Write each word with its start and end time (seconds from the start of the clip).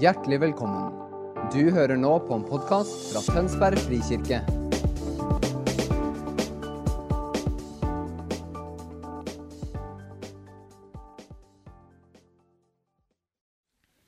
Hjertelig 0.00 0.38
velkommen. 0.40 0.94
Du 1.52 1.66
hører 1.68 1.98
nå 2.00 2.14
på 2.24 2.32
en 2.38 2.44
podkast 2.48 3.10
fra 3.12 3.20
Tønsberg 3.26 3.76
frikirke. 3.84 4.38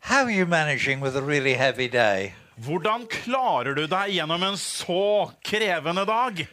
How 0.00 0.24
are 0.24 0.30
you 0.30 0.46
managing 0.46 1.00
with 1.00 1.16
a 1.16 1.20
really 1.20 1.52
heavy 1.52 1.88
day? 1.88 2.32
Hvordan 2.56 3.04
klarer 3.10 3.76
du 3.76 3.84
deg 3.84 4.16
gjennom 4.16 4.42
en 4.42 4.56
så 4.56 5.30
krevende 5.44 6.06
dag? 6.08 6.46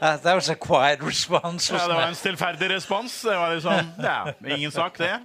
Uh, 0.00 0.16
that 0.16 0.34
was 0.34 0.48
a 0.48 0.54
quiet 0.54 1.02
response, 1.12 1.72
Ja, 1.72 1.88
det 1.88 1.94
var 1.94 2.06
en 2.08 2.14
stillferdig 2.14 2.70
respons. 2.70 3.22
Det 3.22 3.36
var 3.36 3.54
liksom, 3.54 3.72
ja, 4.02 4.32
ingen 4.56 4.70
sak, 4.70 4.98
det. 4.98 5.20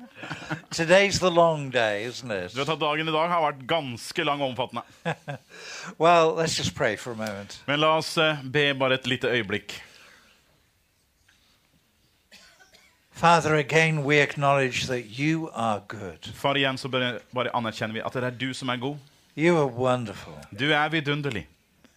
Today's 0.69 1.19
the 1.19 1.29
long 1.29 1.69
day, 1.69 2.07
isn't 2.07 2.53
Du 2.53 2.59
vet 2.59 2.69
at 2.69 2.79
Dagen 2.79 3.07
i 3.07 3.11
dag 3.11 3.29
har 3.29 3.41
vært 3.41 3.67
ganske 3.67 4.23
lang 4.23 4.41
og 4.41 4.49
omfattende. 4.49 4.81
Well, 5.99 6.33
let's 6.35 6.57
just 6.57 6.75
pray 6.75 6.97
for 6.97 7.11
a 7.11 7.15
moment. 7.15 7.61
Men 7.67 7.79
la 7.79 7.97
oss 7.97 8.17
eh, 8.17 8.37
be 8.43 8.73
bare 8.73 8.93
et 8.93 9.07
lite 9.07 9.27
øyeblikk. 9.27 9.83
Father, 13.11 13.55
again 13.55 14.03
we 14.03 14.21
acknowledge 14.21 14.87
that 14.87 15.19
you 15.19 15.49
are 15.53 15.81
good. 15.87 16.33
Far, 16.33 16.55
igjen 16.55 16.77
så 16.77 16.89
bare, 16.89 17.19
bare 17.33 17.55
anerkjenner 17.55 17.93
vi 17.93 18.01
at 18.01 18.13
det 18.13 18.23
er 18.23 18.29
du 18.29 18.53
som 18.53 18.69
er 18.69 18.77
god. 18.77 18.97
You 19.37 19.57
are 19.57 19.69
wonderful. 19.69 20.33
Du 20.59 20.71
er 20.73 20.89
vidunderlig. 20.89 21.47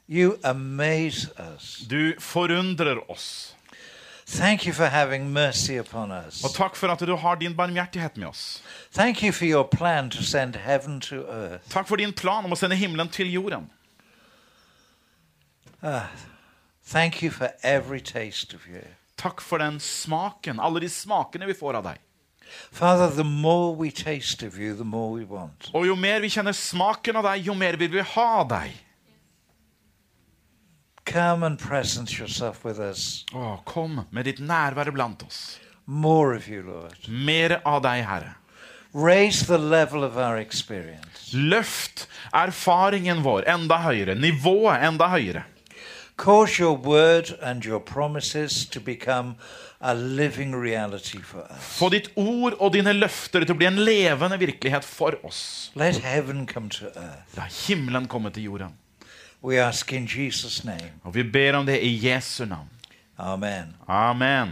You 0.09 0.39
amaze 0.45 1.29
us. 1.39 1.85
Du 1.89 2.15
forundrer 2.19 3.11
oss. 3.11 3.55
Thank 4.29 4.67
you 4.67 4.73
for 4.73 4.87
having 4.87 5.33
mercy 5.33 5.79
upon 5.79 6.11
us. 6.11 6.45
Og 6.45 6.51
takk 6.55 6.77
for 6.77 6.89
at 6.91 6.99
du 6.99 7.17
har 7.17 7.37
din 7.37 7.55
barmhjertighet 7.55 8.17
med 8.17 8.29
oss. 8.29 8.63
Thank 8.93 9.23
you 9.23 9.33
for 9.33 9.45
your 9.45 9.65
plan 9.65 10.11
to 10.11 10.23
send 10.23 10.57
heaven 10.57 11.01
to 11.01 11.17
earth. 11.29 11.69
Takk 11.71 11.87
for 11.87 11.97
din 11.97 12.13
plan 12.13 12.45
om 12.45 12.53
å 12.53 12.59
sende 12.59 12.75
himmelen 12.75 13.09
til 13.09 13.31
jorden. 13.33 13.71
Ah, 15.83 16.11
thank 16.85 17.23
you 17.23 17.31
for 17.31 17.51
every 17.63 18.01
taste 18.01 18.55
of 18.55 18.67
you. 18.67 18.83
Takk 19.17 19.41
for 19.41 19.59
den 19.59 19.79
smaken, 19.81 20.61
alle 20.61 20.81
de 20.81 20.89
smakene 20.89 21.47
vi 21.47 21.55
får 21.55 21.79
av 21.79 21.85
deg. 21.85 22.03
Father, 22.71 23.09
the 23.11 23.25
more 23.25 23.75
we 23.75 23.91
taste 23.91 24.43
of 24.43 24.59
you, 24.59 24.75
the 24.75 24.85
more 24.85 25.13
we 25.13 25.25
want. 25.25 25.71
Og 25.75 25.87
jo 25.87 25.95
mer 25.95 26.21
vi 26.21 26.31
kjenner 26.31 26.55
smaken 26.55 27.17
av 27.17 27.31
deg, 27.31 27.47
jo 27.47 27.55
mer 27.55 27.79
vil 27.79 27.95
vi 27.95 28.03
ha 28.15 28.45
deg. 28.45 28.75
Come 31.07 31.47
and 31.47 31.59
present 31.59 32.19
yourself 32.19 32.65
with 32.65 32.81
us. 32.81 33.25
Å, 33.33 33.61
kom 33.65 34.03
med 34.11 34.27
ditt 34.27 34.41
nærvær 34.43 34.91
blant 34.93 35.23
oss. 35.23 35.59
More 35.87 36.35
of 36.35 36.49
you, 36.51 36.65
Lord. 36.67 37.07
Mer 37.09 37.61
av 37.65 37.85
deg, 37.85 38.03
Herre. 38.05 38.35
Raise 38.93 39.47
the 39.47 39.59
level 39.59 40.03
of 40.03 40.17
our 40.17 40.37
experience. 40.37 41.31
Løft 41.31 42.09
erfaringen 42.35 43.23
vår 43.23 43.47
enda 43.53 43.79
høyere, 43.85 44.17
nivået 44.19 44.83
enda 44.89 45.07
høyere. 45.13 45.45
Cause 46.17 46.59
your 46.59 46.75
word 46.75 47.37
and 47.43 47.65
your 47.65 47.79
promises 47.79 48.65
to 48.67 48.81
become 48.81 49.37
a 49.81 49.95
living 49.95 50.57
reality 50.57 51.21
for 51.23 51.45
us. 51.45 51.61
Få 51.79 51.91
ditt 51.93 52.09
ord 52.17 52.57
og 52.59 52.73
dine 52.73 52.97
løfter 52.97 53.45
til 53.45 53.53
å 53.55 53.59
bli 53.61 53.69
en 53.69 53.79
levende 53.85 54.41
virkelighet 54.41 54.85
for 54.85 55.21
oss. 55.29 55.71
Let 55.77 56.01
heaven 56.03 56.47
come 56.49 56.73
to 56.73 56.89
earth. 56.97 57.37
La 57.37 57.47
himmelen 57.47 58.09
komme 58.09 58.33
til 58.33 58.49
jorden. 58.49 58.75
We 59.47 59.59
ask 59.59 59.93
in 59.93 60.07
Jesus' 60.07 60.65
name. 60.65 60.91
Og 61.05 61.15
vi 61.15 61.23
ber 61.23 61.53
om 61.55 61.67
det 61.67 61.83
i 61.83 62.09
Jesu 62.09 62.45
navn. 62.45 62.69
Amen. 63.19 63.77
Amen. 63.89 64.49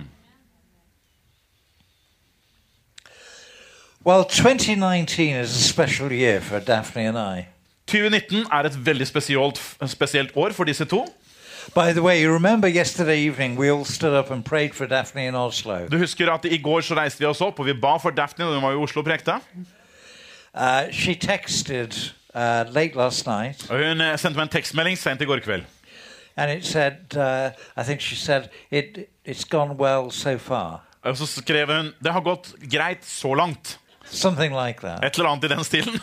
Well, 4.07 4.25
2019 4.25 5.41
is 5.41 5.57
a 5.57 5.61
special 5.61 6.13
year 6.13 6.41
for 6.41 6.59
Daphne 6.59 7.09
and 7.09 7.39
I. 7.39 7.47
2019 7.87 8.47
er 8.53 8.65
et 8.65 8.87
veldig 8.87 9.07
spesielt, 9.07 9.77
spesielt 9.87 10.31
år 10.37 10.53
for 10.53 10.65
disse 10.65 10.85
to. 10.85 11.07
By 11.75 11.93
the 11.93 12.03
way, 12.03 12.23
you 12.23 12.35
remember 12.35 12.69
yesterday 12.69 13.27
evening 13.27 13.59
we 13.59 13.73
all 13.73 13.85
stood 13.85 14.19
up 14.19 14.31
and 14.31 14.45
prayed 14.45 14.75
for 14.75 14.87
Daphne 14.87 15.27
in 15.27 15.35
Oslo. 15.35 15.89
Du 15.89 15.99
husker 15.99 16.33
at 16.33 16.45
I 16.45 16.59
går 16.59 16.81
så 16.81 16.95
reiste 16.95 17.19
vi 17.19 17.27
oss 17.27 17.41
opp 17.41 17.59
og 17.59 17.67
vi 17.67 17.73
ba 17.73 17.97
for 17.97 18.11
Daphne 18.11 18.45
da 18.45 18.55
hun 18.55 18.63
var 18.63 18.73
i 18.73 18.75
Oslo 18.75 19.01
og 19.01 19.05
prekte. 19.05 19.33
Uh, 20.55 20.93
she 20.93 21.15
texted 21.15 22.13
uh, 22.35 22.65
late 22.75 22.95
last 22.97 23.27
night 23.27 23.67
Og 23.71 23.79
Hun 23.79 24.01
eh, 24.01 24.17
sendte 24.19 24.37
meg 24.39 24.49
en 24.49 24.49
tekstmelding 24.57 24.99
sent 24.99 25.21
i 25.21 25.25
går 25.25 25.41
kveld. 25.45 25.65
and 26.37 26.51
it 26.51 26.65
said, 26.65 27.15
uh, 27.17 27.51
I 27.77 27.85
think 27.85 28.01
she 28.01 28.17
said, 28.17 28.49
it, 28.71 29.09
it's 29.25 29.45
gone 29.45 29.77
well 29.77 30.11
so 30.11 30.39
far. 30.39 30.81
Og 31.05 31.17
så 31.17 31.27
skrev 31.27 31.67
hun 31.77 31.93
det 32.03 32.13
har 32.13 32.21
gått 32.21 32.55
greit 32.73 33.05
så 33.05 33.35
langt. 33.35 33.79
Something 34.05 34.53
like 34.67 34.81
that. 34.81 35.05
Et 35.05 35.15
eller 35.19 35.31
annet 35.31 35.45
i 35.45 35.49
den 35.49 35.65
stilen. 35.65 36.01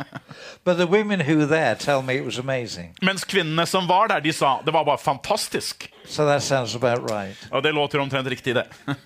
But 0.64 0.76
the 0.76 0.86
women 0.86 1.20
who 1.20 1.36
were 1.38 1.46
there 1.48 1.74
tell 1.74 2.02
me 2.02 2.14
it 2.14 2.24
was 2.24 2.38
amazing. 2.38 2.94
Mens 3.02 3.24
kvinnene 3.24 3.66
som 3.66 3.88
var 3.88 4.06
der, 4.08 4.20
de 4.20 4.32
sa 4.32 4.60
det 4.64 4.72
var 4.72 4.84
bare 4.84 4.98
fantastisk. 4.98 5.88
So 6.04 6.24
that 6.26 6.42
sounds 6.42 6.74
about 6.76 7.10
right. 7.10 7.36
Og 7.50 7.62
det 7.62 7.72
låter 7.74 7.98
omtrent 7.98 8.28
riktig, 8.28 8.54
det. 8.54 8.64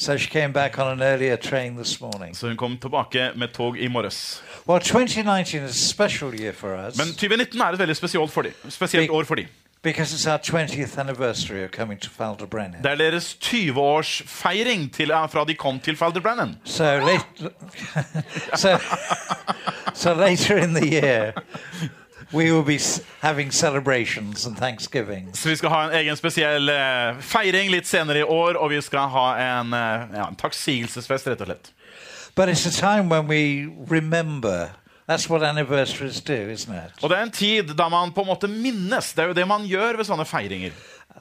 So 0.00 0.16
she 0.16 0.30
came 0.30 0.52
back 0.52 0.78
on 0.78 0.86
an 0.92 1.02
earlier 1.02 1.36
train 1.36 1.76
this 1.76 2.00
morning. 2.00 2.34
Så 2.36 2.46
hun 2.48 2.56
kom 2.56 2.76
tilbake 2.78 3.32
med 3.36 3.48
tog 3.52 3.78
i 3.78 3.88
morges. 3.88 4.42
Well, 4.68 4.80
2019 4.80 5.64
is 5.64 5.70
a 5.70 5.88
special 5.88 6.40
year 6.40 6.52
for 6.52 6.68
us 6.88 6.96
Men 6.96 7.06
2019 7.06 7.60
er 7.60 7.64
et 7.72 7.78
veldig 7.78 7.96
spesielt, 7.96 8.30
for 8.30 8.42
de, 8.42 8.52
spesielt 8.68 9.10
år 9.10 9.24
for 9.24 9.34
dem. 9.34 9.46
because 9.82 10.12
it's 10.14 10.26
our 10.26 10.38
20th 10.38 10.98
anniversary 11.00 11.64
of 11.64 11.70
coming 11.70 12.00
to 12.00 12.10
Falderbrennen. 12.10 12.82
Det 12.82 12.90
er 12.90 12.94
deres 12.94 13.36
20-årsfeiring 13.44 14.92
til- 14.92 15.08
fra 15.30 15.44
de 15.44 15.54
kom 15.54 15.80
til 15.80 15.96
Falderbrennen. 15.96 16.56
So, 16.64 16.84
late, 16.84 17.24
so, 18.62 18.68
so 19.94 20.14
later 20.14 20.56
in 20.56 20.74
the 20.74 20.86
year, 21.02 21.32
we 22.32 22.50
will 22.52 22.62
be 22.64 22.78
having 23.20 23.50
celebrations 23.52 24.46
and 24.46 24.56
Thanksgiving. 24.56 25.30
Så 25.34 25.48
vi 25.48 25.56
skal 25.56 25.68
ha 25.70 25.84
en 25.84 25.92
egen 25.92 26.16
spesiell 26.16 26.68
eh, 26.68 27.16
feiring 27.20 27.70
litt 27.70 27.86
senere 27.86 28.18
i 28.18 28.22
år, 28.22 28.54
og 28.56 28.70
vi 28.70 28.80
skal 28.80 29.08
ha 29.10 29.26
en, 29.60 29.72
eh, 29.74 30.06
ja, 30.18 30.28
en 30.28 30.36
takksigelsesfest, 30.36 31.26
rett 31.26 31.40
og 31.40 31.46
slett. 31.50 31.72
But 32.36 32.48
it's 32.48 32.66
a 32.66 32.70
time 32.70 33.08
when 33.08 33.26
we 33.28 33.68
remember. 33.88 34.70
That's 35.08 35.28
what 35.28 35.42
anniversaries 35.42 36.20
do, 36.20 36.36
isn't 36.52 36.70
it? 36.86 36.92
Og 37.02 37.10
det 37.10 37.18
er 37.18 37.22
en 37.22 37.30
tid 37.34 37.72
da 37.74 37.88
man 37.88 38.12
på 38.14 38.22
en 38.22 38.28
måte 38.30 38.46
minnes. 38.48 39.12
Det 39.12 39.24
er 39.24 39.32
jo 39.32 39.34
det 39.34 39.46
man 39.48 39.66
gjør 39.66 39.96
ved 39.98 40.06
sånne 40.06 40.24
feiringer. 40.26 40.70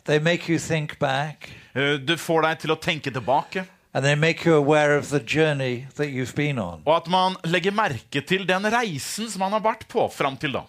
They 0.06 0.20
make 0.20 0.46
you 0.50 0.59
think 0.59 1.00
back 1.00 1.50
Eh, 1.76 1.97
Du 1.97 2.16
får 2.18 2.41
deg 2.41 2.59
til 2.64 2.72
å 2.74 2.76
tenke 2.81 3.12
tilbake, 3.14 3.64
and 3.94 4.03
they 4.06 4.16
make 4.16 4.46
you 4.46 4.56
aware 4.56 4.97
of 4.97 5.09
the 5.09 5.20
journey 5.20 5.86
that 5.97 6.08
you've 6.09 6.36
been 6.36 6.58
on. 6.59 6.81
og 6.86 6.96
at 6.96 7.08
man 7.08 7.36
legger 7.46 7.72
merke 7.72 8.22
til 8.26 8.46
den 8.47 8.64
reisen 8.74 9.30
som 9.30 9.40
man 9.40 9.52
har 9.52 9.62
vært 9.62 9.88
på 9.90 10.08
fram 10.12 10.38
til 10.38 10.52
da. 10.53 10.64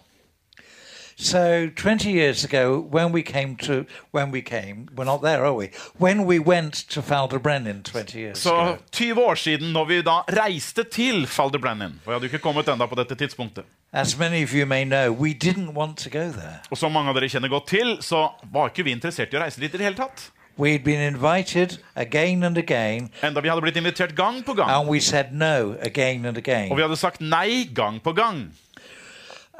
So 1.17 1.69
20 1.75 2.11
years 2.11 2.43
ago, 2.43 2.87
when 2.91 3.11
we 3.11 3.21
came 3.21 3.55
to, 3.57 3.85
when 4.11 4.31
we 4.31 4.41
came, 4.41 4.87
we're 4.95 5.05
not 5.05 5.21
there, 5.21 5.45
are 5.45 5.53
we? 5.53 5.69
When 5.99 6.25
we 6.25 6.39
went 6.39 6.73
to 6.89 7.01
Falderbrennen 7.01 7.83
20 7.83 8.19
years 8.19 8.37
Så 8.39 8.55
ago, 8.55 8.77
20 8.91 9.19
år 9.21 9.35
siden, 9.35 9.73
når 9.73 9.85
vi 9.85 10.01
da 10.01 10.19
reiste 10.43 10.83
til 10.83 11.27
Falderbrennen 11.27 12.01
Og 12.05 12.11
jeg 12.11 12.13
hadde 12.13 12.25
jo 12.27 12.33
ikke 12.33 12.43
kommet 12.43 12.67
enda 12.69 12.85
på 12.85 12.95
dette 12.95 13.15
tidspunktet. 13.15 13.63
as 13.93 14.17
many 14.17 14.43
of 14.43 14.53
you 14.53 14.65
may 14.65 14.83
know, 14.85 15.11
we 15.11 15.33
didn't 15.33 15.73
want 15.73 15.97
to 15.97 16.09
go 16.09 16.31
there. 16.31 16.59
Og 16.71 16.77
som 16.77 16.91
mange 16.91 17.09
av 17.09 17.15
dere 17.15 17.29
kjenner 17.29 17.49
godt 17.49 17.67
til, 17.67 17.97
så 18.01 18.29
var 18.53 18.69
ikke 18.69 18.83
vi 18.83 18.91
interessert 18.91 19.33
i 19.33 19.37
å 19.37 19.41
reise 19.43 19.59
dit 19.61 19.73
i 19.73 19.77
det 19.77 19.83
hele 19.83 19.95
tatt. 19.99 20.31
We'd 20.59 20.83
been 20.83 21.01
invited 21.01 21.77
again 21.95 22.43
and 22.43 22.57
again, 22.57 23.09
Enda 23.23 23.41
vi 23.41 23.49
hadde 23.49 23.61
blitt 23.61 23.77
invitert 23.77 24.15
gang 24.15 24.43
på 24.45 24.53
gang. 24.53 24.69
and 24.69 24.89
we 24.89 24.99
said 24.99 25.33
no 25.33 25.75
again 25.81 26.25
and 26.25 26.37
Og 26.71 26.77
vi 26.77 26.81
hadde 26.81 26.95
sagt 26.95 27.21
nei 27.21 27.69
gang 27.75 27.99
på 28.03 28.13
gang. 28.13 28.51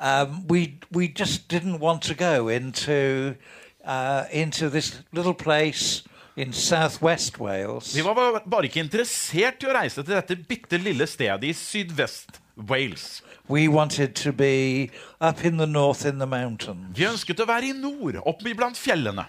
Um, 0.01 0.47
we 0.47 0.79
we 0.91 1.07
just 1.07 1.47
didn't 1.47 1.79
want 1.79 2.01
to 2.03 2.15
go 2.15 2.47
into 2.47 3.35
uh, 3.85 4.25
into 4.31 4.69
this 4.69 5.03
little 5.13 5.33
place 5.33 6.03
in 6.35 6.53
southwest 6.53 7.39
Wales. 7.39 7.95
Vi 7.95 8.01
var 8.01 8.41
bare 8.49 8.65
ikke 8.65 8.81
interessert 8.81 9.61
i 9.61 9.69
å 9.69 9.75
reise 9.75 10.01
til 10.01 10.15
dette 10.15 10.37
bitte 10.49 10.79
lille 10.81 11.05
stedet 11.07 11.45
i 11.45 11.53
sydvest-Wales. 11.53 13.21
We 13.47 13.67
wanted 13.67 14.15
to 14.23 14.31
be 14.31 14.89
up 15.19 15.45
in 15.45 15.57
the 15.57 15.67
north 15.67 16.05
in 16.05 16.17
the 16.17 16.25
mountains. 16.25 16.97
Vi 16.97 17.05
ønsket 17.05 17.43
å 17.43 17.49
være 17.49 17.69
i 17.69 17.77
nord, 17.77 18.17
oppe 18.25 18.55
blant 18.57 18.79
fjellene. 18.79 19.27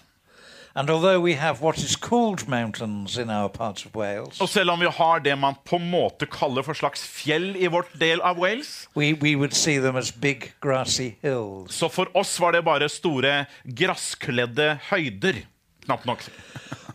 And 0.74 0.88
although 0.90 1.20
we 1.20 1.34
have 1.34 1.60
what 1.60 1.76
is 1.78 1.96
called 1.96 2.48
mountains 2.48 3.18
in 3.18 3.28
our 3.30 3.48
parts 3.48 3.84
of 3.86 3.94
Wales, 3.94 4.40
Og 4.40 4.48
selv 4.48 4.70
om 4.70 4.80
vi 4.80 4.86
har 4.86 5.18
det 5.18 5.38
man 5.38 5.54
på 5.64 5.76
en 5.76 5.90
måte 5.90 6.26
kaller 6.26 6.62
for 6.62 6.72
slags 6.74 7.02
fjell 7.06 7.56
i 7.56 7.66
vårt 7.66 7.92
del 8.00 8.20
av 8.22 8.38
Wales, 8.40 8.88
we, 8.96 9.12
we 9.12 9.36
would 9.36 9.52
see 9.52 9.78
them 9.78 9.96
as 9.96 10.10
big 10.12 10.52
grassy 10.62 11.10
hills. 11.22 11.74
så 11.74 11.88
for 11.88 12.08
oss 12.16 12.40
var 12.40 12.52
det 12.52 12.64
bare 12.64 12.88
store 12.88 13.44
gresskledde 13.64 14.78
høyder. 14.90 15.42
Knapt 15.84 16.06
nok. 16.06 16.22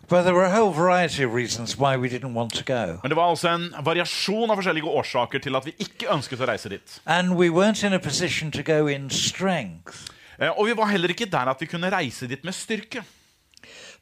But 0.09 0.23
there 0.23 0.33
were 0.33 0.45
a 0.45 0.49
whole 0.49 0.71
variety 0.71 1.21
of 1.25 1.33
reasons 1.33 1.77
why 1.77 1.97
we 1.97 2.07
didn't 2.09 2.33
want 2.33 2.53
to 2.53 2.63
go. 2.63 2.99
Men 3.03 3.09
det 3.09 3.15
var 3.17 3.29
altså 3.29 3.49
en 3.49 3.73
variasjon 3.83 4.49
av 4.49 4.55
forskjellige 4.55 4.87
årsaker 4.87 5.39
til 5.43 5.55
at 5.59 5.65
vi 5.67 5.73
ikke 5.83 6.07
ønsket 6.15 6.39
å 6.41 6.47
reise 6.47 6.69
dit. 6.71 6.99
And 7.05 7.35
we 7.35 7.49
weren't 7.49 7.83
in 7.85 7.93
a 7.93 7.99
position 7.99 8.51
to 8.51 8.63
go 8.63 8.87
in 8.87 9.09
strength 9.09 10.07
Eh, 10.39 10.49
Og 10.59 10.67
vi 10.67 10.73
var 10.77 10.85
heller 10.85 11.09
ikke 11.09 11.25
der 11.25 11.49
at 11.49 11.61
vi 11.61 11.65
kunne 11.65 11.89
reise 11.89 12.27
dit 12.29 12.43
med 12.45 12.53
styrke. 12.53 13.01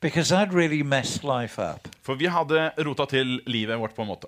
Because 0.01 0.31
I'd 0.31 0.53
really 0.53 0.83
messed 0.83 1.23
life 1.23 1.59
up. 1.59 1.87
For 2.01 2.15
vi 2.15 2.25
hadde 2.25 2.71
rota 2.85 3.05
til 3.05 3.41
livet 3.47 3.79
vårt 3.79 3.95
på 3.95 4.01
en 4.01 4.07
måte. 4.07 4.27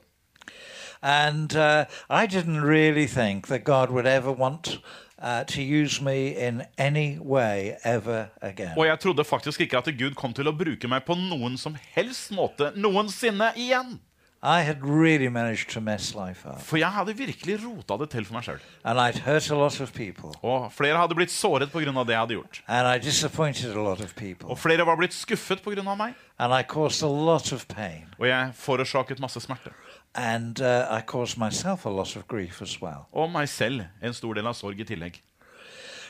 And 1.01 1.55
uh, 1.55 1.85
I 2.09 2.25
didn't 2.25 2.61
really 2.61 3.07
think 3.07 3.47
that 3.47 3.63
God 3.63 3.89
would 3.89 4.07
ever 4.07 4.31
want 4.31 4.79
uh, 5.21 5.43
to 5.43 5.61
use 5.61 6.01
me 6.01 6.35
in 6.47 6.63
any 6.77 7.19
way 7.19 7.75
ever 7.83 8.25
again. 8.41 8.77
Og 8.77 8.85
jeg 8.85 8.99
trodde 8.99 9.23
faktisk 9.23 9.61
ikke 9.61 9.77
at 9.77 9.93
Gud 9.99 10.15
kom 10.15 10.33
til 10.33 10.47
å 10.47 10.51
bruke 10.51 10.87
meg 10.87 11.05
på 11.05 11.15
noen 11.15 11.57
som 11.57 11.77
helst 11.93 12.31
måte 12.31 12.71
noensinne 12.75 13.51
igjen. 13.55 13.99
I 14.47 14.61
had 14.61 14.77
really 14.81 15.27
managed 15.27 15.71
to 15.71 15.81
mess 15.81 16.15
life 16.15 16.45
up. 16.45 16.61
For 16.61 16.77
jeg 16.77 16.87
hadde 16.87 17.17
virkelig 17.17 17.57
rota 17.65 17.97
det 17.99 18.09
til 18.13 18.25
for 18.25 18.37
meg 18.37 18.45
sjøl. 18.45 18.61
And 18.85 19.01
I'd 19.03 19.19
hurt 19.25 19.49
a 19.51 19.57
lot 19.59 19.81
of 19.83 19.91
people. 19.93 20.31
Og 20.41 20.71
flere 20.71 20.95
hadde 20.95 21.17
blitt 21.19 21.33
såret 21.35 21.67
pga. 21.73 21.91
det 21.91 22.15
jeg 22.15 22.19
hadde 22.19 22.37
gjort. 22.37 22.61
And 22.67 22.87
I 22.87 22.97
disappointed 22.97 23.75
a 23.75 23.83
lot 23.83 23.99
of 23.99 24.15
people. 24.15 24.47
Og 24.49 24.57
flere 24.57 24.85
var 24.85 24.95
blitt 24.95 25.13
skuffet 25.13 25.59
pga. 25.65 25.83
meg. 25.95 26.13
And 26.39 26.53
I 26.53 26.63
caused 26.63 27.03
a 27.03 27.11
lot 27.11 27.51
of 27.51 27.67
pain. 27.67 28.07
Og 28.19 28.27
jeg 28.27 28.51
forårsaket 28.53 29.19
masse 29.19 29.39
smerte. 29.39 29.75
And 30.15 30.61
uh, 30.61 30.97
I 30.97 31.01
caused 31.01 31.37
myself 31.37 31.85
a 31.85 31.89
lot 31.89 32.15
of 32.15 32.27
grief 32.27 32.61
as 32.61 32.81
well. 32.81 33.03
Og 33.11 33.31
meg 33.31 33.49
selv 33.49 33.81
en 34.01 34.13
stor 34.13 34.33
del 34.33 34.47
av 34.47 34.55
sorg 34.55 34.79
i 34.79 34.87
tillegg. 34.87 35.19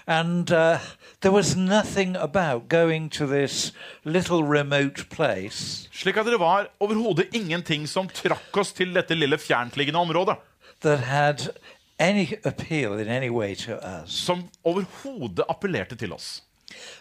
And 0.10 0.52
uh, 0.52 0.78
there 1.22 1.32
was 1.34 1.56
nothing 1.58 2.16
about 2.16 2.70
going 2.70 3.10
to 3.10 3.28
this 3.28 3.74
little 4.06 4.44
remote 4.44 5.04
place 5.10 5.90
Slik 5.92 6.18
at 6.18 6.26
det 6.26 6.40
var 6.40 6.68
overhodet 6.80 7.28
ingenting 7.36 7.88
som 7.90 8.08
trakk 8.08 8.58
oss 8.58 8.72
til 8.74 8.94
dette 8.96 9.16
lille 9.16 9.38
fjerntliggende 9.38 10.00
området. 10.00 10.36
that 10.82 11.00
had 11.00 11.50
any 12.00 12.28
appeal 12.46 13.00
in 13.00 13.08
any 13.08 13.30
way 13.30 13.56
to 13.56 13.72
us. 13.74 14.12
Som 14.14 14.44
overhodet 14.64 15.44
appellerte 15.50 15.96
til 15.96 16.14
oss. 16.14 16.44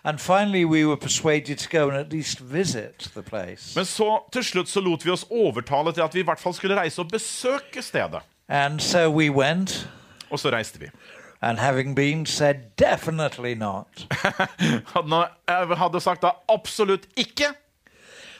And 0.04 0.18
finally, 0.18 0.64
we 0.64 0.86
were 0.86 0.96
persuaded 0.96 1.56
to 1.58 1.68
go 1.78 1.88
and 1.90 1.98
at 1.98 2.12
least 2.12 2.40
visit 2.40 3.10
the 3.14 3.22
place. 3.22 3.76
Men 3.76 3.84
så 3.84 4.22
til 4.32 4.44
slutt 4.44 4.68
så 4.68 4.80
lot 4.80 5.04
vi 5.04 5.10
oss 5.10 5.26
overtale 5.30 5.92
til 5.92 6.00
at 6.00 6.14
vi 6.14 6.20
i 6.20 6.24
hvert 6.24 6.40
fall 6.40 6.54
skulle 6.54 6.80
reise 6.80 7.00
og 7.02 7.08
besøke 7.12 7.82
stedet. 7.82 8.22
And 8.48 8.80
so 8.80 9.08
we 9.10 9.30
went, 9.30 9.88
Og 10.30 10.38
så 10.38 10.50
reiste 10.50 10.80
vi. 10.80 10.86
And 11.42 11.58
having 11.58 11.94
been 11.94 12.26
said, 12.26 12.56
definitely 12.76 13.54
not. 13.54 13.86
Hadde, 14.94 15.76
hadde 15.76 16.00
sagt 16.00 16.22
da 16.22 16.30
absolutt 16.48 17.06
ikke. 17.16 17.54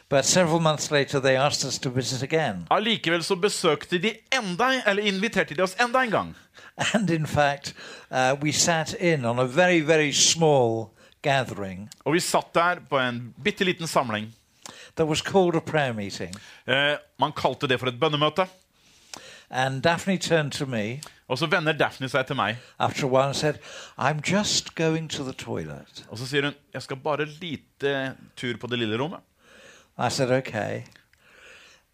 But 0.09 0.25
several 0.25 0.61
months 0.61 0.91
later, 0.91 1.21
they 1.21 1.37
asked 1.37 1.65
us 1.65 1.79
to 1.79 1.91
visit 1.91 2.23
again. 2.23 2.67
Allikevel 2.71 3.25
så 3.25 3.35
besøkte 3.37 3.99
de 3.99 4.15
enda, 4.33 4.83
eller 4.87 5.03
inviterte 5.03 5.55
de 5.55 5.63
oss 5.63 5.75
enda 5.81 6.03
en 6.03 6.11
gang. 6.11 6.35
And 6.95 7.11
in 7.11 7.27
fact, 7.27 7.75
uh, 8.11 8.35
we 8.43 8.53
sat 8.53 8.95
in 8.95 9.25
on 9.25 9.39
a 9.39 9.45
very, 9.47 9.81
very 9.81 10.13
small 10.13 10.91
gathering 11.23 11.89
Og 12.05 12.13
vi 12.15 12.21
satt 12.21 12.55
der 12.55 12.77
på 12.91 12.99
en 12.99 13.35
bitte 13.45 13.65
liten 13.65 13.87
samling. 13.87 14.33
that 14.97 15.07
was 15.07 15.21
called 15.23 15.55
a 15.57 15.61
prayer 15.61 15.93
meeting. 15.93 16.35
Eh, 16.67 16.97
man 17.19 17.33
kalte 17.33 17.67
det 17.67 17.81
for 17.81 17.87
et 17.87 18.01
bønnemøte. 18.01 18.47
And 19.51 19.83
Daphne 19.83 20.19
turned 20.19 20.53
to 20.53 20.67
me 20.67 21.01
Og 21.29 21.39
så 21.39 21.47
vender 21.51 21.75
Daphne 21.75 22.09
seg 22.09 22.27
til 22.27 22.37
meg 22.39 22.61
after 22.79 23.07
a 23.07 23.11
while 23.11 23.35
said, 23.35 23.55
I'm 23.99 24.21
just 24.23 24.75
going 24.75 25.11
to 25.11 25.25
the 25.25 25.33
toilet. 25.33 26.05
og 26.09 26.19
så 26.19 26.27
sier 26.27 26.45
hun, 26.45 26.55
jeg 26.73 26.83
skal 26.83 26.97
bare 26.97 27.25
lite 27.25 28.15
tur 28.37 28.57
på 28.61 28.67
det 28.67 28.79
lille 28.79 28.99
rommet. 29.03 29.21
I 29.99 30.11
said, 30.11 30.31
okay. 30.31 30.83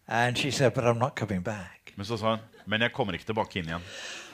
And 0.07 0.35
she 0.37 0.51
said, 0.51 0.73
but 0.73 0.83
I'm 0.83 0.99
not 0.99 1.15
coming 1.15 1.43
back. 1.43 1.93
Men 1.95 2.05
så 2.05 2.17
sa 2.17 2.29
hun, 2.29 2.39
men 2.65 2.81
jeg 2.81 2.93
kommer 2.93 3.13
ikke 3.13 3.25
tilbake 3.25 3.59
inn 3.59 3.65
igjen. 3.65 3.81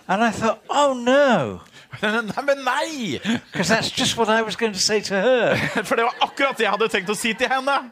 And 0.08 0.24
I 0.24 0.32
thought, 0.32 0.60
oh 0.70 0.94
no, 0.94 1.60
Nei, 2.02 2.42
men 2.46 2.64
nei! 2.64 3.20
because 3.52 3.70
that's 3.70 3.92
just 3.92 4.18
what 4.18 4.30
I 4.30 4.42
was 4.42 4.56
going 4.56 4.74
to 4.74 4.80
say 4.80 5.02
to 5.02 5.14
her. 5.14 5.56
For 5.84 5.96
det 5.96 6.04
var 6.04 6.16
akkurat 6.22 6.58
det 6.58 6.64
jeg 6.64 6.72
hadde 6.72 6.88
tenkt 6.90 7.10
å 7.10 7.16
si 7.18 7.34
til 7.34 7.50
henne. 7.50 7.92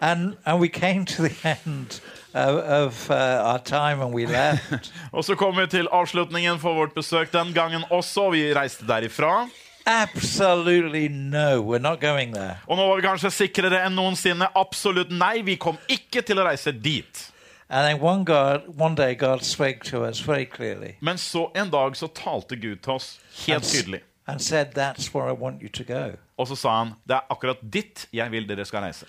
And, 0.00 0.36
and 0.44 0.60
we 0.60 0.68
came 0.68 1.04
to 1.04 1.22
the 1.22 1.34
end 1.44 2.00
of, 2.34 3.10
uh, 3.10 3.14
our 3.50 3.58
time 3.58 4.00
and 4.02 4.14
we 4.14 4.26
left. 4.26 4.92
Og 5.12 5.24
så 5.24 5.34
kom 5.34 5.56
vi 5.56 5.66
til 5.66 5.88
avslutningen 5.92 6.58
for 6.62 6.74
vårt 6.74 6.94
besøk 6.94 7.32
den 7.32 7.52
gangen 7.52 7.84
også. 7.90 8.30
Vi 8.30 8.52
reiste 8.54 8.86
derifra. 8.88 9.48
Absolutely 9.86 11.08
no, 11.08 11.60
we're 11.62 11.78
not 11.82 12.00
going 12.00 12.34
there. 12.34 12.56
Og 12.66 12.76
nå 12.78 12.86
var 12.86 12.96
vi 13.00 13.02
kanskje 13.06 13.30
sikrere 13.34 13.82
enn 13.86 13.96
noensinne. 13.98 14.46
Absolutt 14.54 15.10
nei, 15.10 15.40
vi 15.42 15.56
kom 15.58 15.78
ikke 15.90 16.22
til 16.22 16.38
å 16.38 16.46
reise 16.46 16.72
dit. 16.72 17.28
And 17.72 17.86
then 17.88 18.00
one, 18.04 18.24
God, 18.24 18.68
one 18.76 18.94
day 18.94 19.14
God 19.14 19.42
spoke 19.42 19.84
to 19.90 20.04
us 20.04 20.20
very 20.20 20.44
clearly 20.44 20.96
Men 21.00 21.18
så 21.18 21.50
en 21.54 21.70
dag 21.70 21.96
så 21.96 22.06
talte 22.06 22.56
Gud 22.56 22.82
til 22.84 22.92
oss 22.98 23.18
helt 23.46 23.64
tydelig. 23.64 24.02
and 24.26 24.40
said, 24.42 24.74
That's 24.74 25.14
where 25.14 25.26
I 25.28 25.32
want 25.32 25.62
you 25.62 25.68
to 25.68 25.84
go. 25.84 26.12
Og 26.38 26.48
så 26.48 26.56
sa 26.56 26.76
han, 26.78 26.94
det 27.08 27.16
er 27.16 27.30
akkurat 27.30 27.58
dit 27.62 28.06
jeg 28.12 28.30
vil 28.30 28.46
dere 28.48 28.64
skal 28.64 28.84
reise. 28.86 29.06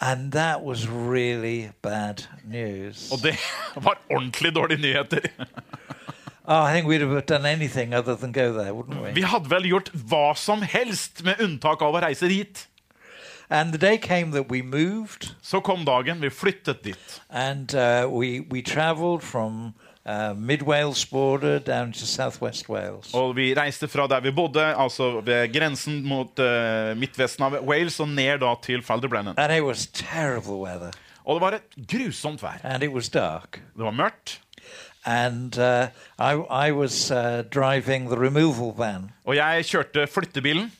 And 0.00 0.32
that 0.32 0.62
was 0.62 0.88
really 0.88 1.70
bad 1.82 2.24
news. 2.44 3.10
Og 3.12 3.18
det 3.22 3.36
var 3.86 3.98
ordentlig 4.10 4.54
dårlige 4.54 4.80
nyheter. 4.80 5.20
Oh, 6.44 6.62
I 6.70 6.72
think 6.74 6.86
we'd 6.86 7.00
have 7.00 7.26
done 7.26 7.46
anything 7.46 7.94
other 7.94 8.16
than 8.16 8.32
go 8.32 8.52
there, 8.52 8.72
wouldn't 8.74 9.00
we? 9.02 9.12
Vi 9.12 9.22
hadde 9.22 9.50
vel 9.50 9.66
gjort 9.66 9.90
hva 9.94 10.34
som 10.36 10.62
helst 10.62 11.22
med 11.24 11.40
unntak 11.40 11.82
av 11.82 11.94
å 11.94 12.00
reise 12.04 12.28
dit. 12.28 12.66
And 13.50 13.72
the 13.72 13.78
day 13.78 13.98
came 13.98 14.30
that 14.32 14.48
we 14.50 14.62
moved 14.62 15.34
Så 15.42 15.60
kom 15.60 15.84
dagen, 15.84 16.20
vi 16.20 16.30
flyttet 16.30 16.82
dit. 16.82 17.20
and 17.30 17.74
uh, 17.74 18.08
we, 18.10 18.40
we 18.50 18.62
traveled 18.62 19.22
from 19.22 19.74
uh, 20.06 20.34
mid 20.36 20.62
Wales 20.62 21.04
border 21.06 21.58
down 21.58 21.92
to 21.92 22.06
southwest 22.06 22.68
Wales. 22.68 23.14
Og 23.14 23.36
vi 23.36 23.54
reiste 23.54 23.88
fra 23.88 24.06
der 24.06 24.20
vi 24.20 24.30
bodde, 24.30 24.64
altså 24.76 25.20
ved 25.24 25.52
grensen 25.54 26.02
mot 26.08 26.38
uh, 26.38 26.92
midtvesten 26.96 27.44
av 27.44 27.58
Wales, 27.64 28.00
og 28.00 28.08
ned 28.08 28.38
da 28.40 28.54
til 28.62 28.82
Falderbrennan. 28.82 29.34
And 29.38 29.52
it 29.52 29.62
was 29.64 29.86
terrible 29.86 30.54
weather 30.60 30.90
Og 31.24 31.34
det 31.36 31.40
var 31.40 31.52
et 31.56 31.86
grusomt 31.88 32.42
vær. 32.42 32.60
and 32.64 32.82
it 32.82 32.90
was 32.92 33.08
dark. 33.08 33.60
Det 33.76 33.84
var 33.84 33.90
mørkt, 33.90 34.40
And 35.06 35.58
uh, 35.58 35.86
I, 36.18 36.68
I 36.68 36.72
was 36.72 37.10
uh, 37.10 37.42
driving 37.54 38.08
the 38.08 38.16
removal 38.16 38.72
van. 38.76 39.10
og 39.24 39.36
jeg 39.36 39.64
kjørte 39.64 40.06
flyttebilen. 40.06 40.72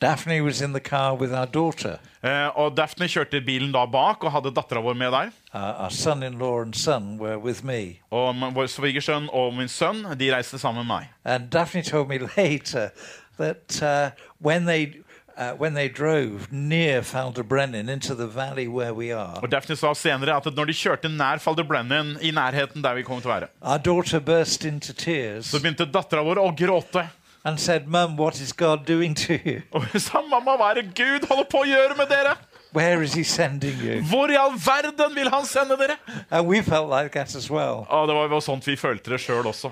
Daphne 0.00 0.40
was 0.40 0.62
in 0.62 0.72
the 0.72 0.80
car 0.80 1.14
with 1.14 1.30
our 1.32 1.46
daughter. 1.46 1.98
Uh, 2.24 2.48
og 2.56 2.76
Daphne 2.76 3.04
kjørte 3.08 3.42
bilen 3.44 3.72
da 3.72 3.82
bak 3.84 4.24
og 4.24 4.32
hadde 4.32 4.52
dattera 4.56 4.80
vår 4.80 4.96
med 4.96 5.12
der. 5.12 5.28
Uh, 5.52 5.84
our 5.84 6.24
and 6.64 6.74
son 6.74 7.18
were 7.18 7.38
with 7.38 7.64
me. 7.64 8.00
Og 8.10 8.34
vår 8.54 8.66
svigersønn 8.66 9.28
og 9.32 9.52
min 9.54 9.68
sønn 9.68 10.06
de 10.16 10.32
reiste 10.32 10.58
sammen 10.58 10.86
med 10.86 10.94
meg. 10.94 11.10
And 11.24 11.50
Daphne 11.50 11.82
told 11.82 12.08
me 12.08 12.18
later 12.36 12.90
that 13.36 13.82
uh, 13.82 14.10
when 14.38 14.64
they 14.64 15.02
uh, 15.36 15.52
when 15.58 15.74
they 15.74 15.88
drove 15.88 16.50
near 16.50 17.02
Falderbrennen 17.02 17.88
into 17.90 18.14
the 18.14 18.26
valley 18.26 18.68
where 18.68 18.94
we 18.94 19.12
are, 19.12 19.40
Og 19.42 19.50
Daphne 19.52 19.76
sa 19.76 19.92
senere 19.92 20.36
at 20.36 20.48
når 20.56 20.64
de 20.64 20.72
kjørte 20.72 21.08
nær 21.08 21.38
Falderbrennen, 21.38 22.16
i 22.22 22.30
nærheten 22.30 22.82
der 22.82 22.94
vi 22.94 23.02
kom 23.02 23.20
til 23.20 23.30
å 23.30 23.34
være, 23.34 23.48
our 23.60 23.78
daughter 23.78 24.20
burst 24.20 24.64
into 24.64 24.92
tears 24.92 25.52
så 25.52 25.60
begynte 25.60 25.84
dattera 25.84 26.24
vår 26.24 26.40
å 26.40 26.52
gråte. 26.56 27.08
And 27.44 27.58
said, 27.58 27.86
"Mum, 27.86 28.16
what 28.16 28.40
is 28.40 28.52
God 28.52 28.86
doing 28.86 29.14
to 29.16 29.32
you? 29.44 29.62
Og 29.72 29.84
hun 29.84 30.00
sa 30.00 30.20
'Mamma, 30.20 30.56
hva 30.56 30.70
er 30.70 30.74
det 30.82 30.94
Gud 30.94 31.28
holder 31.28 31.44
på 31.50 31.62
å 31.64 31.66
gjøre 31.68 31.96
med 31.96 32.08
dere?' 32.08 32.36
Where 32.72 33.02
is 33.02 33.14
He 33.14 33.24
sending 33.24 33.78
you?" 33.82 34.02
Hvor 34.02 34.30
i 34.30 34.36
all 34.36 34.52
verden 34.54 35.14
vil 35.14 35.30
han 35.30 35.44
sende 35.46 35.76
dere? 35.76 35.96
And 36.30 36.46
we 36.46 36.62
felt 36.62 36.88
like 36.90 37.10
that 37.12 37.34
as 37.34 37.50
well. 37.50 37.86
Og 37.88 38.08
det 38.08 38.14
var 38.16 38.28
jo 38.28 38.40
sånt 38.40 38.66
vi 38.66 38.76
følte 38.76 39.10
det 39.10 39.20
sjøl 39.20 39.46
også. 39.46 39.70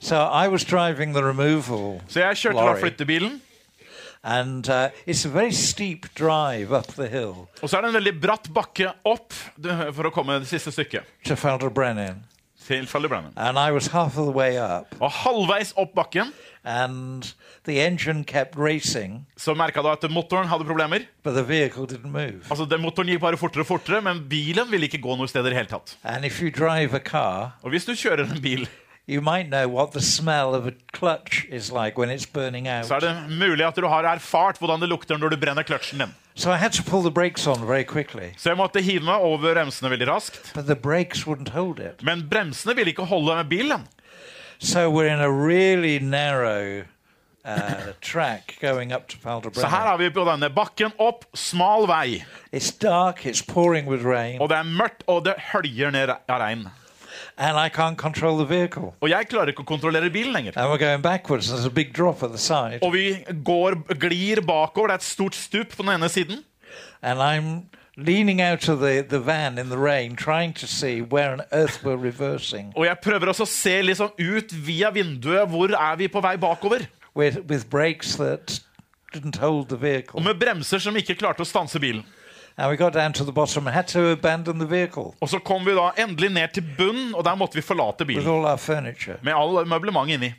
So 0.00 0.16
I 0.16 0.48
was 0.48 0.64
driving 0.64 1.12
the 1.14 1.22
removal, 1.22 2.00
Så 2.08 2.20
jeg 2.20 2.36
kjørte 2.36 2.58
da 2.66 2.74
flyttebilen, 2.80 3.40
and 4.24 4.68
uh, 4.68 4.88
it's 5.06 5.24
a 5.24 5.28
very 5.28 5.50
steep 5.52 6.06
drive 6.18 6.72
up 6.72 6.86
the 6.94 7.06
hill 7.08 7.46
og 7.62 7.68
så 7.70 7.76
er 7.76 7.80
det 7.82 7.88
en 7.88 7.94
veldig 7.94 8.20
bratt 8.22 8.48
bakke 8.54 8.92
opp 9.04 9.32
for 9.94 10.06
å 10.06 10.10
komme 10.14 10.38
det 10.38 10.46
siste 10.48 10.70
stykket. 10.72 11.02
to 11.26 11.34
Falderbrennen. 11.34 12.22
And 13.36 13.58
I 13.58 13.70
was 13.72 13.86
half 13.92 14.16
of 14.18 14.24
the 14.26 14.32
way 14.32 14.56
up, 14.58 14.86
Og 15.00 15.10
halvveis 15.10 15.72
opp 15.76 15.94
bakken 15.94 16.32
and 16.64 17.34
the 17.64 17.80
engine 17.86 18.24
kept 18.24 18.54
racing, 18.56 19.26
så 19.36 19.54
merka 19.54 19.82
du 19.82 19.88
at 19.90 20.04
motoren 20.10 20.46
hadde 20.48 20.64
problemer. 20.64 21.00
but 21.24 21.34
the 21.34 21.42
vehicle 21.42 21.86
didn't 21.86 22.10
move. 22.10 22.42
Altså, 22.50 22.64
den 22.70 22.80
Motoren 22.82 23.08
gikk 23.08 23.20
bare 23.20 23.36
fortere 23.36 23.62
og 23.62 23.66
fortere, 23.66 24.00
men 24.02 24.24
bilen 24.28 24.70
ville 24.70 24.86
ikke 24.86 25.00
gå 25.02 25.16
noe 25.16 25.26
sted 25.28 25.46
i 25.46 25.50
det 25.50 25.56
hele 25.58 25.68
tatt. 25.70 25.96
And 26.04 26.24
if 26.24 26.40
you 26.42 26.50
drive 26.50 26.94
a 26.94 26.98
car, 26.98 27.52
Og 27.62 27.70
hvis 27.70 27.84
du 27.84 27.92
kjører 27.94 28.30
en 28.30 28.40
bil, 28.42 28.68
you 29.08 29.20
might 29.20 29.48
know 29.48 29.66
what 29.68 29.92
the 29.92 30.00
smell 30.00 30.54
of 30.54 30.66
a 30.66 30.72
clutch 30.92 31.46
is 31.50 31.72
like 31.72 31.98
when 31.98 32.08
it's 32.10 32.26
burning 32.26 32.68
out. 32.68 32.86
så 32.86 32.94
er 32.94 33.00
det 33.00 33.38
mulig 33.38 33.66
at 33.66 33.76
du 33.76 33.86
har 33.86 34.04
erfart 34.04 34.58
hvordan 34.58 34.80
det 34.80 34.88
lukter 34.88 35.18
når 35.18 35.28
du 35.28 35.36
brenner 35.36 35.62
kløtsjen 35.62 35.98
din. 35.98 36.14
So 36.34 36.50
I 36.50 36.56
had 36.56 36.72
to 36.72 36.82
pull 36.82 37.02
the 37.02 37.10
brakes 37.10 37.46
on 37.46 37.66
very 37.66 37.84
quickly, 37.84 38.32
Så 38.36 38.50
jeg 38.50 38.56
måtte 38.56 38.80
hive 38.80 39.04
meg 39.04 39.14
over 39.20 39.54
bremsene 39.54 39.90
veldig 39.90 40.08
raskt. 40.08 40.52
but 40.54 40.66
the 40.66 40.76
brakes 40.76 41.26
wouldn't 41.26 41.50
hold 41.50 41.78
it. 41.78 42.02
Men 42.02 42.28
bremsene 42.30 42.76
ville 42.76 42.90
ikke 42.90 43.04
holde 43.04 43.36
med 43.36 43.44
bilen. 43.48 43.88
So 44.58 44.90
we're 44.90 45.08
in 45.12 45.20
a 45.20 45.30
really 45.30 45.98
narrow 45.98 46.84
uh, 47.44 47.92
track 48.00 48.58
going 48.60 48.92
up 48.92 49.08
to 49.08 49.16
Så 49.52 49.66
her 49.66 49.92
er 49.92 49.96
vi 49.96 50.10
på 50.10 50.24
denne 50.24 50.48
bakken 50.54 50.92
opp, 50.98 51.24
smal 51.34 51.86
vei. 51.88 52.24
It's 52.52 52.70
dark, 52.70 53.26
it's 53.26 53.42
pouring 53.42 53.88
with 53.88 54.04
rain, 54.04 54.40
Og 54.40 54.48
det 54.48 54.58
er 54.58 54.62
mørkt, 54.62 55.02
og 55.06 55.24
det 55.24 55.34
høljer 55.52 55.90
ned 55.90 56.08
av 56.08 56.38
regn. 56.40 56.68
And 57.38 57.58
I 57.58 57.68
can't 57.68 57.96
control 57.96 58.36
the 58.38 58.48
vehicle. 58.48 58.92
Og 59.00 59.10
jeg 59.10 59.28
klarer 59.28 59.52
ikke 59.52 59.64
å 59.64 59.68
kontrollere 59.68 60.10
bilen 60.10 60.32
lenger. 60.32 60.52
And 60.56 60.70
we're 60.70 60.78
going 60.78 61.02
backwards, 61.02 61.50
there's 61.50 61.66
a 61.66 61.70
big 61.70 61.92
drop 61.92 62.22
at 62.22 62.30
the 62.30 62.38
side, 62.38 62.78
Og 62.82 62.92
vi 62.92 63.24
går, 63.44 63.82
glir 63.98 64.40
bakover. 64.40 64.86
Det 64.88 64.92
er 64.92 65.02
et 65.02 65.02
stort 65.02 65.34
stup 65.34 65.76
på 65.76 65.82
den 65.82 65.94
ene 65.94 66.08
siden. 66.08 66.44
and 67.02 67.18
I'm 67.18 67.68
leaning 67.96 68.40
out 68.40 68.68
of 68.68 68.80
the, 68.80 69.02
the 69.02 69.20
van 69.20 69.58
in 69.58 69.68
the 69.68 69.78
rain, 69.78 70.16
trying 70.16 70.52
to 70.54 70.66
see 70.66 71.02
where 71.02 71.32
on 71.32 71.42
earth 71.52 71.82
we're 71.84 71.96
reversing 71.96 72.72
Og 72.76 72.86
jeg 72.86 72.96
prøver 73.02 73.28
også 73.28 73.42
å 73.42 73.50
se 73.50 73.82
liksom 73.82 74.12
ut 74.18 74.52
via 74.52 74.90
vinduet. 74.90 75.48
Hvor 75.48 75.74
er 75.76 75.96
vi 75.96 76.08
på 76.08 76.20
vei 76.20 76.36
bakover? 76.36 76.86
with, 77.14 77.38
with 77.48 77.68
brakes 77.70 78.16
that 78.16 78.60
didn't 79.14 79.36
hold 79.36 79.68
the 79.68 80.02
Og 80.14 80.22
med 80.22 80.34
bremser 80.40 80.78
som 80.78 80.96
ikke 80.96 81.14
klarte 81.14 81.42
å 81.42 81.48
stanse 81.48 81.80
bilen. 81.80 82.04
And 82.58 82.70
we 82.70 82.76
got 82.76 82.92
down 82.94 83.12
to 83.12 83.24
the 83.24 83.32
bottom 83.32 83.66
and 83.66 83.74
had 83.74 83.86
to 83.88 84.10
abandon 84.12 84.58
the 84.58 84.68
vehicle 84.70 85.14
Og 85.20 85.28
så 85.28 85.38
kom 85.38 85.64
vi 85.66 85.74
da 85.74 85.90
endelig 85.98 86.30
ned 86.30 86.48
til 86.54 86.64
bunnen, 86.78 87.14
og 87.14 87.24
der 87.24 87.34
måtte 87.34 87.54
vi 87.54 87.62
forlate 87.62 88.04
bilen. 88.04 88.24
Med 89.22 89.32
all 89.32 89.66
møblement 89.66 90.10
inni. 90.10 90.34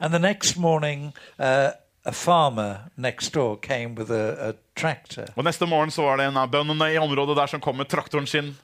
And 0.00 0.12
the 0.12 0.18
next 0.18 0.56
morning, 0.56 1.12
uh, 1.38 1.70
a 2.04 2.12
farmer 2.12 2.76
next 2.96 3.34
door 3.34 3.56
came 3.56 3.94
with 3.94 4.10
a, 4.10 4.48
a 4.48 4.52
tractor 4.76 5.24
Og 5.36 5.44
neste 5.44 5.66
morgen 5.66 5.90
så 5.90 6.02
var 6.02 6.16
det 6.16 6.26
en 6.26 6.36
av 6.36 6.50
bøndene 6.50 6.92
i 6.94 6.98
området 6.98 7.36
der 7.36 7.46
som 7.46 7.60
kom 7.60 7.76
med 7.76 7.88
traktoren 7.88 8.26
sin. 8.26 8.56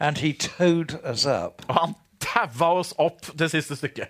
and 0.00 0.18
he 0.18 0.32
towed 0.32 0.98
us 1.04 1.26
up. 1.26 1.62
Og 1.68 1.74
han 1.74 1.94
taua 2.20 2.80
oss 2.80 2.92
opp 2.98 3.30
det 3.38 3.50
siste 3.50 3.76
stykket. 3.76 4.08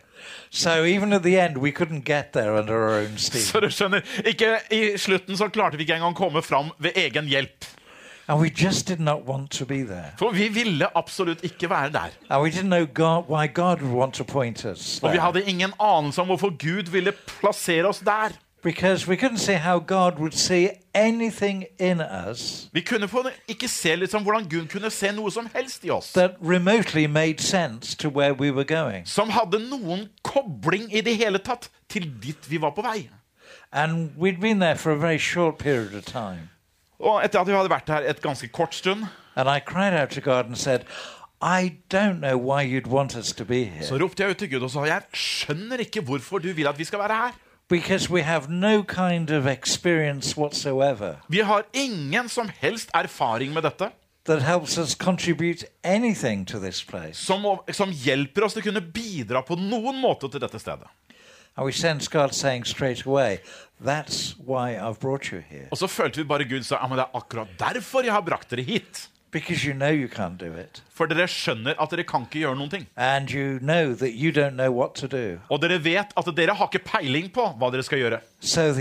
So 0.50 0.84
even 0.84 1.12
at 1.12 1.22
the 1.22 1.38
end, 1.38 1.58
we 1.58 1.70
couldn't 1.70 2.04
get 2.04 2.32
there 2.32 2.58
under 2.58 2.74
our 2.74 3.02
own 3.04 3.18
steam. 3.18 3.44
Så 3.44 3.60
du 3.60 3.70
skjønner, 3.70 4.02
ikke 4.26 4.56
I 4.70 4.96
slutten 4.98 5.36
så 5.38 5.48
klarte 5.48 5.76
vi 5.78 5.86
ikke 5.86 5.94
engang 6.00 6.16
komme 6.18 6.42
fram 6.42 6.72
ved 6.78 6.96
egen 6.96 7.30
hjelp. 7.30 7.64
For 10.18 10.30
vi 10.30 10.48
ville 10.48 10.86
absolutt 10.98 11.44
ikke 11.44 11.70
være 11.70 11.92
der. 11.92 12.08
God. 12.94 13.24
Og 15.02 15.12
vi 15.12 15.18
hadde 15.18 15.42
ingen 15.42 15.72
anelse 15.80 16.20
om 16.20 16.26
hvorfor 16.26 16.50
Gud 16.58 16.90
ville 16.90 17.12
plassere 17.12 17.84
oss 17.88 17.98
der. 17.98 18.28
Because 18.62 19.08
we 19.08 19.16
couldn't 19.16 19.38
see 19.38 19.56
how 19.56 19.78
God 19.78 20.12
would 20.18 20.32
see 20.32 20.68
anything 20.94 21.64
in 21.78 22.00
us 22.30 22.68
Vi 22.72 22.80
kunne 22.80 23.08
ikke 23.48 23.68
se 23.68 23.96
liksom 23.96 24.22
hvordan 24.22 24.48
Gud 24.50 24.66
kunne 24.68 24.90
se 24.90 25.12
noe 25.12 25.30
som 25.32 25.48
helst 25.54 25.84
i 25.84 25.90
oss. 25.90 26.12
that 26.12 26.30
remotely 26.42 27.06
made 27.06 27.38
sense 27.38 27.96
to 27.96 28.08
where 28.08 28.32
we 28.34 28.50
were 28.52 28.64
going. 28.64 29.08
Som 29.08 29.30
hadde 29.30 29.58
noen 29.70 30.08
kobling 30.22 30.96
i 30.96 31.00
det 31.00 31.16
hele 31.16 31.38
tatt 31.38 31.70
til 31.88 32.12
dit 32.22 32.50
vi 32.50 32.60
var 32.60 32.70
på 32.70 32.82
vei. 32.82 33.08
And 33.72 34.10
we'd 34.18 34.40
been 34.40 34.60
there 34.60 34.76
for 34.76 34.92
a 34.92 34.98
very 34.98 35.18
short 35.18 35.58
period 35.58 35.94
of 35.94 36.04
time. 36.04 36.50
Og 37.00 37.24
etter 37.24 37.40
at 37.40 37.48
vi 37.48 37.54
hadde 37.56 37.72
vært 37.72 37.88
her 37.88 38.02
et 38.10 38.20
ganske 38.22 38.48
kort 38.52 38.74
stund, 38.76 39.06
said, 40.54 40.80
så 41.40 41.70
ropte 43.96 44.22
jeg 44.22 44.30
ut 44.30 44.36
til 44.36 44.50
Gud 44.50 44.62
og 44.66 44.70
sa 44.70 44.84
jeg 44.84 45.02
skjønner 45.16 45.78
ikke 45.86 46.02
hvorfor 46.04 46.38
du 46.38 46.52
vil 46.52 46.68
at 46.68 46.78
vi 46.78 46.84
skal 46.84 46.98
være 47.00 47.16
her. 47.16 47.32
Because 47.70 48.10
we 48.10 48.22
have 48.22 48.50
no 48.50 48.82
kind 48.82 49.30
of 49.30 49.46
experience 49.46 50.36
whatsoever 50.36 51.14
Vi 51.28 51.38
har 51.38 51.62
ingen 51.72 52.28
som 52.28 52.50
helst 52.60 52.90
erfaring 52.94 53.52
med 53.52 53.62
dette 53.62 53.90
that 54.24 54.42
helps 54.42 54.78
us 54.78 54.94
contribute 54.94 55.64
anything 55.84 56.46
to 56.46 56.58
this 56.58 56.84
place. 56.84 57.14
som, 57.14 57.58
som 57.72 57.90
hjelper 57.90 58.44
oss 58.44 58.52
til 58.52 58.62
å 58.62 58.64
kunne 58.68 58.92
bidra 58.92 59.42
på 59.42 59.56
noen 59.56 59.96
måte 60.02 60.28
til 60.28 60.40
dette 60.40 60.58
stedet. 60.58 60.88
And 61.56 61.66
we 61.66 61.72
sense 61.72 62.08
God 62.08 62.32
saying 62.32 62.64
straight 62.64 63.06
away, 63.06 63.38
That's 63.84 64.34
why 64.44 64.76
I've 64.76 65.00
brought 65.00 65.32
you 65.32 65.40
here. 65.40 65.68
Og 65.70 65.78
så 65.78 65.86
følte 65.86 66.20
vi 66.20 66.28
bare 66.28 66.44
Gud 66.44 66.62
sa 66.62 66.76
ja, 66.82 66.88
det 66.94 67.06
er 67.06 67.16
akkurat 67.16 67.48
derfor 67.58 68.04
jeg 68.04 68.12
har 68.12 68.20
brakt 68.22 68.50
dere 68.50 68.62
hit. 68.62 69.08
You 69.32 69.74
know 69.74 69.90
you 69.90 70.08
can't 70.08 70.38
do 70.38 70.52
it. 70.58 70.82
For 70.90 71.06
dere 71.06 71.28
skjønner 71.30 71.76
at 71.78 71.92
dere 71.92 72.02
kan 72.02 72.24
ikke 72.26 72.40
gjøre 72.42 72.56
noen 72.58 72.70
ting. 72.70 72.86
You 73.30 73.60
know 73.62 73.94
you 74.02 74.32
know 74.50 74.72
what 74.74 74.94
to 74.96 75.06
do. 75.06 75.38
Og 75.48 75.62
dere 75.62 75.78
vet 75.78 76.12
at 76.16 76.30
dere 76.36 76.54
har 76.54 76.66
ikke 76.66 76.82
peiling 76.84 77.30
på 77.30 77.46
hva 77.56 77.70
dere 77.70 77.86
skal 77.86 77.98
gjøre. 78.02 78.20
So. 78.40 78.74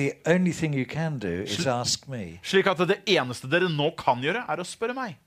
Slik 2.42 2.68
at 2.68 2.82
det 2.90 3.00
eneste 3.06 3.48
dere 3.52 3.70
nå 3.70 3.92
kan 3.98 4.26
gjøre, 4.26 4.44
er 4.50 4.58
å 4.58 4.66
spørre 4.66 4.98
meg. 4.98 5.20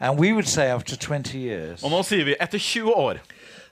And 0.00 0.18
we 0.18 0.32
would 0.32 0.48
say 0.48 0.66
after 0.68 0.96
20 0.96 1.38
years, 1.38 1.84
Og 1.84 1.90
nå 1.90 2.02
sier 2.02 2.24
vi 2.26 2.34
etter 2.34 2.58
20 2.58 2.90
år 2.90 3.20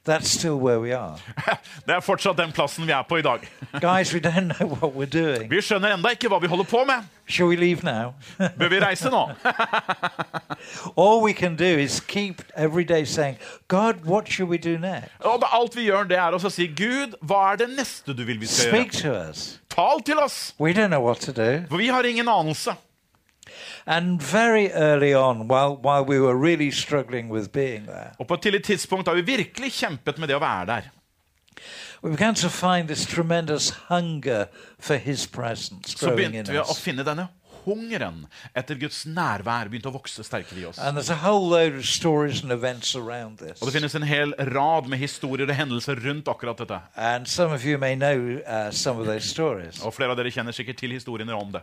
that's 0.04 0.28
still 0.30 0.58
where 0.58 0.80
we 0.80 0.92
are. 0.92 1.16
Det 1.86 1.94
er 1.94 2.00
fortsatt 2.00 2.36
den 2.38 2.52
plassen 2.52 2.86
vi 2.86 2.92
er 2.92 3.02
på 3.08 3.16
i 3.18 3.22
dag. 3.22 3.40
Guys, 3.80 4.12
we 4.14 4.20
don't 4.20 4.48
know 4.58 4.68
what 4.68 4.92
we're 4.94 5.06
doing. 5.12 5.50
Vi 5.50 5.60
skjønner 5.62 5.94
enda 5.94 6.10
ikke 6.14 6.28
hva 6.28 6.38
vi 6.42 6.46
holder 6.50 6.64
på 6.70 6.84
med. 6.86 7.06
Shall 7.28 7.48
we 7.48 7.56
leave 7.56 7.82
now? 7.86 8.14
Bør 8.58 8.68
vi 8.68 8.80
reise 8.82 9.10
nå? 9.10 9.22
All 10.96 11.22
we 11.22 11.32
can 11.32 11.56
do 11.56 11.64
is 11.78 12.00
keep 12.00 12.42
every 12.56 12.84
day 12.84 13.04
saying, 13.04 13.36
God, 13.68 14.04
what 14.04 14.28
should 14.28 14.50
we 14.50 14.58
do 14.58 14.78
next? 14.78 15.10
Og 15.20 15.42
alt 15.52 15.76
vi 15.76 15.86
gjør, 15.88 16.04
det 16.10 16.18
er 16.18 16.34
å 16.36 16.50
si 16.50 16.66
Gud, 16.66 17.14
hva 17.22 17.52
er 17.52 17.62
det 17.64 17.70
neste 17.76 18.14
du 18.14 18.24
vil 18.24 18.40
vi 18.42 18.46
skal 18.50 18.70
Speak 18.72 18.92
gjøre? 19.02 19.24
to 19.24 19.30
us. 19.30 19.44
Tal 19.70 20.02
til 20.06 20.18
oss, 20.18 20.54
We 20.60 20.72
don't 20.72 20.88
know 20.92 21.00
what 21.06 21.20
to 21.20 21.32
do. 21.32 21.62
for 21.68 21.76
vi 21.78 21.86
har 21.88 22.02
ingen 22.04 22.28
anelse. 22.28 22.74
And 23.86 24.20
very 24.22 24.70
early 24.72 25.14
on, 25.14 25.48
while, 25.48 25.76
while 25.82 26.04
we 26.04 26.20
were 26.20 26.34
really 26.50 26.70
struggling 26.70 27.30
with 27.32 27.48
being 27.52 27.86
there, 27.86 28.10
Og 28.18 28.26
på 28.26 28.34
et 28.34 28.40
tidlig 28.42 28.64
tidspunkt 28.64 29.08
har 29.08 29.14
vi 29.14 29.20
virkelig 29.22 29.72
kjempet 29.72 30.18
med 30.18 30.28
det 30.28 30.36
å 30.36 30.40
være 30.40 30.66
der. 30.66 30.82
we 32.02 32.10
began 32.10 32.34
to 32.34 32.48
find 32.48 32.88
this 32.88 33.06
tremendous 33.06 33.70
hunger 33.88 34.46
for 34.80 34.94
His 34.96 35.26
presence 35.26 35.96
Så 35.98 36.06
growing 36.06 36.24
in 36.24 36.30
begynte 36.32 36.52
vi 36.52 36.58
å 36.58 36.70
us. 36.70 36.80
finne 36.80 37.04
denne 37.04 37.28
hungeren 37.64 38.24
etter 38.58 38.74
Guds 38.74 39.04
nærvær 39.06 39.68
begynte 39.70 39.86
å 39.86 39.94
vokse 39.94 40.24
sterkere 40.26 40.60
i 40.60 40.64
oss. 40.66 40.78
And 40.78 40.96
there's 40.98 41.10
a 41.12 41.20
whole 41.22 41.46
load 41.48 41.76
of 41.78 41.84
stories 41.86 42.42
and 42.42 42.50
events 42.52 42.96
around 42.96 43.38
this. 43.38 43.60
Og 43.62 43.68
det 43.68 43.74
finnes 43.76 43.94
en 43.94 44.02
hel 44.02 44.34
rad 44.50 44.88
med 44.90 44.98
historier 44.98 45.46
og 45.46 45.54
hendelser 45.54 45.94
rundt 46.02 46.28
akkurat 46.28 46.58
dette. 46.58 46.80
And 46.96 47.26
some 47.26 47.54
of 47.54 47.64
you 47.64 47.78
may 47.78 47.94
know 47.94 48.40
uh, 48.46 48.70
some 48.72 48.98
of 49.00 49.06
those 49.06 49.28
stories. 49.28 49.78
Og 49.82 49.94
flere 49.94 50.10
av 50.10 50.16
dere 50.18 50.30
kjenner 50.34 50.52
sikkert 50.52 50.76
til 50.82 50.90
historiene 50.90 51.34
om 51.38 51.52
det. 51.54 51.62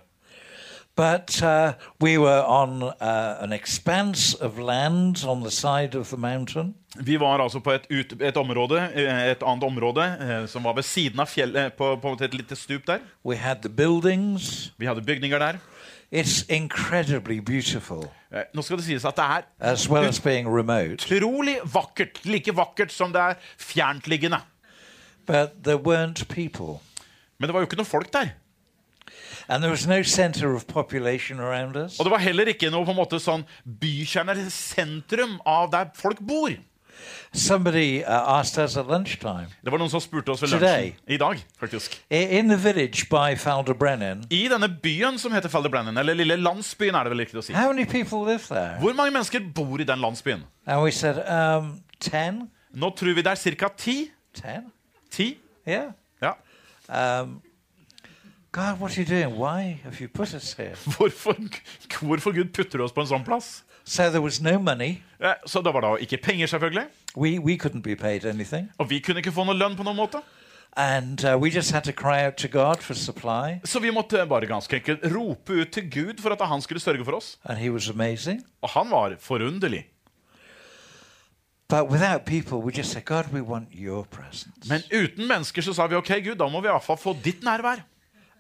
But 1.00 1.41
uh, 1.44 1.74
we 2.01 2.18
were 2.18 2.44
on 2.44 2.84
uh, 2.84 3.38
an 3.39 3.53
expanse 3.53 4.34
of 4.34 4.60
land 4.60 5.24
on 5.27 5.44
the 5.44 5.51
side 5.51 5.96
of 5.96 6.10
the 6.10 6.18
mountain. 6.18 6.75
Vi 6.96 7.20
var 7.20 7.38
altså 7.39 7.60
på 7.60 7.72
et, 7.72 7.88
ut, 7.91 8.22
et, 8.22 8.38
område, 8.38 8.89
eh, 8.94 9.32
et 9.32 9.44
annet 9.46 9.63
område 9.63 10.03
eh, 10.22 10.48
som 10.48 10.63
var 10.63 10.74
ved 10.74 10.84
siden 10.84 11.20
av 11.20 11.25
fjellet, 11.25 11.74
på, 11.77 11.96
på 12.01 12.12
et 12.22 12.34
lite 12.34 12.56
stup 12.56 12.88
der. 12.88 13.00
We 13.25 13.38
had 13.38 13.56
the 13.62 13.70
buildings. 13.70 14.74
Vi 14.77 14.86
hadde 14.86 15.01
bygninger 15.01 15.39
der. 15.39 15.53
It's 16.12 16.46
incredibly 16.50 17.39
beautiful, 17.39 18.10
Eh, 18.32 18.44
Nå 18.53 18.62
skal 18.62 18.77
det 18.77 18.86
sies 18.86 19.06
at 19.06 19.15
det 19.15 19.24
er 19.25 19.41
as 19.60 19.89
well 19.89 20.06
as 20.06 20.20
being 20.20 20.48
remote. 20.58 21.15
utrolig 21.15 21.56
vakkert. 21.74 22.25
Like 22.25 22.56
vakkert 22.56 22.91
som 22.91 23.13
det 23.13 23.22
er 23.22 23.34
fjerntliggende. 23.58 24.38
But 25.25 25.50
there 25.63 25.77
weren't 25.77 26.25
people. 26.25 26.79
Men 27.39 27.48
det 27.48 27.53
var 27.53 27.60
jo 27.60 27.65
ikke 27.65 27.79
noe 27.79 27.86
folk 27.86 28.13
der. 28.13 28.27
And 29.50 29.63
there 29.63 29.72
was 29.72 29.88
no 29.88 30.03
center 30.03 30.53
of 30.56 30.68
population 30.68 31.39
around 31.39 31.75
us. 31.75 32.00
Og 32.00 32.06
det 32.06 32.12
var 32.12 32.22
heller 32.22 32.46
ikke 32.53 32.70
noe 32.70 32.86
på 32.86 32.94
en 32.94 33.00
måte 33.00 33.18
sånn 33.20 33.46
bykjerne, 33.65 34.32
eller 34.36 34.50
sentrum 34.53 35.39
av 35.46 35.72
der 35.74 35.89
folk 35.98 36.20
bor. 36.22 36.53
Somebody 37.34 38.03
uh, 38.03 38.39
asked 38.39 38.58
us 38.63 38.75
at 38.77 38.86
lunchtime 38.89 39.48
Det 39.63 39.72
var 39.72 39.79
noen 39.79 39.89
som 39.91 40.01
spurte 40.03 40.34
oss 40.34 40.41
ved 40.41 40.50
Today. 40.51 40.89
lunsjen 40.89 41.13
i 41.15 41.18
dag. 41.18 41.44
faktisk. 41.60 41.96
in 42.10 42.50
the 42.50 42.58
village 42.58 43.08
by 43.10 43.36
Falderbrennen, 43.39 44.25
I 44.29 44.48
denne 44.51 44.68
byen 44.84 45.18
som 45.20 45.32
heter 45.32 45.50
Felderbrennen, 45.50 45.98
eller 45.98 46.13
lille 46.13 46.36
landsbyen, 46.36 46.96
er 46.96 47.03
det 47.03 47.12
vel 47.13 47.20
riktig 47.24 47.39
å 47.39 47.44
si. 47.44 47.53
how 47.53 47.68
many 47.72 47.86
people 47.86 48.25
live 48.25 48.44
there? 48.50 48.77
Hvor 48.82 48.94
mange 48.94 49.12
mennesker 49.12 49.39
bor 49.56 49.79
i 49.79 49.84
den 49.88 50.00
landsbyen? 50.00 50.44
And 50.65 50.84
we 50.84 50.91
said, 50.91 51.22
um, 51.29 51.79
ten. 52.00 52.50
Nå 52.74 52.89
tror 52.98 53.13
vi 53.15 53.22
det 53.22 53.32
er 53.32 53.56
ca. 53.56 53.70
ti. 53.77 54.10
Ten? 54.34 54.72
Ti? 55.12 55.38
Yeah. 55.68 55.91
Ja. 56.22 56.34
Um, 57.22 57.41
God, 58.51 58.79
what 58.79 58.98
are 58.98 59.01
you 59.01 59.06
doing? 59.06 59.38
Why 59.38 59.79
have 59.84 60.01
you 60.01 60.08
put 60.08 60.34
us 60.34 60.53
here? 60.53 60.74
Hvorfor, 60.98 61.36
hvorfor 62.01 62.32
Gud 62.32 62.53
putter 62.53 62.82
oss 62.82 62.91
på 62.91 63.01
en 63.01 63.08
sånn 63.12 63.25
plass? 63.25 63.63
So 63.86 64.10
there 64.10 64.22
was 64.22 64.41
no 64.41 64.58
money. 64.60 65.03
Ja, 65.22 65.36
Så 65.46 65.62
det 65.62 65.74
var 65.74 65.82
da 65.82 65.96
ikke 66.01 66.18
penger, 66.18 66.48
selvfølgelig. 66.48 66.88
We, 67.15 67.38
we 67.39 67.58
couldn't 67.58 67.82
be 67.82 67.96
paid 67.96 68.25
anything. 68.25 68.72
Og 68.77 68.89
vi 68.89 69.00
kunne 69.06 69.22
ikke 69.22 69.34
få 69.34 69.46
noe 69.46 69.58
lønn 69.58 69.77
på 69.77 69.86
noen 69.86 69.98
måte. 69.98 70.22
And 70.77 71.24
uh, 71.25 71.38
we 71.38 71.50
just 71.50 71.72
had 71.72 71.84
to 71.84 71.91
cry 71.91 72.25
out 72.25 72.38
to 72.38 72.48
God 72.48 72.82
for 72.82 72.94
supply. 72.94 73.60
Så 73.65 73.79
vi 73.79 73.91
måtte 73.94 74.25
bare 74.29 74.46
ganske 74.50 74.75
enkelt 74.75 75.06
rope 75.13 75.53
ut 75.53 75.72
til 75.74 75.89
Gud 75.91 76.22
for 76.22 76.34
at 76.34 76.41
han 76.48 76.62
skulle 76.62 76.82
sørge 76.82 77.06
for 77.06 77.18
oss. 77.18 77.38
And 77.46 77.58
He 77.58 77.70
was 77.70 77.89
amazing. 77.89 78.44
Og 78.62 78.70
han 78.70 78.89
var 78.89 79.15
forunderlig. 79.20 79.86
But 81.70 81.89
without 81.91 82.25
people, 82.25 82.58
we 82.65 82.72
just 82.72 82.91
said, 82.91 83.06
God, 83.06 83.29
we 83.34 83.41
want 83.41 83.70
your 83.74 84.03
presence. 84.03 84.70
Men 84.70 84.82
uten 84.89 85.27
mennesker 85.27 85.62
så 85.62 85.74
sa 85.74 85.86
vi 85.88 85.96
ok, 85.96 86.12
Gud, 86.25 86.36
da 86.36 86.50
må 86.50 86.62
vi 86.62 86.68
i 86.68 86.74
hvert 86.74 86.86
fall 86.86 86.98
få 86.98 87.13
ditt 87.24 87.44
nærvær. 87.46 87.86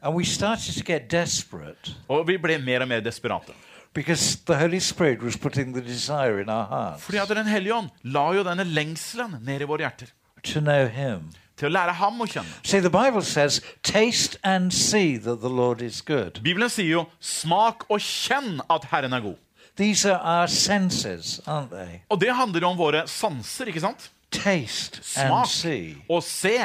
And 0.01 0.15
we 0.15 0.23
started 0.25 0.73
to 0.75 0.83
get 0.83 1.11
desperate 1.11 1.93
Og 2.09 2.27
vi 2.27 2.37
ble 2.37 2.57
mer 2.57 2.81
og 2.81 2.87
mer 2.87 2.99
desperate. 2.99 3.53
because 3.93 4.37
the 4.45 4.55
Holy 4.55 4.79
Spirit 4.79 5.21
was 5.23 5.35
putting 5.37 5.73
the 5.73 5.81
desire 5.81 6.39
in 6.41 6.49
our 6.49 6.65
hearts 6.65 7.03
Fordi 7.03 7.17
at 7.17 7.27
Den 7.29 7.47
hellige 7.47 7.73
ånd 7.75 7.89
la 8.03 8.31
jo 8.33 8.43
denne 8.43 8.63
lengselen 8.63 9.37
ned 9.41 9.61
i 9.61 9.65
våre 9.65 9.77
hjerter. 9.81 10.07
to 10.43 10.59
know 10.59 10.87
Him. 10.87 11.31
Til 11.57 11.67
å 11.67 11.71
lære 11.71 11.93
ham 11.93 12.21
å 12.21 12.25
kjenne. 12.25 12.47
See, 12.63 12.79
the 12.79 12.89
Bible 12.89 13.21
says, 13.21 13.59
taste 13.83 14.37
and 14.43 14.71
see 14.73 15.17
that 15.17 15.41
the 15.41 15.49
Lord 15.49 15.81
is 15.81 16.01
good. 16.01 16.39
Bibelen 16.43 16.69
sier 16.69 16.89
jo 16.89 17.05
'smak 17.19 17.83
og 17.89 17.99
kjenn 17.99 18.61
at 18.69 18.85
Herren 18.85 19.13
er 19.13 19.19
god'. 19.19 19.35
These 19.75 20.05
are 20.05 20.19
our 20.19 20.47
senses, 20.47 21.41
aren't 21.47 21.69
they? 21.69 22.01
Og 22.09 22.21
det 22.21 22.33
handler 22.35 22.59
jo 22.61 22.67
om 22.67 22.77
våre 22.77 23.07
sanser, 23.07 23.65
ikke 23.65 23.79
sant? 23.81 24.09
Taste 24.31 24.97
and 25.17 25.27
Smak 25.27 25.47
see. 25.47 25.95
og 26.09 26.23
se. 26.23 26.57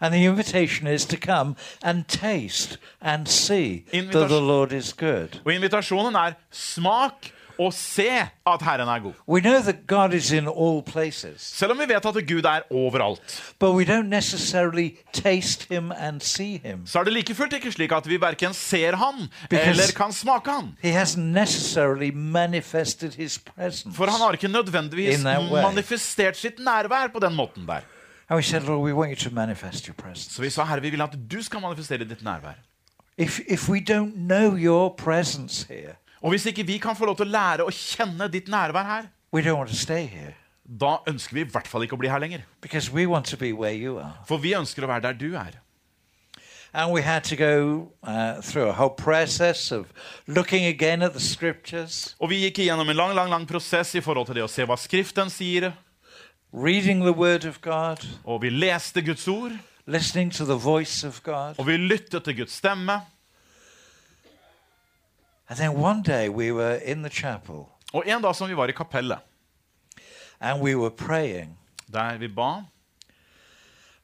And 0.00 0.14
the 0.14 0.24
invitation 0.24 0.86
is 0.86 1.06
to 1.06 1.16
come 1.16 1.54
and 1.82 2.04
taste 2.08 2.78
and 3.00 3.26
see 3.28 3.84
that 3.92 4.28
the 4.28 4.40
Lord 4.40 4.72
is 4.72 4.92
good. 4.92 5.40
Og 5.44 5.54
invitasjonen 5.54 6.14
er 6.14 6.32
smak 6.52 7.12
og 7.58 7.72
se 7.74 8.08
at 8.46 8.62
Herren 8.62 8.88
er 8.88 8.98
god. 8.98 9.12
We 9.28 9.40
know 9.40 9.58
that 9.62 9.86
God 9.86 10.12
is 10.14 10.30
in 10.32 10.48
all 10.48 10.82
places, 10.86 11.42
Selv 11.42 11.70
om 11.72 11.78
vi 11.78 11.88
vet 11.88 12.06
at 12.06 12.28
Gud 12.28 12.44
er 12.44 12.60
overalt, 12.70 13.54
but 13.58 13.74
we 13.74 13.84
don't 13.84 14.08
necessarily 14.08 14.90
taste 15.12 15.66
Him 15.70 15.92
and 15.92 16.20
see 16.20 16.60
Him. 16.64 16.86
så 16.86 16.98
er 16.98 17.04
det 17.04 17.12
like 17.12 17.34
fullt 17.34 17.52
ikke 17.52 17.72
slik 17.72 17.92
at 17.92 18.08
vi 18.08 18.20
verken 18.20 18.54
ser 18.54 18.96
han 18.96 19.14
Because- 19.50 19.68
eller 19.70 19.92
kan 19.96 20.12
smake 20.12 20.50
han. 20.50 20.76
He 20.82 21.02
hasn't 21.02 21.18
necessarily 21.34 22.10
manifested 22.14 23.12
His 23.12 23.38
presence. 23.38 23.96
For 23.96 24.06
han 24.06 24.20
har 24.20 24.32
ikke 24.32 24.48
nødvendigvis 24.48 25.22
manifestert 25.52 26.36
sitt 26.36 26.58
nærvær 26.58 27.06
på 27.12 27.18
den 27.18 27.34
måten 27.34 27.66
der. 27.66 27.80
And 28.30 28.36
we 28.36 28.42
said, 28.42 28.62
Lord, 28.64 28.82
we 28.82 28.92
want 28.92 29.10
you 29.10 29.16
to 29.16 29.34
manifest 29.34 29.86
your 29.88 29.94
presence. 29.94 30.34
Så 30.34 30.42
vi 30.42 30.50
sa, 30.50 30.64
Herre, 30.64 30.82
vi 30.82 30.90
vil 30.90 31.00
at 31.00 31.16
du 31.30 31.42
skal 31.42 31.60
manifestere 31.60 32.04
ditt 32.04 32.22
nærvær. 32.22 32.58
If, 33.18 33.40
if 33.48 33.68
we 33.68 33.80
don't 33.80 34.12
know 34.16 34.56
your 34.56 34.94
presence 34.98 35.66
here, 35.68 35.94
Og 36.22 36.30
hvis 36.30 36.46
ikke 36.46 36.66
vi 36.66 36.78
kan 36.78 36.96
få 36.96 37.04
lov 37.06 37.16
til 37.16 37.26
å 37.26 37.30
lære 37.30 37.64
å 37.64 37.70
kjenne 37.70 38.28
ditt 38.28 38.48
nærvær 38.48 38.84
her, 38.84 39.02
we 39.32 39.42
don't 39.42 39.56
want 39.58 39.70
to 39.70 39.76
stay 39.76 40.06
here 40.06 40.34
da 40.68 40.98
ønsker 41.08 41.34
vi 41.34 41.40
i 41.40 41.48
hvert 41.48 41.68
fall 41.68 41.82
ikke 41.86 41.96
å 41.96 41.98
bli 41.98 42.10
her 42.12 42.18
lenger. 42.20 42.42
because 42.60 42.92
we 42.92 43.06
want 43.06 43.24
to 43.26 43.36
be 43.36 43.52
where 43.52 43.72
you 43.72 43.98
are. 43.98 44.12
For 44.26 44.36
vi 44.36 44.52
ønsker 44.54 44.84
å 44.84 44.86
være 44.88 45.02
der 45.02 45.12
du 45.12 45.34
er. 45.34 45.56
And 46.74 46.92
we 46.92 47.00
had 47.02 47.24
to 47.24 47.36
go 47.36 47.88
uh, 48.02 48.42
through 48.42 48.68
a 48.68 48.72
whole 48.72 48.90
process 48.90 49.72
of 49.72 49.86
looking 50.26 50.66
again 50.66 51.02
at 51.02 51.12
the 51.12 51.20
scriptures, 51.20 52.14
Og 52.20 52.28
vi 52.30 52.42
gikk 52.44 52.58
igjennom 52.58 52.88
en 52.90 52.96
lang, 52.96 53.14
lang, 53.14 53.30
lang 53.30 53.46
prosess 53.46 53.94
i 53.94 54.00
forhold 54.00 54.26
til 54.26 54.34
det 54.34 54.44
å 54.44 54.48
se 54.52 54.64
hva 54.68 54.76
Skriften 54.76 55.30
sier, 55.30 55.72
reading 56.52 57.02
the 57.02 57.12
Word 57.12 57.44
of 57.44 57.60
God, 57.60 58.06
og 58.24 58.42
vi 58.42 58.50
leste 58.50 59.02
Guds 59.02 59.28
ord, 59.28 59.52
listening 59.86 60.32
to 60.32 60.44
the 60.44 60.54
voice 60.64 61.06
of 61.06 61.22
God. 61.22 61.54
og 61.58 61.66
vi 61.66 61.76
lyttet 61.76 62.24
til 62.24 62.36
Guds 62.36 62.52
stemme. 62.52 62.92
And 65.48 65.56
then 65.58 65.70
one 65.70 66.02
day 66.02 66.28
we 66.28 66.52
were 66.52 66.76
in 66.84 67.02
the 67.02 67.08
chapel 67.10 67.64
Og 67.92 68.04
en 68.06 68.22
dag 68.22 68.34
som 68.36 68.48
vi 68.48 68.56
var 68.56 68.66
i 68.68 68.72
kapellet, 68.72 69.18
and 70.40 70.60
we 70.62 70.76
were 70.76 70.90
praying, 70.90 71.58
der 71.92 72.18
vi 72.18 72.28
ba, 72.28 72.62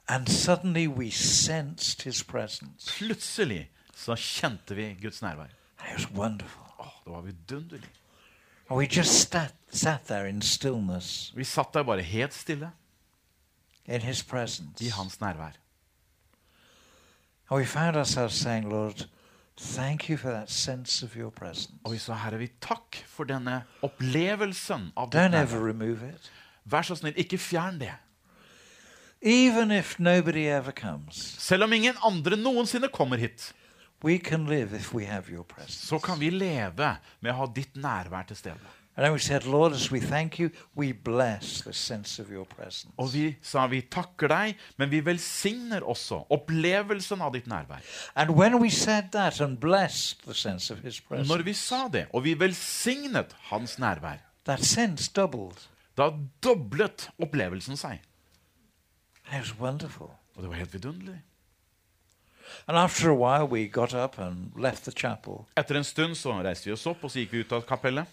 and 0.09 0.27
suddenly 0.29 0.87
we 0.87 1.11
sensed 1.11 2.03
His 2.05 2.25
presence. 2.25 2.93
plutselig 2.99 3.71
så 3.97 4.15
kjente 4.17 4.75
vi 4.75 4.97
Guds 5.03 5.23
nærvær. 5.23 5.45
It 5.45 5.95
was 5.95 6.11
wonderful. 6.11 6.63
Åh, 6.81 6.87
det 7.05 7.13
var 7.13 7.21
vidunderlig. 7.21 7.89
And 8.71 8.79
we 8.79 8.87
just 8.87 9.31
sat, 9.31 9.53
sat 9.71 10.07
there 10.07 10.29
in 10.29 10.43
stillness 10.43 11.33
Vi 11.37 11.45
satt 11.45 11.75
der 11.75 11.83
bare 11.83 12.03
helt 12.03 12.33
stille 12.35 12.71
in 13.87 14.01
His 14.01 14.23
presence. 14.23 14.85
i 14.85 14.89
hans 14.89 15.21
nærvær. 15.21 15.53
And 17.51 17.59
we 17.61 17.67
found 17.67 17.97
ourselves 17.97 18.35
saying, 18.35 18.69
Lord, 18.71 19.07
thank 19.59 20.09
you 20.09 20.17
for 20.17 20.31
that 20.31 20.51
sense 20.51 21.03
of 21.07 21.17
your 21.17 21.31
presence. 21.31 21.73
Og 21.85 21.93
vi 21.93 21.99
sa, 21.99 22.15
Herre, 22.15 22.39
vi 22.39 22.49
takk 22.61 23.05
for 23.07 23.25
denne 23.25 23.63
opplevelsen 23.83 24.93
av 24.97 25.11
ditt 25.11 25.21
Don't 25.21 25.35
ever 25.37 25.59
nærvær. 25.61 25.67
remove 25.69 26.09
it. 26.15 26.31
Vær 26.65 26.83
så 26.83 26.95
snill, 26.97 27.15
ikke 27.17 27.39
fjern 27.39 27.79
det. 27.81 27.93
Even 29.23 29.71
if 29.71 29.99
nobody 29.99 30.47
ever 30.49 30.73
comes, 30.73 31.15
Selv 31.39 31.65
om 31.65 31.73
ingen 31.73 31.95
andre 32.05 32.37
noensinne 32.37 32.89
kommer 32.89 33.17
hit, 33.17 33.53
we 34.05 34.19
can 34.19 34.47
live 34.47 34.77
if 34.77 34.93
we 34.95 35.07
have 35.07 35.33
your 35.33 35.45
presence. 35.45 35.87
så 35.87 35.99
kan 35.99 36.21
vi 36.21 36.31
leve 36.31 36.97
med 37.21 37.33
å 37.33 37.37
ha 37.37 37.47
ditt 37.55 37.77
nærvær 37.77 38.27
til 38.29 38.37
stede. 38.37 38.73
Said, 38.95 39.43
you. 40.39 40.51
Og 42.97 43.09
vi 43.13 43.37
sa 43.43 43.67
vi 43.67 43.81
takker 43.91 44.29
deg, 44.31 44.61
men 44.79 44.91
vi 44.91 45.01
velsigner 45.03 45.83
også 45.83 46.21
opplevelsen 46.31 47.25
av 47.25 47.33
ditt 47.35 47.49
nærvær. 47.51 47.83
And 48.15 48.31
when 48.39 48.61
we 48.63 48.71
said 48.71 49.11
that 49.13 49.41
and 49.41 49.59
blessed 49.59 50.23
the 50.25 50.35
sense 50.35 50.71
of 50.71 50.79
his 50.79 51.01
presence, 51.01 51.29
Når 51.29 51.43
vi 51.43 51.53
sa 51.53 51.89
det, 51.89 52.07
og 52.13 52.25
vi 52.25 52.39
velsignet 52.39 53.35
hans 53.51 53.79
nærvær, 53.79 54.23
da 55.97 56.11
doblet 56.43 57.11
opplevelsen 57.19 57.77
seg. 57.77 57.99
Og 60.37 60.43
det 60.43 60.49
var 60.49 60.55
helt 60.55 60.75
vidunderlig. 60.75 61.23
Etter 65.57 65.77
en 65.77 65.85
stund 65.85 66.17
så 66.17 66.37
reiste 66.43 66.71
vi 66.71 66.73
oss 66.73 66.87
opp, 66.87 67.05
og 67.05 67.11
så 67.11 67.19
gikk 67.23 67.33
vi 67.33 67.43
ut 67.45 67.53
av 67.53 67.67
kapellet. 67.69 68.07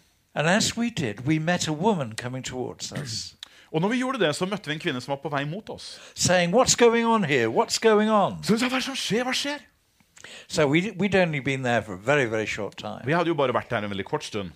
We 0.77 0.89
did, 0.89 1.25
we 1.27 1.39
met 1.39 1.67
a 1.67 1.73
woman 1.73 2.15
coming 2.15 2.43
towards 2.43 2.91
us, 2.91 3.35
Og 3.71 3.81
når 3.81 3.89
vi 3.89 3.97
gjorde 3.99 4.19
det, 4.19 4.35
så 4.35 4.45
møtte 4.45 4.67
vi 4.67 4.73
en 4.75 4.79
kvinne 4.83 5.01
som 5.01 5.13
var 5.13 5.21
på 5.23 5.29
vei 5.31 5.45
mot 5.45 5.69
oss. 5.69 5.99
saying, 6.15 6.51
What's 6.51 6.75
going 6.75 7.05
on 7.05 7.23
here? 7.23 7.47
What's 7.47 7.79
going 7.79 8.09
on? 8.09 8.43
Så 8.43 8.53
hun 8.53 8.59
sa, 8.59 8.67
hva 8.67 8.81
som 8.81 8.95
skjer? 8.95 9.23
Hva 9.23 9.33
skjer? 9.33 9.59
So 10.47 10.67
we, 10.67 10.91
we'd 10.91 11.15
only 11.15 11.39
been 11.39 11.63
there 11.63 11.81
for 11.81 11.93
a 11.93 11.97
very, 11.97 12.25
very 12.25 12.45
short 12.45 12.77
time. 12.77 13.01
Vi 13.05 13.13
hadde 13.13 13.27
jo 13.31 13.33
bare 13.33 13.53
vært 13.53 13.69
der 13.71 13.85
en 13.85 13.89
veldig 13.89 14.05
kort 14.05 14.23
stund. 14.23 14.51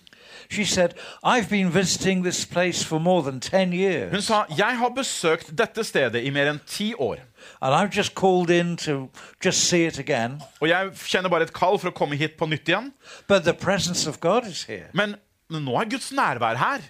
She 0.50 0.64
said, 0.64 0.94
I've 1.24 1.48
been 1.48 1.70
visiting 1.74 2.22
this 2.22 2.44
place 2.44 2.84
for 2.84 3.00
more 3.00 3.22
than 3.22 3.40
10 3.40 3.58
Hun 3.58 3.72
years, 3.72 4.24
sa, 4.24 4.44
jeg 4.56 4.78
har 4.78 4.88
besøkt 4.88 5.50
dette 5.58 5.84
stedet 5.84 6.22
i 6.22 6.30
mer 6.30 6.52
enn 6.52 6.60
ti 6.66 6.92
år. 6.94 7.24
And 7.60 7.74
I've 7.74 7.90
just 7.90 8.14
called 8.14 8.50
in 8.50 8.76
to 8.78 9.08
just 9.40 9.68
see 9.68 9.86
it 9.86 9.98
again. 9.98 10.40
Og 10.60 10.68
jeg 10.68 10.92
kjenner 10.92 11.30
bare 11.30 11.42
et 11.42 11.52
kall 11.52 11.78
for 11.78 11.90
å 11.90 11.94
komme 11.94 12.16
hit 12.16 12.36
på 12.36 12.48
nytt 12.48 12.68
igjen. 12.68 12.92
But 13.28 13.44
the 13.44 13.54
presence 13.54 14.06
of 14.08 14.20
God 14.20 14.46
is 14.46 14.64
here. 14.64 14.90
Men 14.92 15.16
nå 15.50 15.80
er 15.80 15.88
Guds 15.90 16.12
nærvær 16.12 16.56
her. 16.56 16.80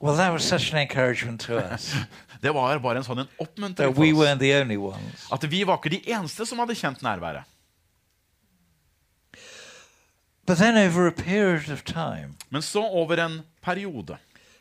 Well, 0.00 0.16
that 0.16 0.32
was 0.32 0.44
such 0.44 0.72
an 0.72 0.78
encouragement 0.78 1.40
to 1.40 1.58
us 1.58 1.94
Det 2.42 2.52
var 2.54 2.78
bare 2.78 3.00
en 3.00 3.02
sånn 3.02 3.24
en 3.24 3.30
oppmuntring 3.42 3.90
for 3.96 4.04
oss. 4.04 4.18
weren't 4.18 4.38
the 4.38 4.52
only 4.60 4.76
ones. 4.78 5.26
At 5.32 5.42
vi 5.50 5.64
var 5.66 5.80
ikke 5.80 5.90
de 5.96 6.02
eneste 6.06 6.46
som 6.46 6.60
hadde 6.62 6.76
kjent 6.78 7.02
nærværet. 7.02 7.42
But 10.46 10.56
then, 10.58 10.78
over 10.78 11.06
a 11.06 11.12
period 11.12 11.68
of 11.68 11.84
time, 11.84 12.36
Men 12.50 12.62
så 12.62 12.80
over 12.80 13.18
en 13.20 13.42
periode 13.60 14.16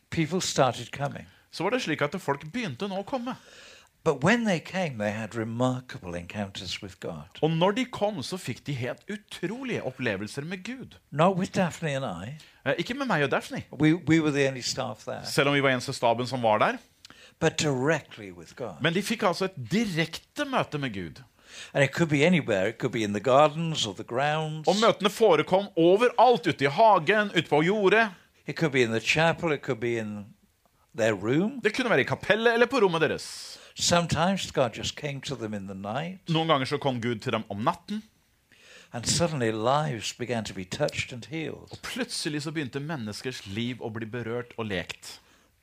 people 0.09 0.41
started 0.41 0.91
coming. 0.91 1.27
Så 1.51 1.63
var 1.63 1.71
det 1.75 1.81
slik 1.81 2.01
at 2.01 2.15
folk 2.21 2.45
begynte 2.53 2.87
nå 2.87 2.99
å 3.01 3.05
komme. 3.07 3.35
They 4.07 4.59
came, 4.59 4.97
they 4.97 5.11
had 5.11 5.35
remarkable 5.35 6.15
encounters 6.15 6.81
with 6.81 6.95
God. 6.99 7.27
Og 7.41 7.51
når 7.51 7.71
de 7.71 7.85
kom, 7.85 8.23
så 8.23 8.37
fikk 8.37 8.65
de 8.65 8.73
helt 8.73 9.03
utrolige 9.11 9.81
opplevelser 9.83 10.45
med 10.45 10.63
Gud. 10.63 10.95
Not 11.11 11.35
with 11.37 11.51
Daphne 11.51 11.95
and 11.95 12.05
I. 12.05 12.37
Eh, 12.65 12.75
Ikke 12.77 12.93
med 12.93 13.07
meg 13.07 13.23
og 13.23 13.31
Daphne, 13.31 13.63
We, 13.71 13.95
we 13.95 14.21
were 14.21 14.31
the 14.31 14.47
only 14.47 14.61
staff 14.61 15.03
there. 15.03 15.25
selv 15.25 15.49
om 15.49 15.53
vi 15.55 15.61
var 15.61 15.69
eneste 15.75 15.93
staben 15.93 16.27
som 16.27 16.41
var 16.41 16.57
der. 16.59 16.77
But 17.39 17.57
directly 17.57 18.31
with 18.31 18.55
God. 18.55 18.81
Men 18.81 18.93
de 18.93 19.01
fikk 19.01 19.23
altså 19.23 19.45
et 19.45 19.57
direkte 19.71 20.45
møte 20.45 20.77
med 20.77 20.93
Gud. 20.93 21.21
And 21.73 21.83
it 21.83 21.91
could 21.91 22.09
be 22.09 22.23
anywhere. 22.25 22.69
It 22.69 22.77
could 22.79 22.93
be 22.93 23.03
in 23.03 23.13
the 23.13 23.19
gardens 23.23 23.85
or 23.85 23.93
the 23.93 24.03
grounds. 24.03 24.67
Og 24.67 24.75
møtene 24.81 25.09
forekom 25.09 25.67
overalt. 25.75 26.47
Ute 26.47 26.63
i 26.65 26.67
hagen, 26.67 27.29
ute 27.35 27.49
på 27.49 27.61
jordet. 27.63 28.09
It 28.47 28.55
could 28.55 28.71
be 28.71 28.81
in 28.81 28.91
the 28.91 28.99
chapel. 28.99 29.51
It 29.51 29.61
could 29.61 29.79
be 29.79 29.97
in 29.97 30.25
their 30.97 31.13
room. 31.13 31.61
Det 31.63 31.75
kunne 31.75 31.89
være 31.89 32.01
i 32.01 32.09
kapellet 32.09 32.53
eller 32.53 32.65
på 32.65 32.79
rommet 32.83 33.01
deres. 33.01 33.57
Sometimes 33.75 34.51
God 34.51 34.69
just 34.77 34.95
came 34.95 35.21
to 35.21 35.35
them 35.35 35.53
in 35.53 35.67
the 35.67 35.75
night. 35.75 36.29
Noen 36.29 36.47
ganger 36.47 36.65
så 36.65 36.77
kom 36.77 37.01
Gud 37.01 37.19
til 37.19 37.33
dem 37.33 37.43
om 37.49 37.57
natten. 37.57 38.03
And 38.93 39.05
suddenly 39.05 39.51
lives 39.51 40.13
began 40.13 40.43
to 40.45 40.53
be 40.53 40.63
touched 40.63 41.13
and 41.13 41.25
healed. 41.25 41.77
Plutselig 41.83 42.41
så 42.41 42.51
begynte 42.51 42.79
menneskers 42.79 43.45
liv 43.47 43.81
å 43.83 43.89
bli 43.93 44.05
berørt 44.05 44.55
og 44.57 44.65
lekt. 44.65 45.19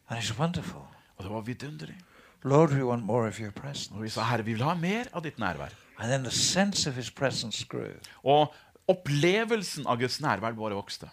And 0.09 0.21
it's 0.21 0.39
wonderful. 0.39 0.85
Og 1.17 1.25
det 1.25 1.33
var 1.33 1.41
vidunderlig. 1.41 1.97
Lord, 2.45 2.71
we 2.71 2.85
want 2.85 3.05
more 3.05 3.29
of 3.29 3.41
your 3.41 3.51
presence. 3.51 3.91
Og 3.95 4.03
vi 4.03 4.09
sa, 4.09 4.23
Herre, 4.23 4.45
vi 4.45 4.53
vil 4.53 4.63
ha 4.63 4.75
mer 4.75 5.09
av 5.13 5.25
ditt 5.25 5.39
nærvær. 5.39 5.73
And 5.99 6.11
then 6.11 6.25
the 6.25 6.31
sense 6.31 6.91
of 6.91 6.95
his 6.95 7.11
presence 7.11 7.65
grew. 7.69 7.97
Og 8.23 8.55
opplevelsen 8.89 9.87
av 9.87 9.99
Guds 9.99 10.21
nærvær 10.21 10.53
bare 10.53 10.77
vokste. 10.77 11.09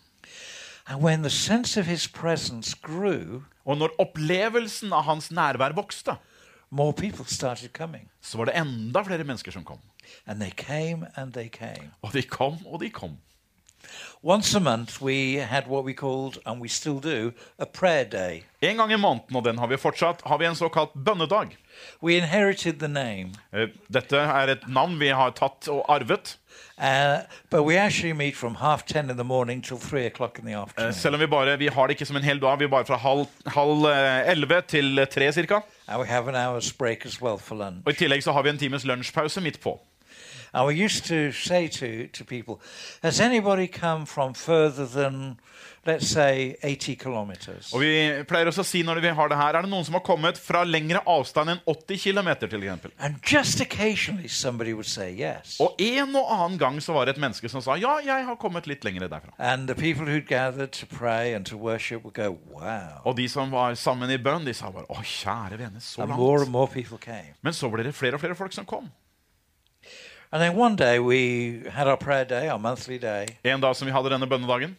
And 0.88 1.02
when 1.02 1.22
the 1.22 1.30
sense 1.30 1.80
of 1.80 1.86
his 1.86 2.08
presence 2.08 2.74
grew, 2.74 3.44
Og 3.65 3.78
når 3.78 3.94
opplevelsen 4.02 4.94
av 4.94 5.04
hans 5.06 5.30
nærvær 5.32 5.76
vokste, 5.78 6.15
more 6.70 6.94
people 6.94 7.26
started 7.26 7.70
coming. 7.74 8.10
så 8.22 8.38
var 8.38 8.46
det 8.46 8.56
enda 8.58 9.04
flere 9.04 9.24
mennesker 9.24 9.52
som 9.52 9.63
kom. 9.63 9.80
And 10.26 10.41
they 10.41 10.52
came 10.52 11.08
and 11.15 11.34
they 11.34 11.50
came. 11.50 11.91
Og 12.02 12.13
de 12.13 12.22
kom, 12.22 12.65
og 12.65 12.82
de 12.82 12.89
kom. 12.89 13.17
Once 14.24 14.58
a 14.58 14.60
month, 14.60 15.02
we 15.02 15.40
had 15.42 15.68
what 15.68 15.84
we 15.86 15.94
called, 15.94 16.38
and 16.46 16.62
we 16.62 16.68
still 16.68 17.00
do, 17.00 17.32
a 17.60 17.66
prayer 17.66 18.06
day. 18.06 18.44
En 18.62 18.78
gang 18.78 18.92
i 18.92 18.96
måneden, 18.96 19.36
og 19.36 19.46
den 19.46 19.58
har 19.58 19.68
vi 19.68 19.78
fortsatt, 19.78 20.22
har 20.26 20.38
vi 20.38 20.46
en 20.46 20.56
såkalt 20.56 20.94
bønnedag. 20.94 21.58
We 22.04 22.18
inherited 22.18 22.80
the 22.80 22.88
name, 22.88 23.32
Eh, 23.54 23.68
Dette 23.94 24.18
er 24.18 24.48
et 24.48 24.68
navn 24.68 25.00
vi 25.00 25.08
har 25.08 25.32
tatt 25.32 25.68
og 25.68 25.86
arvet. 25.90 26.38
uh, 26.78 27.20
but 27.50 27.64
we 27.64 27.78
actually 27.78 28.14
meet 28.14 28.36
from 28.36 28.56
half 28.56 28.84
ten 28.86 29.10
in 29.10 29.18
the 29.18 29.24
morning 29.24 29.62
till 29.62 29.78
three 29.78 30.06
o'clock 30.06 30.40
in 30.40 30.46
the 30.46 30.54
Eh. 30.78 30.92
Selv 30.94 31.16
om 31.16 31.20
vi 31.20 31.28
bare, 31.28 31.58
vi 31.58 31.68
har 31.68 31.88
det 31.88 31.96
ikke 31.96 32.06
som 32.06 32.16
en 32.16 32.24
hel 32.24 32.40
dag, 32.40 32.60
vi 32.60 32.66
er 32.66 32.70
bare 32.70 32.86
fra 32.86 32.98
halv, 32.98 33.28
halv 33.48 33.86
eh, 33.86 34.32
elleve 34.32 34.62
til 34.68 35.08
tre 35.12 35.32
cirka. 35.32 35.62
And 35.88 36.00
we 36.00 36.08
have 36.08 36.28
an 36.28 36.36
hour's 36.36 36.78
break 36.78 37.06
as 37.06 37.22
well 37.22 37.38
for 37.38 37.56
lunch. 37.56 37.82
Og 37.86 37.92
i 37.92 37.96
tillegg 37.96 38.24
så 38.24 38.32
har 38.32 38.44
vi 38.44 38.50
en 38.50 38.58
times 38.58 38.84
lunsjpause 38.86 39.42
midt 39.42 39.60
på. 39.62 39.80
And 40.54 40.68
we 40.68 40.76
used 40.86 41.06
to 41.08 41.32
say 41.32 41.68
to, 41.70 42.08
to 42.08 42.26
people, 42.26 42.60
Has 43.04 43.20
anybody 43.22 43.68
come 43.68 44.06
from 44.06 44.34
further 44.34 44.86
than, 44.86 45.40
let's 45.86 46.08
say, 46.08 46.58
80 46.62 46.96
kilometers? 46.96 47.72
Og 47.74 47.80
vi 47.80 48.24
pleier 48.28 48.50
også 48.52 48.66
å 48.66 48.68
si 48.68 48.82
når 48.84 49.00
vi 49.00 49.14
har 49.16 49.32
det 49.32 49.38
her, 49.40 49.56
er 49.56 49.64
det 49.64 49.72
noen 49.72 49.86
som 49.88 49.96
har 49.96 50.04
kommet 50.04 50.38
fra 50.38 50.66
lengre 50.68 51.00
avstand 51.08 51.54
enn 51.54 51.62
80 51.72 52.02
km, 52.04 52.30
til 52.42 52.66
eksempel? 52.66 52.92
And 53.00 53.16
just 53.24 53.62
occasionally 53.64 54.28
somebody 54.28 54.74
would 54.74 54.90
say 54.92 55.14
yes. 55.16 55.56
Og 55.64 55.80
en 55.80 56.16
og 56.20 56.28
annen 56.36 56.60
gang 56.60 56.82
så 56.84 56.94
var 56.98 57.08
det 57.08 57.16
et 57.16 57.22
menneske 57.24 57.48
som 57.50 57.64
sa 57.64 57.78
ja, 57.80 57.96
jeg 58.04 58.26
har 58.28 58.36
kommet 58.42 58.68
litt 58.68 58.84
lengre 58.84 59.08
derfra. 59.08 59.32
And 59.40 59.72
the 59.72 59.76
people 59.76 60.04
who'd 60.04 60.28
gathered 60.28 60.74
to 60.82 60.86
pray 60.86 61.32
and 61.34 61.46
to 61.48 61.56
worship 61.58 62.04
would 62.04 62.18
go, 62.18 62.36
Wow. 62.52 63.00
Og 63.06 63.16
de 63.18 63.30
som 63.32 63.52
var 63.52 63.76
sammen 63.80 64.12
i 64.12 64.20
bønn, 64.20 64.44
de 64.46 64.54
sa 64.54 64.68
bare 64.70 64.90
å, 64.92 65.00
kjære 65.00 65.58
vene, 65.62 65.80
så 65.80 66.04
And 66.04 66.12
more 66.12 66.42
and 66.44 66.52
langt. 66.52 66.52
more 66.52 66.68
people 66.68 66.98
came. 67.00 67.38
Men 67.42 67.54
så 67.56 67.72
ble 67.72 67.88
det 67.88 67.96
flere 67.96 68.20
og 68.20 68.24
flere 68.24 68.36
folk 68.36 68.52
som 68.54 68.68
kom. 68.68 68.92
And 70.32 70.41
then 70.41 70.56
one 70.56 70.76
day 70.76 70.98
we 71.00 71.63
had 71.70 71.88
our 71.88 71.98
prayer 71.98 72.24
day, 72.26 72.48
our 72.48 72.60
monthly 72.60 72.98
day, 72.98 73.26
En 73.44 73.60
dag 73.60 73.76
som 73.76 73.86
vi 73.88 73.91
hadde 73.91 74.10
denne 74.10 74.28
bønnedagen, 74.28 74.78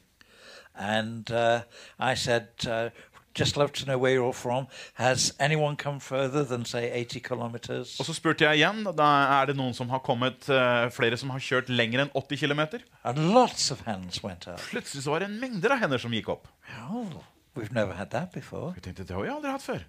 and 0.75 1.31
uh, 1.31 1.61
I 1.99 2.15
said, 2.15 2.49
uh, 2.67 2.89
just 3.35 3.57
love 3.57 3.73
to 3.73 3.85
know 3.85 3.99
where 3.99 4.15
you're 4.15 4.25
all 4.25 4.33
from. 4.33 4.67
Has 4.95 5.35
anyone 5.39 5.77
come 5.77 6.01
further 6.01 6.43
than, 6.45 6.65
say, 6.65 6.91
80 6.91 7.21
kilometers? 7.21 8.01
og 8.01 8.07
så 8.07 8.15
spurte 8.15 8.45
jeg 8.45 8.63
igjen, 8.63 8.83
da 8.97 9.11
er 9.43 9.47
det 9.53 9.57
noen 9.57 9.75
som 9.77 9.91
har 9.93 10.01
kommet, 10.01 10.49
uh, 10.49 10.89
flere 10.89 11.17
som 11.21 11.31
har 11.31 11.45
kjørt 11.45 11.69
lenger 11.69 12.07
enn 12.07 12.13
80 12.17 12.41
km? 12.47 12.81
And 13.05 13.33
lots 13.35 13.71
of 13.71 13.85
hands 13.85 14.23
went 14.25 14.49
up. 14.49 14.61
Plutselig 14.71 15.05
så 15.05 15.11
var 15.13 15.21
det 15.21 15.29
en 15.29 15.41
mengder 15.41 15.77
av 15.77 15.85
hender 15.85 16.01
som 16.01 16.13
gikk 16.17 16.33
opp. 16.33 16.49
Oh, 16.89 17.21
we've 17.57 17.73
never 17.77 17.93
had 17.93 18.11
that 18.17 18.33
before. 18.33 18.73
Vi 18.75 18.81
tenkte, 18.81 19.05
det 19.05 19.17
har 19.17 19.23
vi 19.23 19.29
aldri 19.37 19.53
hatt 19.53 19.69
før. 19.69 19.85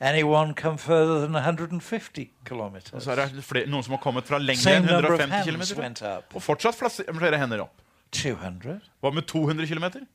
Anyone 0.00 0.54
come 0.54 0.78
further 0.78 1.26
than 1.26 1.34
150 1.34 2.30
Og 2.40 2.46
kilometers? 2.48 3.02
så 3.02 3.10
er 3.10 3.16
det 3.34 3.44
flere, 3.44 3.66
noen 3.66 3.82
som 3.82 3.96
har 3.96 4.00
kommet 4.02 4.24
fra 4.28 4.38
lenger 4.38 4.76
enn 4.76 4.84
150 4.86 5.30
hands 5.50 5.72
km. 5.74 5.84
Og 6.34 6.42
fortsatt 6.42 6.78
flere 6.78 7.38
hender 7.38 7.64
opp. 7.64 7.74
200? 8.12 8.78
Hva 9.02 9.10
med 9.10 9.26
200 9.26 9.66
km? 9.66 10.06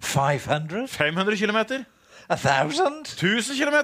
500? 0.00 0.88
500 0.88 1.36
km? 1.38 1.56
A 2.28 2.34
1000 2.34 3.56
km? 3.56 3.78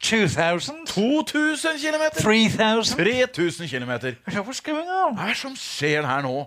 2,000? 0.00 0.86
2000 0.86 1.78
km? 1.78 2.02
3,000? 2.16 2.96
3000 2.96 3.68
km? 3.68 3.92
Hva 3.92 5.24
er 5.24 5.28
det 5.28 5.36
som 5.36 5.54
skjer 5.56 6.06
her 6.08 6.22
nå? 6.24 6.46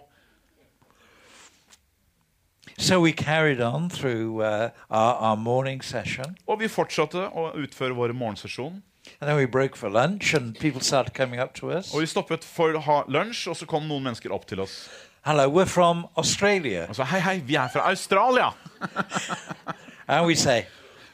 So 2.79 3.01
we 3.01 3.11
carried 3.11 3.59
on 3.59 3.89
through 3.89 4.41
uh, 4.41 4.69
our, 4.89 5.15
our 5.15 5.35
morning 5.37 5.81
session, 5.83 6.37
Og 6.47 6.61
vi 6.61 6.67
fortsatte 6.71 7.25
å 7.35 7.49
utføre 7.59 7.91
vår 7.93 8.13
morgensesjon. 8.15 8.81
and 9.21 9.27
then 9.27 9.35
we 9.35 9.45
broke 9.45 9.75
for 9.75 9.89
lunch, 9.89 10.33
and 10.33 10.57
people 10.59 10.79
started 10.81 11.13
coming 11.13 11.39
up 11.39 11.53
to 11.55 11.71
us. 11.71 11.93
Og 11.93 12.01
vi 12.01 12.05
stoppet 12.07 12.43
for 12.43 12.77
ha 12.79 13.03
lunsj, 13.07 13.47
og 13.49 13.57
så 13.57 13.65
kom 13.67 13.87
noen 13.89 14.03
mennesker 14.03 14.31
opp 14.31 14.45
til 14.47 14.61
oss. 14.61 14.87
Hello, 15.25 15.49
we're 15.49 15.65
from 15.67 16.05
Australia. 16.15 16.85
Og 16.87 16.95
sa 16.95 17.03
hei, 17.03 17.19
hei, 17.19 17.39
vi 17.43 17.55
er 17.59 17.67
fra 17.73 17.89
Australia. 17.91 18.53
And 20.07 20.25
we 20.25 20.35
say, 20.35 20.65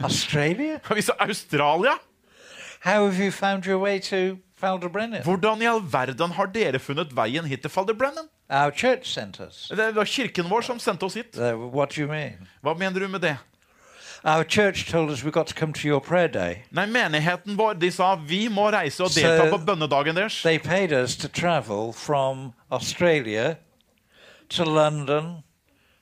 Australia? 0.04 0.80
Vi 0.95 1.01
sa 1.01 1.13
Australia? 1.19 1.97
How 2.82 3.06
have 3.08 3.17
you 3.19 3.32
found 3.32 3.65
your 3.65 3.80
way 3.80 3.99
to 3.99 4.38
Falderbrennen? 4.62 5.23
Hvordan 5.23 5.62
i 5.62 5.65
all 5.65 5.82
verden 5.82 6.32
har 6.38 6.45
dere 6.54 6.80
funnet 6.80 7.12
veien 7.15 7.45
hit 7.49 7.63
til 7.65 7.71
Falderbrennen? 7.73 8.30
Our 8.49 8.71
church 8.71 9.05
sent 9.13 9.39
us. 9.39 9.71
Det 9.75 9.91
var 9.95 10.05
kirken 10.05 10.49
vår 10.49 10.62
som 10.62 10.79
sendte 10.79 11.05
oss 11.05 11.15
hit. 11.15 11.38
Uh, 11.38 11.55
what 11.73 11.89
do 11.95 12.01
you 12.01 12.08
mean? 12.08 12.47
Hva 12.62 12.73
mener 12.77 12.99
du 12.99 13.08
med 13.08 13.21
det? 13.21 13.38
Our 14.23 14.43
church 14.43 14.89
told 14.91 15.12
us 15.12 15.23
we 15.23 15.31
got 15.31 15.47
to 15.47 15.53
come 15.53 15.73
to 15.73 15.88
your 15.88 15.99
prayer 16.01 16.27
day. 16.27 16.63
Nei, 16.71 16.86
menigheten 16.86 17.58
vår, 17.58 17.73
de 17.79 17.91
sa 17.91 18.15
vi 18.15 18.47
må 18.49 18.71
reise 18.73 19.03
og 19.03 19.10
delta 19.13 19.43
delta 19.43 19.58
på 19.58 19.65
bønnedagen 19.65 20.15
deres. 20.17 20.41
They 20.41 20.58
paid 20.60 20.91
us 20.93 21.15
to 21.17 21.27
travel 21.27 21.91
from 21.93 22.53
Australia 22.71 23.58
to 24.49 24.63
London 24.63 25.43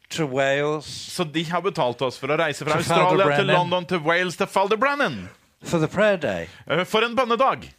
to 0.10 0.25
Wales 0.25 0.86
Så 0.86 1.23
de 1.23 1.43
har 1.49 1.62
betalt 1.62 2.01
oss 2.01 2.17
for 2.19 2.27
å 2.32 2.38
reise 2.38 2.65
fra 2.65 2.77
Australia 2.79 3.36
til 3.38 3.45
London 3.51 3.86
til 3.86 3.97
Wales 4.03 4.38
til 4.38 4.47
Falderbrennen. 4.47 5.29
for 5.63 5.79
the 5.79 5.88
prayer 5.88 6.17
day. 6.17 6.47
Eh, 6.67 6.84
For 6.86 6.99
en 7.01 7.15
bønnedag. 7.15 7.71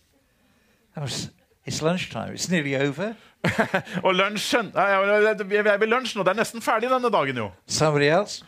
It's 1.66 1.83
lunchtime. 1.83 2.33
It's 2.35 2.50
nearly 2.50 2.77
over. 2.77 3.14
Og 4.07 4.14
lunsjen 4.14 4.72
Jeg 4.74 5.48
Vi 5.48 5.57
er 5.57 5.78
ved 5.78 5.88
lunsjen, 5.88 6.20
og 6.20 6.26
det 6.26 6.35
er 6.35 6.42
nesten 6.42 6.62
ferdig 6.64 6.90
denne 6.90 7.11
dagen, 7.12 7.37
jo. 7.37 7.50
Somebody 7.66 8.11
else? 8.11 8.44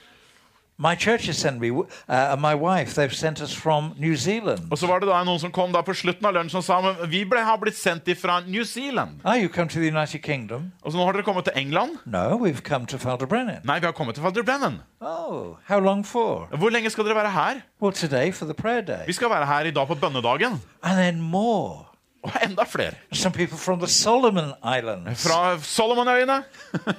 My 0.79 0.95
church 0.95 1.27
has 1.27 1.39
sent 1.39 1.59
me, 1.59 1.71
uh, 1.71 2.37
my 2.39 2.55
wife, 2.55 2.95
they've 2.95 3.15
sent 3.15 3.41
us 3.41 3.55
from 3.55 3.95
New 3.99 4.15
Zealand. 4.15 4.61
Og 4.71 4.79
så 4.79 4.87
var 4.87 5.01
det 5.01 5.09
da 5.09 5.23
noen 5.25 5.41
som 5.41 5.51
kom 5.51 5.73
da 5.73 5.81
på 5.81 5.95
slutten 5.97 6.29
av 6.29 6.35
lunsjen 6.37 6.61
og 6.61 6.67
sa 6.67 6.77
men 6.85 6.99
vi 7.09 7.23
ble, 7.25 7.41
har 7.41 7.57
blitt 7.63 7.79
sendt 7.81 8.11
fra 8.21 8.43
New 8.45 8.61
Zealand. 8.65 9.23
Oh, 9.25 9.33
you 9.33 9.49
come 9.49 9.69
to 9.73 9.81
the 9.81 9.89
United 9.89 10.21
Kingdom? 10.23 10.73
Og 10.85 10.93
så 10.93 11.01
nå 11.01 11.07
har 11.09 11.17
dere 11.17 11.25
kommet 11.25 11.49
til 11.49 11.57
England? 11.57 11.97
No, 12.05 12.37
we've 12.37 12.61
come 12.61 12.85
to. 12.85 13.01
Nei, 13.01 13.79
vi 13.81 13.87
har 13.87 13.93
kommet 13.97 14.21
til. 14.21 14.79
Oh, 15.01 15.57
how 15.65 15.81
long 15.81 16.05
for? 16.05 16.47
Hvor 16.53 16.69
lenge 16.69 16.91
skal 16.91 17.09
dere 17.09 17.17
være 17.17 17.31
her? 17.31 17.65
Well, 17.81 17.93
today 17.93 18.31
for 18.31 18.45
the 18.45 18.55
prayer 18.55 18.83
day. 18.83 19.07
Vi 19.07 19.17
skal 19.17 19.31
være 19.31 19.47
her 19.47 19.61
i 19.61 19.71
dag 19.71 19.87
på 19.89 19.95
bønnedagen. 19.95 20.61
And 20.83 20.99
then 21.01 21.23
more. 21.23 21.86
Og 22.27 22.33
enda 22.43 22.65
flere. 22.67 22.99
Some 23.13 23.33
people 23.33 23.59
from 23.59 23.81
the 23.81 23.89
Solomon 23.89 24.53
Islands. 24.65 25.23
Fra 25.23 25.59
Solomonøyene. 25.63 26.43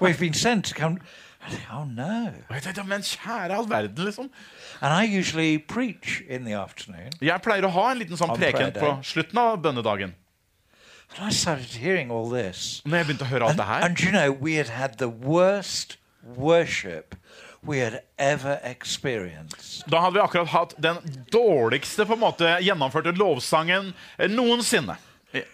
We've 0.01 0.19
been 0.19 0.33
sent 0.33 0.65
to 0.65 0.75
come. 0.75 0.99
Oh, 1.71 1.85
no. 1.85 2.31
Men 2.85 3.01
kjære 3.01 3.55
all 3.55 3.69
verden, 3.69 4.05
liksom. 4.05 4.29
And 4.81 4.93
I 4.93 5.19
usually 5.19 5.57
preach 5.57 6.21
in 6.29 6.45
the 6.45 6.55
afternoon. 6.55 7.11
Jeg 7.21 7.41
pleier 7.41 7.65
å 7.65 7.71
ha 7.71 7.91
en 7.91 8.01
liten 8.01 8.19
sånn 8.19 8.35
preken 8.37 8.73
på 8.75 8.97
slutten 9.03 9.39
av 9.41 9.61
bønnedagen. 9.63 10.15
And 11.15 11.29
I 11.29 11.31
started 11.31 11.79
hearing 11.79 12.11
all 12.11 12.29
this. 12.29 12.81
Når 12.85 12.97
jeg 12.97 13.07
begynte 13.07 13.25
å 13.25 13.31
høre 13.31 13.47
alt 13.47 13.55
And, 13.55 13.59
det 13.61 13.67
her 13.67 13.85
and 13.85 14.01
you 14.03 14.11
know, 14.11 14.31
we 14.31 14.55
had 14.55 14.69
had 14.69 14.97
the 14.99 15.07
worst 15.07 15.97
worship 16.35 17.15
we 17.63 17.79
had 17.79 18.01
ever 18.17 18.59
experienced. 18.63 19.83
Da 19.87 20.01
hadde 20.03 20.19
vi 20.19 20.23
akkurat 20.23 20.47
hatt 20.47 20.75
den 20.77 20.99
dårligste 21.31 22.05
på 22.05 22.13
en 22.13 22.21
måte 22.21 22.57
gjennomførte 22.63 23.15
lovsangen 23.17 23.93
eh, 24.17 24.29
noensinne. 24.29 24.97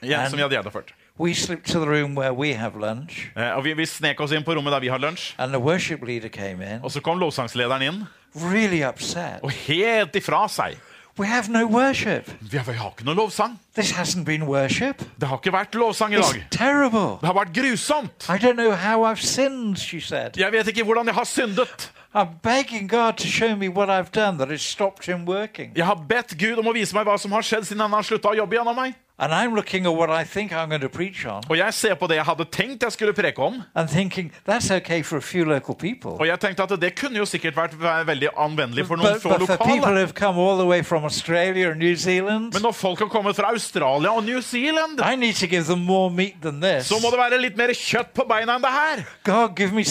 Ja, 0.01 0.29
som 0.29 0.37
vi 0.37 0.41
hadde 0.43 0.55
gjennomført. 0.55 0.93
We 1.19 1.33
slipped 1.33 1.65
to 1.73 1.79
the 1.79 1.85
room 1.89 2.15
where 2.17 2.33
we 2.33 2.53
have 2.53 2.79
lunch, 2.79 3.29
Eh, 3.37 3.55
Og 3.57 3.63
vi, 3.63 3.73
vi 3.73 3.85
snek 3.85 4.19
oss 4.21 4.31
inn 4.31 4.43
på 4.43 4.53
rommet 4.55 4.71
der 4.73 4.79
vi 4.79 4.87
har 4.87 4.97
lunsj. 4.97 5.33
and 5.37 5.51
the 5.53 5.59
worship 5.59 6.01
leader 6.03 6.29
came 6.29 6.61
in, 6.61 6.79
Og 6.83 6.91
så 6.91 7.01
kom 7.01 7.19
lovsangslederen 7.19 7.81
inn, 7.81 8.03
really 8.35 8.83
upset. 8.83 9.39
og 9.43 9.51
helt 9.51 10.15
ifra 10.15 10.47
seg. 10.49 10.77
We 11.19 11.27
have 11.27 11.47
no 11.51 11.65
worship. 11.67 12.27
Vi 12.41 12.57
har, 12.57 12.63
vi 12.65 12.77
har 12.77 12.89
ikke 12.89 13.05
noe 13.05 13.13
lovsang. 13.15 13.59
This 13.75 13.91
hasn't 13.91 14.23
been 14.25 14.43
worship. 14.47 14.97
Det 15.19 15.27
har 15.27 15.37
ikke 15.37 15.51
vært 15.53 15.75
lovsang 15.75 16.13
i 16.13 16.17
It's 16.17 16.31
dag. 16.33 16.45
terrible. 16.51 17.19
Det 17.21 17.27
har 17.29 17.33
vært 17.33 17.53
grusomt. 17.53 18.25
I 18.29 18.37
don't 18.39 18.53
know 18.57 18.71
how 18.71 19.03
I've 19.05 19.21
sinned, 19.21 19.77
she 19.77 20.01
said. 20.01 20.37
Jeg 20.37 20.51
vet 20.51 20.67
ikke 20.67 20.83
hvordan 20.83 21.05
jeg 21.05 21.13
har 21.15 21.23
syndet. 21.23 21.91
I'm 22.15 22.27
begging 22.43 22.89
God 22.89 23.13
to 23.17 23.27
show 23.27 23.55
me 23.55 23.67
what 23.69 23.89
I've 23.89 24.09
done 24.11 24.37
that 24.39 24.49
has 24.49 24.61
stopped 24.61 25.05
him 25.05 25.25
working. 25.27 25.71
Jeg 25.75 25.85
har 25.85 25.95
bedt 26.09 26.33
Gud 26.39 26.57
om 26.57 26.65
å 26.67 26.73
vise 26.73 26.95
meg 26.95 27.05
hva 27.05 27.17
som 27.19 27.31
har 27.31 27.41
skjedd 27.41 27.63
siden 27.65 27.81
han 27.81 27.91
har 27.91 28.01
slutta 28.01 28.29
å 28.29 28.35
jobbe 28.35 28.55
gjennom 28.57 28.75
meg. 28.75 28.93
And 29.23 29.33
I'm 29.33 29.55
looking 29.55 29.85
at 29.85 29.93
what 29.95 30.09
I 30.09 30.23
think 30.25 30.51
I'm 30.51 30.67
going 30.69 30.81
to 30.81 30.89
preach 30.89 31.25
on 31.25 31.43
Og 31.49 31.57
jeg 31.57 31.73
ser 31.73 31.93
på 31.95 32.07
det 32.11 32.15
jeg 32.19 32.25
hadde 32.25 32.45
tenkt 32.51 32.83
jeg 32.83 32.91
skulle 32.91 33.13
preke 33.13 33.39
om. 33.39 33.61
thinking 33.87 34.31
okay 34.71 35.01
for 35.03 35.17
a 35.17 35.21
few 35.21 35.45
local 35.45 35.75
people. 35.75 36.11
Og 36.19 36.27
jeg 36.27 36.39
tenkte 36.39 36.63
at 36.63 36.81
det 36.81 36.95
kunne 36.99 37.17
jo 37.17 37.25
sikkert 37.25 37.55
vært 37.55 38.07
veldig 38.07 38.29
anvendelig 38.37 38.85
for 38.87 38.95
noen 38.97 39.13
But, 39.13 39.21
få 39.21 39.29
but 39.29 39.47
for 39.47 39.57
people 39.57 39.75
lokale. 39.79 39.99
who've 39.99 40.13
come 40.13 40.37
all 40.39 40.57
the 40.57 40.67
way 40.67 40.81
from 40.83 41.05
Australia 41.05 41.69
and 41.71 41.79
New 41.79 41.95
Zealand, 41.95 42.53
Men 42.53 42.61
når 42.61 42.71
folk 42.71 42.99
har 42.99 43.07
kommet 43.07 43.35
fra 43.35 43.53
Australia 43.53 44.09
og 44.09 44.23
New 44.23 44.41
Zealand, 44.41 44.99
I 44.99 45.15
need 45.15 45.33
to 45.35 45.47
give 45.47 45.63
them 45.63 45.79
more 45.79 46.09
meat 46.11 46.35
than 46.41 46.61
this. 46.61 46.87
så 46.87 46.99
må 47.03 47.09
det 47.11 47.19
være 47.19 47.41
litt 47.41 47.57
mer 47.57 47.71
kjøtt 47.73 48.13
på 48.13 48.25
beina 48.27 48.55
enn 48.57 48.63
det 48.65 48.73
her. 48.73 49.05
God, 49.23 49.55
give 49.55 49.71
me. 49.71 49.83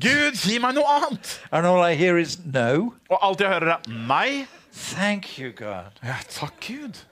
Gud, 0.00 0.38
gi 0.44 0.58
meg 0.58 0.74
noe 0.74 0.86
annet! 0.86 1.40
And 1.52 1.66
all 1.66 1.82
I 1.82 1.94
hear 1.94 2.18
is 2.18 2.38
no. 2.44 2.94
Og 3.10 3.18
alt 3.22 3.40
jeg 3.40 3.48
hører, 3.48 3.68
er 3.68 3.92
nei. 4.08 4.46
Thank 4.72 5.38
you, 5.38 5.52
God. 5.52 5.98
Ja, 6.04 6.16
takk 6.30 6.54
Gud. 6.60 7.02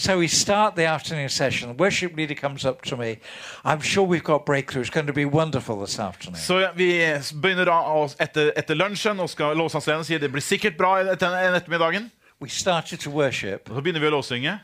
So 0.00 0.16
we 0.16 0.28
start 0.28 0.76
the 0.76 0.86
afternoon 0.86 1.28
session. 1.28 1.76
Worship 1.76 2.16
leader 2.16 2.34
comes 2.34 2.64
up 2.64 2.80
to 2.82 2.96
me. 2.96 3.18
I'm 3.66 3.82
sure 3.82 4.02
we've 4.02 4.24
got 4.24 4.46
breakthrough. 4.46 4.80
It's 4.80 4.88
going 4.88 5.06
to 5.06 5.12
be 5.12 5.26
wonderful 5.26 5.78
this 5.80 5.98
afternoon. 5.98 6.40
Så 6.40 6.70
vi 6.74 7.02
begynner 7.42 7.64
da 7.64 8.06
etter, 8.18 8.52
etter 8.56 8.74
lunsjen, 8.74 9.20
og 9.20 9.28
skal 9.28 9.56
lovsangslederen 9.56 10.04
si 10.04 10.16
det 10.18 10.30
blir 10.32 10.40
sikkert 10.40 10.78
bra 10.78 10.94
etter 11.02 11.36
ettermiddagen. 11.52 12.10
We 12.40 12.48
started 12.48 13.00
to 13.00 13.10
worship, 13.10 13.68
så 13.68 13.82
begynner 13.82 14.00
vi 14.00 14.08
å 14.08 14.14
lovsynge. 14.14 14.60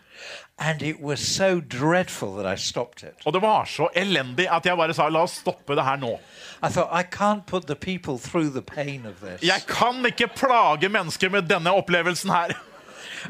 and 0.59 0.83
it 0.83 1.01
was 1.01 1.21
so 1.21 1.61
dreadful 1.61 2.37
that 2.37 2.47
I 2.47 2.55
stopped 2.55 3.03
it. 3.03 3.21
Og 3.27 3.33
det 3.33 3.43
var 3.43 3.65
så 3.65 3.91
elendig 3.95 4.49
at 4.49 4.65
jeg 4.65 4.77
bare 4.77 4.95
sa 4.95 5.09
la 5.09 5.27
oss 5.27 5.37
stoppe 5.43 5.77
det 5.77 5.85
her 5.85 5.97
nå. 6.01 6.15
I 6.63 6.71
thought, 6.71 6.89
I 6.91 7.03
can't 7.03 7.45
put 7.47 7.67
the 7.67 7.77
people 7.77 8.17
through 8.17 8.49
the 8.49 8.63
pain 8.63 9.05
of 9.05 9.21
this. 9.21 9.43
Jeg 9.43 9.67
kan 9.69 10.01
ikke 10.07 10.29
plage 10.29 10.89
mennesker 10.89 11.29
med 11.29 11.43
denne 11.43 11.77
opplevelsen 11.77 12.31
her. 12.33 12.57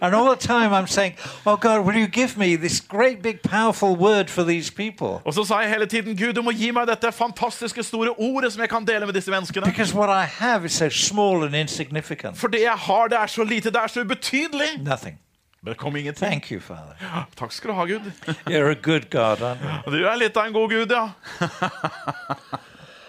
And 0.02 0.14
all 0.14 0.36
the 0.36 0.46
time 0.46 0.72
I'm 0.72 0.86
saying, 0.86 1.14
Oh 1.46 1.56
God, 1.56 1.86
will 1.86 1.96
you 1.96 2.06
give 2.06 2.36
me 2.36 2.56
this 2.56 2.80
great, 2.80 3.22
big, 3.22 3.42
powerful 3.42 3.96
word 3.96 4.30
for 4.30 4.44
these 4.44 4.70
people? 4.70 5.20
Og 5.24 5.34
så 5.34 5.44
sa 5.44 5.60
jeg 5.60 5.70
hele 5.70 5.86
tiden 5.86 6.16
Gud, 6.16 6.32
du 6.32 6.42
må 6.42 6.50
gi 6.50 6.70
meg 6.70 6.88
dette 6.88 7.12
fantastiske 7.12 7.82
store 7.82 8.14
ordet 8.18 8.52
som 8.52 8.60
jeg 8.60 8.68
kan 8.68 8.84
dele 8.84 9.06
med 9.06 9.14
disse 9.14 9.30
menneskene. 9.30 9.66
Because 9.66 9.94
what 9.94 10.10
I 10.10 10.24
have 10.24 10.64
is 10.64 10.72
so 10.72 10.88
small 10.88 11.44
and 11.44 11.54
insignificant. 11.56 12.38
For 12.38 12.48
det 12.48 12.62
jeg 12.62 12.78
har, 12.78 13.08
det 13.08 13.18
er 13.18 13.26
så 13.26 13.44
lite, 13.44 13.70
det 13.70 13.80
er 13.82 13.86
så 13.86 14.00
ubetydelig. 14.00 14.68
Nothing. 14.78 15.18
Det 15.66 15.76
kom 15.76 15.96
ingenting. 15.96 16.30
Thank 16.30 16.50
you, 16.52 16.60
Father. 16.60 16.94
Takk 17.36 17.52
skal 17.52 17.70
du 17.70 17.74
ha, 17.74 17.84
Gud. 17.84 18.12
You're 18.46 18.70
a 18.70 18.74
good 18.74 19.10
God, 19.10 19.42
aren't 19.42 19.62
you? 19.64 19.92
Du 19.98 20.06
er 20.06 20.16
litt 20.16 20.36
av 20.36 20.46
en 20.46 20.52
god 20.52 20.70
Gud, 20.70 20.92
ja. 20.94 21.08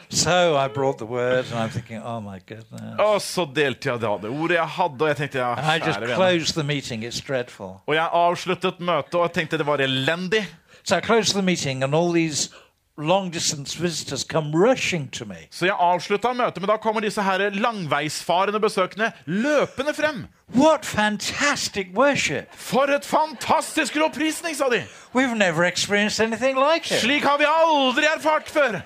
So 0.10 0.56
I 0.56 0.68
brought 0.68 0.98
the 0.98 1.06
word, 1.06 1.46
and 1.52 1.60
I'm 1.60 1.70
thinking, 1.70 2.02
oh 2.02 2.22
my 2.22 2.40
goodness. 2.48 3.00
Og 3.00 3.22
så 3.22 3.46
delte 3.56 3.90
jeg 3.90 4.02
da 4.02 4.14
det 4.22 4.30
ordet 4.30 4.56
jeg 4.56 4.68
hadde, 4.68 5.02
og 5.02 5.08
jeg 5.08 5.18
tenkte 5.18 5.40
ja, 5.40 5.54
And 5.58 5.68
I 5.68 5.86
just 5.88 6.00
kjære 6.00 6.16
closed 6.16 6.54
the 6.56 6.64
meeting. 6.64 7.04
It's 7.06 7.20
dreadful. 7.28 7.82
Og 7.88 7.96
jeg 7.96 8.10
avsluttet 8.14 8.80
møtet, 8.80 9.16
og 9.16 9.22
jeg 9.28 9.32
tenkte 9.32 9.58
det 9.58 9.68
var 9.68 9.84
elendig. 9.84 10.46
So 10.84 10.98
I 10.98 11.02
closed 11.02 11.34
the 11.36 11.42
meeting, 11.42 11.84
and 11.84 11.96
all 11.96 12.14
these 12.14 12.50
long 12.98 13.30
distance 13.34 13.76
visitors 13.76 14.24
come 14.24 14.52
rushing 14.56 15.12
to 15.12 15.26
me. 15.26 15.36
Så 15.52 15.66
jeg 15.66 15.76
avslutta 15.80 16.34
møtet, 16.34 16.62
men 16.62 16.70
da 16.70 16.78
kommer 16.78 17.02
disse 17.02 17.22
her 17.22 17.50
langveisfarende 17.50 18.60
besøkende 18.60 19.12
løpende 19.26 19.94
frem. 19.94 20.26
What 20.56 20.86
fantastic 20.86 21.88
worship! 21.96 22.48
For 22.56 22.88
et 22.96 23.06
fantastisk 23.06 23.96
lovprisning, 23.96 24.56
sa 24.56 24.70
de! 24.72 24.84
We've 25.14 25.36
never 25.36 25.64
experienced 25.64 26.26
anything 26.26 26.58
like 26.58 26.88
it. 26.94 27.02
Slik 27.02 27.24
har 27.24 27.38
vi 27.38 27.46
aldri 27.46 28.06
erfart 28.16 28.50
før. 28.50 28.82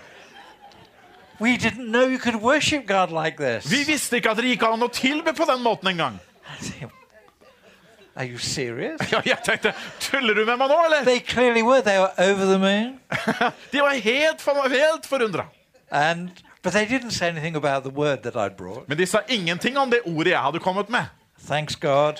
We 1.42 1.58
didn't 1.58 1.90
know 1.90 2.06
you 2.06 2.20
could 2.20 2.36
worship 2.42 2.86
God 2.88 3.10
like 3.12 3.38
this. 3.38 3.66
Vi 3.72 3.84
visste 3.88 4.20
ikke 4.22 4.30
at 4.30 4.38
det 4.38 4.46
gikk 4.52 4.64
an 4.68 4.84
å 4.86 4.90
tilbe 4.94 5.34
på 5.34 5.48
den 5.50 5.64
måten 5.66 5.90
engang. 5.90 6.20
Are 8.16 8.26
you 8.28 8.38
serious? 8.38 9.00
Ja, 9.12 9.22
jeg 9.26 9.38
tenkte, 9.46 9.72
tuller 10.04 10.36
du 10.36 10.44
med 10.46 10.58
meg 10.60 10.70
nå, 10.70 10.78
eller? 10.86 11.06
They 11.08 11.20
clearly 11.24 11.64
were. 11.64 11.82
They 11.82 11.98
were 11.98 12.12
over 12.20 12.46
the 12.46 12.60
moon. 12.60 13.00
De 13.72 13.80
var 13.82 13.96
helt, 14.04 14.42
for- 14.44 14.68
helt 14.70 15.06
forundra. 15.08 15.48
And 15.90 16.30
but 16.62 16.74
they 16.74 16.86
didn't 16.86 17.12
say 17.12 17.30
anything 17.30 17.56
about 17.56 17.84
the 17.84 17.90
word 17.90 18.22
that 18.24 18.36
I'd 18.36 18.56
brought. 18.58 18.88
Men 18.90 18.98
de 18.98 19.06
sa 19.08 19.22
ingenting 19.28 19.78
om 19.78 19.90
det 19.90 20.02
ordet 20.06 20.32
jeg 20.36 20.40
hadde 20.44 20.60
kommet 20.60 20.90
med. 20.90 21.06
Thanks 21.48 21.76
God. 21.76 22.14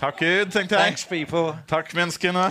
Takk 0.00 0.18
Gud, 0.18 0.50
tenkte 0.50 0.74
jeg. 0.76 0.84
Thanks 0.84 1.04
people. 1.04 1.58
Takk, 1.68 1.94
menneskene. 1.94 2.44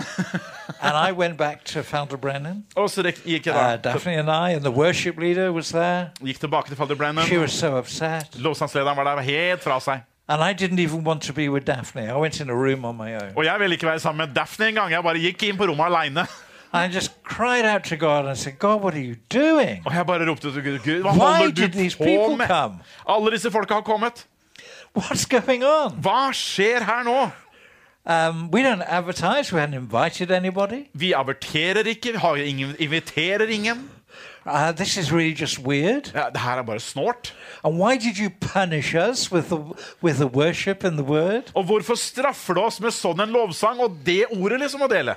And 0.80 0.96
I 1.08 1.12
went 1.12 1.36
back 1.38 1.64
to 1.64 1.82
Falder 1.82 2.16
Brennan. 2.16 2.64
Og 2.76 2.90
så 2.90 3.02
gikk 3.02 3.46
jeg 3.46 3.54
Uh, 3.54 3.76
Daphne 3.84 4.12
and 4.18 4.30
I, 4.30 4.52
and 4.54 4.62
the 4.64 4.70
worship 4.70 5.18
leader 5.18 5.52
was 5.52 5.68
there. 5.68 6.10
gikk 6.24 6.40
tilbake 6.40 6.66
til 6.68 6.76
Father 6.76 6.94
Brennan. 6.94 7.24
She 7.24 7.38
was 7.38 7.52
so 7.52 7.76
upset. 7.78 8.26
Lovsangslederen 8.38 8.96
var 8.96 9.04
der 9.04 9.22
helt 9.22 9.62
fra 9.62 9.80
seg. 9.80 10.00
And 10.28 10.42
I 10.42 10.52
didn't 10.64 10.78
even 10.78 11.04
want 11.06 11.22
to 11.22 11.32
be 11.32 11.50
with 11.50 11.66
Daphne. 11.66 12.02
I 12.08 12.14
went 12.20 12.40
in 12.40 12.50
a 12.50 12.54
room 12.54 12.84
on 12.84 12.96
my 12.96 13.14
own. 13.14 13.32
Og 13.36 13.44
jeg 13.44 13.56
ville 13.60 13.74
ikke 13.74 13.86
være 13.86 13.98
sammen 14.00 14.26
med 14.26 14.34
Daphne 14.34 14.68
engang. 14.68 14.90
Jeg 14.92 15.02
bare 15.02 15.18
gikk 15.18 15.42
inn 15.42 15.56
på 15.56 15.66
rommet 15.66 15.84
aleine. 15.84 16.26
I 16.74 16.86
just 16.94 17.12
cried 17.24 17.64
out 17.74 17.82
to 17.84 17.96
God 17.96 18.26
and 18.26 18.36
said, 18.36 18.58
God, 18.58 18.80
what 18.82 18.94
are 18.94 19.00
you 19.02 19.14
doing? 19.32 19.82
Og 19.86 19.94
jeg 19.94 20.06
bare 20.06 20.28
ropte 20.30 20.52
til 20.52 20.62
Gud. 20.64 20.78
Gud, 20.78 21.02
hva 21.02 21.10
Why 21.12 21.18
holder 21.18 21.68
du 21.68 22.28
på 22.28 22.36
med? 22.36 22.46
come? 22.46 22.78
Alle 23.08 23.30
disse 23.30 23.50
folka 23.50 23.74
har 23.74 23.80
kommet. 23.80 24.26
What's 24.94 25.24
going 25.24 25.64
on? 25.64 25.96
Hva 26.02 26.32
skjer 26.36 26.84
her 26.84 27.02
nå? 27.04 27.32
Um, 28.04 28.50
we 28.50 28.62
don't 28.62 28.82
advertise. 28.82 29.52
We 29.52 29.60
haven't 29.60 29.74
invited 29.74 30.30
anybody. 30.30 30.90
Vi 30.94 31.12
averterer 31.12 31.86
ikke, 31.86 32.12
vi 32.12 32.18
har 32.18 32.36
ingen, 32.36 32.76
inviterer 32.78 33.48
ingen. 33.48 33.90
Uh, 34.44 34.72
this 34.72 34.96
is 34.96 35.12
really 35.12 35.34
just 35.40 35.58
weird. 35.58 36.10
Ja, 36.14 36.28
det 36.30 36.40
her 36.40 36.58
er 36.58 36.62
bare 36.62 36.80
snålt. 36.80 37.34
And 37.64 37.78
why 37.78 37.96
did 37.96 38.18
you 38.18 38.28
punish 38.40 38.94
us 38.94 39.32
with 39.32 39.48
the, 39.48 39.58
with 40.02 40.16
the 40.16 40.26
worship 40.26 40.84
and 40.84 40.98
the 40.98 41.04
word? 41.04 41.42
Og 41.54 41.64
hvorfor 41.64 41.94
straffer 41.94 42.54
du 42.54 42.60
oss 42.60 42.80
med 42.80 42.92
sånn 42.92 43.22
en 43.22 43.32
lovsang 43.32 43.80
og 43.80 44.02
det 44.04 44.26
ordet 44.34 44.60
liksom 44.60 44.82
å 44.82 44.90
dele? 44.90 45.16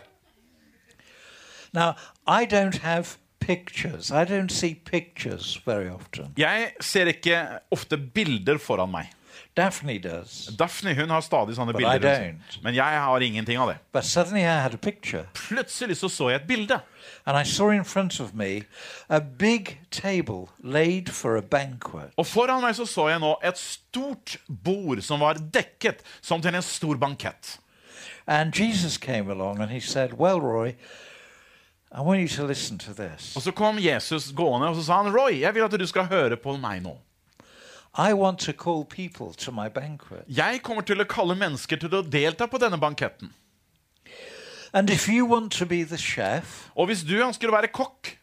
Now, 1.73 1.95
I 2.27 2.45
don't 2.45 2.77
have 2.85 3.17
pictures. 3.39 4.11
I 4.11 4.23
don't 4.23 4.53
see 4.53 4.75
pictures 4.75 5.59
very 5.65 5.89
often. 5.89 6.31
Jeg 6.37 6.71
ser 6.79 7.09
ikke 7.11 7.41
ofte 7.73 7.97
bilder 7.97 8.61
foran 8.61 8.93
meg. 8.93 9.11
Daphne 9.57 9.99
does. 10.03 10.49
Daphne 10.59 10.93
hun 10.95 11.09
har 11.09 11.21
stadig 11.23 11.55
sånne 11.55 11.73
But 11.73 11.81
I 11.81 11.85
bilder. 11.85 12.19
don't. 12.19 12.57
Men 12.63 12.75
jeg 12.75 12.99
har 13.01 13.19
ingenting 13.23 13.57
av 13.57 13.69
det. 13.69 13.77
But 13.93 14.03
suddenly 14.05 14.41
I 14.41 14.59
had 14.61 14.73
a 14.73 14.77
picture. 14.77 15.25
Plutselig 15.33 15.97
så 15.97 16.09
så 16.09 16.29
jeg 16.29 16.41
et 16.41 16.47
bilde. 16.47 16.79
And 17.25 17.37
I 17.37 17.43
saw 17.49 17.69
in 17.71 17.85
front 17.85 18.19
of 18.19 18.33
me 18.33 18.63
a 19.09 19.19
big 19.21 19.77
table 19.91 20.47
laid 20.63 21.09
for 21.09 21.37
a 21.37 21.41
banquet. 21.41 22.11
Og 22.17 22.27
foran 22.27 22.61
meg 22.61 22.75
så 22.75 22.85
så 22.85 23.07
jeg 23.09 23.19
nå 23.19 23.35
et 23.43 23.57
stort 23.57 24.37
bord 24.63 25.01
som 25.01 25.19
var 25.19 25.39
dekket 25.39 26.03
som 26.21 26.41
til 26.41 26.55
en 26.55 26.61
stor 26.61 26.97
bankett. 26.97 27.59
And 28.27 28.53
Jesus 28.59 28.97
came 28.97 29.31
along 29.31 29.61
and 29.61 29.71
he 29.71 29.79
said, 29.79 30.13
Well, 30.13 30.41
Roy, 30.41 30.75
I 31.91 32.01
want 32.01 32.19
you 32.19 32.27
to 32.27 32.45
listen 32.45 32.77
to 32.79 32.93
this. 32.93 33.35
Og 33.35 33.41
så 33.41 33.51
kom 33.51 33.77
Jesus 33.79 34.31
gående 34.35 34.67
og 34.67 34.75
så 34.75 34.83
sa 34.83 35.01
han, 35.03 35.13
Roy, 35.15 35.39
jeg 35.39 35.53
vil 35.55 35.63
at 35.63 35.79
du 35.79 35.87
skal 35.87 36.05
høre 36.11 36.35
på 36.37 36.57
meg 36.57 36.81
nå. 36.83 36.97
Jeg 37.95 38.17
kommer 40.63 40.83
til 40.83 40.99
å 40.99 41.05
kalle 41.07 41.35
mennesker 41.39 41.79
til 41.79 41.93
å 41.95 42.01
delta 42.03 42.47
på 42.51 42.59
denne 42.59 42.79
banketten. 42.79 43.31
Chef 45.97 46.71
Og 46.75 46.89
hvis 46.89 47.03
du 47.07 47.15
ønsker 47.23 47.47
å 47.47 47.55
være 47.55 47.71
kokk, 47.71 48.17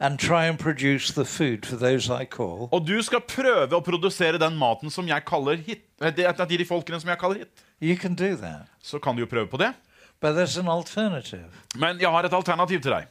and 0.00 0.20
try 0.20 0.46
and 0.46 0.58
produce 0.58 1.12
the 1.12 1.24
food 1.24 1.66
for 1.66 1.76
those 1.76 2.08
I 2.08 2.24
call, 2.24 2.68
og 2.70 2.86
du 2.86 3.02
skal 3.02 3.20
prøve 3.20 3.74
å 3.74 3.82
produsere 3.82 4.38
den 4.38 4.54
maten 4.56 4.90
som 4.90 5.08
jeg 5.08 5.24
kaller 5.26 5.56
hit, 5.56 5.82
De, 5.98 6.12
det 6.14 6.26
er 6.28 6.46
de 6.46 6.64
folkene 6.64 7.00
som 7.00 7.10
jeg 7.10 7.18
kaller 7.18 7.42
hit, 7.42 7.64
you 7.80 7.96
can 7.96 8.14
do 8.14 8.36
that. 8.36 8.68
så 8.80 8.98
kan 9.02 9.16
du 9.16 9.22
jo 9.22 9.26
prøve 9.26 9.50
på 9.50 9.58
det. 9.58 9.72
But 10.20 10.36
there's 10.36 10.58
an 10.58 10.68
alternative. 10.68 11.50
Men 11.74 11.98
jeg 11.98 12.10
har 12.10 12.22
et 12.24 12.32
alternativ 12.32 12.80
til 12.82 12.92
deg. 12.92 13.06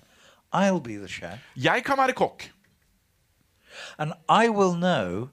I'll 0.53 0.79
be 0.79 0.95
the 0.95 1.07
chef, 1.07 1.39
Jeg 1.55 1.83
kan 1.83 1.97
være 1.97 2.13
kokk, 2.13 2.51
and 3.97 4.13
I 4.29 4.47
will 4.47 4.73
know 4.73 5.29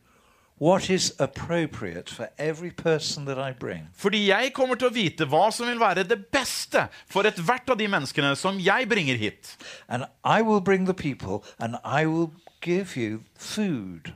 what 0.59 0.89
is 0.91 1.13
appropriate 1.19 2.09
for 2.09 2.29
every 2.39 2.71
person 2.71 3.25
that 3.25 3.39
I 3.39 3.53
bring. 3.53 3.89
fordi 3.93 4.29
jeg 4.29 4.53
kommer 4.55 4.75
til 4.75 4.89
å 4.89 4.95
vite 4.95 5.27
hva 5.27 5.51
som 5.53 5.67
vil 5.67 5.81
være 5.81 6.05
det 6.05 6.27
beste 6.33 6.87
for 7.11 7.27
ethvert 7.27 7.71
av 7.71 7.79
de 7.79 7.89
menneskene 7.89 8.37
som 8.37 8.59
jeg 8.59 8.89
bringer 8.89 9.17
hit. 9.17 9.57
And 9.89 10.05
I 10.25 10.43
will 10.43 10.61
bring 10.61 10.87
the 10.87 10.95
people, 10.95 11.43
and 11.59 11.77
I 11.85 12.07
will 12.07 12.31
give 12.63 12.97
you 12.97 13.23
food. 13.37 14.13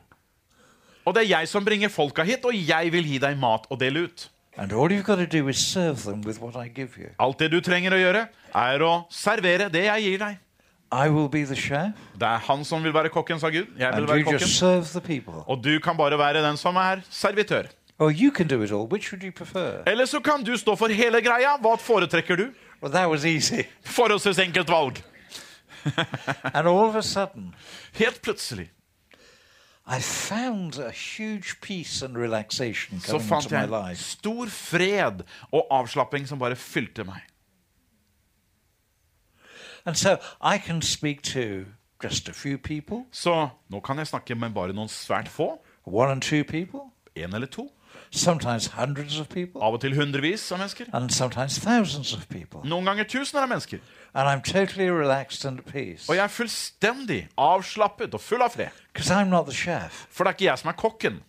Og 1.04 1.14
det 1.14 1.24
er 1.24 1.38
jeg 1.38 1.48
som 1.48 1.64
bringer 1.64 1.88
folka 1.88 2.22
hit, 2.22 2.44
og 2.44 2.54
jeg 2.54 2.92
vil 2.92 3.06
gi 3.06 3.18
deg 3.18 3.38
mat 3.40 3.66
å 3.70 3.76
dele 3.80 4.06
ut. 4.08 4.30
And 4.58 4.72
all 4.72 4.90
you've 4.90 5.04
got 5.04 5.16
to 5.16 5.26
do 5.26 5.48
is 5.48 5.56
serve 5.56 6.02
them 6.02 6.20
with 6.20 6.40
what 6.40 6.56
I 6.56 6.68
give 6.68 6.98
you. 6.98 7.10
Alt 7.18 7.38
det 7.38 7.52
du 7.52 7.60
trenger 7.60 7.94
å 7.94 8.00
gjøre, 8.00 8.26
er 8.54 8.82
å 8.82 8.92
servere 9.10 9.68
det 9.70 9.84
jeg 9.86 10.02
gir 10.02 10.18
deg. 10.18 10.38
I 10.92 11.08
will 11.08 11.28
be 11.28 11.44
the 11.44 11.56
chef, 11.56 11.92
Det 12.14 12.22
er 12.22 12.38
han 12.38 12.64
som 12.64 12.84
vil 12.84 12.94
være 12.94 13.08
kokken, 13.08 13.40
sa 13.40 13.48
Gud. 13.48 13.66
Jeg 13.78 13.92
vil 13.96 14.08
være 14.08 14.22
kokken. 14.24 15.44
Og 15.46 15.64
du 15.64 15.78
kan 15.84 15.96
bare 15.96 16.18
være 16.18 16.42
den 16.42 16.56
som 16.56 16.76
er 16.76 17.00
servitør. 17.10 17.62
Or 17.98 18.10
you 18.10 18.30
can 18.30 18.46
do 18.46 18.62
it 18.62 18.70
all. 18.70 18.86
Which 18.86 19.12
would 19.12 19.24
you 19.24 19.32
prefer? 19.32 19.82
Eller 19.86 20.04
så 20.04 20.20
kan 20.20 20.44
du 20.44 20.56
stå 20.56 20.76
for 20.76 20.88
hele 20.88 21.20
greia. 21.20 21.56
Hva 21.60 21.74
foretrekker 21.74 22.36
du? 22.36 22.46
Well, 22.82 22.92
that 22.92 23.10
was 23.10 23.24
easy. 23.24 23.62
Forholdsvis 23.84 24.38
enkelt 24.38 24.68
valg. 24.70 25.02
And 26.54 26.68
all 26.68 26.88
of 26.88 26.96
a 26.96 27.02
sudden, 27.02 27.54
Helt 27.92 28.22
plutselig 28.22 28.70
I 29.90 30.00
found 30.00 30.78
a 30.78 30.90
huge 30.90 31.60
peace 31.62 32.02
and 32.02 32.16
relaxation 32.16 33.00
så 33.00 33.18
fant 33.18 33.50
jeg 33.50 33.64
en 33.72 33.96
stor 33.96 34.50
fred 34.52 35.22
og 35.50 35.66
avslapping 35.70 36.28
som 36.28 36.38
bare 36.38 36.56
fylte 36.60 37.06
meg. 37.08 37.22
And 39.86 39.94
so 39.96 40.16
I 40.42 40.58
can 40.58 40.82
speak 40.82 41.22
to 41.22 41.64
just 42.02 42.28
a 42.28 42.32
few 42.32 42.58
people, 42.58 43.04
Så 43.12 43.48
nå 43.70 43.80
kan 43.80 43.98
jeg 43.98 44.06
snakke 44.06 44.34
med 44.34 44.50
bare 44.54 44.72
noen 44.72 44.88
svært 44.88 45.28
få. 45.28 45.58
one 45.86 46.10
and 46.12 46.22
two 46.22 46.44
people, 46.44 46.80
En 47.16 47.34
eller 47.34 47.46
to. 47.46 47.70
sometimes 48.10 48.66
hundreds 48.66 49.20
of 49.20 49.28
people, 49.28 49.62
Av 49.62 49.72
og 49.74 49.80
til 49.80 49.94
hundrevis 49.94 50.52
av 50.52 50.58
mennesker. 50.58 50.84
and 50.94 51.10
sometimes 51.10 51.58
thousands 51.58 52.12
of 52.14 52.28
people. 52.28 52.60
Noen 52.68 52.84
ganger 52.84 53.04
tusener 53.04 53.42
av 53.42 53.48
mennesker. 53.48 53.78
And 54.14 54.28
I'm 54.28 54.42
totally 54.52 54.88
relaxed 54.90 55.44
and 55.44 55.58
at 55.58 55.64
peace 55.64 56.08
Og 56.08 56.16
jeg 56.16 56.24
er 56.24 56.28
fullstendig 56.28 57.28
avslappet 57.38 58.14
og 58.14 58.20
full 58.20 58.42
av 58.42 58.50
fred. 58.50 58.68
because 58.92 59.10
I'm 59.14 59.28
not 59.28 59.44
the 59.46 59.54
chef. 59.54 60.06
For 60.10 60.24
det 60.24 60.28
er 60.30 60.34
ikke 60.34 60.44
jeg 60.44 60.58
som 60.58 60.68
er 60.68 60.72
kokken. 60.72 61.22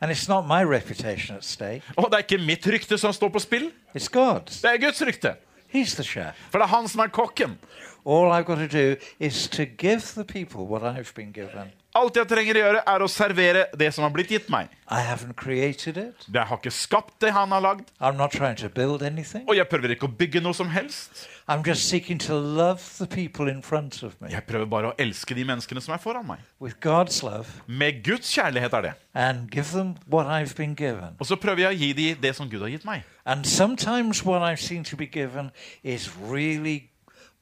And 0.00 0.10
it's 0.12 0.28
not 0.28 0.46
my 0.46 0.62
reputation 0.74 1.36
at 1.36 1.44
stake, 1.44 1.82
Og 1.96 2.04
det 2.10 2.14
er 2.14 2.18
ikke 2.18 2.44
mitt 2.46 2.66
rykte 2.66 2.98
som 2.98 3.12
står 3.12 3.28
på 3.28 3.38
spill. 3.38 3.72
it's 3.96 4.08
God's. 4.16 4.62
Det 4.62 4.64
er 4.64 4.78
Guds 4.86 5.02
rykte. 5.02 5.34
He's 5.68 5.94
the 5.94 6.04
chef. 6.04 6.34
For 6.50 6.58
det 6.58 6.64
er 6.64 6.76
han 6.76 6.88
som 6.88 7.00
er 7.00 7.06
kokken. 7.06 7.58
All 8.06 8.30
I've 8.30 8.46
got 8.46 8.58
to 8.58 8.68
do 8.68 8.96
is 9.18 9.48
to 9.48 9.64
give 9.64 10.00
the 10.14 10.24
people 10.24 10.66
what 10.66 10.82
I've 10.82 11.12
been 11.14 11.32
given. 11.32 11.72
Alt 11.96 12.18
jeg 12.18 12.28
trenger 12.28 12.58
å 12.58 12.60
gjøre, 12.60 12.80
er 12.92 13.02
å 13.02 13.06
servere 13.08 13.60
det 13.80 13.86
som 13.94 14.04
har 14.04 14.10
blitt 14.12 14.28
gitt 14.34 14.50
meg. 14.52 14.68
I 14.92 14.98
haven't 15.06 15.32
created 15.40 15.96
it. 15.96 16.26
Jeg 16.28 16.44
har 16.50 16.58
ikke 16.60 16.70
skapt 16.74 17.14
det 17.24 17.30
han 17.32 17.54
har 17.54 17.62
lagd, 17.64 17.88
I'm 18.00 18.18
not 18.18 18.34
trying 18.36 18.56
to 18.60 18.68
build 18.68 19.02
anything. 19.02 19.46
og 19.48 19.56
jeg 19.56 19.66
prøver 19.70 19.94
ikke 19.94 20.06
å 20.10 20.12
bygge 20.18 20.42
noe 20.44 20.52
som 20.54 20.68
helst. 20.68 21.24
I'm 21.48 21.62
just 21.66 21.88
seeking 21.88 22.18
to 22.26 22.34
love 22.34 22.82
the 22.98 23.06
people 23.06 23.48
in 23.48 23.62
front 23.62 24.02
of 24.02 24.16
me 24.20 24.28
Jeg 24.32 24.42
prøver 24.48 24.66
bare 24.66 24.88
å 24.90 24.94
elske 24.98 25.34
de 25.34 25.44
menneskene 25.46 25.80
som 25.80 25.94
er 25.94 25.98
foran 26.02 26.26
meg. 26.26 26.38
with 26.60 26.74
God's 26.82 27.22
love 27.22 27.46
Med 27.68 28.02
Guds 28.04 28.28
kjærlighet 28.34 28.74
er 28.74 28.80
det. 28.82 28.92
and 29.14 29.48
give 29.50 29.70
them 29.72 29.94
what 30.10 30.26
I've 30.26 30.54
been 30.56 30.74
given. 30.74 31.14
Og 31.20 31.26
så 31.26 31.36
prøver 31.36 31.62
jeg 31.62 31.68
å 31.70 31.78
gi 31.78 31.92
dem 31.92 32.20
det 32.20 32.34
som 32.36 32.50
Gud 32.50 32.60
har 32.60 32.68
gitt 32.68 32.84
meg. 32.84 33.04
And 33.24 33.44
sometimes 33.46 34.24
what 34.24 34.42
I've 34.42 34.60
seen 34.60 34.84
to 34.84 34.96
be 34.96 35.06
given 35.06 35.50
is 35.84 36.10
really 36.30 36.90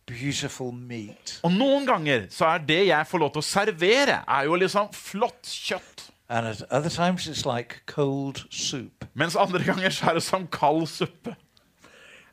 beautiful 0.07 0.73
meat. 0.73 1.39
Og 1.43 1.53
noen 1.53 1.87
ganger 1.89 2.27
så 2.31 2.47
er 2.55 2.65
det 2.69 2.81
jeg 2.89 3.07
får 3.11 3.23
lov 3.23 3.33
til 3.35 3.43
å 3.43 3.47
servere, 3.49 4.19
er 4.29 4.49
jo 4.49 4.59
liksom 4.61 4.91
flott 4.93 5.49
kjøtt. 5.49 6.11
And 6.29 6.47
at 6.47 6.63
other 6.71 6.91
times 6.91 7.27
it's 7.29 7.45
like 7.45 7.83
cold 7.87 8.45
soup. 8.51 9.05
Mens 9.15 9.37
andre 9.37 9.61
ganger 9.65 9.91
så 9.91 10.11
er 10.11 10.15
det 10.19 10.23
som 10.25 10.47
kald 10.47 10.87
suppe. 10.89 11.37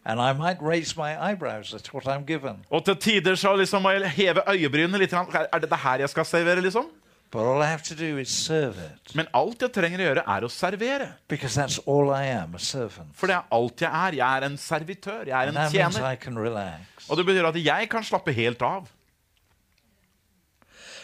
And 0.05 0.19
I 0.19 0.33
might 0.33 0.57
raise 0.61 0.97
my 0.97 1.13
eyebrows 1.13 1.73
at 1.73 1.93
what 1.93 2.07
I'm 2.07 2.25
given. 2.25 2.65
Og 2.69 2.85
til 2.85 2.95
tider 2.97 3.35
så 3.35 3.55
liksom 3.55 3.81
må 3.81 3.91
jeg 3.91 4.09
heve 4.09 4.41
øyebrynene 4.49 4.97
litt. 4.97 5.13
Er 5.13 5.59
det 5.59 5.69
det 5.69 5.77
her 5.83 5.99
jeg 6.05 6.09
skal 6.09 6.25
servere, 6.25 6.61
liksom? 6.61 6.87
But 7.31 7.47
all 7.47 7.61
I 7.61 7.67
have 7.67 7.83
to 7.83 7.95
do 7.95 8.17
is 8.19 8.29
serve 8.29 8.75
it. 8.77 9.15
Men 9.15 9.27
alt 9.33 9.61
jeg 9.63 9.71
trenger 9.71 10.01
å 10.01 10.07
gjøre, 10.09 10.23
er 10.27 10.43
å 10.43 10.49
servere. 10.51 11.05
Because 11.31 11.55
that's 11.55 11.79
all 11.87 12.11
I 12.11 12.25
am, 12.33 12.55
a 12.55 12.59
servant. 12.59 13.13
For 13.15 13.31
det 13.31 13.37
er 13.37 13.53
alt 13.55 13.83
jeg 13.85 13.87
er. 13.87 14.17
Jeg 14.19 14.37
er 14.41 14.45
en 14.49 14.57
servitør. 14.59 15.21
Jeg 15.29 15.37
er 15.37 15.47
And 15.47 15.55
en 15.55 15.61
that 15.61 15.73
means 15.73 15.95
tjener. 15.95 16.09
I 16.11 16.19
can 16.19 16.39
relax. 16.39 17.07
Og 17.07 17.17
det 17.17 17.25
betyr 17.29 17.47
at 17.47 17.61
jeg 17.63 17.89
kan 17.89 18.03
slappe 18.03 18.35
helt 18.35 18.61
av. 18.61 18.91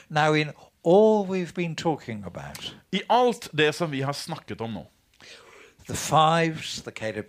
Now, 0.09 0.33
in 0.33 0.51
all 0.83 1.25
we've 1.25 1.53
been 1.53 1.75
talking 1.75 2.23
about, 2.25 2.73
I 2.91 3.01
alt 3.09 3.49
det 3.57 3.73
som 3.75 3.91
vi 3.91 4.01
har 4.01 4.13
snakket 4.13 4.61
om 4.61 4.73
nå. 4.73 4.85
the 5.87 5.95
fives, 5.95 6.81
the 6.81 6.91
Caleb 6.91 7.25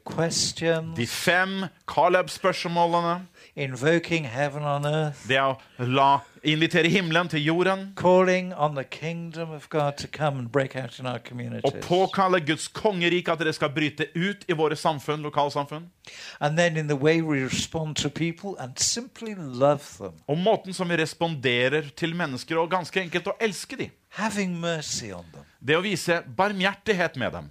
De 0.96 1.06
fem 1.06 1.66
Caleb-spørsmålene. 1.86 3.26
Invoking 3.58 4.24
heaven 4.24 4.62
on 4.62 4.84
earth, 4.86 5.26
Det 5.28 5.38
å 5.40 5.56
la, 5.78 6.20
invitere 6.44 6.88
himmelen 6.88 7.28
til 7.28 7.40
jorden. 7.44 7.92
calling 7.96 8.54
on 8.54 8.74
the 8.74 8.84
kingdom 8.84 9.50
of 9.50 9.68
God 9.68 9.92
to 9.98 10.06
come 10.06 10.38
and 10.38 10.48
break 10.52 10.76
out 10.76 10.98
in 10.98 11.06
our 11.06 11.20
Og 11.64 11.72
påkalle 11.82 12.40
Guds 12.46 12.68
kongerike 12.68 13.32
at 13.32 13.38
det 13.38 13.54
skal 13.54 13.68
bryte 13.70 14.06
ut 14.14 14.44
i 14.48 14.52
våre 14.52 14.76
samfunn, 14.76 15.22
lokalsamfunn. 15.22 15.88
And 16.40 16.56
then 16.56 16.76
in 16.76 16.86
the 16.88 16.96
way 16.96 17.20
we 17.20 17.44
respond 17.44 17.96
to 17.96 18.08
people 18.08 18.54
and 18.58 18.78
simply 18.78 19.34
love 19.36 19.82
them, 19.98 20.12
Og 20.28 20.38
måten 20.38 20.72
som 20.74 20.88
vi 20.88 20.96
responderer 20.96 21.90
til 21.96 22.14
mennesker, 22.14 22.56
og 22.58 22.70
ganske 22.70 23.00
enkelt 23.00 23.26
å 23.26 23.36
elske 23.40 23.76
dem. 23.76 23.90
having 24.10 24.60
mercy 24.60 25.10
on 25.12 25.24
them, 25.34 25.44
Det 25.64 25.76
å 25.76 25.80
vise 25.82 26.22
barmhjertighet 26.36 27.16
med 27.16 27.32
dem. 27.32 27.50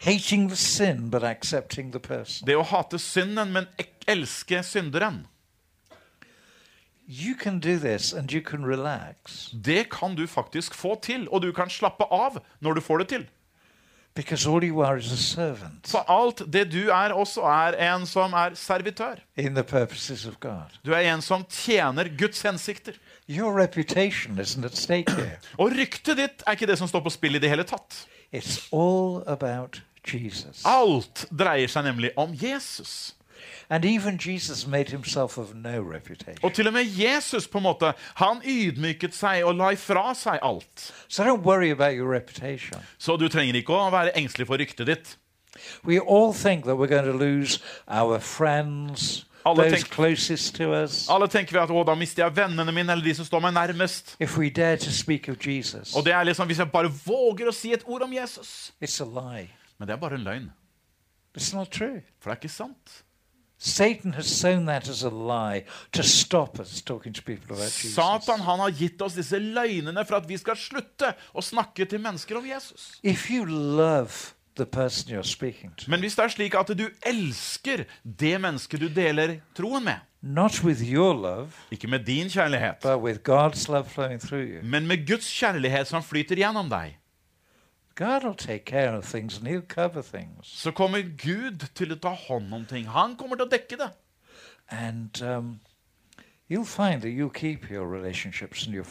hating 0.00 0.48
the 0.48 0.56
sin 0.56 1.10
but 1.10 1.22
accepting 1.22 1.90
the 1.92 1.98
person. 2.00 2.46
Det 2.46 2.56
å 2.56 2.62
hate 2.64 2.98
synden, 2.98 3.52
men 3.52 3.66
elske 4.08 4.62
synderen. 4.62 5.26
You 5.26 5.26
can 5.26 5.26
do 5.26 5.26
this 5.26 5.26
and 5.26 5.32
you 5.32 5.34
can 5.36 5.44
relax 5.92 6.95
Det 9.64 9.90
kan 9.90 10.14
du 10.16 10.26
faktisk 10.26 10.74
få 10.74 10.98
til, 11.02 11.28
og 11.30 11.42
du 11.42 11.52
kan 11.52 11.70
slappe 11.70 12.04
av 12.10 12.40
når 12.60 12.74
du 12.74 12.80
får 12.80 12.98
det 12.98 13.08
til. 13.08 13.26
because 14.16 14.46
all 14.46 14.64
you 14.64 14.80
are 14.82 14.96
is 14.98 15.12
a 15.12 15.16
servant 15.16 15.86
Så 15.88 15.98
alt 16.08 16.40
det 16.52 16.72
du 16.72 16.88
er 16.88 17.12
også, 17.12 17.42
er 17.42 17.94
en 17.94 18.06
som 18.06 18.32
er 18.32 18.54
servitør. 18.54 19.16
in 19.36 19.54
the 19.54 19.62
purposes 19.62 20.24
of 20.26 20.40
God. 20.40 20.72
Du 20.84 20.92
er 20.92 21.12
en 21.14 21.20
som 21.22 21.44
tjener 21.50 22.08
Guds 22.18 22.42
hensikter. 22.42 22.92
Your 23.28 23.52
reputation 23.60 24.38
isn't 24.40 24.64
at 24.64 24.76
stake 24.76 25.10
here. 25.12 25.38
Og 25.58 25.70
ryktet 25.70 26.16
ditt 26.16 26.42
er 26.46 26.52
ikke 26.52 26.66
det 26.66 26.78
som 26.78 26.88
står 26.88 27.00
på 27.00 27.10
spill 27.10 27.34
i 27.36 27.38
det 27.38 27.48
hele 27.50 27.64
tatt. 27.64 28.06
It's 28.32 28.68
all 28.72 29.22
about 29.28 29.82
Jesus. 30.14 30.62
Alt 30.64 31.26
dreier 31.38 31.68
seg 31.68 31.84
nemlig 31.84 32.10
om 32.16 32.32
Jesus. 32.32 33.15
And 33.70 33.84
even 33.84 34.18
Jesus 34.18 34.66
made 34.66 34.90
himself 34.90 35.38
of 35.38 35.54
no 35.54 35.80
reputation. 35.92 36.38
Og 36.42 36.52
til 36.54 36.66
og 36.66 36.72
med 36.72 36.84
Jesus 36.98 37.46
på 37.48 37.58
en 37.58 37.62
måte, 37.62 37.92
han 38.14 38.40
ydmyket 38.44 39.14
seg 39.14 39.44
og 39.44 39.54
la 39.54 39.70
ifra 39.74 40.14
seg 40.14 40.38
alt. 40.42 40.92
So 41.08 41.24
don't 41.24 41.42
worry 41.42 41.70
about 41.70 41.94
your 41.96 42.14
reputation. 42.14 42.80
Så 42.98 43.16
du 43.16 43.28
trenger 43.28 43.54
ikke 43.54 43.72
å 43.74 43.90
være 43.90 44.16
engstelig 44.18 44.46
for 44.46 44.56
ryktet 44.58 44.86
ditt. 44.86 45.16
We 45.84 45.98
all 46.00 46.32
think 46.34 46.64
that 46.64 46.76
we're 46.76 46.86
going 46.86 47.06
to 47.12 47.16
lose 47.16 47.58
our 47.88 48.18
friends, 48.20 49.24
Alle 49.46 49.62
those 49.62 49.76
tenk- 49.76 49.90
closest 49.90 50.54
to 50.56 50.74
us, 50.74 51.08
Alle 51.08 51.28
tenker 51.28 51.52
vi 51.52 51.58
at 51.62 51.70
å, 51.70 51.84
da 51.86 51.94
mister 51.94 52.24
jeg 52.24 52.36
vennene 52.36 52.72
mine, 52.74 52.92
eller 52.92 53.04
de 53.04 53.14
som 53.14 53.24
står 53.24 53.40
meg 53.40 53.54
nærmest. 53.54 54.16
if 54.20 54.36
we 54.38 54.50
dare 54.50 54.76
to 54.76 54.90
speak 54.90 55.28
of 55.28 55.36
Jesus. 55.46 55.94
Og 55.96 56.04
det 56.04 56.12
er 56.12 56.24
liksom 56.24 56.46
hvis 56.46 56.58
jeg 56.58 56.70
bare 56.72 56.90
våger 57.06 57.48
å 57.48 57.54
si 57.54 57.72
et 57.72 57.82
ord 57.86 58.02
om 58.02 58.12
Jesus. 58.12 58.72
It's 58.82 59.00
a 59.00 59.04
lie. 59.06 59.48
Men 59.78 59.88
det 59.88 59.94
er 59.94 60.00
bare 60.00 60.14
en 60.14 60.24
løgn. 60.24 60.50
It's 61.38 61.54
not 61.54 61.70
true. 61.70 62.02
For 62.20 62.30
det 62.30 62.36
er 62.36 62.40
ikke 62.48 62.52
sant. 62.52 63.02
Satan 63.58 64.12
has 64.12 64.26
sown 64.26 64.66
that 64.66 64.88
as 64.88 65.02
a 65.02 65.10
lie 65.10 65.64
to 65.92 66.02
stop 66.02 66.60
us 66.60 66.82
talking 66.82 67.12
to 67.12 67.22
people 67.22 67.56
about 67.56 67.72
Jesus. 67.72 67.94
Satan 67.94 68.40
han 68.40 68.60
har 68.60 68.70
gitt 68.70 69.00
oss 69.02 69.16
disse 69.16 69.38
løgnene 69.40 70.04
for 70.04 70.18
at 70.20 70.28
vi 70.28 70.36
skal 70.36 70.58
slutte 70.60 71.14
å 71.32 71.44
snakke 71.44 71.86
til 71.88 72.02
mennesker 72.04 72.36
om 72.36 72.46
Jesus. 72.46 72.98
If 73.02 73.30
you 73.30 73.46
love 73.46 74.34
the 74.56 74.66
person 74.66 75.12
you're 75.12 75.24
speaking 75.24 75.72
to, 75.76 75.90
Men 75.90 76.00
hvis 76.00 76.16
det 76.16 76.24
er 76.24 76.28
slik 76.28 76.54
at 76.54 76.74
du 76.76 76.88
elsker 77.06 77.86
det 78.04 78.36
mennesket 78.40 78.80
du 78.80 78.88
deler 78.92 79.38
troen 79.56 79.84
med, 79.84 80.04
not 80.20 80.62
with 80.64 80.82
your 80.84 81.14
love, 81.14 81.56
ikke 81.70 81.88
med 81.88 82.04
din 82.04 82.28
kjærlighet, 82.28 82.80
but 82.82 83.00
with 83.00 83.20
God's 83.24 83.68
love 83.72 83.88
flowing 83.88 84.20
through 84.20 84.44
you, 84.44 84.60
men 84.62 84.86
med 84.86 85.06
Guds 85.08 85.28
kjærlighet 85.32 85.88
som 85.88 86.02
flyter 86.02 86.36
gjennom 86.36 86.68
deg, 86.68 86.92
God 86.92 86.92
will 86.92 86.94
take 86.94 86.94
care 86.96 86.96
of 86.96 87.85
things 89.02 89.40
så 90.42 90.72
kommer 90.72 91.00
Gud 91.00 91.64
til 91.74 91.92
å 91.92 91.96
ta 91.96 92.12
hånd 92.12 92.52
om 92.54 92.66
ting. 92.68 92.86
Han 92.92 93.16
kommer 93.16 93.36
til 93.40 93.46
å 93.46 93.52
dekke 93.52 93.78
det. 93.80 93.88
And 94.68 95.22
um, 95.22 95.60
you'll 96.50 96.68
find 96.68 97.00
that 97.02 97.12
you'll 97.14 97.32
keep 97.32 97.70
your 97.70 97.86
and 98.66 98.74
your 98.74 98.84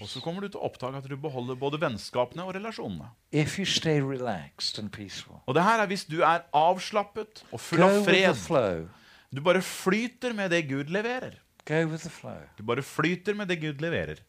Og 0.00 0.08
så 0.08 0.20
kommer 0.24 0.40
du 0.40 0.48
til 0.48 0.60
å 0.60 0.70
oppdage 0.70 1.02
at 1.02 1.08
du 1.10 1.16
beholder 1.16 1.58
både 1.60 1.80
vennskapene 1.82 2.46
og 2.46 2.54
relasjonene. 2.56 3.10
if 3.32 3.58
you 3.58 3.66
stay 3.66 4.00
and. 4.00 5.42
Og 5.46 5.54
det 5.54 5.62
her 5.62 5.82
er 5.82 5.86
hvis 5.86 6.06
du 6.08 6.22
er 6.22 6.46
avslappet 6.52 7.44
og 7.52 7.60
full 7.60 7.84
Go 7.84 7.90
av 7.90 8.04
fred. 8.08 8.88
Du 9.34 9.42
bare 9.44 9.60
flyter 9.60 10.32
med 10.32 10.50
det 10.50 10.64
Gud 10.70 10.88
leverer. 10.88 11.36
Go 11.68 11.84
with 11.84 12.02
the 12.02 12.10
flow. 12.10 12.40
Du 12.56 12.62
bare 12.64 12.82
flyter 12.82 13.34
med 13.34 13.48
det 13.48 13.60
Gud 13.60 13.82
leverer. 13.84 14.24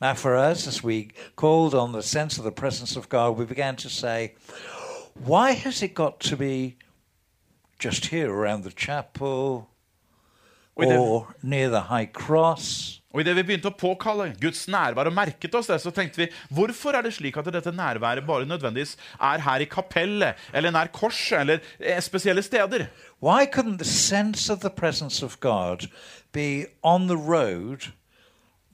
Now, 0.00 0.14
for 0.14 0.36
us, 0.36 0.66
as 0.66 0.82
we 0.82 1.10
called 1.36 1.74
on 1.74 1.92
the 1.92 2.02
sense 2.02 2.38
of 2.38 2.44
the 2.44 2.52
presence 2.52 2.96
of 2.96 3.08
God, 3.08 3.36
we 3.36 3.44
began 3.44 3.76
to 3.76 3.88
say, 3.88 4.34
why 5.24 5.52
has 5.52 5.82
it 5.82 5.94
got 5.94 6.20
to 6.20 6.36
be 6.36 6.76
just 7.78 8.06
here 8.06 8.32
around 8.32 8.64
the 8.64 8.70
chapel 8.70 9.68
or 10.74 11.34
near 11.42 11.68
the 11.70 11.82
high 11.82 12.06
cross? 12.06 13.00
Og 13.16 13.22
idet 13.22 13.32
vi 13.38 13.46
begynte 13.48 13.70
å 13.70 13.76
påkalle 13.80 14.26
Guds 14.36 14.66
nærvær 14.68 15.08
og 15.08 15.14
merket 15.16 15.54
oss 15.56 15.70
det, 15.70 15.78
så 15.80 15.88
tenkte 15.94 16.20
vi 16.20 16.26
hvorfor 16.52 16.98
er 16.98 17.06
det 17.06 17.14
slik 17.16 17.38
at 17.40 17.46
dette 17.48 17.72
nærværet 17.72 18.26
bare 18.28 18.44
nødvendigvis 18.44 18.92
er 19.16 19.40
her 19.40 19.64
i 19.64 19.68
kapellet, 19.72 20.36
eller 20.52 20.74
nær 20.74 20.92
korset, 20.92 21.38
eller 21.40 21.62
eh, 21.80 21.96
spesielle 22.04 22.44
steder? 22.44 22.90
Why 23.24 23.46
couldn't 23.48 23.78
the 23.80 23.88
sense 23.88 24.52
of 24.52 24.60
the 24.60 24.68
presence 24.68 25.24
of 25.24 25.40
God 25.40 25.88
be 26.32 26.66
on 26.82 27.08
the 27.08 27.16
road 27.16 27.88
where 27.88 27.94
our 27.94 27.94
drive 27.94 27.94
joins 27.94 28.65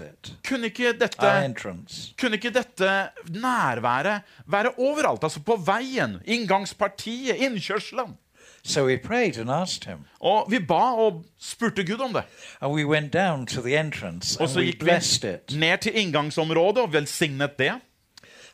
it, 0.00 0.32
Kunne 0.48 0.64
ikke 0.66 0.92
dette, 0.92 1.44
entrance? 1.44 2.14
kunne 2.20 2.36
ikke 2.36 2.50
dette 2.50 3.08
nærværet 3.28 4.22
være 4.46 4.70
overalt? 4.78 5.24
Altså 5.24 5.40
på 5.40 5.56
veien, 5.56 6.20
inngangspartiet, 6.24 7.36
innkjørselen? 7.36 8.16
So 8.64 8.86
we 8.86 8.96
prayed 8.96 9.38
and 9.38 9.50
asked 9.50 9.84
Him. 9.84 9.98
Og 10.20 10.46
vi 10.50 10.58
ba 10.58 10.74
og 10.94 11.24
spurte 11.40 11.84
Gud 11.84 12.00
om 12.00 12.12
det. 12.12 12.22
And 12.60 12.72
we 12.72 12.86
went 12.86 13.12
down 13.12 13.46
to 13.46 13.60
the 13.60 13.80
entrance 13.80 14.40
Og 14.40 14.48
så 14.48 14.60
gikk 14.60 14.84
vi 14.84 15.58
ned 15.58 15.78
til 15.82 15.98
inngangsområdet 15.98 16.78
og 16.82 16.92
velsignet 16.92 17.58
det. 17.58 17.72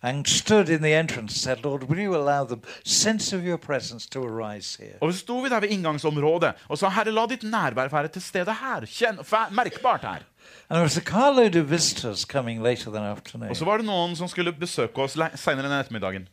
And 0.02 0.26
stood 0.26 0.68
in 0.68 0.78
the 0.82 0.94
entrance 0.94 1.32
and 1.32 1.40
said, 1.40 1.64
Lord, 1.64 1.82
will 1.88 1.98
you 1.98 2.14
allow 2.16 2.44
the 2.44 2.56
sense 2.84 3.37
of 3.37 3.42
your 3.44 3.56
presence 3.56 4.06
to 4.11 4.22
arise 4.22 4.76
here? 4.82 4.98
Og 5.00 5.12
så 5.12 5.18
sto 5.18 5.38
vi 5.40 5.48
der 5.48 5.61
ved 5.61 5.68
inngangsområdet 5.68 6.52
og 6.68 6.78
sa, 6.78 6.88
Herre, 6.88 7.11
la 7.12 7.26
ditt 7.26 7.42
nærvær 7.42 7.88
være 7.88 8.08
til 8.08 8.22
stede 8.22 8.54
her. 8.54 8.87
Kjenn, 8.87 9.18
merkbart 9.54 10.00
her. 10.00 10.22
And 10.70 10.76
there 10.76 10.82
was 10.82 10.96
a 10.96 11.00
carload 11.00 11.56
of 11.56 11.70
visitors 11.70 12.20
coming 12.24 12.62
later 12.62 12.90
that 12.90 13.02
afternoon, 13.02 13.50
Og 13.50 13.56
så 13.56 13.64
var 13.64 13.76
det 13.76 13.87
noen 13.87 14.16
som 14.16 14.28
skulle 14.28 14.52
besøke 14.52 14.98
oss 15.02 15.12
senere 15.34 15.62
den 15.68 15.80
ettermiddagen. 15.80 16.28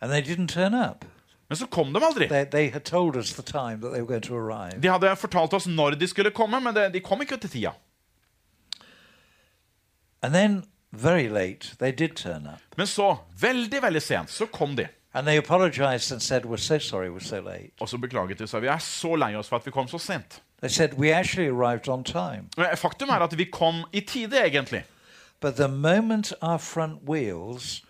and 0.00 0.10
they 0.12 0.22
didn't 0.22 0.46
turn 0.48 0.74
up. 0.74 1.04
Men 1.48 1.56
så 1.56 1.66
kom 1.66 1.92
de 1.94 2.00
aldri. 2.04 2.28
They, 2.28 2.44
they 2.44 2.70
had 2.70 2.80
told 2.84 3.16
us 3.16 3.32
the 3.32 3.42
time 3.42 3.80
that 3.80 3.90
they 3.92 4.00
were 4.00 4.06
going 4.06 4.22
to 4.22 4.34
arrive. 4.36 4.80
De 4.82 4.88
hadde 4.88 5.16
fortalt 5.16 5.52
oss 5.54 5.66
når 5.66 5.90
de 5.90 6.06
skulle 6.06 6.30
komme, 6.30 6.60
men 6.60 6.74
de, 6.76 6.90
de 6.92 7.00
kom 7.00 7.20
ikke 7.20 7.36
til 7.36 7.50
tida. 7.50 7.70
And 10.22 10.34
then, 10.34 10.64
very 10.92 11.28
late, 11.28 11.76
they 11.78 11.92
did 11.92 12.16
turn 12.16 12.46
up. 12.46 12.60
Men 12.76 12.86
så, 12.86 13.16
veldig, 13.40 13.82
veldig 13.82 14.02
sent, 14.02 14.30
så 14.30 14.46
kom 14.46 14.76
de. 14.76 14.88
And 15.14 15.26
they 15.26 15.36
apologized 15.36 16.12
and 16.12 16.22
said, 16.22 16.44
We're 16.44 16.56
so 16.56 16.78
sorry 16.78 17.08
we're 17.08 17.20
so 17.20 17.40
late. 17.40 17.72
Og 17.80 17.88
så 17.88 17.98
beklaget 17.98 18.38
de 18.38 18.46
seg. 18.46 18.62
Vi 18.62 18.68
er 18.68 18.78
så 18.78 19.14
lei 19.16 19.34
oss 19.34 19.48
for 19.48 19.56
at 19.56 19.66
vi 19.66 19.70
kom 19.70 19.88
så 19.88 19.98
sent. 19.98 20.42
They 20.60 20.68
said, 20.68 20.98
We 20.98 21.12
actually 21.12 21.48
arrived 21.48 21.88
on 21.88 22.04
time. 22.04 22.48
Faktum 22.76 23.08
er 23.08 23.24
at 23.24 23.38
vi 23.38 23.44
kom 23.44 23.84
i 23.92 24.00
tide, 24.00 24.44
egentlig. 24.46 24.84
But 25.40 25.56
the 25.56 25.68
moment 25.68 26.32
our 26.42 26.58
front 26.58 27.08
wheels 27.08 27.82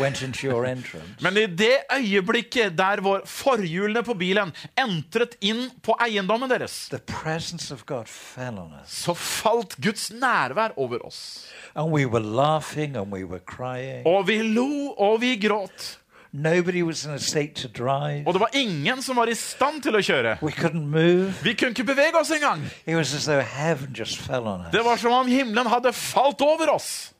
went 0.00 0.22
into 0.22 0.46
your 0.46 0.64
entrance, 0.66 1.20
Men 1.20 1.36
i 1.36 1.46
det 1.46 1.76
øyeblikket 1.96 2.78
der 2.78 3.00
vår 3.00 3.20
forhjulene 3.26 4.02
på 4.02 4.14
bilen 4.14 4.52
entret 4.78 5.36
inn 5.40 5.70
på 5.82 5.96
eiendommen 6.04 6.50
deres, 6.50 6.88
the 6.88 6.98
presence 6.98 7.74
of 7.74 7.86
God 7.86 8.06
fell 8.06 8.58
on 8.58 8.72
us. 8.82 8.90
så 8.90 9.14
falt 9.14 9.76
Guds 9.82 10.10
nærvær 10.10 10.72
over 10.76 10.98
oss. 11.06 11.46
And 11.74 11.92
we 11.92 12.06
were 12.06 12.24
laughing 12.24 12.96
and 12.96 13.12
we 13.12 13.24
were 13.24 13.40
crying. 13.46 14.06
Og 14.06 14.26
vi 14.28 14.42
lo, 14.42 14.94
og 14.98 15.20
vi 15.20 15.36
gråt. 15.48 15.98
Nobody 16.32 16.82
was 16.82 17.04
in 17.04 17.10
a 17.12 17.18
state 17.18 17.54
to 17.54 17.68
drive. 17.68 18.26
Og 18.26 18.34
det 18.34 18.40
var 18.40 18.50
ingen 18.52 19.02
som 19.02 19.16
var 19.16 19.26
i 19.26 19.34
stand 19.34 19.82
til 19.82 19.96
å 19.96 20.02
kjøre. 20.04 20.36
We 20.42 20.50
couldn't 20.52 20.84
move. 20.92 21.32
Vi 21.42 21.54
kunne 21.54 21.70
ikke 21.72 21.84
bevege 21.84 22.18
oss 22.20 22.30
engang. 22.30 22.66
It 22.86 22.96
was 22.96 23.14
as 23.14 23.24
though 23.24 23.40
heaven 23.40 23.94
just 23.98 24.18
fell 24.20 24.44
on 24.46 24.60
us. 24.66 24.72
Det 24.72 24.84
var 24.84 24.96
som 24.96 25.12
om 25.12 25.26
himmelen 25.26 25.66
hadde 25.66 25.92
falt 25.92 26.40
over 26.44 26.74
oss. 26.74 27.12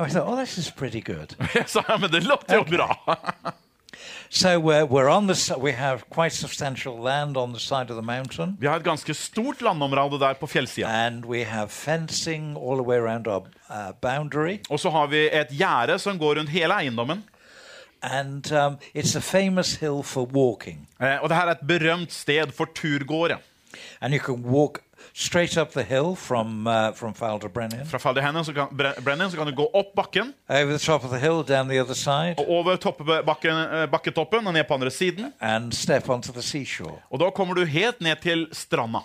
We 0.00 0.08
thought, 0.08 0.28
oh, 0.28 0.36
this 0.36 0.58
is 0.58 0.70
pretty 0.70 1.00
good. 1.00 1.34
Sa 1.66 1.84
ja, 1.88 1.98
men 1.98 2.10
det 2.10 2.20
låter 2.20 2.54
jo 2.54 2.64
bra. 2.64 2.96
So 4.32 4.60
we're, 4.60 4.86
we're 4.86 5.08
on 5.08 5.26
the, 5.26 5.56
we 5.58 5.72
have 5.72 6.08
quite 6.08 6.32
substantial 6.32 6.96
land 6.96 7.36
on 7.36 7.52
the 7.52 7.58
side 7.58 7.90
of 7.90 7.96
the 7.96 8.02
mountain. 8.02 8.56
Vi 8.60 8.66
har 8.66 8.76
et 8.76 8.84
ganske 8.84 9.14
stort 9.14 9.60
landområde 9.60 10.20
der 10.20 10.34
på 10.34 10.46
fjellsida. 10.46 10.86
And 10.86 11.24
we 11.24 11.44
have 11.44 11.68
fencing 11.68 12.56
all 12.56 12.76
the 12.76 12.84
way 12.84 12.96
around 12.96 13.26
our 13.26 13.42
uh, 13.68 13.92
boundary. 14.00 14.60
Og 14.70 14.80
så 14.80 14.90
har 14.90 15.06
vi 15.06 15.28
et 15.32 15.50
gjerde 15.50 15.98
som 15.98 16.18
går 16.18 16.34
rundt 16.34 16.50
hele 16.50 16.74
eiendommen. 16.74 17.24
And 18.02 18.52
um, 18.52 18.78
it's 18.94 19.16
a 19.16 19.20
famous 19.20 19.74
hill 19.74 20.02
for 20.02 20.24
walking. 20.24 20.88
Eh, 21.00 21.22
og 21.22 21.28
det 21.28 21.36
her 21.36 21.46
er 21.46 21.50
et 21.50 21.66
berømt 21.68 22.12
sted 22.12 22.52
for 22.52 22.64
turgåere. 22.74 23.38
And 24.00 24.14
you 24.14 24.20
can 24.20 24.44
walk 24.44 24.78
straight 25.14 25.56
up 25.56 25.70
the 25.72 25.82
hill 25.82 26.14
from, 26.16 26.66
uh, 26.66 26.92
from 26.94 27.14
Faldebrennen, 27.14 27.86
Fra 27.86 27.98
Falderhennen 27.98 28.44
så 28.44 28.52
kan, 28.52 28.68
Bre- 28.68 29.00
Brennan 29.00 29.30
så 29.30 29.36
kan 29.36 29.46
du 29.46 29.54
gå 29.54 29.70
opp 29.74 29.94
bakken 29.96 30.32
over 30.48 30.70
the 30.78 30.78
top 30.78 31.04
of 31.04 31.10
the 31.10 31.18
hill, 31.18 31.42
down 31.48 31.68
the 31.68 31.80
other 31.80 31.94
side, 31.94 32.34
og 32.38 32.48
over 32.50 32.76
toppe, 32.76 33.04
bakken, 33.26 33.56
eh, 33.56 33.86
bakketoppen 33.90 34.46
og 34.46 34.52
ned 34.54 34.64
på 34.64 34.74
andre 34.74 34.90
siden. 34.90 35.32
and 35.40 35.72
step 35.72 36.08
onto 36.08 36.32
the 36.32 36.42
seashore. 36.42 36.98
Og 37.10 37.20
da 37.20 37.30
kommer 37.30 37.54
du 37.54 37.64
helt 37.64 38.00
ned 38.00 38.16
til 38.22 38.46
stranda. 38.52 38.98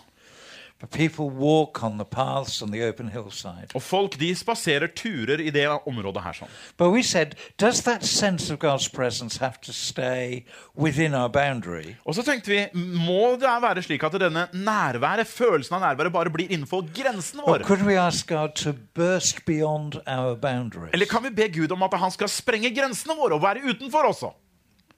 Og 3.76 3.82
folk 3.82 4.18
de 4.20 4.36
spaserer 4.36 4.88
turer 4.96 5.40
i 5.40 5.50
det 5.50 5.68
området 5.88 6.24
her. 6.24 6.34
sånn. 6.34 6.50
But 6.78 6.92
we 6.92 7.02
said, 7.04 7.36
does 7.58 7.82
that 7.84 8.04
sense 8.04 8.54
of 8.54 8.60
God's 8.60 8.88
presence 8.92 9.38
have 9.40 9.58
to 9.62 9.72
stay 9.74 10.44
within 10.76 11.14
our 11.16 11.30
boundary? 11.30 11.96
Og 12.06 12.16
så 12.16 12.24
tenkte 12.24 12.52
vi, 12.52 12.68
må 12.76 13.36
det 13.40 13.48
være 13.64 13.82
slik 13.84 14.04
at 14.04 14.20
denne 14.20 14.48
nærværet, 14.54 15.28
følelsen 15.28 15.76
av 15.80 15.82
nærværet 15.88 16.14
bare 16.14 16.30
blir 16.30 16.52
innenfor 16.52 16.84
grensen 16.94 17.40
Or 17.40 17.58
vår? 17.58 17.64
could 17.64 17.82
we 17.88 17.96
ask 18.00 18.28
God 18.28 18.50
to 18.56 18.74
burst 18.94 19.46
beyond 19.46 19.96
our 20.08 20.36
boundaries? 20.36 20.94
Eller 20.94 21.06
kan 21.06 21.24
vi 21.24 21.30
be 21.30 21.48
Gud 21.50 21.72
om 21.72 21.84
at 21.84 21.94
han 22.00 22.12
skal 22.12 22.28
sprenge 22.30 22.76
grensene 22.76 23.16
våre 23.16 23.34
og 23.40 23.42
være 23.42 23.64
utenfor 23.64 24.12
også? 24.12 24.34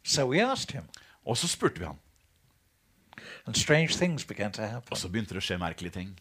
So 0.03 0.25
we 0.25 0.41
asked 0.41 0.71
him, 0.73 0.83
Og 1.25 1.37
så 1.37 1.47
spurte 1.47 1.79
vi 1.79 1.85
han. 1.85 1.97
And 3.47 3.55
strange 3.55 3.95
things 3.97 4.25
began 4.25 4.51
to 4.51 4.61
happen. 4.61 4.91
Og 4.91 4.97
så 4.97 5.07
begynte 5.09 5.33
det 5.33 5.41
å 5.41 5.47
skje 5.47 5.57
merkelige 5.57 5.93
ting. 5.93 6.15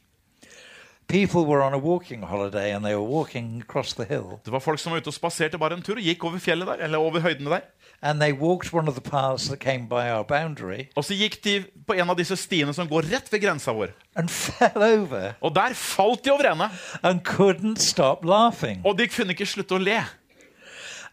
People 1.09 1.45
were 1.47 1.63
on 1.63 1.73
a 1.73 1.79
walking 1.79 2.23
holiday 2.23 2.73
and 2.75 2.85
they 2.85 2.95
were 2.95 3.05
walking 3.07 3.63
across 3.63 3.95
the 3.95 4.05
hill. 4.05 4.41
Det 4.45 4.51
var 4.53 4.59
folk 4.61 4.79
som 4.83 4.91
var 4.93 4.99
ute 4.99 5.13
og 5.13 5.15
spaserte 5.15 5.59
bare 5.59 5.77
en 5.79 5.83
tur 5.87 6.01
og 6.01 6.03
gikk 6.03 6.25
over 6.27 6.39
fjellet 6.43 6.67
der, 6.67 6.81
eller 6.83 6.99
over 6.99 7.21
høydene 7.23 7.51
der. 7.53 7.61
And 8.03 8.21
they 8.21 8.33
walked 8.33 8.73
one 8.75 8.89
of 8.89 8.95
the 8.99 9.01
paths 9.11 9.47
that 9.49 9.61
came 9.61 9.87
by 9.89 10.11
our 10.11 10.23
boundary 10.25 10.89
Og 10.97 11.05
så 11.05 11.15
gikk 11.17 11.39
de 11.45 11.55
på 11.87 11.95
en 11.95 12.11
av 12.13 12.19
disse 12.19 12.37
stiene 12.37 12.75
som 12.77 12.89
går 12.91 13.07
rett 13.09 13.31
ved 13.33 13.41
grensa 13.41 13.73
vår. 13.73 13.95
and 14.17 14.31
fell 14.43 14.83
over 14.83 15.33
Og 15.41 15.55
der 15.55 15.73
falt 15.75 16.25
de 16.25 16.31
over 16.33 16.51
ende. 16.53 16.69
and 17.03 17.21
couldn't 17.29 17.79
stop 17.79 18.25
laughing. 18.25 18.83
Og 18.85 18.99
de 18.99 19.07
kunne 19.09 19.31
ikke 19.33 19.47
slutte 19.47 19.79
å 19.79 19.79
le. 19.79 20.03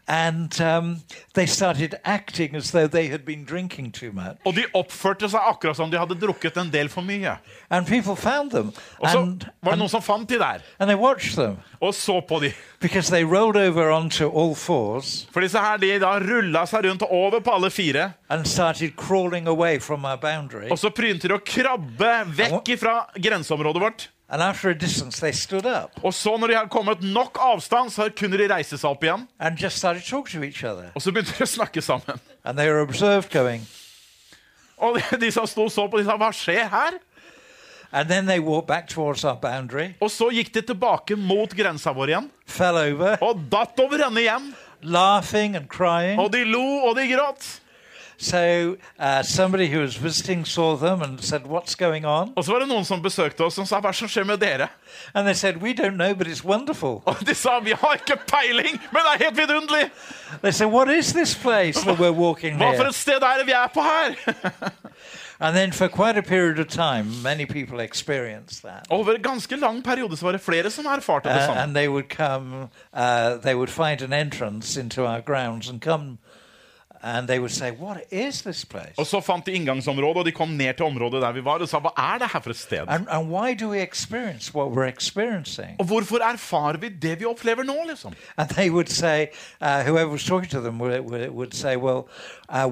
And 0.06 0.60
um, 0.60 0.96
they 1.32 1.46
started 1.46 1.94
acting 2.04 2.54
as 2.54 2.70
though 2.72 2.86
they 2.86 3.06
had 3.08 3.24
been 3.24 3.44
drinking 3.44 3.90
too 3.92 4.12
much. 4.12 4.36
Og 4.44 4.54
de 4.54 4.64
oppførte 4.76 5.28
seg 5.32 5.40
akkurat 5.48 5.76
som 5.76 5.90
de 5.90 5.96
hadde 5.98 6.18
drukket 6.20 6.58
en 6.60 6.68
del 6.72 6.88
for 6.92 7.00
mye. 7.02 7.38
And 7.70 7.86
people 7.86 8.14
found 8.16 8.50
them 8.50 8.72
Og 9.00 9.08
så 9.10 9.18
and, 9.22 9.46
var 9.62 9.70
det 9.72 9.78
noen 9.80 9.88
som 9.88 10.02
fant 10.04 10.28
de 10.28 10.38
der, 10.38 10.60
and 10.78 10.88
they 10.90 10.96
watched 10.96 11.36
them 11.40 11.56
og 11.80 11.94
så 11.94 12.20
på 12.28 12.38
de. 12.40 12.52
because 12.80 13.08
they 13.10 13.24
rolled 13.24 13.56
over 13.56 13.90
onto 13.92 14.28
all 14.28 14.54
fours 14.54 15.26
For 15.32 15.40
disse 15.40 15.58
her, 15.58 15.76
de 15.76 15.98
da 15.98 16.18
rulla 16.20 16.66
seg 16.66 16.84
rundt 16.84 17.02
og 17.02 17.12
over 17.12 17.40
på 17.40 17.50
alle 17.54 17.70
fire. 17.70 18.12
and 18.30 18.46
started 18.46 18.96
crawling 18.96 19.46
away 19.48 19.78
from 19.80 20.04
our 20.04 20.16
boundary. 20.16 20.68
Og 20.70 20.78
så 20.78 20.90
prynte 20.90 21.28
de 21.28 21.34
å 21.34 21.40
krabbe 21.44 22.12
vekk 22.36 22.76
fra 22.80 23.06
grenseområdet 23.16 23.82
vårt. 23.82 24.08
And 24.28 24.42
after 24.42 24.70
a 24.70 24.74
distance, 24.74 25.20
they 25.20 25.32
stood 25.32 25.66
up 25.66 25.90
Og 26.02 26.14
så 26.14 26.36
når 26.36 26.46
de 26.46 26.54
hadde 26.56 26.70
kommet 26.70 27.02
nok 27.02 27.38
avstand, 27.40 27.90
så 27.90 28.08
kunne 28.18 28.38
de 28.38 28.54
reise 28.54 28.78
seg 28.78 28.90
opp 28.90 29.04
igjen. 29.04 29.28
and 29.38 29.58
just 29.58 29.76
started 29.76 30.02
talking 30.02 30.40
to 30.40 30.44
each 30.46 30.64
other. 30.64 30.90
Og 30.94 31.02
så 31.02 31.12
begynte 31.12 31.34
de 31.38 31.44
å 31.44 31.46
snakke 31.46 31.82
sammen. 31.82 32.20
And 32.44 32.58
they 32.58 32.68
were 32.70 32.82
observed 32.82 33.30
going. 33.30 33.66
Og 34.76 34.98
de, 35.20 35.30
som 35.32 35.46
sto 35.46 35.64
og 35.64 35.72
så 35.72 35.86
på, 35.88 35.98
de 35.98 36.04
sa 36.04 36.16
'hva 36.16 36.32
skjer 36.32 36.68
her?' 36.68 36.98
And 37.92 38.08
then 38.08 38.26
they 38.26 38.40
walked 38.40 38.66
back 38.66 38.88
towards 38.88 39.24
our 39.24 39.36
boundary, 39.36 39.94
Og 40.00 40.10
så 40.10 40.26
gikk 40.34 40.52
de 40.54 40.62
tilbake 40.62 41.16
mot 41.16 41.50
grensa 41.54 41.92
vår 41.92 42.08
igjen. 42.08 42.30
Og 43.22 43.38
datt 43.50 43.78
over 43.78 44.02
ende 44.06 44.20
igjen. 44.20 44.54
Og 46.18 46.32
de 46.32 46.44
lo, 46.44 46.64
og 46.88 46.96
de 46.96 47.06
gråt. 47.14 47.60
So 48.18 48.76
uh, 48.98 49.22
somebody 49.22 49.66
who 49.68 49.80
was 49.80 49.96
visiting 49.96 50.44
saw 50.44 50.76
them 50.76 51.02
and 51.02 51.20
said, 51.20 51.42
What's 51.46 51.74
going 51.74 52.04
on? 52.04 52.32
Og 52.36 52.44
så 52.44 52.52
var 52.52 52.58
det 52.58 52.68
noen 52.68 52.84
som 52.84 53.02
besøkte 53.02 53.40
oss, 53.44 53.54
som 53.54 53.66
sa 53.66 53.80
'hva 53.80 53.92
som 53.92 54.08
skjer 54.08 54.24
med 54.24 54.38
dere?' 54.40 54.68
And 55.14 55.26
they 55.26 55.34
said, 55.34 55.56
We 55.62 55.72
don't 55.74 55.96
know, 55.96 56.14
but 56.14 56.26
it's 56.26 56.44
wonderful. 56.44 57.02
Og 57.06 57.26
de 57.26 57.34
sa 57.34 57.60
'vi 57.60 57.72
har 57.72 57.94
ikke 57.94 58.16
peiling, 58.26 58.80
men 58.92 59.02
det 59.02 59.20
er 59.20 59.24
helt 59.24 59.36
vidunderlig'. 59.38 59.90
They 60.42 60.52
said, 60.52 60.66
What 60.66 60.88
is 60.88 61.12
this 61.12 61.34
place 61.34 61.80
that 61.80 61.98
we're 61.98 62.12
walking 62.12 62.58
sted 62.92 63.22
er 63.22 63.38
det 63.38 63.46
vi 63.46 63.52
er 63.52 63.68
på 63.74 63.80
her? 63.82 64.14
And 65.40 65.56
then 65.56 65.72
for 65.72 65.88
quite 65.88 66.16
a 66.16 66.22
period 66.22 66.58
of 66.58 66.68
time, 66.68 67.22
many 67.22 67.44
people 67.44 67.80
experienced 67.80 68.62
that. 68.62 68.86
Over 68.90 69.12
en 69.14 69.22
ganske 69.22 69.56
lang 69.56 69.82
periode 69.82 70.16
så 70.16 70.26
var 70.26 70.32
det 70.32 70.40
flere 70.40 70.70
som 70.70 70.86
erfarte 70.86 71.28
det 71.28 71.36
Uh, 71.36 71.46
samme. 71.46 71.60
and 71.62 71.74
they 71.74 71.88
would 71.88 72.08
come, 72.08 72.68
uh, 72.92 73.40
they 73.42 73.54
would 73.54 73.70
find 73.70 74.02
an 74.02 74.12
entrance 74.12 74.80
into 74.80 75.02
our 75.06 75.20
grounds 75.20 75.68
and 75.68 75.80
come, 75.80 76.18
say, 77.48 77.70
What 77.70 77.96
is 78.10 78.42
this 78.42 78.64
place? 78.64 78.94
Og 78.98 79.06
så 79.06 79.20
fant 79.20 79.46
de 79.46 79.52
inngangsområdet, 79.52 80.16
og 80.16 80.26
de 80.26 80.32
kom 80.32 80.48
ned 80.48 80.74
til 80.74 80.86
området 80.86 81.22
der 81.22 81.32
vi 81.32 81.44
var 81.44 81.58
og 81.58 81.68
sa 81.68 81.78
'hva 81.78 81.92
er 81.96 82.18
det 82.18 82.28
her 82.32 82.40
for 82.40 82.50
et 82.50 82.56
sted'? 82.56 82.84
And, 82.88 83.06
and 83.10 83.28
why 83.30 83.54
do 83.54 83.68
we 83.70 83.82
experience 83.82 84.54
what 84.54 84.68
we're 84.72 84.88
experiencing? 84.88 85.76
Og 85.78 85.84
hvorfor 85.86 86.16
erfarer 86.32 86.76
vi 86.76 86.88
det 86.88 87.20
vi 87.20 87.24
opplever 87.24 87.62
nå, 87.62 87.76
liksom? 87.88 88.14
Say, 88.86 89.26
uh, 89.60 89.66
them 90.62 90.80
would, 90.80 91.00
would, 91.00 91.30
would 91.30 91.52
say, 91.54 91.76
Well, 91.76 92.08
uh? 92.48 92.64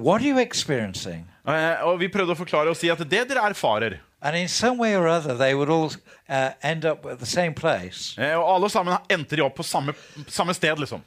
Eh, 1.49 1.87
og 1.87 2.01
vi 2.01 2.09
prøvde 2.09 2.33
å 2.33 2.39
forklare 2.39 2.71
og 2.71 2.77
si 2.79 2.89
at 2.93 2.99
det 2.99 3.11
dere 3.11 3.49
erfarer 3.51 3.99
And 4.23 4.37
in 4.37 4.49
some 4.49 4.79
way 4.79 4.95
or 4.95 5.09
other, 5.09 5.35
they 5.35 5.55
would 5.55 5.69
all 5.69 5.91
uh, 6.29 6.51
end 6.63 6.85
up 6.85 7.05
at 7.07 7.19
the 7.19 7.27
same 7.27 7.55
place. 7.55 8.15
eh, 8.19 8.39
Og 8.39 8.55
alle 8.55 8.71
sammen 8.71 8.97
endte 9.11 9.37
de 9.37 9.43
opp 9.43 9.57
på 9.57 9.63
samme, 9.63 9.95
samme 10.29 10.55
sted, 10.55 10.79
liksom. 10.79 11.03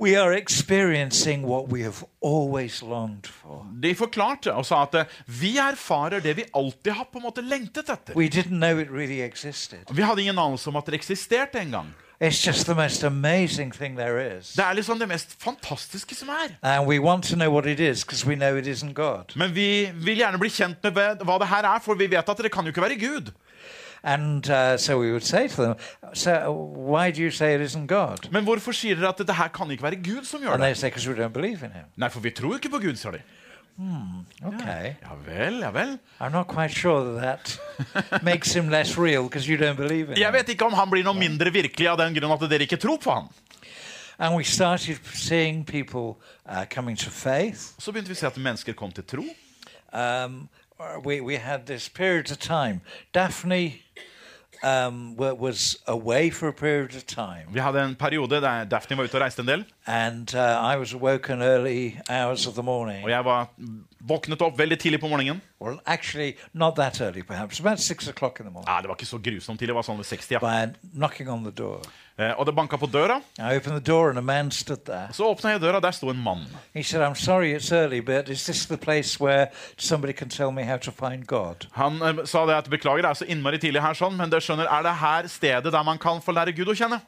We 0.00 0.16
are 0.20 0.32
experiencing 0.36 1.44
what 1.46 1.68
we 1.72 1.82
have 1.82 2.04
always 2.24 2.82
longed 2.82 3.26
for. 3.26 3.66
De 3.82 3.94
forklarte 3.94 4.52
og 4.52 4.66
sa 4.66 4.82
at 4.82 4.94
eh, 4.94 5.04
vi 5.26 5.56
erfarer 5.58 6.20
det 6.20 6.36
vi 6.36 6.44
alltid 6.54 6.92
har 6.92 7.04
på 7.12 7.18
en 7.18 7.22
måte 7.28 7.42
lengtet 7.46 7.88
etter. 7.90 8.14
We 8.16 8.26
didn't 8.28 8.58
know 8.58 8.78
it 8.80 8.88
really 8.90 9.20
existed. 9.22 9.84
Vi 9.94 10.02
hadde 10.02 10.20
ingen 10.22 10.38
anelse 10.38 10.68
om 10.68 10.76
at 10.76 10.86
det 10.86 10.94
eksisterte 10.94 11.60
engang. 11.60 11.94
It's 12.20 12.46
just 12.46 12.66
the 12.66 12.74
most 12.74 13.04
amazing 13.04 13.72
thing 13.74 13.96
there 13.98 14.38
is. 14.38 14.52
Det 14.54 14.64
er 14.64 14.72
liksom 14.72 14.98
det 14.98 15.08
mest 15.08 15.36
fantastiske 15.42 16.14
som 16.14 16.28
er. 16.28 16.54
And 16.62 16.86
we 16.88 16.98
want 17.00 17.24
to 17.24 17.34
know 17.36 17.52
what 17.52 17.66
it 17.66 17.80
is 17.80 18.04
because 18.04 18.26
we 18.26 18.34
know 18.34 18.56
it 18.56 18.66
isn't 18.66 18.92
God. 18.92 19.24
Men 19.36 19.54
vi 19.54 19.90
vil 19.94 20.16
gjerne 20.16 20.38
bli 20.38 20.48
kjent 20.50 20.76
med 20.82 20.92
hva- 20.92 21.24
hva 21.24 21.38
det 21.38 21.48
her 21.48 21.62
er, 21.74 21.78
for 21.84 21.94
vi 21.94 22.06
vet 22.10 22.28
at 22.28 22.38
det 22.38 22.52
kan 22.52 22.64
jo 22.64 22.68
ikke 22.74 22.82
være 22.82 22.98
Gud. 22.98 23.30
And 24.04 24.44
uh, 24.50 24.76
so 24.76 24.98
we 24.98 25.12
would 25.12 25.24
say 25.24 25.48
to 25.48 25.62
them, 25.62 25.76
So 26.12 26.52
why 26.52 27.10
do 27.10 27.22
you 27.22 27.30
say 27.30 27.54
it 27.54 27.60
isn't 27.60 27.86
God? 27.86 28.28
Men 28.30 28.44
hvorfor 28.44 28.72
sier 28.76 28.98
dere 29.00 29.08
at 29.08 29.18
dette 29.18 29.32
her 29.32 29.48
kan 29.48 29.70
ikke 29.70 29.82
være 29.82 29.96
Gud 30.04 30.24
som 30.28 30.40
gjør 30.44 30.52
And 30.52 30.62
det? 30.62 30.68
they 30.68 30.74
say, 30.74 30.90
Because 30.90 31.08
we 31.08 31.14
don't 31.16 31.32
believe 31.32 31.64
in 31.64 31.72
Him. 31.72 31.88
Nei, 31.96 32.10
for 32.10 32.20
vi 32.20 32.30
tror 32.30 32.58
ikke 32.58 32.68
på 32.68 32.78
Gud, 32.84 32.96
sa 33.00 33.10
de. 33.10 33.22
Okay. 34.44 34.94
Ja 35.02 35.14
vel, 35.26 35.58
ja 35.60 35.70
vel. 35.74 35.98
I'm 36.20 36.30
not 36.32 36.46
quite 36.46 36.70
sure 36.74 37.18
that 37.20 37.58
that 38.10 38.22
makes 38.30 38.52
him 38.52 38.68
less 38.68 38.96
real 38.98 39.24
because 39.24 39.48
you 39.48 39.56
don't 39.58 39.76
believe 39.76 40.10
in 40.12 40.16
Jeg 40.16 40.32
vet 40.32 40.48
ikke 40.48 40.64
om 40.68 40.72
han 40.78 40.90
blir 40.90 41.02
noe 41.02 41.18
mindre 41.18 41.50
virkelig 41.50 41.88
av 41.90 41.98
den 41.98 42.14
grunn 42.14 42.36
at 42.36 42.44
dere 42.50 42.68
ikke 42.68 42.78
tror 42.78 43.00
på 43.02 43.10
han. 43.10 43.26
And 44.18 44.36
we 44.36 44.44
started 44.44 45.00
seeing 45.14 45.64
people 45.64 46.20
uh, 46.46 46.64
coming 46.70 46.96
to 46.96 47.10
faith. 47.10 47.72
Så 47.78 47.90
begynte 47.90 48.12
vi 48.12 48.14
å 48.14 48.20
se 48.20 48.26
at 48.30 48.36
mennesker 48.38 48.76
kom 48.78 48.92
til 48.94 49.04
tro. 49.10 49.24
Um, 49.90 50.44
we, 51.04 51.20
we 51.20 51.36
had 51.36 51.66
this 51.66 51.88
period 51.88 52.30
of 52.30 52.38
time. 52.38 52.80
Daphne 53.12 53.82
um, 54.62 55.16
was 55.16 55.76
away 55.86 56.30
for 56.30 56.48
a 56.48 56.52
period 56.52 56.94
of 56.94 57.06
time. 57.06 57.48
Vi 57.52 57.60
hadde 57.60 57.80
en 57.80 57.94
periode 57.94 58.40
der 58.40 58.64
Daphne 58.64 58.96
var 58.96 59.04
ute 59.04 59.14
og 59.14 59.20
reiste 59.20 59.40
en 59.40 59.48
del. 59.48 59.64
And 59.86 60.34
uh, 60.34 60.74
I 60.74 60.76
was 60.76 60.94
awoken 60.94 61.42
early 61.42 62.00
hours 62.08 62.46
of 62.46 62.54
the 62.54 62.62
morning. 62.62 63.04
Og 63.04 63.10
jeg 63.10 63.24
var 63.24 63.48
våknet 64.08 64.42
opp 64.44 64.58
veldig 64.58 64.78
tidlig 64.80 65.00
på 65.00 65.08
morgenen. 65.08 65.40
Well, 65.60 65.80
actually, 65.86 66.36
not 66.52 66.76
that 66.76 67.00
early, 67.00 67.22
perhaps. 67.22 67.60
About 67.60 67.80
six 67.80 68.08
o'clock 68.08 68.40
in 68.40 68.46
the 68.46 68.52
morning. 68.52 68.68
Nei, 68.68 68.82
det 68.82 68.90
var 68.90 68.98
ikke 68.98 69.08
så 69.08 69.18
grusomt 69.18 69.58
tidlig. 69.58 69.72
Det 69.72 69.78
var 69.80 69.86
sånn 69.86 70.00
ved 70.00 70.08
60. 70.10 70.34
Ja. 70.36 70.40
By 70.44 70.90
knocking 70.94 71.30
on 71.32 71.46
the 71.46 71.52
door. 71.54 71.84
Eh, 72.16 72.30
og 72.38 72.46
det 72.46 72.54
banka 72.54 72.78
på 72.78 72.86
døra. 72.86 73.16
I 73.38 73.56
opened 73.56 73.74
the 73.74 73.92
door 73.92 74.10
and 74.10 74.18
a 74.18 74.22
man 74.22 74.50
stood 74.50 74.84
there. 74.86 75.08
Så 75.12 75.26
åpna 75.26 75.56
jeg 75.56 75.64
døra, 75.64 75.80
der 75.80 75.90
sto 75.90 76.10
en 76.12 76.20
mann. 76.22 76.44
He 76.74 76.82
said, 76.82 77.02
I'm 77.02 77.16
sorry 77.18 77.54
it's 77.54 77.72
early, 77.72 78.00
but 78.00 78.28
is 78.28 78.44
this 78.44 78.66
the 78.66 78.76
place 78.76 79.18
where 79.20 79.48
somebody 79.76 80.12
can 80.12 80.28
tell 80.28 80.52
me 80.52 80.62
how 80.62 80.76
to 80.76 80.92
find 80.92 81.26
God? 81.26 81.66
Han 81.72 82.02
eh, 82.02 82.24
sa 82.24 82.46
det 82.46 82.54
at 82.54 82.70
beklager, 82.70 83.02
det 83.02 83.10
er 83.10 83.14
så 83.14 83.26
innmari 83.26 83.58
tidlig 83.58 83.82
her, 83.82 83.98
sånn, 83.98 84.14
men 84.20 84.30
dere 84.30 84.44
skjønner, 84.44 84.70
er 84.70 84.86
det 84.86 84.94
her 85.00 85.28
stedet 85.32 85.72
der 85.72 85.82
man 85.82 85.98
kan 85.98 86.22
få 86.22 86.36
lære 86.36 86.54
Gud 86.54 86.70
å 86.70 86.78
kjenne? 86.78 87.00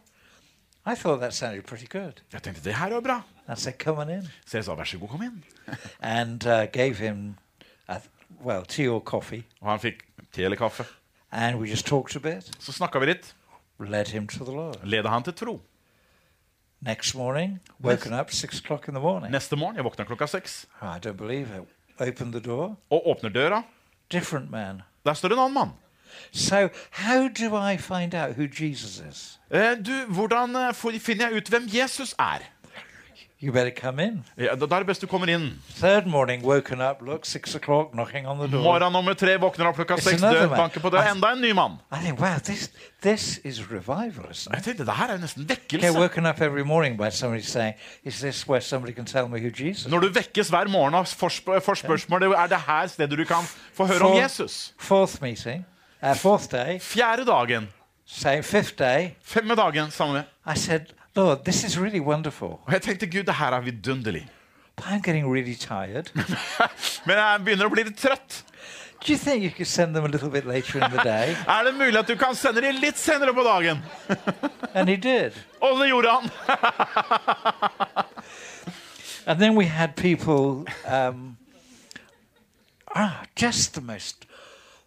I 0.86 0.94
thought 0.94 1.20
that 1.20 1.34
sounded 1.34 1.66
pretty 1.66 1.86
good. 1.86 2.22
Jeg 2.32 2.42
tenkte 2.42 2.62
det 2.64 2.74
her 2.78 2.94
er 2.94 3.00
bra. 3.02 3.20
I 3.48 3.54
said, 3.54 3.78
Come 3.78 3.98
on 4.00 4.10
in. 4.10 4.28
Så 4.46 4.56
jeg 4.58 4.64
sa 4.64 4.74
vær 4.74 4.84
så 4.84 4.98
god, 4.98 5.08
kom 5.08 5.22
inn. 5.22 5.44
And 6.00 6.46
uh, 6.46 6.66
gave 6.72 6.94
him, 6.98 7.36
a, 7.88 8.00
well, 8.44 8.64
tea 8.64 8.88
or 8.88 9.00
coffee. 9.00 9.44
Og 9.60 9.70
han 9.70 9.80
fikk 9.80 10.02
te 10.32 10.44
eller 10.44 10.56
kaffe. 10.56 10.84
And 11.32 11.58
we 11.60 11.68
just 11.70 11.86
talked 11.86 12.16
a 12.16 12.18
bit, 12.18 12.50
Så 12.60 12.72
snakka 12.72 12.98
vi 12.98 13.06
litt. 13.06 13.34
led 13.80 14.06
him 14.08 14.26
to 14.28 14.44
the 14.44 14.52
Lord. 14.52 14.76
Leda 14.84 15.08
han 15.08 15.22
til 15.22 15.32
tro. 15.32 15.60
Next 16.80 17.14
morning, 17.14 17.60
woken 17.80 18.12
up 18.12 18.30
six 18.30 18.60
o'clock 18.60 18.88
in 18.88 18.94
the 18.94 19.00
morning. 19.00 19.32
Neste 19.32 19.56
morgen, 19.56 19.76
jeg 19.76 19.84
våkner 19.84 20.04
klokka 20.06 20.26
seks 20.26 20.66
I 20.82 20.98
don't 21.06 21.16
believe 21.16 21.48
it. 21.56 21.62
Opened 22.00 22.32
the 22.32 22.40
door, 22.40 22.76
og 22.90 23.06
åpner 23.08 23.28
døra. 23.30 23.62
different 24.12 24.50
man. 24.50 24.82
Der 25.04 25.14
står 25.14 25.28
en 25.32 25.38
annen 25.38 25.54
mann. 25.54 25.70
So, 26.32 26.68
how 26.92 27.28
do 27.28 27.56
I 27.56 27.76
find 27.76 28.14
out 28.14 28.36
who 28.36 28.42
Jesus 28.60 29.00
is? 29.10 29.38
Eh, 29.50 29.76
du, 29.86 30.04
hvordan 30.14 30.56
eh, 30.56 30.74
får- 30.74 30.98
finner 31.00 31.28
jeg 31.28 31.36
ut 31.36 31.48
hvem 31.48 31.62
Jesus 31.74 32.14
er? 32.18 32.38
You 33.38 33.52
better 33.52 33.70
come 33.70 34.02
in. 34.02 34.24
Ja, 34.38 34.54
da 34.54 34.64
er 34.64 34.78
det 34.80 34.86
best 34.88 35.02
du 35.02 35.06
kommer 35.06 35.28
inn. 35.28 35.50
Third 35.78 36.06
morning, 36.06 36.42
woken 36.42 36.80
up, 36.80 37.02
look, 37.02 37.26
six 37.26 37.54
o'clock, 37.54 37.92
knocking 37.92 38.26
on 38.26 38.38
the 38.38 38.48
door. 38.48 38.62
Morgen 38.62 38.92
nummer 38.92 39.12
tre 39.14 39.34
våkner 39.36 39.68
opp 39.68 39.76
klokka 39.76 39.98
seks, 40.00 40.22
dør, 40.22 40.48
banker 40.54 40.80
på 40.80 40.88
døra. 40.90 41.10
Enda 41.12 41.34
en 41.34 41.42
ny 41.44 41.50
mann. 41.52 41.74
I 41.92 42.00
think, 42.02 42.18
wow, 42.18 42.38
this 42.38 42.70
this 43.02 43.38
is 43.44 43.60
revival, 43.70 44.32
Jeg 44.52 44.62
tenkte, 44.64 44.86
det 44.86 44.94
her 44.96 45.08
er 45.12 45.18
jo 45.18 45.20
nesten 45.26 45.48
vekkelse. 45.48 45.92
woken 45.98 46.26
up 46.26 46.40
every 46.40 46.64
morning 46.64 46.96
by 46.96 47.10
somebody 47.10 47.42
saying, 47.42 47.74
"Is 48.04 48.20
this 48.20 48.48
where 48.48 48.60
somebody 48.60 48.94
can 48.94 49.04
tell 49.04 49.28
me 49.28 49.38
who 49.38 49.50
Jesus?" 49.50 49.84
is?" 49.84 49.92
Når 49.92 50.00
du 50.00 50.08
vekkes 50.08 50.48
hver 50.48 50.68
morgen 50.68 50.94
av 50.94 51.04
forsp 51.04 51.48
er 51.48 52.46
det 52.48 52.60
her 52.66 52.86
stedet 52.86 53.18
du 53.18 53.24
kan 53.24 53.44
få 53.74 53.84
høre 53.86 54.00
om 54.00 54.16
Jesus. 54.16 54.72
Fourth 54.78 55.20
meeting, 55.22 55.66
uh, 56.02 56.14
fourth 56.14 56.48
day, 56.50 56.78
Fjerde 56.80 57.26
dagen, 57.26 57.68
same 58.06 58.42
fifth 58.42 58.78
day. 58.78 59.10
femme 59.22 59.54
dagen 59.54 59.90
samme. 59.90 60.24
I 60.46 60.54
said, 60.56 60.80
"Lord, 61.16 61.38
this 61.44 61.64
is 61.64 61.78
really 61.80 62.00
wonderful, 62.00 62.48
Og 62.66 62.72
jeg 62.72 62.82
tenkte, 62.82 63.06
Gud, 63.06 63.22
det 63.24 63.34
her 63.34 63.46
er 63.52 63.60
vidunderlig. 63.60 64.28
but 64.76 64.84
I'm 64.84 65.00
getting 65.02 65.32
really 65.32 65.54
tired. 65.54 66.10
Men 67.06 67.16
jeg 67.16 67.40
begynner 67.44 67.66
å 67.66 67.68
bli 67.72 67.82
litt 67.82 67.96
trøtt. 67.98 68.42
Do 69.06 69.12
you 69.12 69.18
think 69.18 69.42
you 69.44 69.50
could 69.50 69.66
send 69.66 69.94
them 69.94 70.04
a 70.04 70.08
little 70.08 70.30
bit 70.30 70.44
later 70.44 70.84
in 70.84 70.90
the 70.90 71.02
day?" 71.04 71.36
Er 71.48 71.64
det 71.64 71.74
mulig 71.74 71.96
at 71.98 72.08
du 72.08 72.16
kan 72.16 72.34
sende 72.34 72.60
dem 72.60 72.74
litt 72.80 72.98
senere 72.98 73.32
på 73.34 73.42
dagen? 73.44 73.82
And 74.74 74.88
he 74.88 74.96
did. 74.96 75.32
Og 75.60 75.80
det 75.80 75.88
gjorde 75.88 76.08
han. 76.10 76.30
And 79.26 79.40
then 79.40 79.56
we 79.56 79.64
had 79.66 79.96
people, 79.96 80.66
um, 80.86 81.36
ah, 82.94 83.22
just 83.42 83.74
the 83.74 83.80
most, 83.80 84.25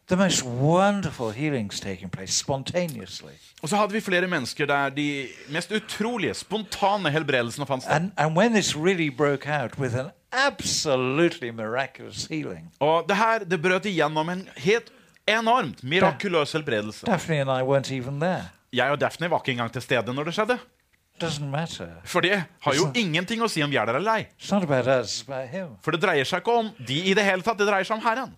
the 0.10 0.16
most 0.18 0.44
wonderful 0.46 1.32
healings 1.32 1.80
taking 1.80 2.10
place 2.10 2.34
spontaneously. 2.34 3.34
Og 3.62 3.70
så 3.70 3.76
hadde 3.76 3.94
vi 3.94 4.00
flere 4.02 4.28
mennesker 4.28 4.66
der 4.66 4.90
de 4.90 5.28
mest 5.50 5.72
utrolige, 5.72 6.34
spontane 6.34 7.12
helbredelsene 7.12 7.66
fant 7.66 7.84
sted. 7.84 7.94
And 7.96 8.12
and 8.18 8.38
when 8.38 8.54
this 8.54 8.76
really 8.78 9.10
broke 9.10 9.50
out 9.62 9.78
with 9.80 9.96
an 9.96 10.10
absolutely 10.32 11.50
miraculous 11.50 12.26
healing, 12.26 12.72
Og 12.80 13.06
det 13.10 13.18
her 13.18 13.40
det 13.40 13.62
brøt 13.62 13.86
igjennom 13.86 14.30
en 14.30 14.48
helt 14.58 14.92
enormt 15.28 15.84
mirakuløs 15.84 16.52
helbredelse. 16.52 17.06
Daphne 17.06 17.42
and 17.42 17.50
I 17.50 17.62
weren't 17.64 17.94
even 17.94 18.20
there. 18.20 18.50
Jeg 18.74 18.92
og 18.92 19.02
Daphne 19.02 19.30
var 19.30 19.38
ikke 19.40 19.52
engang 19.52 19.72
til 19.74 19.82
stede 19.82 20.14
når 20.14 20.24
det 20.24 20.34
skjedde. 20.34 20.58
For 22.08 22.26
det 22.26 22.38
har 22.66 22.78
jo 22.78 22.88
ingenting 22.98 23.42
å 23.46 23.50
si 23.52 23.62
om 23.66 23.72
vi 23.72 23.78
er 23.80 23.86
der 23.90 24.00
eller 24.00 24.22
ei. 24.22 24.28
For 25.86 25.96
det 25.96 26.02
dreier 26.04 26.28
seg 26.30 26.42
ikke 26.44 26.56
om 26.64 26.72
de 26.80 27.00
i 27.12 27.16
det 27.18 27.26
hele 27.28 27.46
tatt, 27.46 27.58
det 27.60 27.68
dreier 27.70 27.88
seg 27.88 27.98
om 28.00 28.04
Herren. 28.06 28.32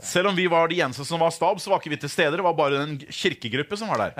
Selv 0.00 0.30
om 0.30 0.36
vi 0.38 0.46
var 0.48 0.70
de 0.72 0.78
eneste 0.80 1.04
som 1.04 1.20
var 1.20 1.30
stab, 1.36 1.58
så 1.60 1.68
var 1.68 1.82
ikke 1.82 1.92
vi 1.92 1.98
til 2.00 2.08
stede. 2.08 2.32
Det 2.38 2.44
var 2.46 2.54
bare 2.56 2.78
en 2.86 2.94
kirkegruppe 3.12 3.76
som 3.76 3.90
var 3.92 3.98
der. 4.06 4.14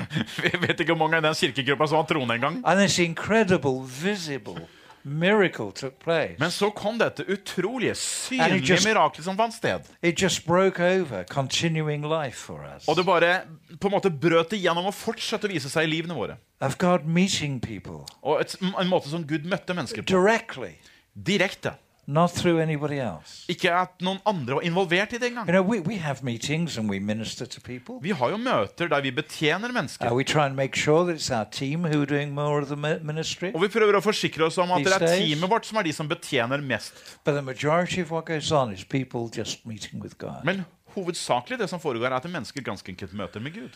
Vi 0.44 0.52
vet 0.66 0.80
ikke 0.84 0.92
hvor 0.92 1.00
mange 1.06 1.16
i 1.22 1.24
den 1.24 1.34
kirkegruppa 1.38 1.88
som 1.88 2.02
var 2.02 2.08
troende 2.10 2.36
engang. 2.36 2.60
Men 6.40 6.50
så 6.50 6.70
kom 6.74 6.98
dette 6.98 7.24
utrolige, 7.28 7.94
synlige 7.94 8.60
just- 8.74 8.86
mirakelet 8.88 9.24
som 9.24 9.36
fant 9.36 9.54
sted. 9.54 9.84
It 10.02 10.22
just 10.22 10.46
broke 10.46 10.80
over, 10.80 11.24
continuing 11.28 12.02
life 12.08 12.36
for 12.38 12.64
us. 12.76 12.88
Og 12.88 12.96
det 12.96 13.04
bare 13.06 13.42
på 13.80 13.88
en 13.88 13.92
måte 13.92 14.10
brøt 14.10 14.52
igjennom 14.56 14.86
og 14.86 14.94
fortsatte 14.94 15.44
å 15.48 15.52
vise 15.52 15.68
seg 15.70 15.84
i 15.84 15.90
livene 15.92 16.14
våre. 16.16 16.36
People 17.60 18.04
Og 18.22 18.40
et, 18.40 18.56
en 18.62 18.88
måte 18.88 19.08
som 19.10 19.24
Gud 19.26 19.44
møtte 19.44 19.74
mennesker 19.74 20.02
på. 20.02 20.06
directly, 20.06 20.74
Direkte. 21.14 21.74
Not 22.06 22.30
through 22.30 22.60
anybody 22.62 22.98
else. 23.00 23.44
Ikke 23.48 23.70
at 23.72 23.88
noen 24.00 24.18
andre 24.26 24.54
var 24.54 24.60
involvert 24.60 25.12
i 25.12 25.18
det 25.18 25.26
engang. 25.30 25.48
You 25.48 25.52
know, 25.52 25.62
we, 25.64 25.80
we. 25.80 25.94
Vi 28.02 28.10
har 28.10 28.30
jo 28.30 28.36
møter 28.36 28.88
der 28.88 29.00
vi 29.00 29.10
betjener 29.10 29.68
Uh, 29.68 29.74
mennesker. 29.74 30.52
make 30.54 30.76
sure 30.76 31.04
that 31.06 31.16
it's 31.20 31.30
our 31.30 31.44
team 31.50 31.84
who 31.84 32.00
are 32.02 32.06
doing 32.06 32.32
more 32.34 32.60
of 32.62 32.68
the 32.68 32.76
mi- 32.76 33.02
ministry. 33.02 33.50
Og 33.54 33.62
vi 33.62 33.68
prøver 33.68 33.96
å 33.96 34.00
forsikre 34.00 34.44
oss 34.44 34.58
om 34.58 34.70
at 34.72 34.84
det 34.84 34.92
er 34.92 35.06
teamet 35.16 35.50
vårt 35.50 35.66
som 35.66 35.78
er 35.78 35.82
de 35.82 35.92
som 35.92 36.08
betjener 36.08 36.60
mest. 36.60 36.92
But 37.24 37.34
the 37.34 37.42
majority 37.42 38.00
of 38.02 38.10
what 38.10 38.24
goes 38.26 38.52
on 38.52 38.72
is 38.72 38.84
people 38.84 39.28
just 39.38 39.66
meeting 39.66 40.02
with 40.02 40.14
God. 40.18 40.44
Men 40.44 40.64
hovedsakelig 40.94 41.58
det 41.58 41.68
som 41.70 41.80
foregår, 41.80 42.06
er 42.06 42.16
at 42.16 42.24
mennesker 42.30 42.62
ganske 42.62 42.88
enkelt 42.90 43.12
møter 43.12 43.40
med 43.40 43.52
Gud. 43.54 43.70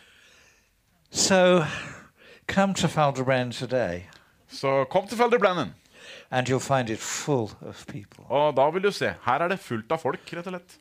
So 1.10 1.64
come 2.46 2.74
to 2.74 2.86
today 3.52 4.02
Så 4.50 4.84
kom 4.90 5.06
til 5.06 5.16
Felderbranden. 5.18 5.74
And 6.30 6.48
you'll 6.48 6.60
find 6.60 6.90
it 6.90 6.98
full 6.98 7.50
of 7.62 7.86
people. 7.86 8.24
og 8.28 8.56
da 8.56 8.70
vil 8.70 8.82
du 8.82 8.90
se. 8.90 9.14
Her 9.24 9.38
er 9.42 9.48
det 9.48 9.58
fullt 9.58 9.92
av 9.92 9.98
folk, 9.98 10.20
rett 10.32 10.46
og 10.46 10.52
slett. 10.52 10.78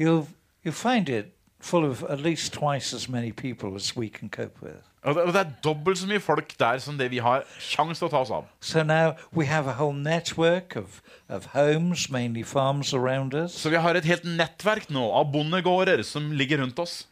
You'll, 0.00 0.26
you'll 0.64 0.72
find 0.90 1.08
it 1.08 1.26
full 1.60 1.84
of 1.84 2.04
at 2.08 2.20
least 2.20 2.52
twice 2.52 2.94
as 2.96 3.08
many 3.08 3.32
people 3.32 3.74
as 3.76 3.96
we 3.96 4.08
can 4.08 4.28
cope 4.28 4.62
with. 4.62 4.82
Og 5.02 5.14
det, 5.14 5.22
og 5.22 5.32
det 5.32 5.40
er 5.40 5.50
dobbelt 5.64 5.98
så 5.98 6.06
mye 6.06 6.20
folk 6.20 6.58
der 6.58 6.78
som 6.78 6.98
det 6.98 7.10
vi 7.10 7.18
har 7.22 7.44
sjanse 7.62 8.00
til 8.00 8.08
å 8.08 8.10
ta 8.10 8.20
oss 8.24 8.30
av. 8.34 8.44
So 8.60 8.82
now 8.82 9.12
we 9.32 9.46
have 9.46 9.68
a 9.70 9.74
whole 9.78 9.94
network 9.94 10.76
of, 10.76 11.00
of 11.28 11.46
homes, 11.54 12.10
mainly 12.10 12.42
farms 12.42 12.94
around 12.94 13.34
us. 13.34 13.52
Så 13.52 13.70
vi 13.70 13.76
har 13.76 13.94
et 13.94 14.04
helt 14.04 14.24
nettverk 14.24 14.90
nå 14.90 15.04
av 15.12 15.30
bondegårder 15.32 16.02
som 16.02 16.32
ligger 16.32 16.58
rundt 16.58 16.78
oss. 16.78 17.06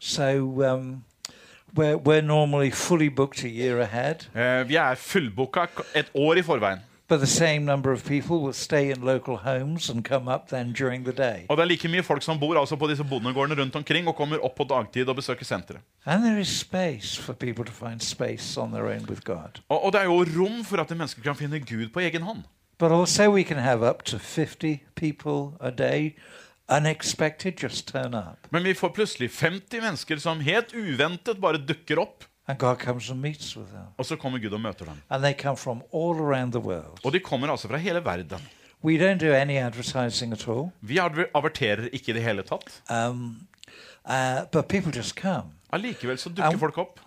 So 0.00 0.24
um, 0.62 1.04
we're, 1.74 1.96
we're 1.96 2.20
normally 2.22 2.70
fully 2.70 3.08
booked 3.08 3.44
a 3.44 3.48
year 3.48 3.80
ahead, 3.80 4.26
Uh, 4.34 4.68
vi 4.68 4.76
er 4.76 4.94
fullbooka 4.94 5.68
et 5.94 6.10
år 6.14 6.42
i 6.42 6.42
forveien. 6.42 6.82
But 7.08 7.20
the 7.20 7.26
same 7.26 7.64
number 7.64 7.92
of 7.92 8.04
people 8.04 8.40
will 8.40 8.52
stay 8.52 8.90
in 8.90 9.00
local 9.04 9.36
homes 9.36 9.88
and 9.90 10.04
come 10.04 10.28
up 10.28 10.48
then 10.48 10.72
during 10.72 11.04
the 11.04 11.12
day. 11.12 11.46
Og 11.48 11.56
det 11.56 11.62
er 11.62 11.68
like 11.68 11.88
mye 11.88 12.02
folk 12.02 12.22
som 12.22 12.40
bor 12.40 12.58
altså 12.58 12.76
på 12.76 12.88
disse 12.90 13.04
bondegårdene 13.04 13.60
rundt 13.60 13.76
omkring 13.76 14.08
og 14.08 14.16
kommer 14.16 14.42
opp 14.44 14.56
på 14.56 14.64
dagtid 14.64 15.08
og 15.08 15.16
besøker 15.16 15.44
senteret. 15.44 15.80
And 16.06 16.24
there 16.24 16.40
is 16.40 16.48
space 16.48 17.22
for 17.22 17.32
people 17.32 17.64
to 17.64 17.72
find 17.72 18.00
space 18.00 18.60
on 18.60 18.72
their 18.72 18.86
own 18.86 19.06
with 19.08 19.22
God. 19.24 19.62
Og, 19.68 19.84
og 19.84 19.92
det 19.92 20.00
er 20.00 20.04
jo 20.04 20.24
rom 20.40 20.64
for 20.64 20.82
at 20.82 20.90
mennesker 20.90 21.22
kan 21.22 21.36
finne 21.36 21.60
Gud 21.60 21.88
på 21.94 22.00
egen 22.00 22.22
hånd. 22.22 22.44
But 22.78 22.92
also, 22.92 23.30
we 23.30 23.42
can 23.42 23.56
have 23.56 23.82
up 23.82 24.02
to 24.04 24.18
50 24.18 24.82
people 24.94 25.56
a 25.60 25.70
day, 25.70 26.14
unexpected, 26.68 27.62
just 27.62 27.88
turn 27.88 28.14
up. 28.14 28.48
Men 28.50 28.64
vi 28.64 28.74
får 28.74 28.88
plutselig 28.88 29.30
50 29.30 29.80
mennesker 29.80 30.16
som 30.16 30.40
helt 30.40 30.74
uventet 30.74 31.40
bare 31.40 31.56
dukker 31.56 31.98
opp. 31.98 32.24
And 32.48 32.58
God 32.58 32.76
comes 32.78 33.10
and 33.10 33.20
meets 33.20 33.56
with 33.56 33.70
them. 33.70 33.86
Og 33.98 34.06
så 34.06 34.16
kommer 34.16 34.38
Gud 34.38 34.52
og 34.52 34.60
møter 34.60 34.84
dem. 34.84 35.00
And 35.10 35.22
they 35.24 35.34
come 35.42 35.56
from 35.56 35.82
all 35.94 36.20
around 36.20 36.52
the 36.52 36.60
world. 36.60 36.98
Og 37.04 37.12
de 37.12 37.20
kommer 37.20 37.48
altså 37.50 37.68
fra 37.68 37.76
hele 37.76 38.04
verden. 38.04 38.40
We 38.84 38.98
don't 38.98 39.18
do 39.18 39.32
any 39.34 39.56
advertising 39.56 40.32
at 40.32 40.48
all, 40.48 40.70
Vi 40.80 40.98
averterer 41.34 41.88
ikke 41.92 42.10
i 42.10 42.12
det 42.12 42.22
hele 42.22 42.42
tatt. 42.42 42.82
um, 42.90 43.36
uh, 44.04 44.44
but 44.52 44.68
people 44.68 44.92
just 44.96 45.16
come. 45.16 45.44
Allikevel 45.72 46.18
så 46.18 46.28
dukker 46.28 46.52
um, 46.52 46.58
folk 46.58 46.78
opp. 46.78 47.00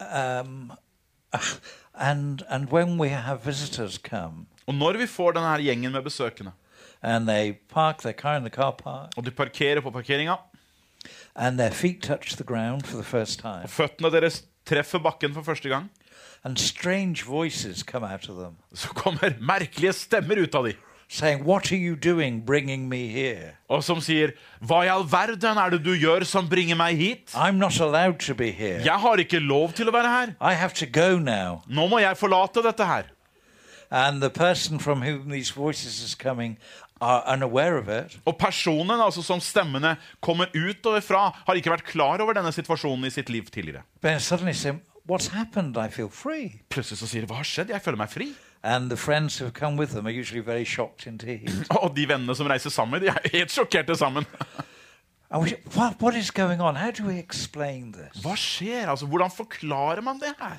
Um, 0.00 0.72
and, 1.94 2.42
and 2.48 2.72
when 2.72 2.98
we 3.00 3.08
have 3.08 3.40
visitors 3.44 3.98
come 3.98 4.46
Og 4.66 4.74
når 4.74 4.92
vi 4.98 5.06
får 5.06 5.32
denne 5.32 5.48
her 5.48 5.58
gjengen 5.58 5.92
med 5.92 6.02
besøkende, 6.02 6.52
and 7.02 7.28
they 7.28 7.52
park 7.68 7.98
their 8.02 8.12
car 8.12 8.36
in 8.36 8.42
the 8.42 8.50
car 8.50 8.70
park 8.70 9.10
og 9.16 9.24
de 9.26 9.30
parkerer 9.30 9.80
på 9.80 9.90
parkeringa, 9.90 10.34
and 11.36 11.58
their 11.58 11.70
feet 11.70 12.02
touch 12.02 12.36
the 12.36 12.44
ground 12.44 12.86
for 12.86 12.96
the 12.96 13.04
first 13.04 13.40
time, 13.40 13.62
og 13.62 13.70
føttene 13.70 14.10
deres 14.10 14.44
treffer 14.66 14.98
bakken 14.98 15.34
for 15.34 15.42
første 15.42 15.68
gang, 15.68 15.90
and 16.44 16.56
strange 16.58 17.24
voices 17.26 17.82
come 17.82 18.06
out 18.06 18.28
of 18.28 18.36
them 18.36 18.56
så 18.74 18.88
kommer 18.88 19.32
merkelige 19.40 19.92
stemmer 19.92 20.42
ut 20.42 20.54
av 20.54 20.66
de. 20.66 20.74
saying, 21.08 21.44
What 21.44 21.72
are 21.72 21.76
you 21.76 21.96
doing 21.96 22.40
bringing 22.40 22.88
me 22.88 23.08
here? 23.08 23.56
Og 23.68 23.84
som 23.84 24.00
sier 24.00 24.32
'Hva 24.60 24.84
i 24.84 24.88
all 24.92 25.04
verden 25.04 25.58
er 25.58 25.70
det 25.70 25.84
du 25.84 25.94
gjør 25.96 26.24
som 26.24 26.48
bringer 26.48 26.76
meg 26.76 26.96
hit?' 26.96 27.34
I'm 27.34 27.56
not 27.56 27.80
allowed 27.80 28.18
to 28.20 28.34
be 28.34 28.50
here. 28.50 28.82
Jeg 28.84 29.00
har 29.00 29.16
ikke 29.16 29.38
lov 29.38 29.72
til 29.72 29.88
å 29.88 29.92
være 29.92 30.08
her. 30.08 30.34
I 30.40 30.54
have 30.54 30.74
to 30.74 30.86
go 30.86 31.18
now. 31.18 31.62
Nå 31.66 31.88
må 31.88 31.98
jeg 31.98 32.16
forlate 32.16 32.62
dette 32.62 32.84
her. 32.84 33.04
And 33.90 34.20
the 34.20 34.30
person 34.30 34.78
from 34.78 35.02
whom 35.02 35.30
these 35.30 35.50
voices 35.50 36.02
is 36.02 36.14
coming 36.14 36.58
are 37.00 37.22
unaware 37.26 37.78
of 37.78 37.88
it. 37.88 38.18
Og 38.24 38.36
personen 38.36 39.00
altså 39.00 39.22
som 39.22 39.40
stemmene 39.40 39.96
kommer 40.20 40.46
ut 40.54 40.86
og 40.86 41.02
fra, 41.02 41.30
har 41.46 41.54
ikke 41.54 41.72
vært 41.72 41.86
klar 41.88 42.20
over 42.20 42.36
denne 42.36 42.52
situasjonen 42.52 43.06
i 43.08 43.10
sitt 43.14 43.30
liv 43.30 43.48
tidligere. 43.52 43.82
Then 44.02 44.20
suddenly 44.20 44.52
say, 44.52 44.72
What's 45.08 45.28
happened? 45.32 45.76
I 45.76 45.88
feel 45.88 46.10
free. 46.12 46.60
Plutselig 46.68 46.98
så 46.98 47.06
sier 47.06 47.24
de 47.24 47.26
'Hva 47.26 47.40
har 47.40 47.44
skjedd? 47.48 47.70
Jeg 47.70 47.82
føler 47.82 47.96
meg 47.96 48.10
fri'. 48.12 48.34
And 48.62 48.90
the 48.90 48.96
friends 48.96 49.38
who 49.38 49.50
come 49.50 49.78
with 49.78 49.92
them 49.92 50.06
are 50.06 50.20
usually 50.20 50.44
very 50.44 50.64
shocked 50.64 51.06
indeed. 51.06 51.48
Og 51.82 51.96
de 51.96 52.08
vennene 52.08 52.34
som 52.36 52.46
reiser 52.46 52.70
sammen, 52.70 53.00
de 53.00 53.08
er 53.08 53.30
helt 53.32 53.52
sjokkerte 53.52 53.96
sammen. 53.96 54.26
We, 55.30 55.56
what, 55.76 56.00
what 56.00 56.14
is 56.14 56.30
going 56.30 56.60
on? 56.60 56.74
How 56.74 56.90
do 56.90 57.04
we 57.04 57.18
explain 57.18 57.92
this? 57.92 58.22
Hva 58.24 58.32
skjer? 58.36 58.88
Altså, 58.88 59.06
Hvordan 59.06 59.30
forklarer 59.30 60.00
man 60.00 60.20
det 60.20 60.32
her? 60.40 60.56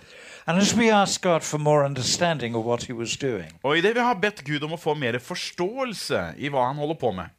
And 0.49 0.57
as 0.57 0.73
we 0.75 0.89
ask 0.89 1.21
God 1.21 1.43
for 1.43 1.59
more 1.59 1.85
understanding 1.85 2.55
of 2.55 2.65
what 2.65 2.83
He 2.83 2.93
was 2.93 3.17
doing, 3.17 3.51
Og 3.63 3.77
idet 3.77 3.95
vi 3.95 3.99
har 3.99 4.13
bedt 4.13 4.43
Gud 4.45 4.63
om 4.63 4.71
å 4.73 4.77
få 4.81 4.95
mer 4.97 5.19
forståelse 5.21 6.21
i 6.41 6.49
hva 6.49 6.63
han 6.71 6.79
holder 6.81 6.97
på 6.97 7.11
med, 7.13 7.29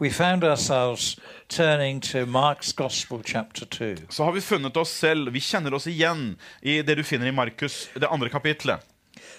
we 0.00 0.10
found 0.10 0.42
ourselves 0.44 1.16
turning 1.48 2.00
to 2.00 2.24
Mark's 2.26 2.72
Gospel, 2.76 3.22
chapter 3.22 3.66
2. 3.66 3.94
så 4.10 4.24
har 4.24 4.32
vi 4.32 4.40
funnet 4.40 4.76
oss 4.76 4.90
selv. 4.90 5.30
Vi 5.32 5.40
kjenner 5.40 5.74
oss 5.74 5.86
igjen 5.86 6.36
i 6.62 6.82
det 6.82 6.96
du 6.98 7.04
finner 7.06 7.30
i 7.30 7.30
Markus, 7.30 7.88
det 7.94 8.10
andre 8.10 8.28
kapitlet. 8.28 8.80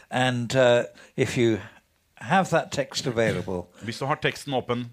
And 0.09 0.55
uh, 0.55 0.83
if 1.17 1.37
you 1.37 1.57
have 2.15 2.49
that 2.49 2.71
text 2.71 3.07
available, 3.07 3.67
Hvis 3.83 3.99
du 3.99 4.05
har 4.05 4.15
teksten 4.15 4.53
åpen, 4.53 4.87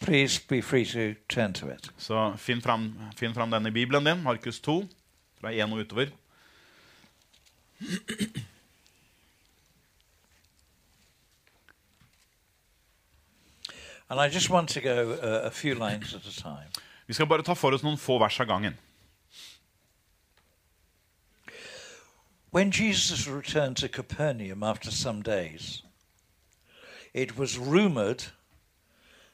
please 0.00 0.40
be 0.48 0.60
free 0.62 0.84
to 0.84 1.14
turn 1.28 1.52
to 1.54 1.66
it. 1.70 1.88
så 1.98 2.34
finn 2.36 2.60
fram, 2.62 2.92
finn 3.16 3.34
fram 3.34 3.50
den 3.50 3.66
i 3.66 3.70
Bibelen 3.70 4.04
din, 4.04 4.22
Markus 4.22 4.60
2, 4.60 4.84
fra 5.40 5.52
1 5.52 5.72
og 5.72 5.78
utover. 5.78 6.06
Vi 17.06 17.14
skal 17.14 17.26
bare 17.26 17.42
ta 17.42 17.54
for 17.54 17.72
oss 17.76 17.84
noen 17.84 17.98
få 18.00 18.18
vers 18.18 18.40
av 18.40 18.46
gangen. 18.48 18.78
When 22.50 22.72
Jesus 22.72 23.28
returned 23.28 23.76
to 23.76 23.88
Capernaum 23.88 24.62
after 24.62 24.90
some 24.90 25.22
days, 25.22 25.82
it 27.12 27.36
was 27.36 27.58
rumored 27.58 28.24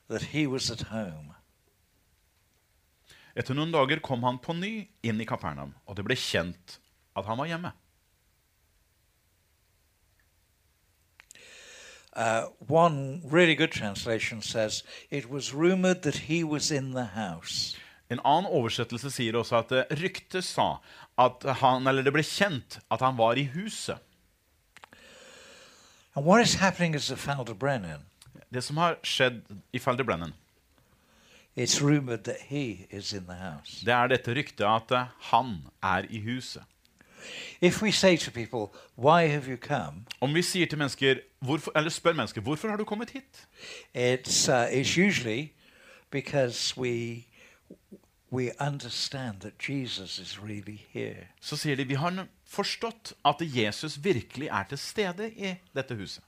that 0.08 0.22
he 0.34 0.46
was 0.46 0.70
at 0.70 0.90
home. 0.90 1.34
Etter 3.34 3.54
noen 3.54 3.72
dager 3.72 4.02
kom 4.02 4.22
han 4.22 4.38
på 4.38 4.52
ny 4.52 4.88
inn 5.02 5.20
i 5.22 5.24
Kapernaum, 5.26 5.74
og 5.86 5.96
det 5.96 6.04
ble 6.04 6.16
kjent 6.18 6.78
at 7.16 7.24
han 7.26 7.38
var 7.38 7.46
hjemme. 7.46 7.72
Uh, 12.16 12.46
one 12.68 13.20
really 13.24 13.56
good 13.56 13.72
translation 13.72 14.40
says 14.40 14.84
it 15.10 15.28
was 15.28 15.52
rumored 15.52 16.02
that 16.02 16.16
he 16.28 16.44
was 16.44 16.70
in 16.70 16.92
the 16.92 17.04
house. 17.14 17.76
En 18.10 18.20
annen 18.24 18.50
oversettelse 18.50 19.10
sier 19.10 19.34
også 19.34 19.56
at 19.58 19.72
eh, 19.72 19.96
ryktet 19.98 20.44
sa 20.44 20.76
at 21.18 21.42
han, 21.62 21.86
eller 21.88 22.04
det 22.06 22.12
ble 22.14 22.22
kjent 22.22 22.78
at 22.92 23.02
han 23.02 23.16
var 23.18 23.40
i 23.40 23.48
huset. 23.54 23.98
And 26.14 26.24
what 26.24 26.40
is 26.42 26.54
happening 26.54 26.94
is 26.94 27.10
at 27.10 27.18
Det 28.52 28.62
som 28.62 28.76
har 28.76 28.98
skjedd 29.02 29.42
i 29.72 29.78
Felderbrennen, 29.78 30.34
it's 31.56 31.80
rumored 31.82 32.24
that 32.24 32.40
he 32.48 32.86
is 32.90 33.12
in 33.12 33.26
the 33.26 33.34
house. 33.34 33.84
det 33.84 33.94
er 33.94 34.06
dette 34.08 34.34
ryktet 34.34 34.66
at 34.66 34.92
eh, 34.92 35.06
han 35.32 35.66
er 35.82 36.06
i 36.10 36.20
huset. 36.20 36.62
People, 38.32 38.66
Why 38.96 39.28
have 39.28 39.48
you 39.48 39.56
come? 39.56 40.04
Om 40.20 40.34
vi 40.34 40.42
sier 40.42 40.66
til 40.66 40.78
mennesker, 40.78 41.16
hvorfor, 41.40 41.72
eller 41.76 41.90
spør 41.90 42.12
mennesker 42.12 42.40
hvorfor 42.40 42.68
har 42.68 42.76
du 42.76 42.84
kommet 42.84 43.10
hit, 43.10 43.48
It's, 43.94 44.48
uh, 44.48 44.80
it's 44.80 44.98
usually 44.98 45.48
because 46.10 46.80
we, 46.80 47.24
we 48.32 48.50
understand 48.60 49.40
that 49.40 49.68
Jesus 49.68 50.18
is 50.18 50.38
really 50.42 50.78
here. 50.92 51.26
så 51.40 51.56
sier 51.56 51.76
de 51.76 51.84
vi 51.84 51.94
har 51.94 52.26
forstått 52.46 53.12
at 53.24 53.36
Jesus 53.40 54.04
virkelig 54.04 54.48
er 54.48 54.64
til 54.68 54.78
stede 54.78 55.30
i 55.30 55.54
dette 55.74 55.94
huset. 55.94 56.22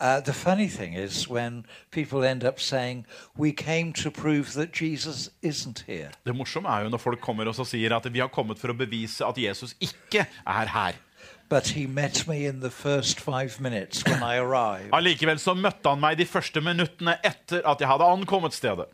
Uh, 0.00 0.20
the 0.20 0.32
funny 0.32 0.68
thing 0.68 0.94
is 0.94 1.28
when 1.28 1.64
people 1.90 2.22
end 2.22 2.44
up 2.44 2.60
saying, 2.60 3.04
We 3.36 3.52
came 3.52 3.92
to 3.94 4.10
prove 4.10 4.52
that 4.52 4.72
Jesus 4.72 5.30
isn't 5.42 5.84
here. 5.86 6.10
Det 6.24 6.36
morsomme 6.36 6.68
er 6.68 6.84
jo 6.84 6.88
når 6.88 6.98
folk 7.02 7.20
kommer 7.20 7.48
og 7.50 7.54
så 7.54 7.64
sier 7.66 7.96
at 7.96 8.06
vi 8.12 8.22
har 8.22 8.30
kommet 8.30 8.58
for 8.58 8.70
å 8.70 8.76
bevise 8.78 9.26
at 9.26 9.38
Jesus 9.38 9.74
ikke 9.80 10.26
er 10.46 10.70
her. 10.70 11.00
But 11.48 11.68
he 11.74 11.86
met 11.86 12.28
me 12.28 12.46
in 12.46 12.60
the 12.60 12.70
first 12.70 13.20
five 13.20 13.58
minutes 13.60 14.04
when 14.06 14.22
I 14.22 14.36
arrived. 14.44 14.92
Allikevel 14.92 15.40
så 15.42 15.56
møtte 15.56 15.90
han 15.90 16.00
meg 16.00 16.18
de 16.20 16.26
første 16.28 16.60
minuttene 16.60 17.16
etter 17.24 17.64
at 17.66 17.80
jeg 17.80 17.88
hadde 17.90 18.06
ankommet 18.06 18.54
stedet. 18.54 18.86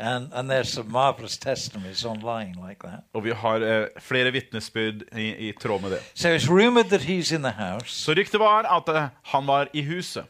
And, 0.00 0.28
and 0.32 0.48
there's 0.50 0.68
some 0.72 0.92
marvelous 0.92 1.36
testimonies 1.38 2.04
online 2.04 2.54
like 2.68 2.78
that. 2.84 3.00
Og 3.14 3.24
vi 3.24 3.30
har 3.34 3.60
eh, 3.60 3.86
flere 4.00 4.30
vitnesbyrd 4.32 5.02
i, 5.16 5.48
i 5.48 5.52
tråd 5.60 5.80
med 5.82 5.90
det. 5.90 5.98
So 6.14 6.28
it's 6.28 6.48
rumored 6.48 6.84
that 6.90 7.00
he's 7.00 7.34
in 7.34 7.42
the 7.42 7.52
house, 7.58 7.90
Så 8.04 8.12
ryktet 8.14 8.40
var 8.40 8.62
at 8.76 8.88
eh, 8.96 9.08
han 9.22 9.46
var 9.46 9.68
i 9.72 9.82
huset. 9.82 10.24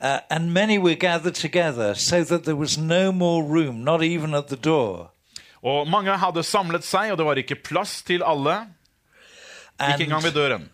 uh, 0.00 0.18
and 0.30 0.52
many 0.52 0.78
were 0.78 0.94
gathered 0.94 1.34
together 1.34 1.94
so 1.94 2.24
that 2.24 2.44
there 2.44 2.56
was 2.56 2.78
no 2.78 3.12
more 3.12 3.42
room, 3.42 3.84
not 3.84 4.02
even 4.02 4.34
at 4.34 4.46
the 4.48 4.56
door. 4.56 5.10
Og 5.62 5.88
mange 5.88 6.10
hadde 6.18 6.42
samlet 6.42 6.84
seg, 6.84 7.12
og 7.12 7.18
det 7.18 7.26
var 7.26 7.34
ikke 7.34 7.54
plass 7.64 8.02
til 8.02 8.22
alle. 8.26 8.56
Ikke 9.80 10.04
engang 10.04 10.22
ved 10.22 10.30
And, 10.30 10.34
døren. 10.34 10.68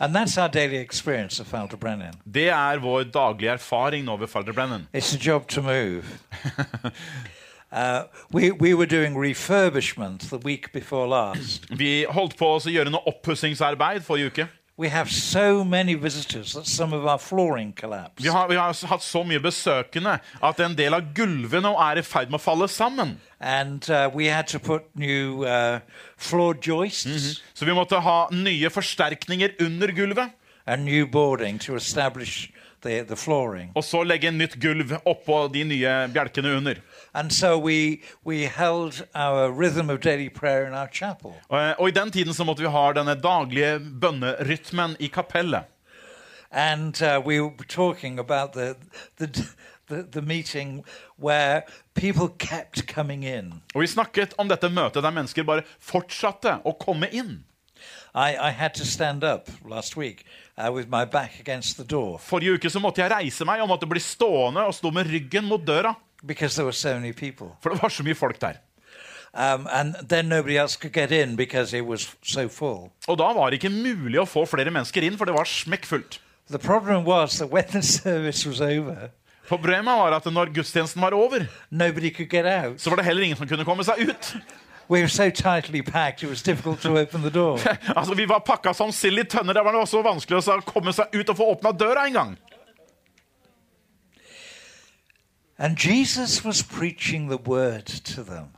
and 0.00 0.16
that's 0.16 0.38
our 0.40 0.48
daily 0.48 0.76
experience 0.84 1.40
of 1.42 1.46
Falderbrennen. 1.46 2.14
Det 2.34 2.48
er 2.48 2.78
vår 2.78 3.02
daglige 3.02 3.50
erfaring 3.50 4.04
nå 4.04 4.16
ved 4.16 4.28
Falderbrennen. 4.28 4.88
It's 4.96 5.14
a 5.14 5.18
job 5.26 5.48
to 5.48 5.62
move. 5.62 6.02
uh, 7.74 8.04
we, 8.32 8.50
we 8.52 8.72
were 8.74 8.86
doing 8.86 9.14
refurbishment 9.14 10.30
the 10.30 10.38
week 10.38 10.72
before 10.72 11.06
last. 11.06 11.66
Vi 11.80 12.04
holdt 12.08 12.36
på 12.38 12.46
å 12.56 12.60
gjøre 12.70 12.92
noe 12.94 13.02
oppussingsarbeid 13.10 14.04
forrige 14.06 14.30
uke. 14.30 14.46
We 14.76 14.88
have 14.90 15.08
so 15.10 15.62
many 15.62 15.94
visitors 15.94 16.52
that 16.54 16.66
some 16.66 16.92
of 16.92 17.06
our 17.06 17.18
flooring 17.18 17.72
collapsed. 17.72 18.24
Vi 18.24 18.28
har, 18.28 18.48
vi 18.48 18.56
har 18.56 18.72
hatt 18.90 19.02
så 19.02 19.22
mye 19.22 19.38
besøkende 19.38 20.16
at 20.42 20.60
en 20.64 20.74
del 20.74 20.96
av 20.96 21.12
gulvet 21.14 21.62
nå 21.62 21.70
er 21.78 22.00
i 22.00 22.02
ferd 22.02 22.32
med 22.32 22.40
å 22.40 22.42
falle 22.42 22.66
sammen. 22.66 23.12
And 23.38 23.86
uh, 23.90 24.10
we 24.14 24.26
had 24.26 24.48
to 24.50 24.58
put 24.58 24.82
new 24.98 25.44
uh, 25.44 25.78
floor 26.16 26.56
joists 26.58 27.40
Så 27.54 27.68
vi 27.68 27.74
måtte 27.76 28.00
ha 28.02 28.24
nye 28.32 28.70
forsterkninger 28.70 29.60
under 29.62 29.92
gulvet. 29.94 30.34
and 30.66 30.84
new 30.84 31.06
boarding 31.06 31.58
to 31.58 31.74
establish 31.76 32.50
the, 32.80 33.02
the 33.02 33.16
flooring. 33.16 33.70
Og 33.76 33.84
så 33.84 34.02
legge 34.02 34.30
nytt 34.32 34.54
gulv 34.60 34.94
oppå 35.04 35.42
de 35.52 35.64
nye 35.64 35.92
bjelkene 36.12 36.54
under. 36.56 36.80
And 37.14 37.32
so 37.32 37.58
we, 37.58 38.02
we 38.24 38.46
held 38.46 39.06
our 39.14 39.50
rhythm 39.50 39.88
of 39.90 40.00
daily 40.00 40.28
prayer 40.28 40.66
in 40.66 40.74
our 40.74 40.88
chapel. 40.92 41.34
Og, 41.48 41.74
og 41.78 41.88
i 41.88 41.92
den 41.92 42.10
tiden 42.10 42.34
så 42.34 42.44
måtte 42.44 42.62
vi 42.62 42.68
ha 42.68 42.92
denne 42.92 43.14
daglige 43.14 43.78
bønnerytmen 44.00 44.96
i 44.98 45.06
kapellet. 45.06 45.64
And 46.50 47.02
uh, 47.02 47.20
we 47.24 47.40
were 47.40 47.66
talking 47.68 48.18
about 48.18 48.52
the, 48.52 48.76
the, 49.16 49.26
the, 49.88 50.02
the 50.02 50.22
meeting 50.22 50.84
where 51.16 51.62
people 51.94 52.28
kept 52.38 52.86
coming 52.94 53.24
in. 53.24 53.62
Og 53.74 53.80
vi 53.80 53.86
snakket 53.86 54.34
om 54.38 54.48
dette 54.48 54.68
møtet 54.68 55.02
der 55.02 55.10
mennesker 55.10 55.46
bare 55.46 55.62
fortsatte 55.78 56.60
å 56.64 56.74
komme 56.78 57.10
inn. 57.10 57.44
I, 58.14 58.36
I 58.38 58.50
had 58.50 58.74
to 58.74 58.84
stand 58.84 59.24
up 59.24 59.48
last 59.68 59.96
week 59.96 60.24
uh, 60.56 60.70
with 60.72 60.88
my 60.88 61.04
back 61.04 61.40
against 61.40 61.76
the 61.76 61.84
door 61.84 62.18
Forrige 62.18 62.54
uke 62.54 62.70
så 62.70 62.78
måtte 62.80 63.02
jeg 63.02 63.10
reise 63.10 63.44
meg 63.44 63.60
og 63.60 63.68
måtte 63.68 63.88
bli 63.90 64.00
stående 64.00 64.62
og 64.62 64.74
stå 64.74 64.92
med 64.94 65.10
ryggen 65.10 65.48
mot 65.50 65.66
døra. 65.66 65.94
Because 66.26 66.54
there 66.56 66.64
were 66.64 66.72
so 66.72 66.94
many 66.94 67.12
people. 67.12 67.46
For 67.62 67.70
det 67.70 67.82
var 67.82 67.88
så 67.88 68.02
mye 68.02 68.14
folk 68.14 68.40
der. 68.40 68.52
Um, 69.36 69.66
and 69.70 69.94
then 70.08 70.28
nobody 70.28 70.56
else 70.56 70.76
could 70.76 70.92
get 70.92 71.10
in 71.12 71.36
because 71.36 71.76
it 71.76 71.84
was 71.84 72.14
so 72.22 72.48
full. 72.48 72.90
Og 73.08 73.18
da 73.18 73.32
var 73.32 73.50
det 73.50 73.58
ikke 73.62 73.70
mulig 73.74 74.20
å 74.20 74.24
få 74.24 74.44
flere 74.46 74.70
mennesker 74.70 75.02
inn, 75.02 75.18
for 75.18 75.24
det 75.24 75.34
var 75.34 75.44
smekkfullt. 75.44 76.20
The 76.50 76.58
problem 76.58 77.04
was 77.04 77.38
that 77.38 77.50
when 77.50 77.64
the 77.72 77.82
service 78.02 78.46
was 78.46 78.60
over, 78.60 79.10
Problemet 79.48 79.92
var 79.98 80.14
at 80.16 80.24
når 80.24 80.54
gudstjenesten 80.54 81.02
var 81.02 81.12
over, 81.12 81.44
nobody 81.70 82.10
could 82.14 82.30
get 82.30 82.46
out. 82.46 82.80
så 82.80 82.90
var 82.90 82.96
det 82.96 83.04
heller 83.04 83.22
ingen 83.22 83.36
som 83.36 83.48
kunne 83.48 83.64
komme 83.64 83.84
seg 83.84 83.98
ut. 84.08 84.36
We 84.88 85.00
were 85.00 85.08
so 85.08 85.30
tightly 85.30 85.82
packed, 85.82 86.22
it 86.22 86.30
was 86.30 86.42
difficult 86.42 86.80
to 86.80 86.96
open 86.98 87.22
the 87.22 87.30
door. 87.30 87.58
Altså, 87.96 88.14
Vi 88.14 88.26
var 88.26 88.38
pakka 88.38 88.72
som 88.72 88.92
sild 88.92 89.18
i 89.18 89.24
tønner. 89.24 89.52
Det 89.52 89.64
var 89.64 89.74
også 89.74 90.02
vanskelig 90.02 90.40
å 90.48 90.60
komme 90.64 90.92
seg 90.92 91.12
ut 91.12 91.28
og 91.28 91.36
få 91.36 91.50
åpna 91.54 91.72
døra 91.72 92.06
en 92.06 92.12
gang. 92.12 92.36
And 95.58 95.76
Jesus 95.76 96.44
was 96.44 96.62
preaching 96.62 97.28
the 97.28 97.36
word 97.36 97.86
to 97.86 98.22
them. 98.22 98.48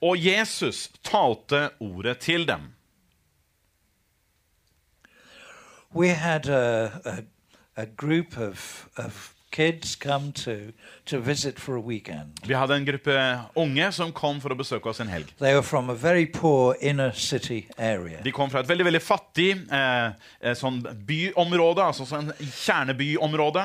Og 0.00 0.16
Jesus 0.18 0.90
talte 1.04 1.70
ordet 1.80 2.18
til 2.18 2.46
dem. 2.48 2.74
We 5.92 6.08
had 6.08 6.46
a, 6.48 7.00
a, 7.04 7.22
a 7.76 7.86
group 7.86 8.36
of, 8.36 8.88
of 8.96 9.35
kids 9.56 9.96
come 9.96 10.32
to, 10.32 10.72
to 11.04 11.18
visit 11.18 11.58
for 11.58 11.76
a 11.76 11.80
weekend. 11.80 12.40
Vi 12.46 12.54
hadde 12.54 12.74
en 12.76 12.84
gruppe 12.84 13.14
unge 13.56 13.88
som 13.92 14.12
kom 14.12 14.40
for 14.42 14.52
å 14.52 14.58
besøke 14.58 14.90
oss 14.90 15.00
en 15.00 15.08
helg. 15.08 15.30
They 15.40 15.54
were 15.56 15.64
from 15.64 15.88
a 15.90 15.96
very 15.96 16.26
poor 16.26 16.76
inner 16.80 17.12
city 17.16 17.62
area. 17.78 18.20
De 18.24 18.34
kom 18.36 18.52
fra 18.52 18.60
et 18.60 18.68
veldig 18.68 18.84
veldig 18.90 19.00
fattig 19.00 19.48
eh, 19.72 20.10
eh, 20.40 20.56
sånn 20.58 20.82
byområde, 21.08 21.86
altså 21.88 22.04
sånn 22.08 22.34
kjernebyområde. 22.36 23.64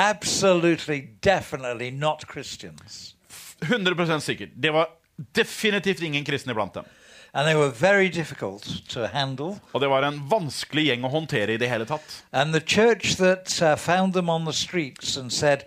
Absolutely, 0.00 1.02
definitely 1.24 1.90
not 1.92 2.24
Christians. 2.32 3.14
100% 3.60 4.24
sikkert. 4.24 4.56
Det 4.56 4.72
var 4.72 4.88
definitivt 5.36 6.00
ingen 6.04 6.24
kristne 6.24 6.56
blant 6.56 6.80
dem. 6.80 6.88
And 7.36 7.46
they 7.46 7.54
were 7.54 7.68
very 7.68 8.08
difficult 8.08 8.64
to 8.88 9.06
handle. 9.06 9.60
Og 9.72 9.80
det 9.80 9.88
var 9.88 10.02
en 10.08 10.22
vanskelig 10.30 10.86
gjeng 10.86 11.02
å 11.04 11.10
håndtere 11.12 11.52
i 11.52 11.58
det 11.60 11.68
hele 11.68 11.84
tatt. 11.84 12.22
And 12.32 12.54
the 12.56 12.62
church 12.64 13.18
that 13.20 13.52
uh, 13.60 13.76
found 13.76 14.14
them 14.14 14.30
on 14.32 14.46
the 14.46 14.54
streets 14.56 15.18
and 15.20 15.28
said, 15.32 15.66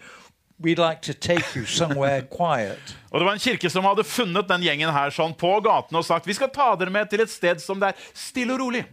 We'd 0.60 0.80
like 0.80 1.02
to 1.04 1.14
take 1.14 1.56
you 1.56 1.66
somewhere 1.66 2.24
quiet. 2.40 2.96
Og 3.12 3.22
det 3.22 3.26
var 3.26 3.38
en 3.38 3.44
kirke 3.44 3.70
som 3.70 3.86
hadde 3.86 4.04
funnet 4.04 4.50
den 4.50 4.66
gjengen 4.66 4.90
her 4.90 5.14
sånn 5.14 5.38
på 5.38 5.52
gaten 5.62 5.96
og 5.96 6.08
sagt 6.10 6.26
vi 6.28 6.34
skal 6.34 6.50
ta 6.50 6.74
dere 6.76 6.90
med 6.90 7.14
til 7.14 7.22
et 7.22 7.32
sted 7.32 7.62
som 7.62 7.78
det 7.80 7.94
er 7.94 8.08
stille 8.18 8.58
og 8.58 8.66
rolig. 8.66 8.88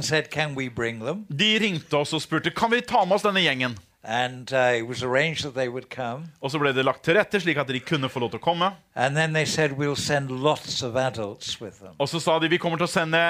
Said, 0.00 0.30
Can 0.30 0.54
we 0.56 0.70
bring 0.70 1.04
them? 1.04 1.26
De 1.28 1.58
ringte 1.60 2.00
oss 2.00 2.16
og 2.16 2.24
spurte 2.24 2.50
kan 2.56 2.72
vi 2.72 2.80
ta 2.80 3.04
med 3.04 3.18
oss 3.18 3.28
denne 3.28 3.44
gjengen. 3.44 3.76
And 4.06 4.52
uh, 4.52 4.76
it 4.76 4.86
was 4.86 5.02
arranged 5.02 5.44
that 5.44 5.54
they 5.54 5.68
would 5.68 5.88
come. 5.88 6.28
Så 6.42 6.58
ble 6.60 6.74
det 6.76 6.84
lagt 6.84 7.06
til 7.06 7.16
rette 7.16 7.40
slik 7.40 7.56
at 7.56 7.70
de 7.72 7.80
kunne 7.80 8.10
få 8.12 8.20
lov 8.20 8.36
å 8.36 8.40
komme. 8.42 8.68
And 8.94 9.16
then 9.16 9.32
they 9.32 9.46
said, 9.46 9.78
We'll 9.78 9.96
send 9.96 10.30
lots 10.30 10.82
of 10.82 10.96
adults 10.96 11.58
with 11.60 11.80
them. 11.80 11.96
Så 12.06 12.20
sa 12.20 12.36
de 12.38 12.50
vi 12.52 12.58
kommer 12.60 12.82
å 12.84 12.90
sende 12.90 13.22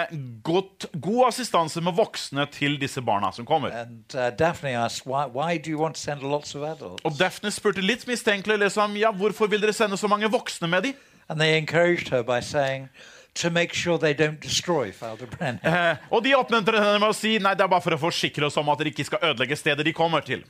godt, 0.43 0.89
god 0.99 1.29
assistanse 1.29 1.81
med 1.81 1.95
voksne 1.95 2.49
til 2.51 2.75
disse 2.83 3.01
barna 3.07 3.31
som 3.33 3.47
kommer. 3.47 3.71
And 3.71 4.19
uh, 4.19 4.31
Daphne 4.35 4.75
asked, 4.83 5.07
why, 5.07 5.27
why 5.31 5.59
do 5.59 5.71
you 5.71 5.79
want 5.79 5.95
to 5.95 6.03
send 6.03 6.27
lots 6.27 6.57
of 6.59 6.67
adults? 6.67 7.07
Daphne 7.19 7.55
spurte 7.55 7.85
litt 7.85 8.09
mistenkelig 8.11 8.59
liksom, 8.67 8.99
ja, 8.99 9.15
hvorfor 9.15 9.47
vil 9.53 9.63
dere 9.63 9.77
sende 9.77 9.97
så 10.01 10.11
mange 10.11 10.31
voksne 10.33 10.69
med 10.69 10.91
de? 10.91 10.95
And 11.29 11.41
they 11.41 11.57
encouraged 11.57 12.11
her 12.11 12.23
by 12.23 12.41
saying, 12.41 12.91
To 13.35 13.51
make 13.51 13.75
sure 13.75 13.99
they 13.99 14.15
don't 14.15 14.41
destroy 14.41 14.93
Father 14.93 15.27
Brennan. 15.27 15.59
Eh, 15.63 16.21
de 16.23 16.35
oppmuntret 16.39 16.79
henne 16.79 17.01
med 17.03 17.11
å 17.11 17.17
si 17.17 17.33
nei, 17.43 17.57
det 17.59 17.65
er 17.65 17.71
bare 17.73 17.83
for 17.83 17.97
å 17.97 17.99
forsikre 17.99 18.47
oss 18.47 18.59
om 18.61 18.69
at 18.71 18.79
dere 18.79 18.93
ikke 18.93 19.07
skal 19.09 19.25
ødelegge 19.33 19.59
stedet 19.59 19.87
de 19.89 19.95
kommer 19.97 20.23
til. 20.23 20.45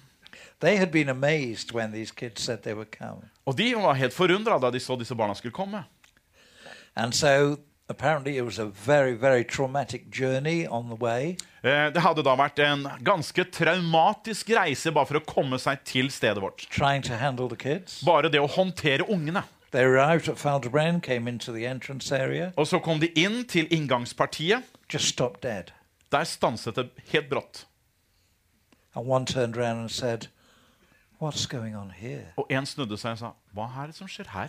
They 0.61 0.77
had 0.77 0.91
been 0.93 1.09
amazed 1.09 1.73
when 1.75 1.93
these 1.93 2.13
kids 2.15 2.43
said 2.43 2.63
they 2.63 2.75
were 2.75 2.85
coming. 2.99 3.31
Og 3.47 3.57
de 3.59 3.75
var 3.75 3.95
helt 3.95 4.13
forundra 4.15 4.59
da 4.59 4.71
de 4.71 4.81
så 4.81 4.97
disse 4.97 5.15
barna 5.15 5.35
skulle 5.35 5.53
komme. 5.53 5.85
And 6.97 7.13
so 7.15 7.57
apparently 7.89 8.37
it 8.39 8.45
was 8.45 8.59
a 8.59 8.71
very, 8.87 9.15
very 9.15 9.45
traumatic 9.45 10.03
journey 10.11 10.67
on 10.67 10.87
the 10.89 10.95
way. 10.97 11.37
Eh, 11.63 11.91
det 11.93 12.01
hadde 12.01 12.23
da 12.25 12.37
vært 12.37 12.59
en 12.59 12.87
ganske 13.05 13.45
traumatisk 13.53 14.51
reise 14.57 14.93
bare 14.93 15.07
for 15.07 15.19
å 15.21 15.25
komme 15.27 15.59
seg 15.59 15.83
til 15.85 16.11
stedet 16.11 16.41
vårt. 16.43 16.67
trying 16.71 17.03
to 17.03 17.17
handle 17.17 17.49
the 17.49 17.57
kids. 17.57 18.01
Bare 18.05 18.29
det 18.31 18.41
å 18.41 18.47
håndtere 18.49 19.05
ungene. 19.09 19.43
They 19.73 19.83
arrived 19.83 20.29
at 20.29 20.39
Faldebren, 20.39 21.01
came 21.03 21.27
into 21.29 21.53
the 21.53 21.67
entrance 21.67 22.13
area, 22.13 22.53
Og 22.57 22.67
så 22.69 22.79
kom 22.79 23.01
de 23.01 23.09
inn 23.19 23.45
til 23.45 23.67
inngangspartiet. 23.71 24.63
just 24.93 25.09
stopped 25.09 25.41
dead. 25.43 25.73
Der 26.13 26.25
stanset 26.25 26.77
det 26.77 26.91
helt 27.13 27.29
brått. 27.29 27.65
And 28.95 29.07
one 29.09 29.27
turned 29.27 29.57
around 29.57 29.81
and 29.81 29.91
said, 29.91 30.29
What's 30.29 30.29
going 30.29 30.29
on 30.29 30.31
here? 30.31 30.33
Og 31.21 32.47
en 32.51 32.67
snudde 32.67 32.97
seg 32.99 33.11
og 33.11 33.19
sa, 33.19 33.31
'Hva 33.55 33.83
er 33.83 33.87
det 33.87 33.95
som 33.95 34.09
skjer 34.09 34.29
her?' 34.31 34.49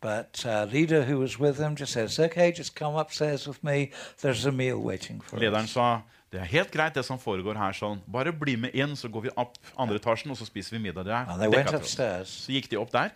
But 0.00 0.44
uh, 0.46 0.64
leader 0.72 1.02
who 1.04 1.18
was 1.18 1.40
with 1.40 1.58
them 1.58 1.74
just 1.74 1.92
says, 1.92 2.18
Okay, 2.20 2.52
just 2.52 2.76
come 2.76 2.94
upstairs 3.00 3.48
with 3.48 3.58
me. 3.64 3.90
There's 4.22 4.46
a 4.46 4.52
meal 4.52 4.76
waiting 4.76 5.20
for 5.24 5.36
Lederen 5.38 5.64
us. 5.64 5.70
sa, 5.70 6.00
'Det 6.32 6.40
er 6.40 6.44
helt 6.44 6.70
greit, 6.70 6.94
det 6.94 7.04
som 7.04 7.18
foregår 7.18 7.56
her. 7.56 7.72
sånn. 7.72 7.98
Bare 8.12 8.32
bli 8.32 8.56
med 8.56 8.70
inn, 8.74 8.96
så 8.96 9.08
går 9.08 9.20
vi 9.20 9.30
opp 9.36 9.58
andre 9.78 9.96
etasjen, 9.96 10.30
og 10.30 10.36
så 10.36 10.44
spiser 10.44 10.76
vi 10.76 10.82
middag 10.82 11.04
der.' 11.04 11.26
And 11.28 11.40
they 11.40 11.48
went 11.48 11.74
upstairs 11.74 12.28
Så 12.28 12.52
gikk 12.52 12.70
de 12.70 12.76
opp 12.76 12.92
der, 12.92 13.08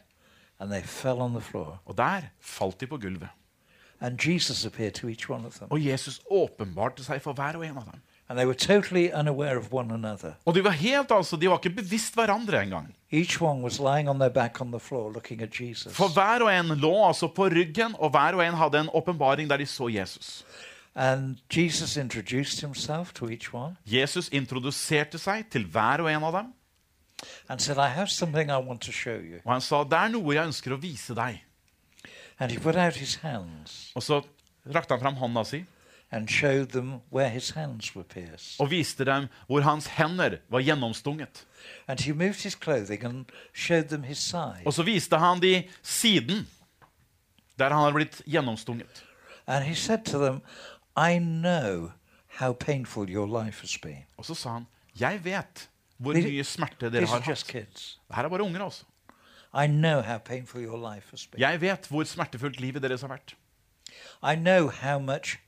and 0.61 0.71
they 0.71 0.83
fell 0.83 1.21
on 1.21 1.33
the 1.33 1.41
floor. 1.41 1.79
og 1.85 1.97
der 1.97 2.23
falt 2.41 2.81
de 2.81 2.87
på 2.87 2.97
gulvet. 2.99 3.29
And 4.01 4.19
Jesus 4.27 4.65
appeared 4.67 4.93
to 4.95 5.07
each 5.09 5.31
one 5.31 5.47
of 5.47 5.55
them. 5.55 5.69
Og 5.71 5.85
Jesus 5.87 6.21
åpenbarte 6.31 7.05
seg 7.05 7.23
for 7.23 7.33
hver 7.33 7.57
og 7.57 7.67
en 7.67 7.77
av 7.77 7.85
dem. 7.85 8.03
And 8.33 8.39
they 8.39 8.47
were 8.47 8.55
totally 8.55 9.13
unaware 9.13 9.59
of 9.59 9.71
one 9.71 9.91
another. 9.91 10.33
Og 10.45 10.55
de 10.55 10.65
var 10.65 10.71
helt 10.71 11.11
altså, 11.13 11.37
de 11.37 11.51
var 11.51 11.59
ikke 11.59 11.83
bevisst 11.83 12.15
hverandre 12.15 12.63
engang. 12.63 12.95
Each 13.11 13.43
one 13.43 13.61
was 13.61 13.79
lying 13.79 14.09
on 14.09 14.19
their 14.19 14.31
back 14.31 14.61
on 14.61 14.71
the 14.73 14.81
floor 14.81 15.13
looking 15.13 15.43
at 15.43 15.61
Jesus. 15.61 15.93
For 15.93 16.09
hver 16.09 16.41
og 16.41 16.49
en 16.49 16.79
lå 16.81 17.07
altså 17.07 17.29
på 17.29 17.49
ryggen, 17.53 17.95
og 17.99 18.11
hver 18.11 18.33
og 18.33 18.47
en 18.47 18.55
hadde 18.55 18.81
en 18.81 18.89
åpenbaring 18.89 19.51
der 19.51 19.57
de 19.57 19.67
så 19.67 19.89
Jesus. 19.89 20.45
Jesus 21.57 21.99
to 23.15 23.29
each 23.29 23.55
one 23.55 23.77
Jesus 23.85 24.29
introduserte 24.33 25.19
seg 25.19 25.45
til 25.51 25.67
hver 25.67 26.01
og 26.01 26.13
en 26.13 26.25
av 26.25 26.33
dem, 26.33 26.53
said, 27.59 27.77
I 27.79 27.89
have 27.89 28.09
something 28.09 28.51
I 28.51 28.57
want 28.57 28.81
to 28.81 28.93
show 28.93 29.21
you. 29.21 29.41
og 29.45 29.53
han 29.53 29.61
sa, 29.61 29.85
'Det 29.85 29.99
er 29.99 30.09
noe 30.09 30.35
jeg 30.35 30.47
ønsker 30.47 30.73
å 30.73 30.81
vise 30.81 31.15
deg'. 31.15 31.39
And 32.39 32.51
he 32.51 32.59
put 32.59 32.77
out 32.77 32.97
his 32.97 33.15
hands 33.15 33.93
Og 33.95 34.03
så 34.03 34.23
rakte 34.75 34.95
han 34.95 35.01
fram 35.01 35.15
hånda 35.15 35.45
si 35.45 35.65
and 36.13 36.29
showed 36.29 36.67
them 36.67 37.01
where 37.11 37.29
his 37.29 37.51
hands 37.51 37.97
were 37.97 38.05
pierced. 38.05 38.61
og 38.61 38.71
viste 38.71 39.05
dem 39.05 39.27
hvor 39.47 39.61
hans 39.61 39.87
hender 39.87 40.37
var 40.51 40.61
gjennomstunget. 40.61 41.47
And 41.89 42.01
he 42.01 42.13
moved 42.13 42.43
his 42.43 42.55
clothing 42.55 43.05
and 43.05 43.25
showed 43.55 43.89
them 43.89 44.03
his 44.03 44.19
side. 44.19 44.63
Og 44.67 44.73
så 44.73 44.83
viste 44.83 45.19
han 45.19 45.43
de 45.43 45.65
siden 45.83 46.49
der 47.59 47.69
han 47.69 47.79
hadde 47.79 47.93
blitt 47.93 48.23
gjennomstunget. 48.27 49.05
And 49.47 49.65
he 49.65 49.75
said 49.75 50.05
to 50.05 50.19
them, 50.19 50.41
I 50.97 51.19
know 51.19 51.93
how 52.27 52.53
painful 52.53 53.11
your 53.11 53.45
life 53.45 53.61
has 53.61 53.79
been. 53.79 54.05
Og 54.17 54.25
så 54.25 54.35
sa 54.35 54.53
han, 54.53 54.67
'Jeg 55.01 55.25
vet 55.25 55.69
hvor 55.99 56.13
mye 56.13 56.45
smerte 56.45 56.91
dere 56.91 57.07
har 57.07 57.21
hatt'. 57.21 57.99
Her 58.15 58.25
er 58.25 58.29
bare 58.29 58.43
unger, 58.43 58.65
altså. 58.65 58.85
I 59.55 59.67
know 59.67 60.01
how 60.01 60.19
painful 60.19 60.61
your 60.61 60.95
life 60.95 61.11
has 61.11 61.27
been. 61.27 61.41
Jeg 61.41 61.61
vet 61.61 61.87
hvor 61.87 62.05
smertefullt 62.05 62.61
livet 62.61 62.83
deres 62.83 63.01
har 63.01 63.09
vært. 63.09 63.35
I 64.23 64.35
know 64.35 64.69
how 64.69 64.99
much 64.99 65.39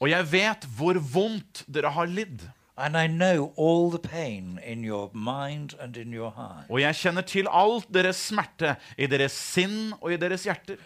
Og 0.00 0.10
jeg 0.10 0.32
vet 0.32 0.68
hvor 0.76 0.98
vondt 0.98 1.64
dere 1.74 1.90
har 1.94 2.06
lidd. 2.10 2.46
And 2.76 2.96
I 2.96 3.06
know 3.06 3.52
all 3.56 3.90
the 3.90 4.02
pain 4.02 4.58
in 4.66 4.84
your 4.84 5.10
mind 5.14 5.76
and 5.80 5.96
in 5.96 6.12
your 6.12 6.30
heart. 6.30 6.66
Og 6.68 6.80
jeg 6.80 6.94
kjenner 6.94 7.22
til 7.22 7.46
alt 7.50 7.86
deres 7.94 8.16
smerte 8.16 8.74
i 8.98 9.06
deres 9.06 9.32
sinn 9.32 9.92
og 10.00 10.12
i 10.12 10.16
deres 10.18 10.44
hjerter. 10.44 10.80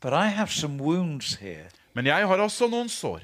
But 0.00 0.12
I 0.12 0.28
have 0.28 0.52
some 0.52 0.82
wounds 0.82 1.34
here. 1.40 1.70
Men 1.94 2.06
jeg 2.06 2.26
har 2.26 2.36
også 2.36 2.68
noen 2.68 2.88
sår. 2.88 3.20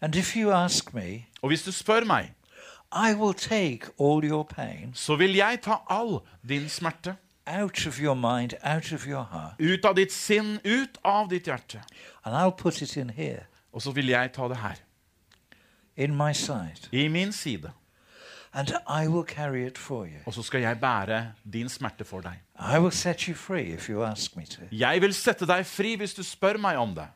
And 0.00 0.16
if 0.16 0.36
you 0.36 0.50
ask 0.50 0.94
me, 0.94 1.26
Og 1.42 1.48
hvis 1.48 1.62
du 1.62 1.72
spør 1.72 2.04
meg, 2.04 2.32
I 2.92 3.14
will 3.14 3.34
take 3.34 3.90
all 4.00 4.24
your 4.24 4.44
pain 4.44 4.92
så 4.94 5.16
vil 5.16 5.34
jeg 5.34 5.58
ta 5.62 5.82
all 5.90 6.20
din 6.48 6.68
smerte 6.68 7.16
out 7.46 7.86
of 7.86 7.98
your 8.00 8.14
mind, 8.16 8.54
out 8.62 8.92
of 8.92 9.06
your 9.06 9.22
heart, 9.24 9.54
ut 9.60 9.84
av 9.84 9.94
ditt 9.96 10.12
sinn, 10.12 10.58
ut 10.64 10.98
av 11.04 11.28
ditt 11.30 11.44
hjerte. 11.46 11.82
and 12.24 12.34
I'll 12.36 12.52
put 12.56 12.82
it 12.82 12.96
in 12.96 13.10
here, 13.10 13.46
Og 13.72 13.82
så 13.82 13.90
vil 13.92 14.06
jeg 14.08 14.32
ta 14.32 14.48
det 14.48 14.56
her, 14.56 14.74
in 15.96 16.14
my 16.16 16.32
side, 16.32 16.88
i 16.92 17.08
min 17.08 17.32
side. 17.32 17.70
and 18.52 18.68
I 18.88 19.08
will 19.08 19.24
carry 19.24 19.66
it 19.66 19.78
for 19.78 20.04
you. 20.06 20.18
Og 20.26 20.34
så 20.34 20.42
skal 20.42 20.60
jeg 20.60 20.80
bære 20.80 21.32
din 21.52 21.68
smerte 21.68 22.04
for 22.04 22.20
deg. 22.20 22.32
I 22.74 22.78
will 22.78 22.92
set 22.92 23.20
you 23.20 23.34
free 23.34 23.72
if 23.74 23.88
you 23.90 24.02
ask 24.04 24.36
me 24.36 24.44
to. 24.46 24.62
Jeg 24.72 25.00
vil 25.00 25.14
sette 25.14 25.46
deg 25.46 25.66
fri 25.66 25.96
hvis 25.96 26.14
du 26.14 26.22
spør 26.22 26.56
meg 26.58 26.76
om 26.76 26.94
det. 26.94 27.06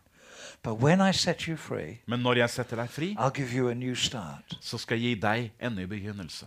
But 0.62 0.74
when 0.83 1.01
I 1.01 1.12
set 1.12 1.41
you 1.43 1.57
free, 1.57 2.01
Men 2.07 2.18
når 2.20 2.33
jeg 2.37 2.51
setter 2.51 2.76
deg 2.76 2.91
fri, 2.91 3.16
I'll 3.18 3.31
give 3.31 3.53
you 3.57 3.68
a 3.68 3.74
new 3.74 3.95
start. 3.95 4.59
så 4.61 4.79
skal 4.79 4.99
jeg 5.01 5.14
gi 5.14 5.20
deg 5.20 5.51
en 5.61 5.74
ny 5.76 5.83
begynnelse. 5.87 6.47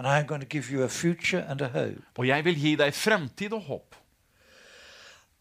And 0.00 0.08
I'm 0.08 0.24
going 0.26 0.40
to 0.40 0.48
give 0.48 0.70
you 0.72 0.82
a 0.82 0.88
future 0.88 1.44
and 1.48 1.60
a 1.60 1.68
hope. 1.68 2.00
Og 2.18 2.26
jeg 2.26 2.44
vil 2.44 2.54
gi 2.56 2.70
deg 2.80 2.94
fremtid 2.96 3.52
og 3.52 3.60
håp. 3.66 3.96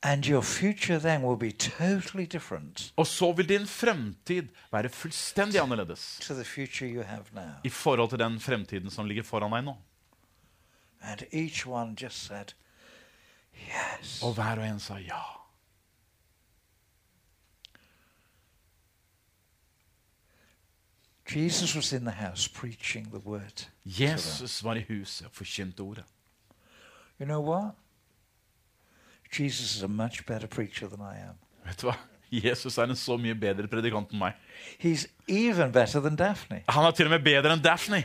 And 0.03 0.25
your 0.27 0.41
future 0.43 0.99
then 0.99 1.23
will 1.23 1.37
be 1.37 1.51
totally 1.51 2.25
different 2.25 2.93
Og 2.97 3.07
så 3.07 3.31
vil 3.31 3.49
din 3.49 3.67
fremtid 3.67 4.47
være 4.71 4.89
fullstendig 4.89 5.61
annerledes 5.61 6.19
to 6.21 6.33
the 6.33 6.43
future 6.45 6.87
you 6.89 7.03
have 7.03 7.23
now. 7.33 7.51
i 7.63 7.69
forhold 7.69 8.09
til 8.09 8.19
den 8.19 8.39
fremtiden 8.39 8.89
som 8.89 9.05
ligger 9.05 9.23
foran 9.23 9.51
deg 9.51 9.63
nå. 9.63 9.75
And 11.01 11.21
each 11.31 11.67
one 11.67 11.95
just 12.01 12.25
said, 12.25 12.45
Yes. 13.55 14.21
Og 14.23 14.33
hver 14.33 14.59
og 14.59 14.67
en 14.67 14.79
sa 14.79 14.93
ja. 14.99 15.23
Jesus 21.33 21.75
was 21.75 21.93
in 21.93 22.05
the 22.05 22.11
house 22.11 22.47
preaching 22.47 23.07
the 23.11 23.19
word. 23.19 23.67
Jesus 23.85 24.63
var 24.63 24.75
i 24.75 24.85
huset 24.87 25.27
og 25.27 25.31
forkynte 25.33 25.79
ordet. 25.79 26.03
You 27.19 27.25
know 27.25 27.41
what? 27.41 27.75
Jesus 29.39 29.75
is 29.75 29.83
a 29.83 29.87
much 29.87 30.25
better 30.25 30.47
preacher 30.47 30.87
than 30.87 30.99
I 30.99 31.29
am. 31.29 31.35
Vet 31.65 31.81
du 31.81 31.87
hva? 31.87 31.97
Jesus 32.31 32.77
er 32.77 32.89
en 32.89 32.95
så 32.95 33.17
mye 33.17 33.35
bedre 33.35 33.67
predikant 33.67 34.11
enn 34.13 34.21
meg. 34.21 34.37
He's 34.81 35.07
even 35.27 35.71
better 35.71 36.01
than 36.01 36.15
Daphne. 36.15 36.63
Han 36.69 36.85
er 36.85 36.91
til 36.91 37.09
og 37.09 37.15
med 37.17 37.25
bedre 37.25 37.53
enn 37.53 37.63
Daphne. 37.63 38.03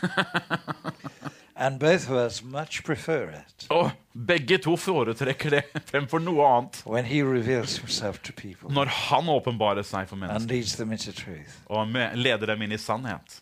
And 1.60 1.78
both 1.78 2.08
of 2.10 2.16
us 2.16 2.42
much 2.42 2.82
prefer 2.84 3.28
it 3.36 3.66
Og 3.68 3.90
begge 4.26 4.58
to 4.58 4.76
foretrekker 4.76 5.50
det 5.50 5.62
fremfor 5.90 6.18
noe 6.24 6.46
annet 6.46 6.82
when 6.86 7.04
he 7.04 7.20
reveals 7.22 7.76
himself 7.76 8.18
to 8.24 8.32
people 8.32 8.72
når 8.72 8.88
han 8.88 9.28
åpenbarer 9.28 9.82
seg 9.84 10.08
for 10.08 10.16
and 10.16 10.24
mennesker 10.24 10.54
leads 10.54 10.76
them 10.76 10.92
into 10.92 11.12
truth. 11.12 11.60
og 11.66 11.86
leder 12.14 12.46
dem 12.46 12.62
inn 12.62 12.72
i 12.72 12.78
sannhet. 12.78 13.40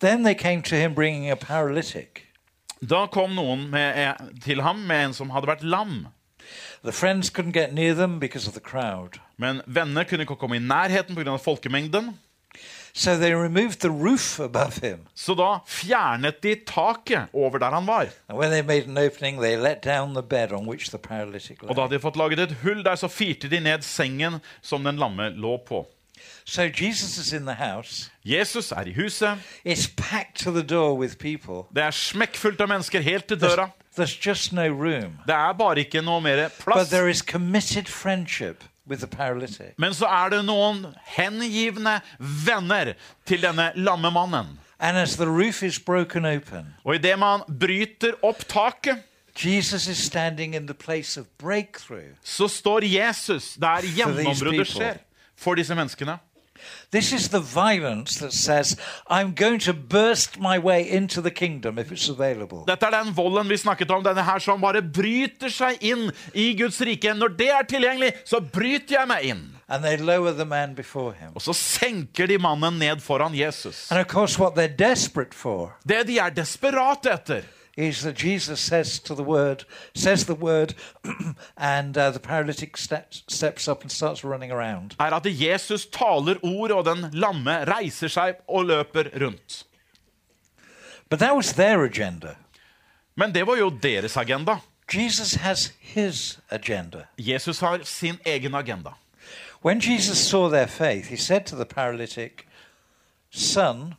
Then 0.00 0.22
they 0.24 0.34
came 0.34 0.62
to 0.62 0.76
him 0.76 0.94
bringing 0.94 1.30
a 1.30 1.34
paralytic. 1.36 2.22
Da 2.80 3.06
kom 3.06 3.34
noen 3.34 3.70
med, 3.70 4.14
til 4.44 4.62
ham 4.62 4.76
med 4.86 5.08
en 5.08 5.14
som 5.14 5.30
hadde 5.34 5.50
vært 5.50 5.64
lam. 5.66 6.06
The 6.84 6.92
friends 6.92 7.30
couldn't 7.30 7.52
get 7.52 7.74
near 7.74 7.94
them 7.94 8.20
because 8.20 8.46
of 8.48 8.54
the 8.54 8.62
crowd. 8.62 9.18
Men 9.36 9.62
venner 9.66 10.04
kunne 10.04 10.22
ikke 10.22 10.36
komme 10.38 10.56
i 10.56 10.62
nærheten 10.62 11.16
pga. 11.16 11.36
folkemengden. 11.36 12.14
So 12.98 13.16
they 13.16 13.32
removed 13.32 13.78
the 13.80 13.90
roof 13.90 14.40
above 14.40 14.78
him. 14.82 14.98
Så 15.14 15.34
da 15.34 15.60
fjernet 15.66 16.42
de 16.42 16.54
taket 16.66 17.28
over 17.32 17.58
der 17.58 17.70
han 17.70 17.86
var. 17.86 18.08
And 18.28 18.38
when 18.38 18.50
they 18.50 18.62
made 18.62 18.88
an 18.88 18.98
opening, 18.98 19.40
they 19.40 19.56
let 19.56 19.84
down 19.84 20.14
the 20.14 20.22
bed 20.22 20.52
on 20.52 20.66
which 20.66 20.90
the 20.90 20.98
paralytic 20.98 21.62
Og 21.62 21.76
da 21.76 21.82
hadde 21.82 21.94
de 21.94 22.00
fått 22.00 22.16
laget 22.16 22.40
et 22.40 22.56
hull 22.62 22.82
der, 22.84 22.94
så 22.94 23.08
firte 23.08 23.48
de 23.48 23.60
ned 23.60 23.82
sengen 23.82 24.40
som 24.62 24.84
den 24.84 24.96
lamme 24.96 25.30
lå 25.30 25.56
på. 25.66 25.86
So 26.44 26.62
Jesus 26.62 27.18
is 27.18 27.32
in 27.32 27.46
the 27.46 27.54
house. 27.54 28.10
Jesus 28.24 28.72
er 28.72 28.88
i 28.88 28.92
huset. 28.92 29.38
It's 29.64 29.86
packed 29.96 30.34
to 30.44 30.50
the 30.50 30.62
door 30.62 30.98
with 30.98 31.18
people. 31.18 31.68
Det 31.74 31.82
er 31.82 31.90
smekkfullt 31.90 32.60
av 32.60 32.68
mennesker 32.68 33.00
helt 33.00 33.28
til 33.28 33.40
døra. 33.40 33.70
There's 33.98 34.18
just 34.26 34.52
no 34.52 34.66
room. 34.66 35.18
Det 35.26 35.34
er 35.34 35.52
bare 35.52 35.78
ikke 35.78 36.02
noe 36.02 36.20
mer 36.20 36.48
But 36.48 36.64
plass. 36.64 36.90
there 36.90 37.10
is 37.10 37.18
committed 37.22 37.86
friendship. 37.86 38.64
Men 39.78 39.94
så 39.94 40.06
er 40.06 40.30
det 40.36 40.40
noen 40.46 40.86
hengivne 41.16 41.98
venner 42.18 42.94
til 43.28 43.42
denne 43.44 43.70
lamme 43.76 44.10
mannen. 44.14 44.56
Open, 46.38 46.66
Og 46.84 46.94
idet 46.94 47.18
man 47.18 47.42
bryter 47.50 48.14
opp 48.22 48.44
taket, 48.48 49.02
så 52.22 52.48
står 52.48 52.84
Jesus 52.86 53.54
der 53.60 53.82
gjennombruddet 53.86 54.66
skjer 54.66 54.98
for 55.38 55.54
disse 55.54 55.74
menneskene. 55.74 56.18
This 56.90 57.12
is 57.12 57.28
the 57.28 57.40
violence 57.40 58.18
that 58.18 58.32
says, 58.32 58.76
I'm 59.08 59.34
going 59.34 59.58
to 59.60 59.72
burst 59.72 60.38
my 60.40 60.58
way 60.58 60.88
into 60.88 61.20
the 61.20 61.30
kingdom 61.30 61.78
if 61.78 61.92
it's 61.92 62.08
available. 62.08 62.64
Dette 62.66 62.86
er 62.86 62.90
den 62.90 63.12
volden 63.16 63.48
vi 63.48 63.58
snakket 63.60 63.90
om, 63.90 64.02
denne 64.04 64.24
her 64.24 64.38
som 64.38 64.60
bare 64.60 64.82
bryter 64.82 65.52
seg 65.52 65.82
inn 65.84 66.08
i 66.34 66.54
Guds 66.58 66.80
rike. 66.80 67.12
Når 67.14 67.36
det 67.36 67.50
er 67.52 67.68
tilgjengelig, 67.68 68.12
så 68.24 68.40
bryter 68.40 69.00
jeg 69.00 69.10
meg 69.10 69.30
inn. 69.34 69.44
And 69.68 69.84
they 69.84 69.96
lower 69.96 70.32
the 70.32 70.46
man 70.48 70.74
before 70.74 71.12
him. 71.12 71.34
Og 71.36 71.42
så 71.44 71.52
senker 71.52 72.26
de 72.26 72.38
mannen 72.40 72.78
ned 72.80 73.02
foran 73.04 73.36
Jesus. 73.36 73.90
And 73.92 74.00
of 74.00 74.08
course, 74.08 74.38
what 74.38 74.54
they're 74.56 74.68
desperate 74.68 75.34
for 75.34 75.76
Det 75.84 76.06
de 76.08 76.18
er 76.18 76.30
desperate 76.30 77.10
etter, 77.12 77.44
is 77.78 78.02
that 78.02 78.16
Jesus 78.16 78.58
says 78.58 78.98
to 78.98 79.14
the 79.14 79.22
word, 79.22 79.64
says 79.94 80.26
the 80.26 80.34
word, 80.34 80.74
and 81.56 81.96
uh, 81.96 82.10
the 82.10 82.18
paralytic 82.18 82.76
steps, 82.76 83.22
steps 83.28 83.68
up 83.68 83.82
and 83.82 83.92
starts 83.92 84.24
running 84.24 84.50
around. 84.50 84.96
er 84.98 85.14
at 85.14 85.24
Jesus 85.24 85.86
taler 85.86 86.36
ord, 86.42 86.70
og 86.70 86.84
den 86.84 87.10
lamme 87.12 87.64
reiser 87.64 88.08
seg 88.08 88.34
og 88.48 88.64
løper 88.64 89.04
rundt. 89.20 89.64
But 91.08 91.20
that 91.20 91.36
was 91.36 91.52
their 91.52 91.84
agenda. 91.84 92.34
Men 93.14 93.34
det 93.34 93.46
var 93.46 93.56
jo 93.56 93.70
deres 93.70 94.16
agenda. 94.16 94.58
Jesus 94.94 95.34
has 95.34 95.72
his 95.80 96.38
agenda. 96.50 97.06
Jesus 97.16 97.60
har 97.60 97.78
sin 97.84 98.18
egen 98.26 98.54
agenda. 98.54 98.90
When 99.62 99.80
Jesus 99.80 100.18
saw 100.18 100.48
their 100.48 100.66
faith, 100.66 101.06
he 101.06 101.16
said 101.16 101.46
to 101.46 101.56
the 101.56 101.64
paralytic, 101.64 102.46
Son, 103.30 103.94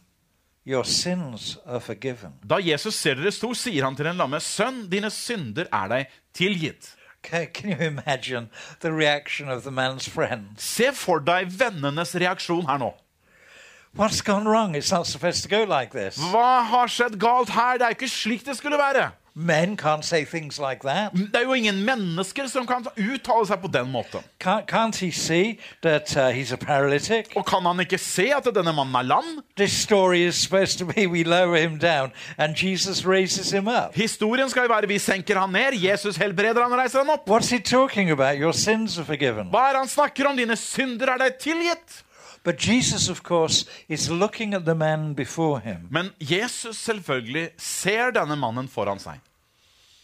your 0.66 0.86
sins 0.86 1.58
are 1.66 1.80
forgiven. 1.80 2.34
Da 2.46 2.60
Jesus 2.60 2.96
ser 2.96 3.16
dere 3.16 3.32
sto, 3.32 3.54
sier 3.54 3.84
han 3.86 3.96
til 3.96 4.06
den 4.10 4.20
lamme, 4.20 4.40
Sønn, 4.44 4.88
dine 4.92 5.10
synder 5.14 5.70
er 5.74 5.92
deg 5.92 6.16
tilgitt. 6.34 6.96
Okay, 7.20 7.48
can 7.48 7.72
you 7.72 7.78
imagine 7.78 8.50
the 8.80 8.94
reaction 8.94 9.50
of 9.50 9.64
the 9.64 9.72
man's 9.72 10.08
friends? 10.08 10.64
Se 10.64 10.92
for 10.96 11.20
deg 11.20 11.52
vennenes 11.52 12.16
reaksjon 12.16 12.68
her 12.70 12.80
nå. 12.80 12.94
What's 13.96 14.22
gone 14.22 14.48
wrong? 14.48 14.76
It's 14.76 14.92
not 14.92 15.08
supposed 15.08 15.44
to 15.44 15.50
go 15.50 15.64
like 15.64 15.92
this. 15.92 16.18
Hva 16.32 16.64
har 16.64 16.88
skjedd 16.88 17.18
galt 17.20 17.50
her? 17.50 17.80
Det 17.80 17.88
er 17.88 17.96
jo 17.96 17.98
ikke 17.98 18.12
slik 18.14 18.46
det 18.46 18.56
skulle 18.58 18.78
være. 18.78 19.10
Men 19.42 19.78
can't 19.78 20.04
say 20.04 20.26
things 20.26 20.60
like 20.60 20.82
that. 20.84 21.14
Det 21.14 21.36
er 21.36 21.46
jo 21.46 21.54
ingen 21.54 21.86
mennesker 21.86 22.48
som 22.52 22.66
kan 22.68 22.84
uttale 22.92 23.46
seg 23.48 23.62
på 23.62 23.70
den 23.72 23.88
måten. 23.92 24.20
Can't, 24.44 24.66
can't 24.68 25.00
he 25.00 25.12
see 25.16 25.60
that 25.82 26.12
uh, 26.18 26.28
he's 26.36 26.52
a 26.52 26.58
paralytic? 26.58 27.32
Og 27.40 27.46
kan 27.48 27.64
han 27.64 27.80
ikke 27.80 27.98
se 27.98 28.26
at 28.36 28.50
denne 28.56 28.74
mannen 28.76 28.98
er 29.00 29.08
lam? 29.08 29.30
This 29.56 29.72
story 29.72 30.26
is 30.28 30.36
supposed 30.36 30.76
to 30.80 30.86
be 30.86 31.08
we 31.08 31.24
lower 31.24 31.56
him 31.56 31.80
down 31.80 32.12
and 32.38 32.60
Jesus 32.60 33.06
raises 33.06 33.52
him 33.52 33.68
up. 33.68 33.96
Historien 33.96 34.50
skal 34.50 34.68
jo 34.68 34.74
være 34.74 34.92
vi 34.92 35.00
senker 35.00 35.40
han 35.40 35.56
ned, 35.56 35.80
Jesus 35.80 36.20
helbreder 36.20 36.64
han 36.64 36.76
og 36.76 36.84
reiser 36.84 37.00
han 37.00 37.16
opp. 37.16 37.30
What's 37.30 37.50
he 37.56 37.64
talking 37.64 38.12
about? 38.12 38.36
Your 38.36 38.52
sins 38.52 39.00
are 39.00 39.06
forgiven. 39.06 39.48
Hva 39.56 39.70
er 39.72 39.80
han 39.80 39.88
snakker 39.88 40.28
om? 40.28 40.36
Dine 40.36 40.60
synder 40.60 41.16
er 41.16 41.24
deg 41.24 41.40
tilgitt. 41.40 42.04
But 42.44 42.60
Jesus, 42.68 43.10
of 43.10 43.24
course, 43.24 43.66
is 43.88 44.10
looking 44.10 44.54
at 44.54 44.66
the 44.66 44.76
man 44.76 45.14
before 45.14 45.60
him 45.60 45.88
Men 45.92 46.12
Jesus 46.20 46.78
selvfølgelig 46.78 47.50
ser 47.58 48.12
denne 48.12 48.36
mannen 48.36 48.68
foran 48.68 49.00
seg. 49.00 49.20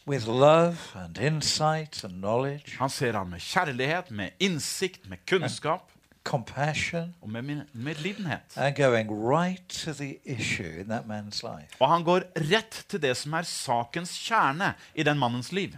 With 0.07 0.27
love 0.27 0.77
and 0.95 1.17
insight 1.17 2.03
and 2.03 2.13
knowledge, 2.21 2.77
Han 2.79 2.89
ser 2.89 3.13
ham 3.13 3.27
med 3.27 3.39
kjærlighet, 3.39 4.11
med 4.11 4.29
innsikt, 4.39 5.09
med 5.09 5.17
kunnskap 5.27 5.91
compassion, 6.23 7.15
og 7.21 7.29
med 7.29 7.61
medlidenhet. 7.73 8.41
and 8.57 8.75
going 8.75 9.09
right 9.11 9.67
to 9.69 9.93
the 9.93 10.17
issue 10.25 10.79
in 10.79 10.87
that 10.89 11.03
man's 11.05 11.43
life, 11.43 11.75
Og 11.79 11.89
han 11.89 12.03
går 12.03 12.21
rett 12.51 12.85
til 12.89 13.01
det 13.01 13.17
som 13.17 13.33
er 13.33 13.41
sakens 13.41 14.09
kjerne 14.27 14.73
i 14.95 15.03
den 15.03 15.19
mannens 15.19 15.51
liv. 15.51 15.69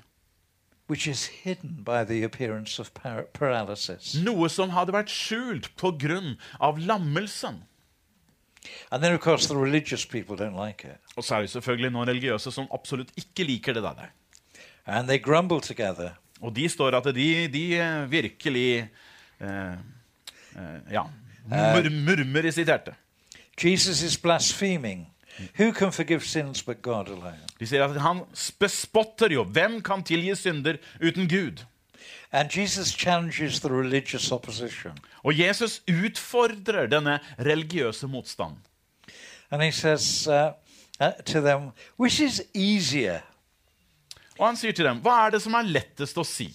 which 0.89 1.07
is 1.07 1.28
hidden 1.43 1.84
by 1.86 2.05
the 2.05 2.23
appearance 2.23 2.80
of 2.82 2.89
paralysis. 3.34 4.15
Noe 4.23 4.47
som 4.49 4.69
hadde 4.69 4.93
vært 4.93 5.09
skjult 5.11 5.67
på 5.78 5.91
grunn 5.99 6.38
av 6.61 6.78
lammelsen. 6.80 7.63
And 8.91 9.03
then, 9.03 9.13
of 9.13 9.20
course, 9.20 9.47
the 9.47 9.57
religious 9.57 10.05
people 10.05 10.36
don't 10.36 10.65
like. 10.65 10.88
Og 11.15 11.24
så 11.24 11.36
er 11.36 11.41
det 11.41 11.49
selvfølgelig 11.49 11.91
noen 11.91 12.07
religiøse 12.07 12.51
som 12.51 12.68
absolutt 12.74 13.11
ikke 13.18 13.43
liker 13.43 13.74
det 13.74 13.84
der. 13.84 14.09
And 14.86 15.07
they 15.07 15.20
grumble 15.24 15.61
together. 15.61 16.09
Og 16.41 16.55
de 16.55 16.70
står 16.70 16.95
at 16.97 17.15
de, 17.15 17.47
de 17.47 17.65
eh, 17.78 18.11
virkelig 18.11 18.89
eh, 19.41 19.49
eh, 20.55 20.91
Ja. 20.91 21.03
Mur 21.47 21.89
murmer 21.89 22.45
i 22.45 22.51
sitt 22.51 22.68
hjerte. 22.68 22.93
Jesus 23.63 24.01
is 24.03 24.18
blaspheming. 24.18 25.07
Who 25.59 25.72
can 25.72 25.91
forgive 25.91 26.26
sins 26.26 26.63
but 26.63 26.82
God 26.82 27.07
alone? 27.07 27.39
De 27.59 27.68
sier 27.68 27.86
at 27.86 28.01
han 28.01 28.24
bespotter 28.59 29.32
jo. 29.34 29.43
Hvem 29.43 29.82
kan 29.86 30.03
tilgi 30.03 30.36
synder 30.36 30.80
uten 31.01 31.30
Gud? 31.30 31.63
And 32.32 32.49
Jesus 32.49 32.91
challenges 32.91 33.60
the 33.60 33.70
religious 33.70 34.32
opposition. 34.32 34.97
Og 35.24 35.39
Jesus 35.39 35.82
utfordrer 35.88 36.88
denne 36.88 37.20
religiøse 37.39 38.08
motstanden. 38.08 38.60
And 39.51 39.64
he 39.64 39.72
says 39.72 40.28
uh, 40.28 40.51
uh, 40.99 41.12
to 41.26 41.41
them, 41.41 41.72
which 41.97 42.20
is 42.20 42.43
easier? 42.53 43.20
Og 44.39 44.47
han 44.47 44.58
sier 44.60 44.74
til 44.76 44.86
dem, 44.86 44.99
hva 45.01 45.26
er 45.26 45.38
det 45.38 45.41
som 45.41 45.55
er 45.58 45.70
lettest 45.70 46.18
å 46.20 46.26
si? 46.28 46.49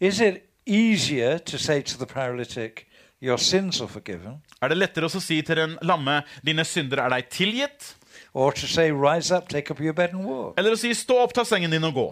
Is 0.00 0.20
it 0.20 0.44
easier 0.66 1.38
to 1.38 1.58
say 1.58 1.82
to 1.82 1.98
the 1.98 2.06
paralytic, 2.06 2.86
your 3.20 3.38
sins 3.38 3.80
are 3.80 3.88
forgiven? 3.88 4.42
Er 4.62 4.68
det 4.68 4.78
lettere 4.78 5.08
å 5.08 5.20
si 5.20 5.40
til 5.42 5.56
den 5.58 5.78
lamme, 5.82 6.20
dine 6.46 6.64
synder 6.64 7.02
er 7.06 7.16
deg 7.16 7.32
tilgitt? 7.34 7.94
Or 8.34 8.52
to 8.52 8.66
say, 8.66 8.92
rise 8.92 9.34
up, 9.34 9.48
take 9.48 9.72
up 9.72 9.80
your 9.80 9.94
bed 9.94 10.14
and 10.14 10.26
walk? 10.26 10.58
Eller 10.58 10.76
å 10.76 10.78
si, 10.78 10.92
stå 10.94 11.22
opp, 11.24 11.34
ta 11.34 11.46
sengen 11.48 11.72
din 11.72 11.88
og 11.88 11.96
gå? 11.96 12.06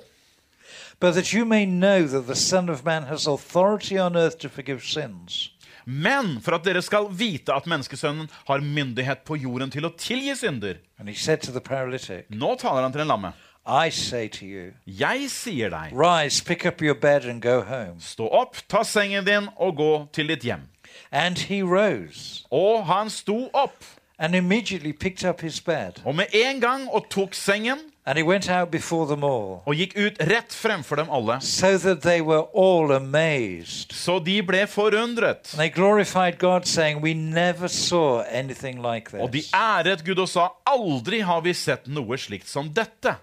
But 1.01 1.14
that 1.14 1.32
you 1.32 1.44
may 1.44 1.66
know 1.66 2.07
that 2.07 2.26
the 2.26 2.34
Son 2.34 2.68
of 2.70 2.84
Man 2.84 3.03
has 3.05 3.26
authority 3.26 3.99
on 3.99 4.16
earth 4.16 4.38
to 4.38 4.49
forgive 4.49 4.82
sins. 4.82 5.53
Men 5.86 6.40
for 6.40 6.55
at 6.55 6.64
dere 6.64 6.82
skal 6.82 7.07
vite 7.12 7.53
at 7.55 7.66
menneskesønnen 7.66 8.30
har 8.49 8.61
myndighet 8.64 9.20
på 9.24 9.36
jorden 9.36 9.70
til 9.70 9.84
å 9.86 9.92
tilgi 9.97 10.34
synder. 10.34 10.78
And 10.99 11.09
he 11.09 11.14
said 11.14 11.40
to 11.42 11.53
the 11.53 11.61
paralytic, 11.61 12.24
Nå 12.30 12.57
taler 12.59 12.82
han 12.82 12.92
til 12.92 13.01
den 13.05 13.09
lamme. 13.09 13.32
I 13.66 13.90
say 13.90 14.28
to 14.28 14.44
you, 14.47 14.72
Jeg 14.86 15.28
sier 15.30 15.68
deg, 15.70 15.92
rise, 15.92 16.40
pick 16.44 16.64
up 16.66 16.80
your 16.82 16.94
bed 16.94 17.24
and 17.24 17.42
go 17.42 17.61
home. 17.62 18.01
stå 18.01 18.28
opp, 18.32 18.57
ta 18.68 18.82
sengen 18.82 19.24
din 19.26 19.49
og 19.57 19.76
gå 19.76 20.09
til 20.12 20.28
ditt 20.28 20.42
hjem. 20.42 20.68
And 21.12 21.38
he 21.38 21.62
rose 21.62 22.47
Og 22.51 22.86
han 22.86 23.11
sto 23.11 23.51
opp, 23.55 23.84
and 24.18 24.34
immediately 24.34 24.92
picked 24.92 25.24
up 25.28 25.40
his 25.40 25.61
bed. 25.61 26.01
og 26.05 26.14
med 26.14 26.26
en 26.32 26.61
gang 26.61 26.88
og 26.90 27.11
tok 27.11 27.34
sengen 27.34 27.78
And 28.09 28.16
he 28.18 28.22
went 28.22 28.48
out 28.48 28.70
before 28.70 29.07
them 29.07 29.24
all, 29.24 29.62
og 29.66 29.74
gikk 29.74 29.96
ut 29.98 30.20
rett 30.28 30.52
fremfor 30.54 30.96
dem 30.96 31.09
alle. 31.11 31.40
so 31.40 31.76
that 31.78 32.02
they 32.02 32.20
were 32.20 32.44
all 32.54 32.92
amazed. 32.92 33.92
Så 33.92 34.18
de 34.18 34.42
ble 34.42 34.66
forundret. 34.66 35.50
And 35.54 35.59
they 35.59 35.70
glorified 35.70 36.38
God, 36.38 36.64
saying, 36.66 37.02
We 37.02 37.14
never 37.14 37.66
saw 37.68 38.20
anything 38.30 38.76
like 38.82 39.14
Og 39.14 39.32
de 39.32 39.42
æret 39.54 40.04
Gud 40.04 40.18
og 40.18 40.28
sa, 40.28 40.48
aldri 40.66 41.20
har 41.20 41.40
vi 41.40 41.52
sett 41.52 41.86
noe 41.88 42.18
slikt 42.18 42.48
som 42.48 42.70
dette. 42.70 43.16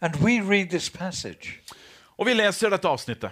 And 0.00 0.16
we 0.16 0.40
read 0.40 0.68
this 0.70 0.90
passage 0.90 1.60
Og 2.18 2.26
vi 2.26 2.34
leser 2.34 2.70
dette 2.70 2.88
avsnittet, 2.88 3.30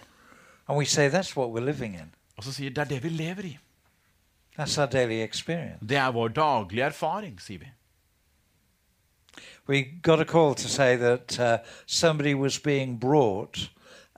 and 0.69 0.79
we 0.79 0.85
say, 0.87 1.09
That's 1.11 1.37
what 1.37 1.51
we're 1.51 1.65
living 1.67 1.95
in. 1.95 2.15
og 2.37 2.45
så 2.45 2.53
sier 2.53 2.71
det 2.71 2.79
er 2.79 2.85
det 2.85 3.03
vi 3.03 3.09
lever 3.09 3.45
i. 3.45 3.59
That's 4.59 4.79
our 4.81 4.87
daily 4.87 5.23
experience. 5.25 5.79
Det 5.89 5.97
er 5.97 6.11
vår 6.13 6.29
daglige 6.29 6.85
erfaring, 6.85 7.41
sier 7.41 7.59
vi. 7.59 7.69
We 9.69 9.83
got 10.03 10.21
a 10.21 10.25
call 10.25 10.55
to 10.55 10.69
say 10.69 10.97
that 10.97 11.39
uh, 11.39 11.59
somebody 11.87 12.35
was 12.35 12.59
being 12.59 12.97
brought 12.97 13.69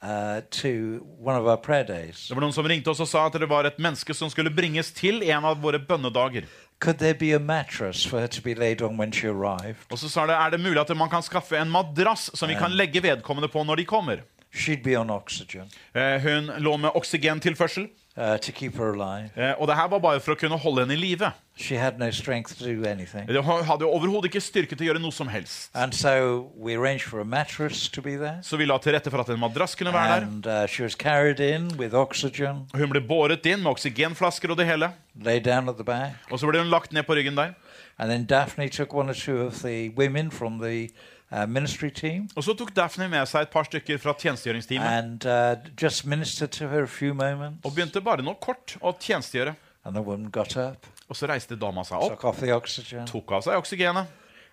uh, 0.03 0.41
to 0.51 1.07
one 1.19 1.37
of 1.37 1.47
our 1.47 1.57
prayer 1.57 1.85
days. 1.85 2.29
Det 2.29 2.35
var 2.35 2.45
noen 2.45 2.53
som 2.53 2.69
ringte 2.69 2.91
oss 2.93 3.01
og 3.05 3.09
sa 3.09 3.27
at 3.29 3.37
det 3.41 3.49
var 3.51 3.69
et 3.69 3.79
menneske 3.79 4.15
som 4.17 4.31
skulle 4.33 4.53
bringes 4.53 4.93
til 4.97 5.23
en 5.23 5.45
av 5.45 5.61
våre 5.61 5.81
bønnedager. 5.81 6.49
Could 6.81 6.99
there 6.99 7.15
be 7.15 7.33
a 7.33 7.39
mattress 7.39 8.05
for 8.05 8.21
her 8.21 8.29
to 8.29 8.43
be 8.43 8.55
laid 8.55 8.83
on 8.83 8.99
when 8.99 9.13
she 9.13 9.29
arrived? 9.29 9.85
Og 9.91 9.99
så 9.99 10.09
sa 10.09 10.27
det, 10.27 10.35
er 10.37 10.51
det 10.57 10.61
mulig 10.61 10.81
at 10.81 10.97
man 10.97 11.11
kan 11.13 11.23
skaffe 11.23 11.57
en 11.61 11.71
madrass 11.71 12.31
som 12.35 12.49
vi 12.49 12.57
kan 12.59 12.73
legge 12.73 13.03
vedkommende 13.05 13.49
på 13.49 13.65
når 13.65 13.81
de 13.83 13.85
kommer. 13.89 14.25
She'd 14.55 14.85
be 14.85 14.97
on 14.97 15.11
oxygen 15.11 15.71
Eh, 15.95 16.21
hun 16.23 16.51
lå 16.59 16.77
med 16.77 16.91
oksygentilførsel, 16.95 17.89
uh, 18.17 18.37
to 18.39 18.53
keep 18.53 18.77
her 18.77 18.93
alive. 18.93 19.31
eh, 19.37 19.55
og 19.59 19.69
det 19.69 19.77
her 19.77 19.89
var 19.89 19.99
bare 19.99 20.21
for 20.21 20.35
å 20.35 20.39
kunne 20.39 20.57
holde 20.59 20.85
henne 20.85 20.95
i 20.95 20.97
live. 21.01 21.31
She 21.57 21.77
had 21.79 21.99
no 21.99 22.11
strength 22.11 22.59
to 22.59 22.65
do 22.65 22.85
anything. 22.89 23.29
Hun 23.31 23.65
hadde 23.65 23.87
overhodet 23.87 24.25
ikke 24.33 24.41
styrke 24.43 24.75
til 24.75 24.87
å 24.87 24.93
gjøre 24.93 25.03
noe 25.03 25.13
som 25.15 25.29
helst. 25.31 25.71
And 25.75 25.93
so 25.95 26.51
we 26.57 26.75
arranged 26.75 27.07
for 27.07 27.21
a 27.21 27.25
mattress 27.25 27.89
to 27.89 28.03
be 28.03 28.17
there. 28.17 28.41
Så 28.43 28.57
vi 28.59 28.67
la 28.67 28.79
til 28.79 28.93
rette 28.97 29.11
for 29.11 29.21
at 29.23 29.29
en 29.31 29.39
madrass 29.39 29.75
kunne 29.79 29.93
være 29.95 30.21
der. 30.21 30.27
And 30.27 30.47
uh, 30.47 30.67
she 30.67 30.83
was 30.83 30.95
carried 30.97 31.39
in 31.41 31.69
with 31.79 31.95
oxygen, 31.95 32.67
Hun 32.75 32.91
ble 32.91 33.01
båret 33.01 33.47
inn 33.47 33.63
med 33.63 33.71
oksygenflasker 33.77 34.51
og 34.51 34.59
det 34.59 34.67
hele. 34.67 34.91
laid 35.23 35.45
down 35.45 35.69
at 35.69 35.77
the 35.77 35.85
back. 35.85 36.17
Og 36.31 36.41
så 36.41 36.47
ble 36.51 36.59
hun 36.59 36.71
lagt 36.71 36.93
ned 36.93 37.05
på 37.07 37.15
ryggen 37.15 37.37
der. 37.37 37.55
And 37.99 38.11
then 38.11 38.25
Daphne 38.27 38.69
took 38.69 38.93
one 38.93 39.09
or 39.09 39.15
two 39.15 39.39
of 39.47 39.63
the 39.63 39.91
women 39.97 40.31
from 40.33 40.59
the 40.59 40.89
uh, 41.35 41.45
ministry 41.51 41.91
team 41.91 42.29
Og 42.37 42.45
så 42.47 42.55
tok 42.55 42.71
Daphne 42.77 43.09
med 43.11 43.27
seg 43.29 43.43
et 43.49 43.51
par 43.51 43.67
stykker 43.67 43.99
fra 43.99 44.15
tjenestegjøringsteamet 44.15 44.87
and 44.87 45.27
uh, 45.27 45.57
just 45.83 46.07
ministered 46.07 46.53
to 46.55 46.69
her 46.71 46.83
a 46.87 46.89
few 46.89 47.13
moments. 47.15 47.61
og 47.65 47.75
begynte 47.75 48.01
bare 48.01 48.23
noe 48.23 48.39
kort 48.41 48.77
å 48.81 48.95
tjenestegjøre. 48.95 49.55
And 49.85 49.95
the 49.99 50.03
woman 50.03 50.31
got 50.31 50.57
up 50.57 50.87
Og 51.11 51.17
så 51.17 51.27
reiste 51.29 51.57
dama 51.61 51.83
seg 51.85 51.99
opp, 52.01 52.15
took 52.15 52.25
off 52.25 52.39
the 52.41 52.55
oxygen, 52.55 53.05
tok 53.11 53.33
av 53.37 53.43
seg 53.45 53.59
oksygenet, 53.61 54.07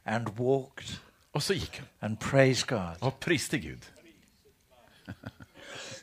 and 0.05 0.27
walked 0.37 0.97
og 1.33 1.39
så 1.41 1.55
gikk 1.55 1.77
hun. 1.79 1.87
and 2.01 2.17
praised 2.19 2.67
God. 2.67 2.97
Og 3.01 3.13
priste 3.23 3.55
Gud. 3.63 3.85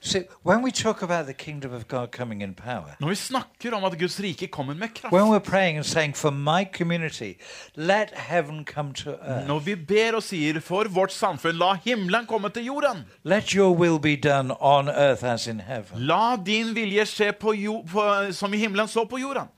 See, 0.00 0.22
when 0.44 0.62
we 0.62 0.70
talk 0.70 1.02
about 1.02 1.26
the 1.26 1.32
kingdom 1.34 1.72
of 1.74 1.88
God 1.88 2.10
coming 2.12 2.42
in 2.42 2.54
power, 2.54 2.96
Når 3.00 3.08
vi 3.08 3.14
snakker 3.14 3.72
om 3.74 3.84
at 3.84 3.98
Guds 3.98 4.20
rike 4.20 4.46
kommer 4.46 4.74
med 4.74 4.88
kraft, 4.94 5.12
when 5.12 5.24
we're 5.24 5.50
praying 5.50 5.76
and 5.76 5.84
saying, 5.86 6.16
For 6.16 6.30
my 6.30 6.64
community, 6.78 7.34
let 7.74 8.10
heaven 8.14 8.64
come 8.64 8.92
to 8.94 9.10
earth, 9.10 9.46
når 9.46 9.58
vi 9.58 9.74
ber 9.74 10.14
og 10.16 10.22
sier 10.22 10.60
for 10.60 10.84
vårt 10.88 11.12
samfunn, 11.12 11.52
la 11.58 11.72
himmelen 11.84 12.26
komme 12.26 12.48
til 12.48 12.64
jorden. 12.64 13.04
let 13.24 13.50
your 13.50 13.74
will 13.74 13.98
be 13.98 14.16
done 14.16 14.54
on 14.60 14.88
earth 14.88 15.24
as 15.24 15.46
in 15.46 15.60
heaven. 15.60 16.00
La 16.06 16.36
din 16.36 16.74
vilje 16.74 17.06
skje 17.06 17.32
på 17.32 17.52
jo, 17.54 17.82
på, 17.92 18.32
som 18.32 18.54
i 18.54 18.56
himmelen 18.56 18.88
så 18.88 19.04
på 19.04 19.18
jorden. 19.18 19.48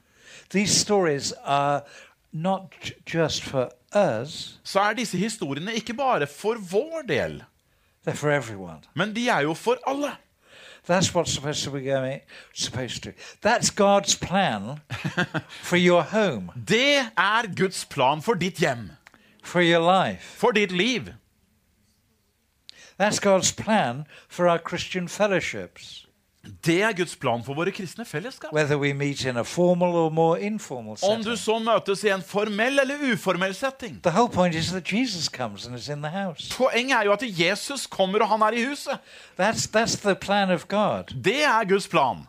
These 0.51 0.75
stories 0.81 1.33
are 1.45 1.81
not 2.33 2.63
j- 2.85 2.93
just 3.19 3.43
for 3.45 3.69
us, 3.95 4.59
Så 4.65 4.81
er 4.81 4.93
disse 4.95 5.17
historiene 5.19 5.75
ikke 5.75 5.95
bare 5.95 6.27
for 6.27 6.55
vår 6.71 7.03
del, 7.09 7.43
they're 8.07 8.15
for 8.17 8.31
everyone. 8.31 8.79
men 8.95 9.15
de 9.17 9.29
er 9.29 9.41
jo 9.41 9.55
for 9.55 9.77
alle. 9.87 10.11
That's 10.87 11.15
what's 11.15 11.33
supposed 11.33 11.65
to 11.65 11.71
be 11.71 11.83
going. 11.83 12.21
Supposed 12.53 13.03
to. 13.03 13.13
That's 13.43 13.71
God's 13.71 14.15
plan 14.15 14.81
for 15.63 15.77
your 15.77 16.03
home, 16.03 16.53
Det 16.65 17.11
er 17.17 17.47
Guds 17.55 17.85
plan 17.85 18.21
for 18.23 18.35
ditt 18.35 18.57
hjem, 18.59 18.97
for 19.43 19.61
your 19.61 19.81
life. 19.81 20.37
for 20.39 20.53
ditt 20.53 20.73
liv. 20.73 21.15
That's 22.97 23.19
God's 23.21 23.53
plan 23.53 24.07
for 24.29 24.49
our 24.49 24.59
Christian 24.59 25.09
fellowships, 25.09 26.07
Det 26.65 26.83
er 26.83 26.93
Guds 26.97 27.17
plan 27.17 27.43
for 27.45 27.55
våre 27.55 27.71
kristne 27.71 28.05
fellesskap. 28.05 28.53
whether 28.53 28.77
we 28.79 28.93
meet 28.93 29.25
in 29.25 29.37
a 29.37 29.43
formal 29.43 29.89
or 29.89 30.11
more 30.11 30.41
informal 30.41 30.97
Om 31.03 31.25
du 31.25 31.37
så 31.37 31.59
møtes 31.59 32.05
i 32.05 32.09
en 32.09 32.23
formell 32.23 32.79
eller 32.81 33.13
uformell 33.13 33.55
setting. 33.55 34.03
The 34.03 34.11
whole 34.11 34.33
point 34.33 34.55
is 34.55 34.71
that 34.71 34.93
Jesus 34.93 35.29
comes 35.29 35.67
and 35.67 35.77
is 35.77 35.89
in 35.89 36.03
the 36.03 36.11
house. 36.11 36.55
Poenget 36.57 36.97
er 36.97 37.05
jo 37.05 37.13
at 37.13 37.23
Jesus 37.41 37.87
kommer, 37.87 38.21
og 38.21 38.29
han 38.29 38.43
er 38.43 38.51
i 38.51 38.65
huset. 38.65 38.99
That's 39.41 39.69
that's 39.77 40.01
the 40.01 40.15
plan 40.15 40.51
of 40.51 40.69
God. 40.69 41.15
Det 41.25 41.45
er 41.45 41.65
Guds 41.69 41.89
plan. 41.89 42.27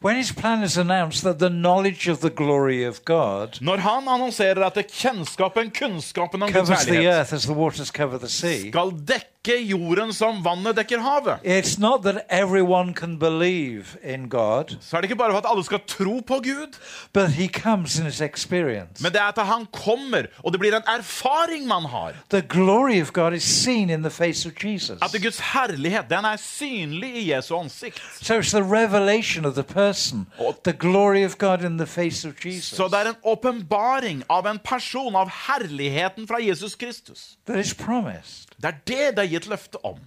When 0.00 0.16
His 0.16 0.32
plan 0.32 0.62
is 0.62 0.76
announced 0.76 1.22
that 1.22 1.38
the 1.38 1.48
knowledge 1.48 2.08
of 2.08 2.20
the 2.20 2.30
glory 2.30 2.86
of 2.88 3.04
God 3.04 3.48
Når 3.60 3.76
han 3.76 4.08
annonserer 4.08 4.66
at 4.66 4.74
det 4.74 4.86
kjennskapen, 4.92 5.70
kunnskapen 5.70 6.42
om 6.42 6.52
Guds 6.52 6.68
covers 6.68 6.84
the 6.84 6.92
herlighet 6.92 7.18
earth 7.18 7.34
as 7.34 7.42
the 7.42 7.54
waters 7.54 7.90
cover 7.90 8.18
the 8.18 8.28
sea, 8.28 8.68
skal 8.68 8.92
dekke 9.08 9.37
jorden 9.56 10.12
som 10.12 10.44
vannet 10.44 10.76
dekker 10.76 10.98
havet, 11.00 11.38
it's 11.44 11.78
not 11.80 12.02
that 12.02 12.24
everyone 12.30 12.94
can 12.94 13.18
believe 13.18 13.96
in 14.04 14.28
God, 14.28 14.76
så 14.80 14.96
er 14.96 15.00
det 15.00 15.10
ikke 15.10 15.16
bare 15.18 15.30
for 15.32 15.38
at 15.38 15.46
alle 15.50 15.64
skal 15.64 15.80
tro 15.86 16.20
på 16.26 16.34
Gud, 16.44 16.76
but 17.12 17.28
He 17.30 17.48
comes 17.48 17.98
in 17.98 18.04
His 18.04 18.20
experience. 18.20 19.02
men 19.02 19.12
det 19.12 19.20
er 19.20 19.38
at 19.38 19.46
han 19.46 19.66
kommer, 19.72 20.26
og 20.44 20.52
det 20.52 20.60
blir 20.60 20.76
en 20.76 20.82
erfaring 20.98 21.66
man 21.66 21.84
har. 21.84 22.12
The 22.30 22.42
glory 22.42 23.02
of 23.02 23.12
God 23.12 23.32
is 23.32 23.42
seen 23.42 23.90
in 23.90 24.02
the 24.02 24.10
face 24.10 24.48
of 24.48 24.52
Jesus. 24.64 24.98
At 25.02 25.22
Guds 25.22 25.40
herlighet 25.40 26.04
den 26.10 26.24
er 26.24 26.36
synlig 26.36 27.16
i 27.16 27.32
Jesu 27.32 27.56
ansikt. 27.56 28.02
So 28.22 28.34
it's 28.38 28.50
the 28.50 28.62
revelation 28.62 29.44
of 29.44 29.54
the 29.54 29.62
person, 29.62 30.26
the 30.64 30.72
glory 30.72 31.24
of 31.24 31.38
God 31.38 31.62
in 31.64 31.78
the 31.78 31.86
face 31.86 32.28
of 32.28 32.34
Jesus, 32.46 32.76
Så 32.76 32.88
det 32.88 32.94
er 32.98 33.08
en 33.08 33.16
åpenbaring 33.24 34.22
av 34.28 34.46
en 34.46 34.58
person, 34.58 35.16
av 35.16 35.30
herligheten 35.30 36.26
fra 36.28 36.38
Jesus 36.40 36.74
Kristus. 36.74 37.36
that 37.46 37.58
is 37.58 37.74
promised. 37.74 38.48
Det 38.62 38.64
er 38.64 38.74
det 38.86 39.16
det 39.16 39.18
er 39.18 39.28
gitt 39.38 39.48
løfte 39.50 39.80
om. 39.84 39.98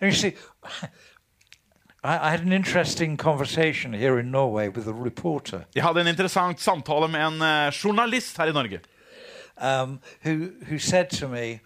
And 0.00 0.10
you 0.10 0.16
see, 0.16 0.32
I, 2.04 2.28
I 2.28 2.30
had 2.30 2.40
an 2.40 2.52
interesting 2.52 3.16
conversation 3.16 3.92
here 3.92 4.18
in 4.20 4.30
Norway 4.30 4.68
with 4.68 4.88
a 4.88 4.92
reporter 4.92 5.60
Jeg 5.74 5.82
hadde 5.82 6.00
en 6.00 6.06
interessant 6.06 6.60
samtale 6.60 7.08
med 7.08 7.20
en 7.26 7.42
uh, 7.42 7.70
journalist 7.84 8.36
her 8.38 8.46
i 8.46 8.52
Norge. 8.52 8.80
um, 9.60 9.98
who, 10.24 10.50
who 10.68 10.78
said 10.78 11.10
to 11.10 11.28
me, 11.28 11.60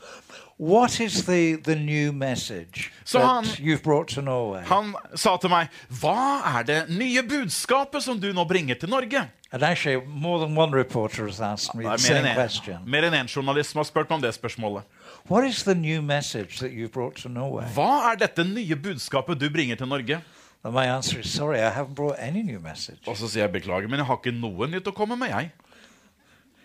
What 0.58 1.00
is 1.00 1.24
the, 1.26 1.56
the 1.56 1.74
new 1.76 2.12
message 2.12 2.92
So 3.04 3.18
that 3.18 3.26
han- 3.26 3.44
you've 3.44 3.82
brought 3.82 4.08
to 4.14 4.20
Norway? 4.22 4.62
Han 4.64 4.94
sa 5.14 5.36
til 5.36 5.50
meg, 5.50 5.68
'Hva 5.90 6.58
er 6.58 6.62
det 6.62 6.84
nye 6.88 7.22
budskapet 7.22 8.02
som 8.02 8.20
du 8.20 8.32
nå 8.32 8.44
bringer 8.44 8.74
til 8.74 8.88
Norge?' 8.88 9.28
and 9.52 9.62
actually, 9.62 10.06
more 10.06 10.38
than 10.46 10.56
one 10.58 10.72
reporter 10.72 11.26
has 11.26 11.40
asked 11.40 11.74
me 11.74 11.82
Det 11.82 11.88
the 11.88 11.94
er 11.94 11.96
same 11.98 12.22
mer 12.22 12.30
enn 12.30 12.34
question. 12.36 12.76
en, 12.76 12.90
mer 12.90 13.02
enn 13.04 13.14
en 13.14 13.26
journalist 13.26 13.70
som 13.70 13.78
har 13.78 13.84
spurt 13.84 14.08
meg 14.10 14.16
om 14.16 14.22
det 14.22 14.34
spørsmålet. 14.34 14.82
What 15.28 15.44
is 15.46 15.62
the 15.64 15.74
new 15.74 16.02
message 16.02 16.58
that 16.60 16.72
you've 16.72 16.92
brought 16.92 17.16
to 17.22 17.28
Norway? 17.28 17.64
Hva 17.74 18.10
er 18.12 18.16
dette 18.20 18.44
nye 18.44 18.74
budskapet 18.76 19.38
du 19.38 19.48
bringer 19.50 19.76
til 19.78 19.86
Norge? 19.88 20.18
And 20.64 20.74
my 20.74 20.84
answer 20.86 21.20
is, 21.20 21.30
Sorry, 21.32 21.58
I 21.60 21.70
haven't 21.70 21.94
brought 21.94 22.18
any 22.18 22.42
new 22.42 22.60
message. 22.60 23.00
Og 23.06 23.16
så 23.16 23.28
sier 23.30 23.46
jeg 23.46 23.52
beklager, 23.52 23.88
men 23.90 23.98
jeg 24.02 24.06
har 24.06 24.18
ikke 24.20 24.34
noe 24.34 24.68
nytt 24.70 24.90
å 24.90 24.94
komme 24.94 25.16
med, 25.18 25.30
jeg. 25.32 25.50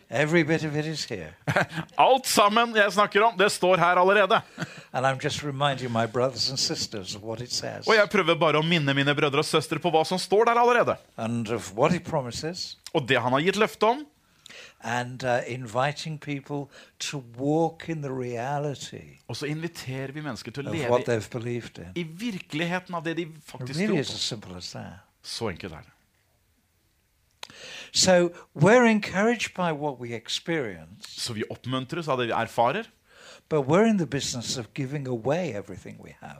Every 0.10 0.44
bit 0.48 0.64
of 0.64 0.76
it 0.78 0.86
is 0.88 1.04
here. 1.10 1.34
Alt 2.00 2.30
sammen 2.32 2.72
jeg 2.78 2.94
snakker 2.96 3.26
om, 3.28 3.34
det 3.38 3.50
står 3.52 3.78
her 3.82 4.00
allerede. 4.00 4.38
And 4.94 5.06
I'm 5.06 5.20
just 5.20 5.44
reminding 5.44 5.92
my 5.92 6.06
brothers 6.08 6.50
and 6.50 6.58
sisters 6.60 7.16
of 7.16 7.24
what 7.28 7.42
it 7.42 7.52
says 7.52 7.86
Og 7.88 7.96
jeg 7.98 8.08
prøver 8.10 8.38
bare 8.40 8.62
å 8.62 8.64
minne 8.64 8.94
mine 8.96 9.14
brødre 9.18 9.44
og 9.44 9.46
søstre 9.50 9.82
på 9.84 9.92
hva 9.92 10.06
som 10.08 10.18
står 10.18 10.48
der 10.48 10.62
allerede. 10.62 10.96
and 11.18 11.50
of 11.52 11.74
what 11.76 11.94
it 11.94 12.06
promises, 12.08 12.78
Og 12.94 13.06
det 13.08 13.20
han 13.20 13.34
har 13.36 13.44
gitt 13.44 13.60
løfte 13.60 13.84
om. 13.86 14.06
And 14.84 15.24
uh, 15.24 15.40
inviting 15.48 16.20
people 16.20 16.70
to 17.00 17.24
walk 17.38 17.90
in 17.90 18.02
the 18.02 18.12
reality 18.12 19.18
Og 19.28 19.36
så 19.38 19.46
inviterer 19.46 20.12
vi 20.12 20.22
mennesker 20.22 20.52
til 20.52 20.68
å 20.68 20.70
of 20.70 20.76
leve 20.76 20.90
what 20.92 21.08
i, 21.08 21.12
they've 21.12 21.30
believed 21.32 21.78
in. 21.80 21.92
i 21.96 22.04
virkeligheten 22.04 22.96
av 22.96 23.04
det 23.04 23.16
de 23.18 23.22
It 23.22 23.44
faktisk 23.46 23.80
really 23.80 23.88
tror 23.88 24.00
is 24.00 24.10
as 24.10 24.16
på. 24.16 24.20
simple 24.22 24.58
as 24.58 24.72
that. 24.72 24.94
Så 25.24 25.50
enkelt 25.50 25.74
er 25.74 25.78
det. 25.82 25.92
So 27.94 28.30
we're 28.56 28.86
encouraged 28.86 29.54
by 29.56 29.72
what 29.72 30.00
we 30.00 30.14
experience, 30.16 31.08
Så 31.22 31.34
vi 31.34 31.44
oppmuntres 31.50 32.08
av 32.08 32.18
det 32.20 32.28
vi 32.28 32.32
erfarer. 32.34 32.84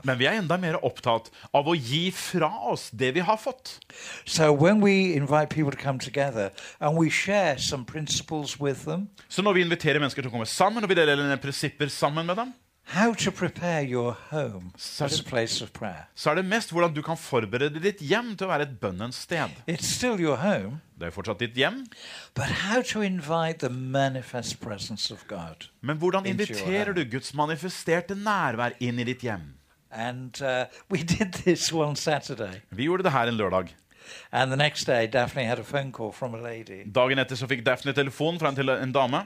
Men 0.04 0.18
vi 0.18 0.26
er 0.28 0.38
enda 0.38 0.56
mer 0.60 0.76
opptatt 0.84 1.30
av 1.54 1.68
å 1.68 1.74
gi 1.74 2.10
fra 2.12 2.50
oss 2.68 2.90
det 2.90 3.14
vi 3.16 3.20
har 3.24 3.36
fått. 3.40 3.78
So 4.24 4.52
when 4.52 4.80
we 4.84 5.14
invite 5.16 5.48
people 5.48 5.72
to 5.72 5.78
together 5.98 6.50
and 6.80 6.98
we 6.98 7.10
share 7.10 7.58
some 7.58 7.84
principles 7.84 8.60
with 8.60 8.84
them, 8.84 9.08
Så 9.28 9.42
når 9.42 9.52
vi 9.52 9.60
inviterer 9.60 9.98
mennesker 10.00 10.22
til 10.22 10.30
å 10.30 10.32
komme 10.32 10.46
sammen, 10.46 10.84
og 10.84 10.88
vi 10.88 10.94
deler 10.94 11.36
prinsipper 11.36 11.88
sammen 11.88 12.26
med 12.26 12.36
dem, 12.36 12.52
how 12.94 13.12
to 13.14 13.30
prepare 13.30 13.82
your 13.84 14.16
home 14.30 14.72
as 14.76 15.20
a 15.20 15.24
place 15.24 15.64
of 15.64 15.72
prayer. 15.72 16.08
så 16.14 16.30
er 16.30 16.34
det 16.34 16.44
mest 16.44 16.70
hvordan 16.72 16.94
du 16.94 17.02
kan 17.02 17.16
forberede 17.16 17.80
ditt 17.82 18.00
hjem 18.00 18.34
til 18.36 18.46
å 18.46 18.50
være 18.50 18.62
et 18.68 18.76
bønnens 18.80 19.16
sted. 19.26 19.50
It's 19.66 19.84
still 19.86 20.20
your 20.20 20.36
home, 20.36 20.80
Det 20.98 21.06
er 21.06 21.10
fortsatt 21.14 21.38
ditt 21.38 21.54
hjem, 21.56 21.84
but 22.34 22.44
how 22.64 22.82
to 22.82 23.00
invite 23.02 23.58
the 23.58 23.68
manifest 23.70 24.60
presence 24.60 25.14
of 25.14 25.26
God. 25.28 25.68
men 25.80 25.96
hvordan 25.98 26.26
inviterer 26.26 26.92
du 26.92 27.04
Guds 27.04 27.34
manifesterte 27.34 28.14
nærvær 28.14 28.72
inn 28.80 28.98
i 28.98 29.04
ditt 29.04 29.22
hjem? 29.22 29.54
And 29.90 30.42
uh, 30.42 30.64
we 30.90 30.98
did 31.02 31.32
this 31.32 31.72
one 31.72 31.96
Saturday. 31.96 32.60
Vi 32.70 32.84
gjorde 32.84 33.02
det 33.02 33.12
her 33.12 33.28
en 33.28 33.36
lørdag. 33.36 33.74
And 34.32 34.50
the 34.50 34.56
next 34.56 34.86
day, 34.86 35.06
Daphne 35.06 35.44
had 35.44 35.58
a 35.58 35.62
phone 35.62 35.92
call 35.92 36.12
from 36.12 36.34
a 36.34 36.38
lady 36.40 36.84
Dagen 36.94 37.18
etter 37.18 37.36
så 37.36 37.46
fikk 37.48 37.64
Daphne 37.66 37.92
telefon 37.92 38.38
fra 38.40 38.48
en, 38.48 38.68
en 38.68 38.92
dame, 38.92 39.24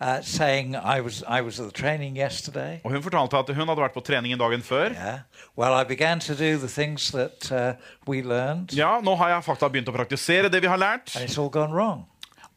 uh, 0.00 0.20
saying, 0.22 0.74
I 0.76 1.00
was, 1.00 1.22
I 1.28 1.40
was 1.40 1.60
at 1.60 1.66
the 1.72 1.82
training 1.82 2.16
yesterday. 2.16 2.80
og 2.84 2.90
hun 2.92 3.02
fortalte 3.02 3.36
at 3.38 3.54
hun 3.56 3.68
hadde 3.68 3.80
vært 3.82 3.94
på 3.94 4.00
treningen 4.00 4.38
dagen 4.38 4.62
før. 4.62 4.90
Yeah. 4.90 5.18
Well, 5.56 5.72
I 5.80 5.84
began 5.84 6.20
to 6.20 6.34
do 6.34 6.58
the 6.58 6.68
things 6.68 7.10
that 7.10 7.50
uh, 7.52 7.74
we 8.08 8.22
learned, 8.22 8.72
Ja, 8.76 9.00
nå 9.00 9.14
har 9.16 9.28
jeg 9.28 9.44
faktisk 9.44 9.70
begynt 9.72 9.88
å 9.88 9.92
praktisere 9.96 10.48
det 10.48 10.62
vi 10.62 10.66
har 10.68 10.76
lært. 10.78 11.16
and 11.16 11.24
it's 11.28 11.38
all 11.38 11.50
gone 11.50 11.72
wrong. 11.72 12.06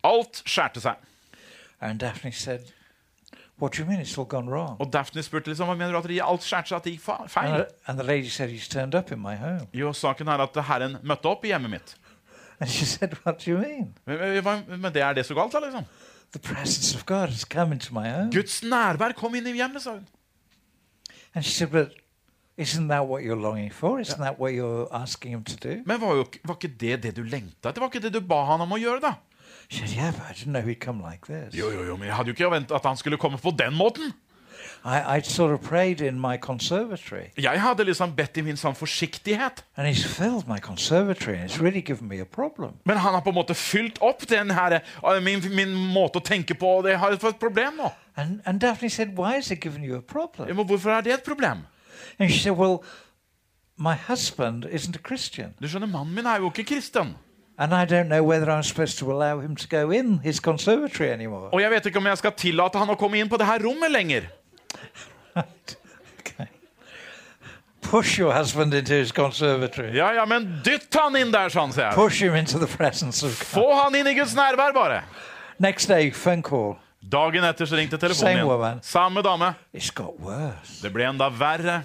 Alt 0.03 0.43
skjærte 0.45 0.81
seg. 0.81 0.95
And 1.81 1.99
Daphne 1.99 2.31
said, 2.31 2.59
What 3.59 3.73
do 3.73 3.81
you 3.83 3.89
mean 3.89 3.99
it's 4.01 4.17
all 4.19 4.25
gone 4.25 4.49
wrong? 4.51 4.75
Og 4.79 4.91
Daphne 4.93 5.23
spurte 5.23 5.49
liksom, 5.49 5.67
hva 5.67 5.75
mener 5.75 5.91
du 5.91 5.97
at 5.97 6.07
det- 6.07 6.21
alt 6.23 6.41
skjærte 6.43 6.67
seg, 6.69 6.75
at 6.77 6.83
det 6.83 6.91
gikk 6.93 7.29
feil? 7.29 7.53
And, 7.53 7.61
uh, 7.61 7.65
and 7.87 7.97
the 7.99 8.03
lady 8.05 8.29
said, 8.29 8.49
He's 8.49 8.67
turned 8.67 8.93
up 8.95 9.11
in 9.11 9.19
my 9.21 9.35
home. 9.35 9.67
Jo, 9.73 9.93
saken 9.93 10.27
er 10.27 10.41
at 10.45 10.57
Herren 10.65 10.97
møtte 11.03 11.25
opp 11.25 11.45
i 11.45 11.47
hjemmet 11.53 11.69
mitt. 11.69 11.95
And 12.59 12.69
she 12.69 12.85
said, 12.85 13.13
What 13.25 13.39
do 13.45 13.51
you 13.51 13.57
mean? 13.57 13.93
Men, 14.05 14.43
men- 14.43 14.81
men 14.81 14.93
det 14.93 15.01
er 15.01 15.13
det 15.13 15.25
så 15.25 15.33
galt, 15.33 15.53
da, 15.53 15.59
liksom? 15.59 15.85
The 16.33 16.39
presence 16.39 16.93
of 16.95 17.05
God 17.05 17.29
has 17.29 17.45
come 17.45 17.71
into 17.71 17.93
my 17.93 18.09
home. 18.09 18.29
Guds 18.31 18.61
nærvær 18.63 19.15
kom 19.15 19.35
inn 19.35 19.47
i 19.47 19.55
hjemmet, 19.57 19.81
sa 19.83 19.95
hun. 19.97 20.07
And 21.33 21.45
she 21.45 21.51
said, 21.51 21.71
But 21.71 21.93
isn't 22.57 22.87
that 22.89 23.07
what 23.07 23.23
you're 23.23 23.39
longing 23.39 23.71
for? 23.71 23.99
Isn't 23.99 24.19
that 24.19 24.39
what 24.39 24.53
you're 24.53 24.87
asking 24.91 25.31
him 25.31 25.43
to 25.43 25.55
do? 25.55 25.81
Men 25.85 26.01
var, 26.01 26.15
jo, 26.15 26.25
var 26.43 26.59
ikke 26.59 26.73
det 26.79 27.03
det 27.03 27.15
du 27.15 27.23
lengta 27.23 27.69
etter? 27.69 27.81
Var 27.81 27.89
ikke 27.93 28.03
det 28.07 28.13
du 28.13 28.21
ba 28.21 28.43
han 28.51 28.61
om 28.61 28.75
å 28.75 28.79
gjøre, 28.81 29.01
da? 29.01 29.15
She 29.69 29.79
said, 29.79 29.95
Yeah, 29.95 30.11
but 30.11 30.21
I 30.29 30.33
didn't 30.33 30.53
know 30.53 30.61
he'd 30.61 30.79
come 30.83 31.01
like 31.01 31.27
this. 31.27 31.53
Jo, 31.55 31.71
jo, 31.71 31.83
jo, 31.87 31.97
men 31.97 32.07
jeg 32.07 32.15
hadde 32.15 32.31
jo 32.31 32.37
ikke 32.37 32.51
ventet 32.51 32.75
at 32.75 32.85
han 32.87 32.97
skulle 32.99 33.19
komme 33.21 33.39
på 33.39 33.51
den 33.57 33.75
måten. 33.75 34.13
I, 34.85 35.17
I 35.17 35.21
sort 35.21 35.53
of 35.53 35.61
prayed 35.61 36.01
in 36.01 36.19
my 36.19 36.37
conservatory, 36.37 37.31
Jeg 37.37 37.61
hadde 37.61 37.83
liksom 37.83 38.15
bedt 38.15 38.37
i 38.37 38.41
min 38.41 38.55
sånn 38.57 38.75
forsiktighet. 38.75 39.63
and 39.77 39.87
he's 39.87 40.03
filled 40.05 40.47
my 40.47 40.59
conservatory, 40.59 41.35
and 41.37 41.49
it's 41.49 41.59
really 41.61 41.81
given 41.81 42.07
me 42.07 42.19
a 42.21 42.25
problem. 42.25 42.73
Men 42.85 42.97
han 42.97 43.13
har 43.13 43.21
på 43.21 43.29
en 43.29 43.35
måte 43.35 43.53
fylt 43.55 43.97
opp 44.01 44.27
den 44.29 44.49
her, 44.51 44.79
eh, 45.03 45.19
min, 45.23 45.41
min 45.55 45.73
måte 45.73 46.19
å 46.19 46.23
tenke 46.23 46.53
på, 46.53 46.67
og 46.77 46.83
det 46.83 46.97
har 46.97 47.11
fått 47.17 47.35
et 47.35 47.39
problem 47.39 47.77
nå. 47.77 47.91
And, 48.15 48.41
and 48.45 48.59
Daphne 48.59 48.89
said, 48.89 49.17
Why 49.17 49.37
is 49.37 49.51
it 49.51 49.59
giving 49.61 49.83
you 49.83 49.97
a 49.97 50.01
problem? 50.01 50.47
Men 50.55 50.65
hvorfor 50.65 50.89
er 50.97 51.01
det 51.01 51.13
et 51.13 51.23
problem? 51.23 51.65
And 52.19 52.31
she 52.31 52.39
said, 52.39 52.57
Well, 52.57 52.83
my 53.77 53.93
husband 53.93 54.65
isn't 54.65 54.95
a 54.95 54.99
Christian. 55.07 55.53
Du 55.61 55.67
skjønner, 55.67 55.87
Mannen 55.87 56.15
min 56.15 56.25
er 56.25 56.37
jo 56.39 56.49
ikke 56.49 56.63
kristen. 56.75 57.15
And 57.59 57.73
I 57.73 57.85
don't 57.85 58.07
know 58.07 58.23
whether 58.23 58.47
I'm 58.51 58.63
supposed 58.63 58.97
to 58.99 59.11
allow 59.11 59.39
him 59.39 59.55
to 59.55 59.67
go 59.67 59.89
in 59.91 60.19
his 60.23 60.39
conservatory 60.39 61.07
anymore. 61.09 61.49
Og 61.53 61.61
jeg 61.61 61.71
vet 61.71 61.85
ikke 61.85 61.97
om 61.97 62.05
jeg 62.05 62.17
skal 62.17 62.31
tillate 62.37 62.77
han 62.77 62.89
å 62.89 62.95
komme 62.95 63.17
inn 63.17 63.29
på 63.29 63.37
det 63.37 63.45
her 63.45 63.59
rommet 63.65 63.91
lenger. 63.91 64.27
Okay. 65.37 66.47
Push 67.81 68.17
your 68.19 68.33
husband 68.33 68.73
into 68.73 68.93
his 68.93 69.11
conservatory. 69.11 69.93
Ja, 69.95 70.11
ja, 70.13 70.25
men 70.25 70.61
dytt 70.65 70.93
han 70.97 71.15
inn 71.15 71.31
der, 71.31 71.53
sånn, 71.53 71.71
sier 71.75 71.87
jeg. 71.89 71.95
Push 71.95 72.23
him 72.25 72.35
into 72.35 72.59
the 72.59 72.67
presence 72.67 73.23
of 73.23 73.37
God. 73.37 73.53
Få 73.53 73.67
han 73.83 73.95
inn 73.95 74.09
i 74.11 74.15
Guds 74.17 74.35
nærvær, 74.35 74.73
bare. 74.75 75.03
Next 75.63 75.87
day, 75.87 76.11
phone 76.11 76.43
call. 76.43 76.75
Dagen 77.07 77.45
etter 77.47 77.69
så 77.69 77.77
ringte 77.79 77.95
Same 77.95 78.09
telefonen 78.09 78.47
woman. 78.49 78.81
Samme 78.83 79.23
dame. 79.23 79.53
It's 79.73 79.93
got 79.93 80.19
worse. 80.19 80.81
Det 80.81 80.91
ble 80.91 81.07
enda 81.07 81.29
verre. 81.31 81.79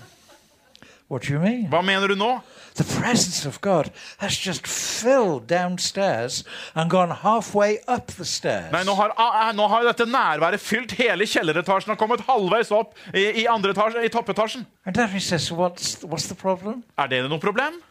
What 1.12 1.24
do 1.28 1.34
you 1.34 1.40
mean? 1.40 1.66
Hva 1.68 1.82
mener 1.84 2.08
du 2.08 2.14
nå? 2.16 2.40
The 2.74 2.84
presence 2.88 3.44
of 3.44 3.60
God 3.60 3.90
has 4.16 4.32
just 4.46 4.66
filled 4.66 5.46
downstairs 5.46 6.42
and 6.74 6.88
gone 6.88 7.10
halfway 7.10 7.80
up 7.86 8.06
the 8.16 8.24
stairs. 8.24 8.72
Nei, 8.72 8.80
nå 8.88 8.94
har, 8.96 9.12
ah, 9.20 9.50
nå 9.52 9.66
har 9.68 9.84
dette 9.84 10.06
nærværet 10.08 10.64
fylt 10.64 10.94
hele 10.96 11.26
kjelleretasjen 11.28 11.92
og 11.92 12.00
kommet 12.00 12.24
halvveis 12.24 12.72
opp 12.72 12.96
i, 13.12 13.26
i, 13.42 13.44
etasje, 13.44 14.06
i 14.06 14.08
toppetasjen. 14.08 14.64
And 14.86 14.96
Daphne 14.96 15.20
says, 15.20 15.52
what's, 15.52 15.98
what's 16.00 16.32
the 16.32 16.34
problem? 16.34 16.80
Er 16.96 17.12
det 17.12 17.20
noe 17.28 17.38
problem? 17.38 17.82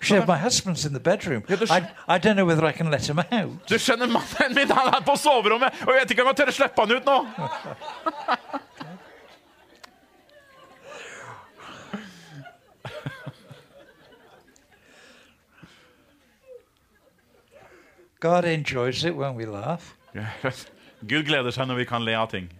She 0.00 0.16
my 0.24 0.38
husband's 0.40 0.86
in 0.86 0.94
the 0.94 1.00
bedroom. 1.00 1.44
Ja, 1.50 1.56
det- 1.56 1.68
I, 1.70 1.84
I 2.08 2.18
don't 2.18 2.36
know 2.40 2.46
whether 2.46 2.64
I 2.64 2.72
can 2.72 2.90
let 2.90 3.04
him 3.06 3.18
out. 3.18 3.68
Du 3.68 3.76
skjønner, 3.76 4.08
mannen 4.08 4.56
min 4.56 4.70
han 4.72 4.88
er 4.88 5.04
på 5.04 5.16
soverommet, 5.20 5.84
og 5.84 5.92
jeg 5.92 6.00
vet 6.00 6.16
ikke 6.16 6.22
om 6.24 6.32
jeg 6.32 6.36
tør 6.36 6.50
slippe 6.62 6.80
han 6.80 6.96
ut 6.96 7.04
nå. 7.04 7.18
God 18.20 18.44
enjoys 18.44 19.04
it 19.04 19.14
when 19.16 19.34
we 19.36 19.46
laugh. 19.46 19.96
Gud 21.08 21.24
gleder 21.24 21.50
seg 21.50 21.66
når 21.66 21.74
vi 21.80 21.84
kan 21.88 22.04
le 22.04 22.16
av 22.16 22.28
ting. 22.30 22.50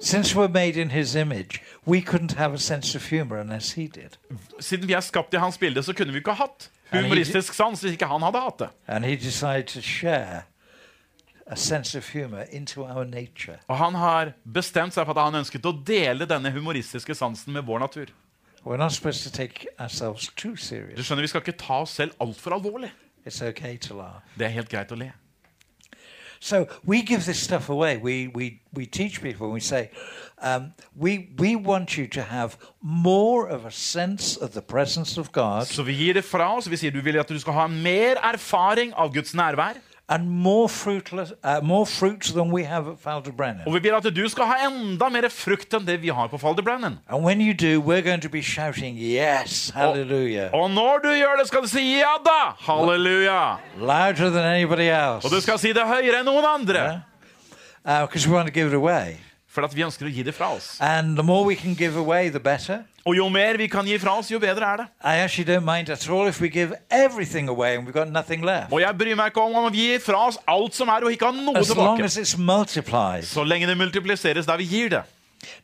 Since 0.00 0.36
we're 0.36 0.48
made 0.48 0.76
in 0.76 0.90
his 0.90 1.14
image, 1.14 1.62
we 1.86 2.00
couldn't 2.00 2.36
have 2.36 2.54
a 2.54 2.58
sense 2.58 2.94
of 2.94 3.10
humor 3.10 3.40
unless 3.40 3.72
he 3.72 3.86
did. 3.86 4.18
Siden 4.60 4.88
vi 4.88 4.92
er 4.92 5.00
skapt 5.00 5.34
i 5.34 5.36
hans 5.36 5.58
bilde, 5.58 5.82
så 5.82 5.92
kunne 5.92 6.12
vi 6.12 6.18
ikke 6.18 6.32
ha 6.32 6.44
hatt 6.46 6.70
humoristisk 6.92 7.54
sans 7.54 7.80
hvis 7.80 7.92
ikke 7.96 8.06
han 8.06 8.22
hadde 8.22 8.40
hatt 8.40 8.58
det. 8.58 8.68
And 8.86 9.04
he 9.04 9.16
decided 9.16 9.66
to 9.72 9.80
share 9.80 10.42
a 11.46 11.56
sense 11.56 11.98
of 11.98 12.12
humor 12.12 12.44
into 12.50 12.84
our 12.84 13.04
nature. 13.04 13.58
Og 13.68 13.78
han 13.78 13.94
har 13.94 14.32
bestemt 14.44 14.94
seg 14.94 15.06
for 15.06 15.16
at 15.16 15.24
han 15.30 15.40
ønsket 15.40 15.66
å 15.66 15.72
dele 15.86 16.26
denne 16.28 16.52
humoristiske 16.52 17.14
sansen 17.14 17.52
med 17.52 17.64
vår 17.64 17.78
natur. 17.78 18.12
We're 18.66 18.76
not 18.76 18.92
supposed 18.92 19.22
to 19.22 19.30
take 19.30 19.66
ourselves 19.78 20.28
too 20.36 20.56
Du 20.96 21.02
skjønner, 21.02 21.22
Vi 21.22 21.28
skal 21.28 21.40
ikke 21.40 21.52
ta 21.52 21.82
oss 21.84 21.90
selv 21.90 22.12
altfor 22.20 22.56
alvorlig. 22.56 22.90
It's 23.26 23.42
okay 23.42 23.76
to 23.76 23.94
laugh. 23.94 24.22
Det 24.38 24.46
er 24.46 24.48
helt 24.48 24.68
greit 24.68 24.92
å 24.92 24.94
le. 24.94 25.12
So 26.40 26.66
we 26.84 27.02
give 27.02 27.24
this 27.24 27.38
stuff 27.38 27.68
away. 27.70 27.96
We, 27.96 28.28
we, 28.28 28.60
we 28.72 28.86
teach 28.86 29.20
people, 29.22 29.50
we 29.50 29.60
say, 29.60 29.90
um, 30.38 30.72
we, 30.94 31.30
we 31.38 31.56
want 31.56 31.96
you 31.96 32.06
to 32.08 32.22
have 32.22 32.56
more 32.82 33.48
of 33.48 33.64
a 33.64 33.70
sense 33.70 34.36
of 34.36 34.52
the 34.52 34.62
presence 34.62 35.18
of 35.18 35.32
God 35.32 35.66
Så 35.66 35.82
vi 35.82 35.92
gir 35.92 36.14
det 36.14 36.24
fra 36.24 36.56
oss. 36.56 36.70
Vi 36.70 36.76
sier 36.76 36.90
du 36.90 37.00
vil 37.00 37.18
at 37.18 37.28
du 37.28 37.38
skal 37.38 37.52
ha 37.52 37.66
mer 37.66 38.20
erfaring 38.22 38.94
av 38.94 39.12
Guds 39.14 39.34
nærvær. 39.34 39.80
And 40.08 40.28
more, 40.28 40.68
fruitless, 40.68 41.32
uh, 41.42 41.60
more 41.62 41.84
fruits 41.86 42.32
than 42.32 42.52
we 42.52 42.64
have 42.64 42.88
at 42.88 42.98
Falder 42.98 43.32
Og 43.66 43.74
vi 43.74 43.78
vil 43.78 43.94
at 43.94 44.16
du 44.16 44.28
skal 44.28 44.44
ha 44.44 44.54
enda 44.68 45.08
mer 45.08 45.28
frukt 45.28 45.74
enn 45.74 45.86
det 45.86 45.98
vi 46.02 46.08
har 46.14 46.28
på 46.28 46.38
Falderbrennen. 46.38 46.98
And 47.08 47.24
when 47.24 47.40
you 47.40 47.52
do, 47.52 47.80
we're 47.80 48.02
going 48.02 48.22
to 48.22 48.28
be 48.28 48.42
shouting, 48.42 48.96
Yes, 48.96 49.70
hallelujah, 49.74 50.50
Og 50.54 50.70
når 50.70 50.98
du 51.02 51.08
gjør 51.08 51.36
det, 51.40 51.48
skal 51.48 51.62
du 51.62 51.68
si 51.68 51.98
ja 51.98 52.16
da! 52.24 52.54
Halleluja! 52.58 53.56
louder 53.78 54.30
than 54.30 54.44
anybody 54.44 54.88
else. 54.90 55.26
Og 55.26 55.30
du 55.30 55.40
skal 55.40 55.58
si 55.58 55.72
det 55.72 55.82
høyere 55.82 56.20
enn 56.20 56.26
noen 56.26 56.44
andre. 56.54 57.02
Because 57.84 58.28
we 58.28 58.34
want 58.34 58.46
to 58.46 58.54
give 58.54 58.68
it 58.68 58.74
away. 58.74 59.16
For 59.48 59.64
at 59.64 59.74
vi 59.74 59.82
ønsker 59.82 60.06
å 60.06 60.12
gi 60.12 60.22
det 60.22 60.34
fra 60.34 60.52
oss. 60.54 60.76
And 60.80 61.16
the 61.16 61.22
more 61.22 61.44
we 61.44 61.56
can 61.56 61.74
give 61.74 61.96
away, 61.96 62.28
the 62.28 62.40
better. 62.40 62.84
Og 63.06 63.16
jo 63.16 63.28
mer 63.30 63.56
vi 63.56 63.66
kan 63.70 63.86
gi 63.86 63.98
fra 64.02 64.16
oss, 64.18 64.30
jo 64.32 64.38
bedre 64.42 64.66
er 64.66 64.76
det. 64.76 64.86
I 65.04 65.22
actually 65.22 65.46
don't 65.46 65.64
mind 65.64 65.88
at 65.90 66.08
all 66.10 66.26
if 66.28 66.40
we 66.40 66.48
give 66.48 66.74
everything 66.90 67.48
away 67.48 67.76
and 67.76 67.86
we've 67.86 67.92
got 67.94 68.08
nothing 68.12 68.44
left. 68.44 68.72
Og 68.72 68.80
jeg 68.80 68.98
bryr 68.98 69.14
meg 69.14 69.26
ikke 69.30 69.40
om 69.40 69.54
om 69.54 69.72
vi 69.72 69.84
gir 69.92 70.00
fra 70.02 70.26
oss 70.26 70.38
alt 70.48 70.74
som 70.74 70.88
er, 70.88 71.06
og 71.06 71.12
ikke 71.14 71.24
har 71.30 71.36
noe 71.38 71.58
As 71.58 71.70
tilbake. 71.70 73.22
Så 73.22 73.44
lenge 73.44 73.66
det 73.66 73.76
multipliseres 73.78 74.46
der 74.46 74.56
vi 74.56 74.64
gir 74.64 74.88
det. 74.88 75.02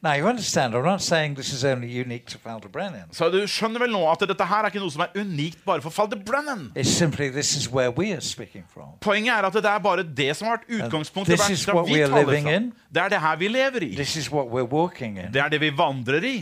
Now, 0.02 0.14
you 0.14 0.26
understand, 0.28 0.74
I'm 0.74 0.84
not 0.84 1.02
saying 1.02 1.34
this 1.34 1.52
is 1.52 1.64
only 1.64 2.00
unique 2.00 2.26
to 2.26 2.38
Falder 2.38 2.68
Brennan. 2.68 3.08
Så 3.12 3.28
du 3.30 3.40
skjønner 3.46 3.80
vel 3.80 3.90
nå 3.90 4.02
at 4.10 4.20
dette 4.28 4.46
her 4.46 4.66
er 4.66 4.70
ikke 4.70 4.82
noe 4.82 4.92
som 4.92 5.02
er 5.02 5.14
unikt 5.18 5.64
bare 5.66 5.82
for 5.82 5.90
Falderbrennen. 5.90 6.70
It's 6.76 6.92
simply 6.92 7.30
this 7.30 7.56
is 7.56 7.68
where 7.72 7.90
we 7.90 8.12
are 8.12 8.20
speaking 8.20 8.64
from. 8.74 8.94
Poenget 9.00 9.34
er 9.34 9.48
at 9.48 9.54
det 9.54 9.64
er 9.64 9.78
bare 9.82 10.04
det 10.04 10.36
som 10.36 10.48
har 10.48 10.60
vært 10.60 10.68
utgangspunktet 10.78 11.38
This 11.38 11.60
is 11.60 11.68
what 11.68 11.88
vi 11.88 11.94
we 11.98 12.04
are 12.04 12.10
taler 12.12 12.26
living 12.30 12.46
fra. 12.46 12.56
in. 12.56 12.72
Det 12.94 13.02
er 13.02 13.08
det 13.08 13.20
her 13.20 13.36
vi 13.36 13.48
lever 13.48 13.82
i. 13.82 13.94
This 13.94 14.16
is 14.16 14.30
what 14.32 14.46
we're 14.52 14.68
walking 14.74 15.18
in. 15.18 15.32
Det 15.32 15.42
er 15.42 15.48
det 15.48 15.60
vi 15.60 15.72
vandrer 15.76 16.22
i. 16.24 16.36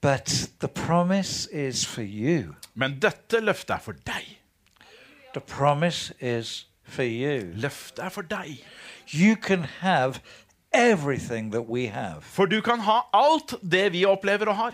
But 0.00 0.50
the 0.60 0.68
promise 0.68 1.48
is 1.52 1.84
for 1.84 2.02
you. 2.02 2.54
Men 2.74 2.98
dette 3.00 3.40
løftet 3.40 3.70
er 3.74 3.82
for 3.82 3.96
deg. 4.06 4.36
The 5.34 5.40
promise 5.40 6.12
is 6.20 6.66
for 6.84 7.02
you. 7.02 7.52
Løftet 7.56 8.04
er 8.04 8.12
for 8.12 8.22
deg. 8.22 8.60
You 9.12 9.36
can 9.36 9.64
have 9.80 10.20
everything 10.72 11.52
that 11.52 11.68
we 11.68 11.88
have. 11.88 12.22
For 12.22 12.46
du 12.46 12.60
kan 12.60 12.80
ha 12.80 13.00
alt 13.14 13.56
det 13.62 13.92
vi 13.92 14.04
opplever 14.04 14.48
og 14.52 14.56
har. 14.56 14.72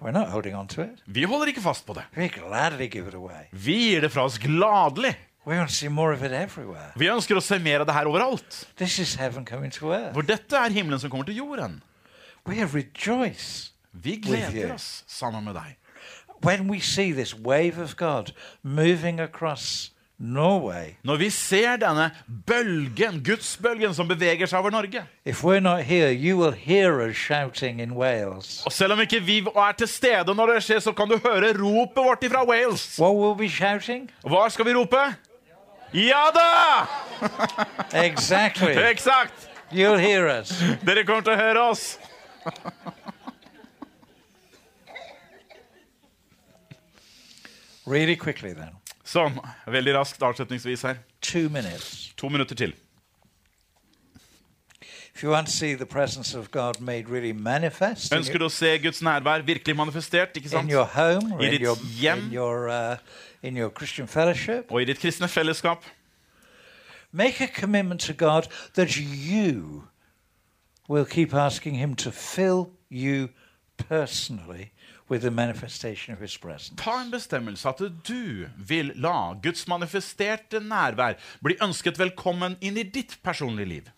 We're 0.00 0.10
not 0.12 0.28
holding 0.28 0.56
on 0.56 0.68
to 0.68 0.82
it. 0.82 1.02
Vi 1.06 1.22
holder 1.22 1.46
ikke 1.46 1.60
fast 1.60 1.86
på 1.86 1.92
det. 1.92 2.04
We 2.16 2.28
gladly 2.28 2.88
give 2.90 3.08
it 3.08 3.14
away. 3.14 3.44
Vi 3.52 3.74
gir 3.90 4.00
det 4.00 4.12
fra 4.12 4.24
oss 4.24 4.38
gladelig. 4.38 5.14
We 5.46 5.56
want 5.56 5.68
to 5.68 5.74
see 5.74 5.88
more 5.88 6.12
of 6.14 6.22
it 6.22 6.32
everywhere. 6.32 6.92
Vi 6.96 7.08
ønsker 7.08 7.36
å 7.36 7.40
se 7.40 7.58
mer 7.58 7.80
av 7.80 7.86
det 7.86 7.94
her 7.94 8.08
overalt. 8.08 8.68
This 8.76 8.98
is 8.98 9.14
heaven 9.14 9.44
coming 9.44 9.72
to 9.72 9.92
earth. 9.92 10.14
For 10.14 10.22
dette 10.22 10.56
er 10.56 10.72
himmelen 10.72 11.00
som 11.00 11.10
kommer 11.10 11.28
til 11.28 11.36
jorden. 11.36 11.82
We 12.46 12.64
rejoice 12.64 13.72
Vi 13.92 14.16
gleder 14.22 14.74
oss 14.74 15.04
sammen 15.08 15.44
med 15.44 15.54
deg. 15.54 15.76
when 16.42 16.68
we 16.68 16.80
see 16.80 17.12
this 17.12 17.34
wave 17.34 17.78
of 17.78 17.96
God 17.96 18.32
moving 18.62 19.20
across 19.20 19.90
Norway. 20.18 20.96
Når 21.02 21.16
vi 21.16 21.30
ser 21.30 21.76
denne 21.76 22.10
bølgen, 22.46 23.22
gudsbølgen, 23.24 23.94
som 23.94 24.08
beveger 24.08 24.46
seg 24.46 24.58
over 24.58 24.70
Norge. 24.70 25.02
If 25.24 25.44
we're 25.44 25.60
not 25.60 25.82
here, 25.82 26.10
you 26.12 26.36
will 26.36 26.52
hear 26.52 27.00
us 27.00 27.16
shouting 27.16 27.80
in 27.80 27.92
Wales. 27.92 28.62
Og 28.66 28.72
selv 28.72 28.92
om 28.92 29.00
ikke 29.00 29.20
vi 29.20 29.38
er 29.38 29.72
til 29.72 29.88
stede 29.88 30.34
når 30.34 30.46
det 30.46 30.62
skjer, 30.62 30.78
så 30.78 30.92
kan 30.92 31.08
du 31.08 31.16
høre 31.24 31.54
ropet 31.56 32.04
vårt 32.04 32.24
fra 32.32 32.44
Wales. 32.44 32.98
What 33.00 33.16
will 33.16 33.32
we 33.32 33.38
be 33.46 33.48
shouting? 33.48 34.10
Hva 34.20 34.48
skal 34.48 34.66
vi 34.68 34.74
rope? 34.74 35.06
Ja 35.94 36.28
da! 36.36 36.84
Exactly. 38.04 38.76
Eksakt! 38.92 39.48
You'll 39.72 39.98
hear 39.98 40.40
us. 40.40 40.52
Dere 40.86 41.04
kommer 41.04 41.22
til 41.22 41.32
å 41.32 41.40
høre 41.40 41.68
oss. 41.70 41.98
Really 47.90 48.16
quickly, 48.16 48.52
then. 48.54 48.76
Sånn, 49.04 49.34
veldig 49.66 49.96
raskt 49.96 50.22
avslutningsvis 50.22 50.84
her. 50.86 51.00
Two 51.20 51.48
minutes. 51.50 52.12
To 52.20 52.28
minutter 52.30 52.54
til. 52.54 52.72
If 55.14 55.24
you 55.24 55.30
want 55.30 55.48
to 55.48 55.52
see 55.52 55.74
the 55.74 55.84
presence 55.86 56.32
of 56.34 56.50
God 56.50 56.80
made 56.80 57.08
really 57.10 57.32
manifest 57.32 58.12
in, 58.12 58.18
Ønsker 58.22 58.38
du 58.38 58.46
å 58.46 58.52
se 58.52 58.70
Guds 58.80 59.02
nærvær 59.04 59.42
virkelig 59.44 59.74
manifestert 59.76 60.36
ikke 60.38 60.46
in 60.46 60.50
sant? 60.54 60.70
your 60.70 60.86
home 60.86 61.32
or 61.34 61.42
I 61.42 61.46
in 61.48 61.50
ditt 61.56 61.60
your, 61.66 61.76
hjem. 61.98 62.22
in 62.28 62.32
your, 62.32 62.68
uh, 62.70 62.96
in 63.42 63.56
your 63.58 63.70
Christian 63.70 64.06
fellowship, 64.08 64.70
og 64.70 64.80
i 64.80 64.86
ditt 64.88 65.00
kristne 65.02 65.28
fellesskap? 65.28 65.82
make 67.12 67.40
a 67.40 67.48
commitment 67.48 68.00
to 68.00 68.12
God 68.14 68.46
that 68.74 68.96
you 68.96 69.88
will 70.88 71.04
keep 71.04 71.34
asking 71.34 71.74
Him 71.74 71.96
to 71.96 72.10
fill 72.12 72.70
you 72.88 73.28
personally 73.76 74.70
Ta 76.78 77.00
en 77.02 77.10
bestemmelse 77.10 77.68
at 77.68 77.80
du 78.06 78.46
vil 78.56 78.92
la 78.94 79.34
Guds 79.42 79.66
manifesterte 79.68 80.60
nærvær 80.62 81.16
bli 81.42 81.56
ønsket 81.66 81.98
velkommen 81.98 82.54
inn 82.62 82.78
i 82.78 82.86
ditt 82.86 83.16
personlige 83.24 83.66
liv. 83.66 83.90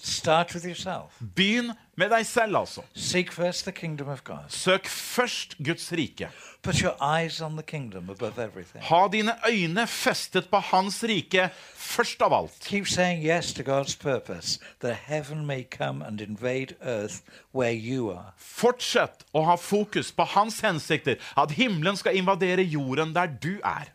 Begynn 1.37 1.75
med 1.97 2.11
deg 2.11 2.27
selv, 2.27 2.57
altså. 2.57 2.83
Seek 2.95 3.33
first 3.33 3.65
the 3.65 3.73
kingdom 3.73 4.09
of 4.09 4.25
God. 4.25 4.49
Søk 4.49 4.87
først 4.89 5.57
Guds 5.65 5.93
rike. 5.93 6.29
Put 6.63 6.79
your 6.79 6.95
eyes 7.01 7.41
on 7.41 7.53
the 7.53 7.63
kingdom 7.63 8.11
above 8.11 8.39
everything. 8.39 8.85
Ha 8.85 9.09
dine 9.13 9.33
øyne 9.49 9.87
festet 9.87 10.49
på 10.51 10.59
Hans 10.59 11.05
rike 11.05 11.51
først 11.75 12.23
av 12.23 12.33
alt. 12.33 12.73
Yes 12.73 13.53
purpose 14.01 14.61
that 14.81 14.97
heaven 15.07 15.47
may 15.47 15.65
come 15.79 16.07
and 16.07 16.21
invade 16.21 16.75
earth 16.81 17.15
where 17.55 17.75
you 17.75 18.11
are. 18.11 18.33
Fortsett 18.37 19.25
å 19.35 19.45
ha 19.45 19.57
fokus 19.57 20.13
på 20.13 20.25
Hans 20.25 20.61
hensikter, 20.61 21.17
at 21.37 21.51
himmelen 21.51 21.97
skal 21.97 22.17
invadere 22.17 22.63
jorden 22.63 23.15
der 23.15 23.27
du 23.27 23.61
er. 23.65 23.91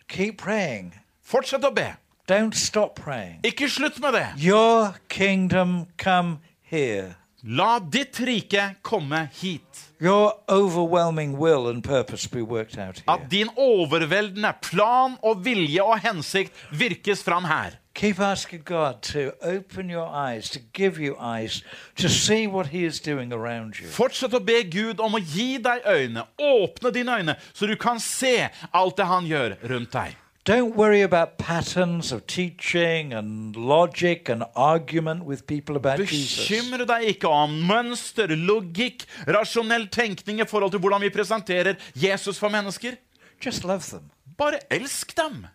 Fortsett 1.23 1.63
å 1.63 1.71
be. 1.71 1.95
Don't 2.27 2.53
stop 2.53 2.95
praying. 2.95 3.39
Ikke 3.43 3.69
slutt 3.69 3.99
med 3.99 4.13
det. 4.13 4.27
Your 4.37 4.93
kingdom 5.09 5.85
come 5.97 6.39
here. 6.61 7.15
La 7.49 7.79
ditt 7.79 8.19
rike 8.19 8.75
komme 8.81 9.29
hit. 9.31 9.61
Your 10.01 10.33
overwhelming 10.49 11.37
will 11.37 11.69
and 11.69 11.81
purpose 11.81 12.27
be 12.27 12.41
worked 12.41 12.77
out 12.77 12.99
here. 12.99 13.05
At 13.07 13.29
din 13.31 13.47
overveldende 13.55 14.51
plan 14.61 15.15
og 15.23 15.45
vilje 15.45 15.79
og 15.79 16.01
hensikt 16.03 16.51
virkes 16.71 17.23
fram 17.23 17.47
her. 17.47 17.79
Keep 17.95 18.19
asking 18.19 18.65
God 18.65 19.01
to 19.01 19.31
open 19.41 19.89
your 19.89 20.07
eyes, 20.07 20.49
to 20.49 20.59
give 20.73 20.99
you 20.99 21.15
eyes, 21.19 21.63
to 21.95 22.09
see 22.09 22.47
what 22.47 22.67
He 22.67 22.83
is 22.83 22.99
doing 22.99 23.31
around 23.31 23.79
you. 23.79 23.87
Fortsett 23.87 24.35
å 24.35 24.43
be 24.43 24.59
Gud 24.67 24.99
om 24.99 25.15
å 25.15 25.23
gi 25.23 25.55
deg 25.57 25.87
øyne, 25.87 26.27
åpne 26.37 26.91
dine 26.91 27.15
øyne, 27.15 27.39
så 27.53 27.65
du 27.65 27.77
kan 27.79 27.99
se 27.99 28.49
alt 28.73 28.97
det 28.99 29.07
han 29.07 29.25
gjør 29.25 29.55
rundt 29.71 29.95
deg. 29.95 30.19
Don't 30.47 30.77
worry 30.77 31.01
about 31.01 31.37
patterns 31.37 32.13
of 32.13 32.25
teaching 32.25 33.11
and 33.11 33.53
logic 33.53 34.29
and 34.29 34.45
argument 34.55 35.25
with 35.25 35.45
people 35.45 35.75
about 35.75 35.99
Jesus. 35.99 36.47
Bekymre 36.47 36.85
deg 36.87 37.09
ikke 37.11 37.27
om 37.27 37.57
mønster, 37.67 38.31
logikk, 38.31 39.03
rasjonell 39.27 39.89
tenkning 39.91 40.39
i 40.39 40.47
forhold 40.47 40.71
til 40.71 40.79
hvordan 40.79 41.03
vi 41.03 41.09
presenterer 41.11 41.75
Jesus 41.95 42.39
for 42.39 42.47
mennesker. 42.47 42.95
Just 43.43 43.67
love 43.67 43.83
them. 43.89 44.07
Bare 44.37 44.63
elsk 44.71 45.17
dem. 45.17 45.45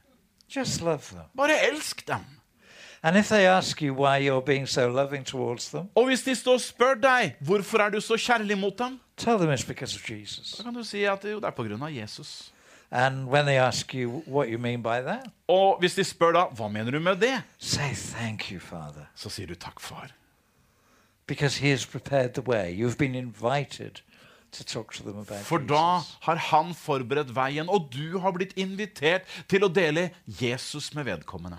Just 0.57 0.83
love 0.83 1.09
them. 1.09 1.25
Bare 1.37 1.57
elsk 1.73 2.07
dem. 2.09 2.29
And 3.03 3.17
if 3.17 3.29
they 3.29 3.47
ask 3.47 3.81
you 3.81 3.95
why 3.95 4.21
you're 4.21 4.45
being 4.45 4.69
so 4.69 4.89
loving 4.89 5.25
towards 5.25 5.71
them, 5.71 5.89
Og 5.95 6.05
hvis 6.07 6.23
de 6.23 6.35
står 6.35 6.53
og 6.53 6.61
spør 6.61 6.95
deg 6.95 7.37
hvorfor 7.41 7.79
er 7.79 7.91
du 7.91 8.01
så 8.01 8.15
kjærlig 8.21 8.59
mot 8.59 8.79
dem, 8.79 9.01
tell 9.17 9.39
them 9.39 9.49
it's 9.51 9.67
because 9.67 9.97
of 9.97 10.11
Jesus. 10.11 10.53
Da 10.59 10.63
kan 10.63 10.75
du 10.75 10.85
si 10.85 11.05
at 11.05 11.25
jo, 11.25 11.41
det 11.41 11.45
er 11.45 11.51
på 11.51 11.65
grunn 11.65 11.83
av 11.83 11.91
Jesus. 11.91 12.52
And 12.95 13.27
when 13.31 13.47
they 13.47 13.57
ask 13.57 13.95
you 13.95 14.23
what 14.27 14.49
you 14.51 14.59
mean 14.59 14.83
by 14.83 15.01
that, 15.01 15.27
Og 15.49 15.79
hvis 15.81 15.95
de 15.95 16.05
spør 16.05 16.33
da 16.33 16.43
hva 16.53 16.69
mener 16.69 16.91
du 16.93 17.01
med 17.01 17.17
det, 17.21 17.43
say 17.59 17.95
thank 17.95 18.51
you, 18.53 18.61
Father, 18.61 19.07
så 19.17 19.29
sier 19.33 19.47
du 19.47 19.55
takk, 19.55 19.81
far. 19.81 20.11
because 21.27 21.57
He 21.61 21.71
has 21.71 21.87
prepared 21.87 22.35
the 22.35 22.43
way. 22.43 22.73
You've 22.77 22.99
been 22.99 23.15
invited 23.15 24.01
to 24.53 24.65
talk 24.65 24.93
to 24.95 25.03
them 25.03 25.19
about 25.19 25.41
For 25.45 25.59
da 25.59 25.95
Jesus. 25.97 26.17
har 26.23 26.37
han 26.37 26.75
forberedt 26.75 27.33
veien, 27.37 27.69
og 27.69 27.89
du 27.93 28.19
har 28.19 28.33
blitt 28.33 28.53
invitert 28.57 29.23
til 29.49 29.65
å 29.65 29.69
dele 29.73 30.11
Jesus 30.27 30.95
med 30.95 31.05
vedkommende. 31.05 31.57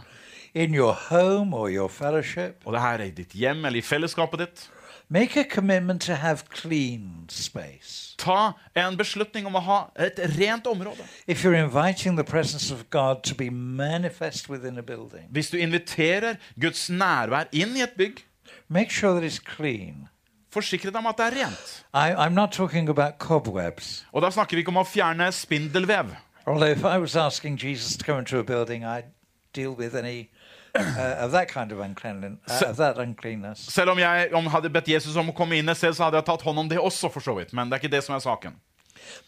In 0.54 0.76
your 0.76 0.94
home 1.10 1.56
or 1.58 1.70
your 1.70 1.90
fellowship, 1.90 2.62
Og 2.66 2.74
det 2.74 2.82
her 2.82 2.94
er 3.00 3.04
i 3.04 3.10
ditt 3.10 3.32
hjem 3.34 3.66
eller 3.66 3.80
i 3.80 3.82
fellesskapet 3.82 4.40
ditt. 4.40 4.70
Make 5.10 5.38
a 5.38 5.44
commitment 5.44 6.02
to 6.02 6.16
have 6.16 6.44
clean 6.50 7.26
space. 7.30 8.16
Ta 8.18 8.54
en 8.76 8.98
beslutning 8.98 9.46
om 9.46 9.56
å 9.56 9.60
ha 9.60 9.80
et 9.96 10.20
rent 10.40 10.68
område. 10.68 11.04
If 11.28 11.44
you're 11.44 11.56
inviting 11.56 12.16
the 12.18 12.24
presence 12.24 12.72
of 12.74 12.90
God 12.90 13.24
to 13.24 13.36
be 13.36 13.50
manifest 13.50 14.50
within 14.50 14.78
a 14.78 14.82
building, 14.84 15.28
Hvis 15.32 15.50
du 15.50 15.58
inviterer 15.58 16.36
Guds 16.60 16.90
nærvær 16.90 17.46
inn 17.52 17.76
i 17.78 17.82
et 17.82 17.94
bygg, 17.98 18.24
make 18.70 18.92
sure 18.92 19.14
that 19.20 19.24
it's 19.24 19.40
clean. 19.56 20.08
forsikre 20.54 20.92
deg 20.92 21.00
om 21.02 21.08
at 21.10 21.18
det 21.18 21.26
er 21.26 21.46
rent. 21.46 21.86
I, 21.94 22.14
I'm 22.14 22.34
not 22.34 22.52
talking 22.52 22.90
about 22.90 23.18
cobwebs. 23.20 24.06
Og 24.14 24.22
da 24.22 24.30
snakker 24.30 24.56
vi 24.56 24.62
ikke 24.62 24.70
om 24.70 24.78
å 24.78 24.86
fjerne 24.86 25.32
spindelvev. 25.34 26.14
Although 26.46 26.72
if 26.72 26.84
I 26.86 26.98
was 26.98 27.16
asking 27.16 27.58
Jesus 27.58 27.98
to 27.98 28.06
come 28.06 28.20
into 28.20 28.38
a 28.38 28.44
building, 28.44 28.84
I'd 28.84 29.06
deal 29.54 29.72
with 29.76 29.96
any 29.96 30.30
uh, 30.76 31.26
of 31.26 31.32
that 31.32 31.48
kind 31.52 31.72
of 31.72 31.80
uncleanness, 31.80 32.62
uh, 32.62 32.70
of 32.70 32.78
that 32.78 32.98
uncleanness. 32.98 33.60
Selv 33.74 33.92
om 33.92 34.00
jeg 34.00 34.34
om 34.34 34.48
hadde 34.48 34.70
bedt 34.74 34.88
Jesus 34.88 35.16
om 35.16 35.30
å 35.30 35.36
komme 35.38 35.58
inn 35.60 35.70
et 35.70 35.78
sted, 35.78 35.96
så 35.96 36.08
hadde 36.08 36.22
jeg 36.22 36.30
tatt 36.32 36.46
hånd 36.48 36.66
om 36.66 36.70
det 36.70 36.80
også, 36.82 37.12
for 37.14 37.24
så 37.24 37.36
vidt. 37.38 37.54
Men 37.54 37.70
det 37.70 37.78
er 37.78 37.84
ikke 37.84 37.96
det 37.96 38.04
som 38.06 38.16
er 38.16 38.24
saken. 38.24 38.60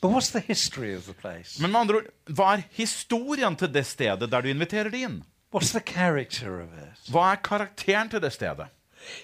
But 0.02 0.12
what's 0.12 0.32
the 0.32 0.40
history 0.40 0.96
of 0.96 1.06
the 1.06 1.14
place? 1.14 1.60
Men 1.62 1.72
med 1.72 1.82
andre 1.82 1.96
ord, 1.96 2.12
hva 2.32 2.54
er 2.56 2.66
historien 2.78 3.56
til 3.60 3.74
det 3.74 3.86
stedet 3.86 4.32
der 4.32 4.42
du 4.42 4.50
inviterer 4.50 4.90
de 4.90 5.04
inn? 5.08 5.24
What's 5.54 5.72
the 5.72 5.84
character 5.84 6.62
of 6.62 6.74
it? 6.80 7.12
Hva 7.12 7.32
er 7.34 7.44
karakteren 7.44 8.10
til 8.10 8.22
det 8.24 8.34
stedet? 8.34 8.72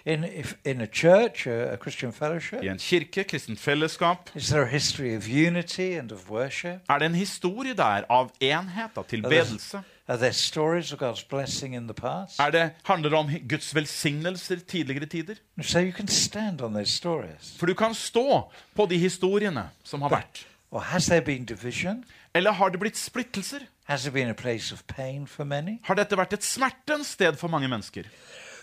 In 0.06 0.24
if, 0.24 0.54
in 0.64 0.82
a 0.82 0.86
church, 0.86 1.48
a, 1.48 1.74
a 1.74 1.78
Christian 1.78 2.14
fellowship, 2.14 2.64
I 2.64 2.68
en 2.68 2.78
kirke, 2.78 3.24
kristent 3.24 3.60
fellesskap, 3.60 4.30
is 4.36 4.50
there 4.50 4.62
a 4.62 4.68
history 4.68 5.16
of 5.16 5.28
unity 5.28 5.98
and 5.98 6.12
of 6.12 6.30
worship? 6.30 6.82
er 6.90 7.00
det 7.00 7.06
en 7.06 7.16
historie 7.16 7.74
der 7.74 8.06
av 8.10 8.30
enhet, 8.40 8.98
av 8.98 9.04
tilbedelse? 9.04 9.82
Are 10.08 10.18
there 10.18 10.34
stories 10.34 10.92
of 10.94 11.00
God's 11.00 11.24
blessing 11.30 11.76
in 11.76 11.88
the 11.88 11.94
past? 11.94 12.40
Er 12.40 12.52
det, 12.52 12.72
handler 12.84 13.10
det 13.10 13.18
om 13.18 13.30
Guds 13.50 13.76
velsignelser 13.76 14.56
tidligere 14.68 15.06
tider? 15.06 15.36
So. 15.62 15.80
For 17.58 17.66
du 17.66 17.74
kan 17.74 17.94
stå 17.94 18.52
på 18.76 18.86
de 18.86 18.98
historiene 18.98 19.70
som 19.84 20.02
har 20.02 20.10
vært. 20.10 20.46
Or 20.72 20.80
has 20.80 21.06
there 21.06 21.22
been 21.22 21.46
division? 21.46 22.06
Eller 22.34 22.52
har 22.52 22.70
det 22.70 22.80
blitt 22.80 22.98
splittelser? 22.98 23.60
Has 23.84 24.06
it 24.08 24.14
been 24.14 24.30
a 24.30 24.34
place 24.34 24.74
of 24.74 24.88
pain 24.88 25.28
for 25.28 25.44
many? 25.44 25.80
Har 25.84 25.96
dette 25.96 26.18
vært 26.18 26.34
et 26.34 26.44
smertens 26.44 27.08
sted 27.18 27.36
for 27.38 27.52
mange 27.52 27.68
mennesker? 27.68 28.08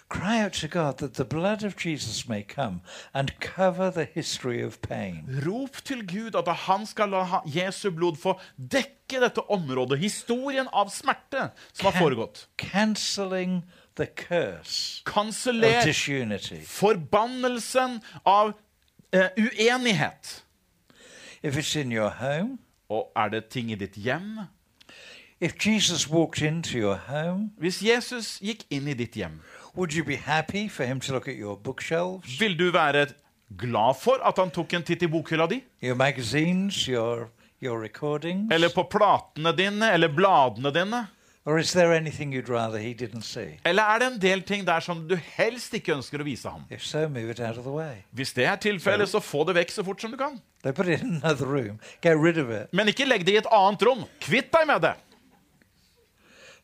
Cry 0.08 0.40
out 0.42 0.52
to 0.52 0.68
God 0.68 0.98
that 0.98 1.14
the 1.14 1.24
blood 1.24 1.62
of 1.64 1.76
Jesus 1.76 2.28
may 2.28 2.42
come 2.42 2.80
and 3.12 3.38
cover 3.40 3.90
the 3.90 4.04
history 4.14 4.62
of 4.62 4.80
pain. 4.80 5.42
Rop 5.46 5.84
til 5.84 6.06
Gud 6.06 6.34
at 6.34 6.56
han 6.56 6.86
skal 6.86 7.08
la 7.08 7.40
Jesu 7.44 7.90
blod 7.90 8.16
få 8.16 8.40
dekke 8.56 9.20
dette 9.20 9.50
området, 9.50 9.98
historien 9.98 10.68
av 10.72 10.88
smerte 10.90 11.50
som 11.72 11.92
har 11.92 12.00
foregått. 12.00 12.48
Canceling 12.56 13.64
the 13.96 14.06
curse 14.06 15.02
Kanseller 15.04 15.82
forbannelsen 16.64 18.00
av 18.24 18.54
uh, 19.14 19.28
uenighet. 19.36 20.44
If 21.42 21.56
it's 21.56 21.76
in 21.76 21.92
your 21.92 22.08
home, 22.08 22.58
Og 22.88 23.12
er 23.16 23.28
det 23.28 23.44
ting 23.44 23.70
i 23.70 23.74
ditt 23.74 23.94
hjem? 23.94 24.38
if 25.40 25.66
Jesus 25.66 26.08
walked 26.08 26.42
into 26.42 26.78
your 26.78 26.96
home, 26.96 27.50
Hvis 27.58 27.82
Jesus 27.82 28.38
gikk 28.40 28.64
inn 28.70 28.88
i 28.88 28.94
ditt 28.94 29.14
hjem, 29.14 29.40
would 29.78 29.94
you 29.94 30.04
be 30.04 30.16
happy 30.16 30.68
for 30.68 30.84
him 30.84 31.00
to 31.00 31.12
look 31.12 31.28
at 31.28 31.36
your 31.36 31.56
bookshelves, 31.56 32.40
vil 32.40 32.58
du 32.58 32.70
være 32.72 33.06
glad 33.58 33.94
for 33.94 34.18
at 34.26 34.38
han 34.38 34.50
tok 34.50 34.74
en 34.74 34.82
titt 34.82 35.02
i 35.02 35.06
bokhylla 35.06 35.46
di? 35.46 35.62
your 35.82 35.94
magazines, 35.94 36.88
your 36.88 37.28
your? 37.62 37.84
Eller 38.52 38.68
på 38.74 38.82
platene 38.90 39.52
dine, 39.56 39.92
eller 39.92 40.08
bladene 40.08 40.74
dine? 40.74 41.06
Or 41.46 41.58
is 41.58 41.72
there 41.72 41.94
anything 41.94 42.32
you'd 42.32 42.48
rather 42.48 42.78
he 42.78 42.92
didn't 42.92 43.22
see? 43.22 43.58
Eller 43.64 43.82
er 43.82 43.98
det 43.98 44.06
en 44.06 44.18
del 44.20 44.42
ting 44.42 44.66
der 44.66 44.80
som 44.80 45.08
du 45.08 45.16
helst 45.16 45.72
ikke 45.74 45.94
ønsker 45.94 46.20
å 46.20 46.24
vise 46.26 46.50
ham? 46.50 46.66
So. 46.78 47.06
Hvis 48.12 48.32
det 48.32 48.44
er 48.44 48.56
tilfellet, 48.56 49.08
så 49.08 49.20
få 49.20 49.44
det 49.48 49.54
vekk 49.56 49.70
så 49.70 49.84
fort 49.84 50.00
som 50.00 50.10
du 50.10 50.16
kan. 50.16 50.40
They 50.62 50.72
put 50.72 50.88
it 50.88 51.00
in 51.00 51.20
another 51.22 51.46
room. 51.46 51.78
Get 52.02 52.18
rid 52.18 52.36
of 52.36 52.50
it. 52.50 52.68
Men 52.72 52.88
ikke 52.88 53.06
legg 53.06 53.24
det 53.24 53.32
i 53.32 53.38
et 53.40 53.48
annet 53.50 53.82
rom. 53.82 54.04
Kvitt 54.20 54.52
deg 54.52 54.66
med 54.66 54.82
det. 54.82 54.94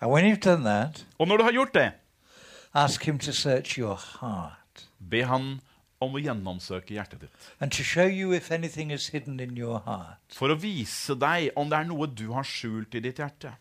And 0.03 0.11
when 0.13 0.27
you've 0.27 0.43
done 0.43 0.65
that, 0.65 1.07
Og 1.19 1.29
når 1.29 1.37
du 1.37 1.45
har 1.45 1.53
gjort 1.53 1.75
det, 1.75 1.93
ask 2.75 3.05
him 3.09 3.19
to 3.19 3.33
search 3.33 3.79
your 3.79 3.97
heart 3.97 4.89
be 4.99 5.23
han 5.25 5.61
om 6.01 6.15
å 6.15 6.21
gjennomsøke 6.21 6.95
hjertet 6.97 7.21
ditt. 7.21 7.31
and 7.61 7.73
to 7.73 7.83
show 7.83 8.07
you 8.07 8.33
if 8.35 8.51
anything 8.53 8.91
is 8.91 9.09
hidden 9.09 9.41
in 9.41 9.57
your 9.57 9.81
heart 9.87 10.19
For 10.35 10.49
å 10.51 10.57
vise 10.59 11.15
deg 11.15 11.53
om 11.57 11.71
det 11.71 11.79
er 11.79 11.85
noe 11.85 12.07
du 12.07 12.33
har 12.33 12.43
skjult 12.45 12.95
i 12.95 13.01
ditt 13.01 13.19
hjerte. 13.23 13.55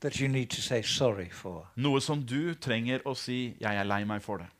that 0.00 0.18
you 0.20 0.28
need 0.28 0.48
to 0.50 0.62
say 0.62 0.82
sorry 0.82 1.28
for. 1.28 1.68
Noe 1.76 2.00
som 2.00 2.22
du 2.24 2.54
trenger 2.54 3.02
å 3.04 3.14
si 3.16 3.54
'jeg 3.60 3.76
er 3.76 3.84
lei 3.84 4.04
meg 4.04 4.22
for 4.22 4.38
det'. 4.38 4.50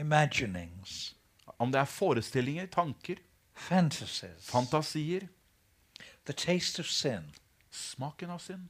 Imaginings, 0.00 1.14
Om 1.60 1.72
det 1.72 1.80
er 1.80 1.84
forestillinger, 1.84 2.66
tanker, 2.66 3.16
fantasies, 3.54 4.46
fantasier, 4.50 5.28
the 6.24 6.32
taste 6.32 6.78
of 6.80 6.86
sin. 6.86 7.32
smaken 7.70 8.30
av 8.30 8.38
synd. 8.40 8.68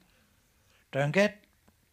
Don't 0.93 1.13
get 1.13 1.33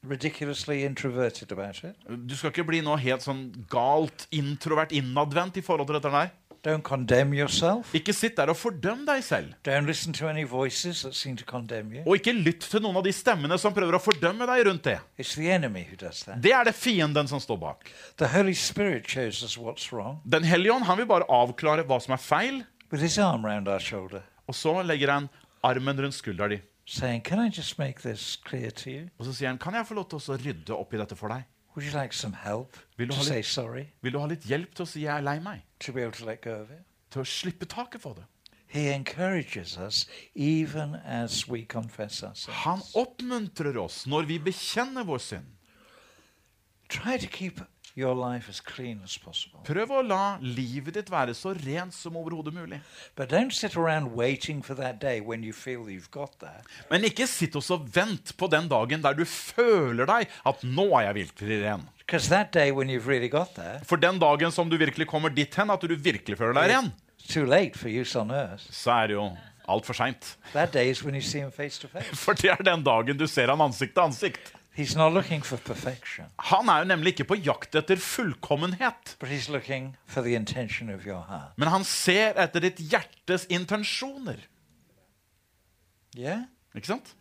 ridiculously 0.09 0.83
introverted 0.85 1.51
about 1.51 1.83
it. 1.83 1.95
Du 2.27 2.35
skal 2.35 2.51
ikke 2.53 2.65
bli 2.67 2.81
noe 2.85 2.97
helt 3.01 3.25
sånn 3.25 3.47
galt 3.71 4.27
introvert 4.35 4.93
innadvendt 4.95 5.57
i 5.57 5.63
forhold 5.65 5.89
til 5.89 5.99
dette 5.99 6.11
der. 6.13 6.33
Don't 6.65 6.81
condemn 6.81 7.33
yourself. 7.33 7.91
Ikke 7.93 8.13
sitt 8.13 8.39
der 8.39 8.49
og 8.49 8.57
fordøm 8.57 9.03
deg 9.05 9.21
selv. 9.23 9.51
Don't 9.67 9.85
listen 9.85 10.15
to 10.17 10.25
any 10.25 10.43
voices 10.49 11.03
that 11.05 11.13
seem 11.13 11.35
to 11.37 11.45
condemn 11.45 11.91
you. 11.93 12.01
Og 12.07 12.17
ikke 12.17 12.33
lytt 12.33 12.65
til 12.71 12.81
noen 12.81 12.97
av 12.97 13.05
de 13.05 13.13
stemmene 13.13 13.59
som 13.61 13.73
prøver 13.75 13.99
å 13.99 14.01
fordømme 14.01 14.47
deg 14.49 14.63
rundt 14.65 14.87
det. 14.89 14.95
It's 15.21 15.35
the 15.37 15.51
enemy 15.53 15.85
who 15.85 15.99
does 16.01 16.23
that. 16.25 16.41
Det 16.41 16.55
er 16.57 16.65
det 16.65 16.73
fienden 16.73 17.29
som 17.29 17.41
står 17.43 17.59
bak. 17.61 17.91
The 18.17 18.31
Holy 18.33 18.55
Spirit 18.57 19.05
shows 19.05 19.43
us 19.45 19.59
what's 19.61 19.91
wrong 19.93 20.23
Den 20.25 20.43
hellige 20.43 20.73
ånd 20.73 20.89
han 20.89 20.97
vil 20.97 21.09
bare 21.09 21.29
avklare 21.29 21.85
hva 21.85 22.01
som 22.01 22.17
er 22.17 22.23
feil, 22.23 22.63
with 22.91 23.03
his 23.03 23.19
arm 23.21 23.45
round 23.45 23.69
our 23.69 23.79
shoulder, 23.79 24.25
og 24.49 24.57
så 24.57 24.79
legger 24.81 25.13
han 25.13 25.29
armen 25.65 26.01
rundt 26.01 26.17
skuldra 26.17 26.49
di. 26.49 26.59
Saying, 26.85 27.21
Can 27.23 27.39
I 27.39 27.49
just 27.49 27.79
make 27.79 28.01
this 28.01 28.35
clear 28.35 28.69
to 28.69 28.89
you? 28.89 29.09
Og 29.17 29.25
så 29.25 29.33
sier 29.33 29.47
han, 29.47 29.57
'Kan 29.57 29.73
jeg 29.73 29.87
få 29.87 29.93
lov 29.93 30.09
til 30.09 30.17
å 30.17 30.37
rydde 30.37 30.69
opp 30.75 30.93
i 30.93 30.97
dette 30.97 31.15
for 31.15 31.27
deg?' 31.27 31.43
Would 31.75 31.83
you 31.93 32.01
like 32.01 32.15
some 32.15 32.35
help 32.35 32.77
vil 32.97 33.09
to 33.09 33.15
litt, 33.15 33.25
say 33.25 33.41
sorry, 33.41 33.85
Vil 34.01 34.13
du 34.13 34.19
ha 34.19 34.25
litt 34.27 34.43
hjelp 34.43 34.75
til 34.75 34.83
å 34.83 34.87
si 34.87 35.01
'jeg 35.01 35.17
er 35.17 35.21
lei 35.21 35.39
meg'? 35.39 35.61
to 35.79 35.91
be 35.91 36.01
able 36.01 36.11
to 36.13 36.25
let 36.25 36.41
go 36.41 36.61
of 36.61 36.71
it? 36.71 36.83
Til 37.11 37.21
å 37.21 37.25
slippe 37.25 37.65
taket 37.65 38.01
for 38.01 38.13
det. 38.13 38.23
He 38.67 38.93
encourages 38.93 39.77
us 39.77 40.07
even 40.35 40.95
as 40.95 41.47
we 41.47 41.65
confess 41.65 42.23
our 42.23 42.33
Han 42.47 42.81
oppmuntrer 42.95 43.77
oss 43.77 44.05
når 44.05 44.25
vi 44.25 44.39
bekjenner 44.39 45.03
vår 45.03 45.17
synd. 45.17 45.45
Try 46.89 47.17
to 47.17 47.27
keep 47.27 47.61
Prøv 47.95 49.91
å 49.95 50.01
la 50.03 50.23
livet 50.43 50.97
ditt 50.97 51.11
være 51.11 51.35
så 51.37 51.53
rent 51.55 51.95
som 51.95 52.17
overhodet 52.19 52.51
mulig. 52.53 52.81
But 53.15 53.31
don't 53.31 53.55
sit 53.55 53.77
around 53.77 54.11
waiting 54.15 54.61
for 54.61 54.75
that 54.75 54.99
day 54.99 55.21
when 55.21 55.43
you 55.43 55.53
feel 55.53 55.87
you've 55.87 56.11
got 56.11 56.35
that. 56.39 56.67
Men 56.91 57.07
ikke 57.07 57.27
sitt 57.27 57.55
og 57.55 57.63
så 57.63 57.79
vent 57.79 58.35
på 58.35 58.49
den 58.51 58.67
dagen 58.67 59.03
der 59.05 59.15
du 59.15 59.23
føler 59.23 60.05
deg 60.05 60.27
at 60.45 60.63
'nå 60.63 60.89
er 60.99 61.07
jeg 61.07 61.15
virkelig 61.15 61.61
ren'. 61.63 61.87
Because 62.05 62.29
that 62.29 62.51
day 62.51 62.71
when 62.71 62.89
you've 62.89 63.07
really 63.07 63.29
there, 63.55 63.79
For 63.85 63.95
den 63.95 64.19
dagen 64.19 64.51
som 64.51 64.69
du 64.69 64.77
virkelig 64.77 65.07
kommer 65.07 65.29
dit 65.29 65.55
hen, 65.55 65.69
at 65.69 65.81
du 65.81 65.95
virkelig 65.95 66.37
føler 66.37 66.53
deg 66.53 66.69
ren, 66.69 66.91
så 68.69 68.91
er 68.91 69.07
det 69.07 69.15
jo 69.15 69.37
altfor 69.67 69.93
seint. 69.93 70.37
For 72.23 72.33
det 72.33 72.51
er 72.51 72.61
den 72.61 72.83
dagen 72.83 73.17
du 73.17 73.25
ser 73.27 73.47
han 73.47 73.61
ansikt 73.61 73.95
til 73.95 74.03
ansikt. 74.03 74.53
He's 74.75 74.95
not 74.95 75.13
looking 75.13 75.41
for 75.45 75.57
perfection, 75.57 76.25
Han 76.37 76.67
er 76.69 76.77
jo 76.79 76.85
nemlig 76.89 77.13
ikke 77.13 77.23
på 77.23 77.35
jakt 77.35 77.75
etter 77.75 77.95
fullkommenhet, 77.95 79.15
but 79.19 79.29
he's 79.29 79.47
looking 79.51 79.95
for 80.05 80.21
the 80.21 80.35
intention 80.35 80.89
of 80.89 81.05
your 81.07 81.21
heart. 81.21 81.57
men 81.57 81.67
han 81.69 81.83
ser 81.83 82.33
etter 82.35 82.59
ditt 82.59 82.79
hjertes 82.91 83.45
intensjoner. 83.49 84.35
Yeah? 86.17 86.41
Ikke 86.75 86.87
sant? 86.87 87.15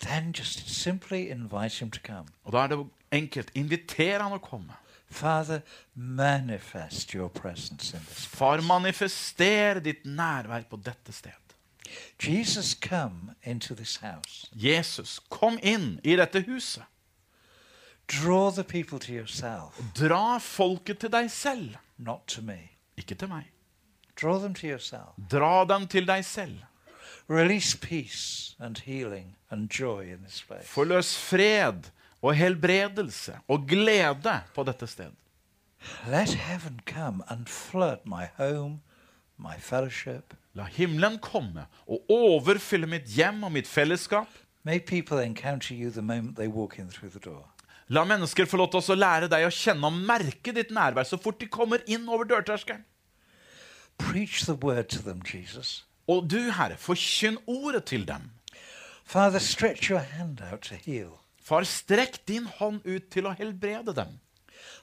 Then 0.00 0.32
just 0.32 0.68
simply 0.68 1.30
invite 1.30 1.78
him 1.78 1.90
to 1.90 2.00
come. 2.04 2.26
Og 2.44 2.52
da 2.52 2.64
er 2.64 2.66
det 2.74 2.78
enkelt. 3.12 3.50
Inviter 3.54 4.20
han 4.20 4.32
å 4.32 4.38
komme. 4.42 4.74
Father, 5.10 5.60
manifest 5.94 7.14
your 7.14 7.28
presence 7.28 7.94
in 7.94 8.02
this. 8.04 8.26
Far, 8.26 8.60
manifester 8.60 9.78
ditt 9.80 10.04
nærvær 10.04 10.66
på 10.68 10.76
dette 10.82 11.12
sted. 11.14 11.45
Jesus, 12.18 12.74
come 12.74 13.34
into 13.42 13.74
this 13.74 13.96
house. 13.96 14.46
Jesus, 14.56 15.18
kom 15.28 15.58
inn 15.62 16.00
i 16.04 16.16
dette 16.16 16.42
huset. 16.46 16.84
Draw 18.08 18.50
the 18.50 18.64
people 18.64 18.98
to 18.98 19.12
yourself, 19.12 19.80
Dra 19.94 20.38
folket 20.38 21.00
til 21.00 21.10
deg 21.10 21.30
selv, 21.30 21.76
not 21.98 22.26
to 22.28 22.42
me. 22.42 22.70
ikke 22.96 23.14
til 23.14 23.28
meg. 23.28 23.50
Draw 24.16 24.38
them 24.38 24.54
to 24.54 24.66
yourself. 24.66 25.14
Dra 25.30 25.64
dem 25.64 25.86
til 25.88 26.06
deg 26.06 26.24
selv. 26.24 26.58
Release 27.28 27.76
peace 27.76 28.54
and 28.60 28.78
healing 28.78 29.36
and 29.50 29.68
joy 29.68 30.02
in 30.12 30.22
this 30.24 30.42
place. 30.42 30.68
Forløs 30.68 31.18
fred 31.18 31.90
og 32.22 32.34
helbredelse 32.34 33.38
og 33.48 33.66
glede 33.68 34.40
på 34.54 34.62
dette 34.62 34.86
sted. 34.86 35.12
Let 36.06 36.34
heaven 36.34 36.80
come 36.86 37.22
and 37.28 37.46
flood 37.46 37.98
my 38.06 38.24
home, 38.38 38.80
my 39.36 39.58
fellowship. 39.58 40.34
La 40.56 40.64
himmelen 40.72 41.18
komme 41.20 41.66
og 41.84 42.08
overfylle 42.12 42.88
mitt 42.88 43.10
hjem 43.12 43.42
og 43.44 43.52
mitt 43.52 43.68
fellesskap. 43.68 44.30
May 44.64 44.80
people 44.80 45.20
encounter 45.20 45.74
you 45.74 45.90
the 45.90 46.02
moment 46.02 46.36
they 46.36 46.48
walk 46.48 46.78
in 46.78 46.88
through 46.88 47.12
the 47.12 47.20
door. 47.20 47.44
La 47.88 48.04
mennesker 48.04 48.48
få 48.48 48.56
lov 48.58 48.72
til 48.72 48.96
å 48.96 48.98
lære 48.98 49.28
deg 49.30 49.44
å 49.46 49.52
kjenne 49.52 49.86
og 49.86 49.98
merke 50.08 50.54
ditt 50.56 50.72
nærvær 50.74 51.06
så 51.06 51.20
fort 51.22 51.38
de 51.38 51.46
kommer 51.46 51.84
inn 51.86 52.08
over 52.08 52.26
dørterskelen. 52.26 52.82
Preach 53.98 54.44
the 54.44 54.54
word 54.54 54.88
to 54.88 54.98
them, 54.98 55.22
Og 56.08 56.30
du, 56.30 56.50
Herre, 56.50 56.76
forkynn 56.76 57.38
ordet 57.46 57.84
til 57.84 58.04
dem. 58.08 58.30
Father, 59.04 59.38
stretch 59.38 59.90
your 59.90 60.00
hand 60.00 60.40
out 60.52 60.62
to 60.62 60.74
heal. 60.74 61.20
Far, 61.40 61.62
strekk 61.62 62.26
din 62.26 62.46
hånd 62.58 62.80
ut 62.84 63.10
til 63.10 63.26
å 63.26 63.36
helbrede 63.38 63.94
dem. 63.94 64.18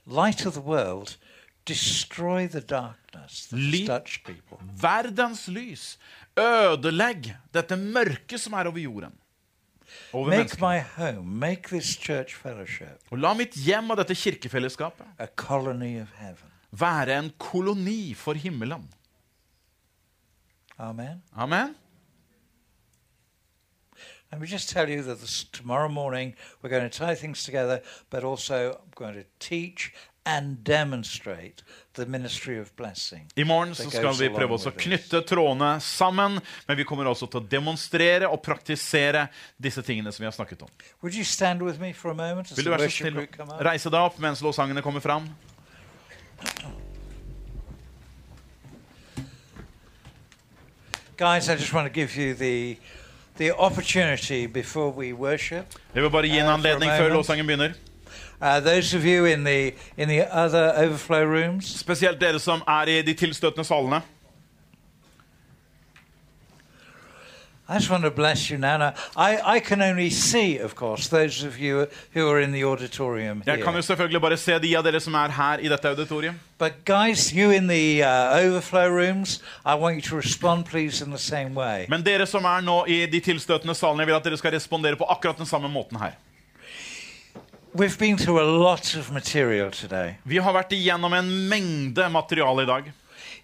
Light 0.05 0.45
of 0.45 0.53
the 0.53 0.61
world, 0.61 1.17
destroy 1.65 2.47
the 2.47 2.61
darkness 2.61 3.47
that 3.47 3.57
Li- 3.59 3.87
people. 4.25 4.59
Verdens 4.81 5.47
lys, 5.47 5.97
ødelegg 6.37 7.33
dette 7.53 7.75
mørket 7.77 8.39
som 8.41 8.53
er 8.53 8.67
over 8.67 8.79
jorden. 8.79 9.13
Over 10.13 10.29
Make 10.29 10.57
my 10.59 10.79
home, 10.79 11.23
make 11.39 11.69
this 11.69 11.95
church 11.95 12.33
fellowship 12.35 13.03
Og 13.11 13.19
la 13.19 13.33
mitt 13.37 13.53
hjem 13.53 13.91
og 13.93 13.97
dette 13.99 14.15
kirkefellesskapet 14.17 15.05
a 15.19 15.27
colony 15.37 16.01
of 16.01 16.07
heaven. 16.17 16.49
være 16.71 17.19
en 17.19 17.31
koloni 17.37 18.13
for 18.17 18.33
himmelen. 18.33 18.87
Amen. 20.79 21.21
Amen. 21.37 21.75
Let 24.31 24.41
me 24.41 24.47
just 24.47 24.69
tell 24.69 24.89
you 24.89 25.03
that 25.03 25.19
this, 25.19 25.43
tomorrow 25.43 25.87
morning 25.87 26.33
we're 26.61 26.69
going 26.69 26.89
to 26.89 26.97
tie 27.05 27.13
things 27.13 27.43
together, 27.43 27.81
but 28.09 28.23
also 28.23 28.71
I'm 28.71 28.91
going 28.95 29.13
to 29.13 29.25
teach 29.39 29.93
I 33.35 33.43
morgen 33.43 33.75
så 33.75 33.89
skal 33.89 34.15
vi 34.15 34.29
prøve 34.31 34.55
oss 34.55 34.67
å 34.69 34.71
knytte 34.71 35.19
trådene 35.27 35.71
sammen, 35.83 36.39
men 36.67 36.79
vi 36.79 36.85
kommer 36.87 37.09
også 37.11 37.27
til 37.27 37.41
å 37.41 37.45
demonstrere 37.51 38.29
og 38.31 38.39
praktisere 38.45 39.27
disse 39.59 39.83
tingene 39.83 40.11
som 40.15 40.23
vi 40.23 40.29
har 40.29 40.35
snakket 40.35 40.63
om. 40.63 40.71
Vil 41.03 41.11
du 41.11 42.71
være 42.71 42.87
så 42.87 42.95
snill 43.01 43.19
å 43.19 43.59
reise 43.67 43.91
deg 43.91 43.99
opp 43.99 44.17
mens 44.23 44.39
lovsangene 44.45 44.81
kommer 44.85 45.03
fram? 45.03 45.27
Guys, 51.17 51.47
I 51.47 51.55
just 51.55 51.73
want 51.73 51.87
to 51.87 51.93
give 51.93 52.15
you 52.17 52.33
the 52.33 52.77
the 53.37 53.51
opportunity 53.51 54.45
before 54.45 54.91
we 54.91 55.13
worship. 55.13 55.65
Jeg 55.93 56.01
vil 56.03 56.11
bare 56.11 56.27
gi 56.27 56.39
en 56.39 56.47
Uh, 56.47 56.53
anledning 56.53 56.91
før 56.91 57.09
lovsangen 57.13 57.45
begynner. 57.47 57.73
Uh, 58.41 58.59
those 58.59 58.93
of 58.93 59.05
you 59.05 59.25
in 59.25 59.43
the 59.43 59.73
in 59.97 60.09
the 60.09 60.21
other 60.35 60.73
overflow 60.77 61.23
rooms, 61.23 61.79
Spesielt 61.79 62.19
dere 62.21 62.39
som 62.39 62.61
er 62.67 62.87
i 62.87 63.01
de 63.01 63.13
tilstøtende 63.13 63.63
salene. 63.63 64.01
I 67.69 67.75
just 67.75 67.89
want 67.89 68.03
to 68.03 68.11
bless 68.11 68.49
you 68.49 68.57
now. 68.57 68.77
Now, 68.77 68.93
I, 69.15 69.55
I 69.55 69.59
can 69.59 69.81
only 69.81 70.09
see, 70.09 70.57
of 70.57 70.75
course, 70.75 71.07
those 71.07 71.43
of 71.43 71.57
you 71.57 71.87
who 72.11 72.29
are 72.29 72.41
in 72.41 72.51
the 72.51 72.65
auditorium 72.65 73.41
Jeg 73.45 73.57
kan 73.57 73.65
jo 73.65 73.71
here. 73.71 73.81
selvfølgelig 73.81 74.21
bare 74.21 74.37
se 74.37 74.59
de 74.59 74.77
av 74.77 74.83
dere 74.83 74.99
som 74.99 75.13
er 75.13 75.31
her 75.31 75.57
i 75.57 75.69
dette 75.69 75.89
auditorium. 75.89 76.39
But 76.59 76.85
guys, 76.85 77.31
you 77.31 77.51
in 77.51 77.67
the 77.67 78.03
uh, 78.03 78.45
overflow 78.45 78.89
rooms, 78.89 79.41
I 79.65 79.75
want 79.75 79.95
you 79.95 80.01
to 80.01 80.17
respond, 80.17 80.65
please, 80.65 81.01
in 81.05 81.11
the 81.11 81.17
same 81.19 81.55
way. 81.55 81.85
Men 81.89 82.03
dere 82.05 82.25
som 82.25 82.43
er 82.45 82.61
nå 82.61 82.85
i 82.85 83.05
de 83.05 83.19
tilstøtende 83.19 83.73
salene, 83.75 83.99
jeg 84.01 84.07
vil 84.07 84.15
at 84.15 84.23
dere 84.23 84.37
skal 84.37 84.51
respondere 84.51 84.95
på 84.95 85.03
akkurat 85.03 85.37
den 85.37 85.45
samme 85.45 85.69
måten 85.69 85.97
her. 85.99 86.11
We've 86.11 86.21
been 86.21 86.21
through 86.21 86.21
a 86.21 86.21
lot 86.21 86.21
of 86.21 86.21
material 86.21 87.41
today. 87.41 87.61
Vi 90.29 90.37
har 90.45 90.53
vært 90.53 90.75
igjennom 90.77 91.13
en 91.17 91.31
mengde 91.49 92.05
materiale 92.13 92.67
i 92.67 92.69
dag. 92.69 92.91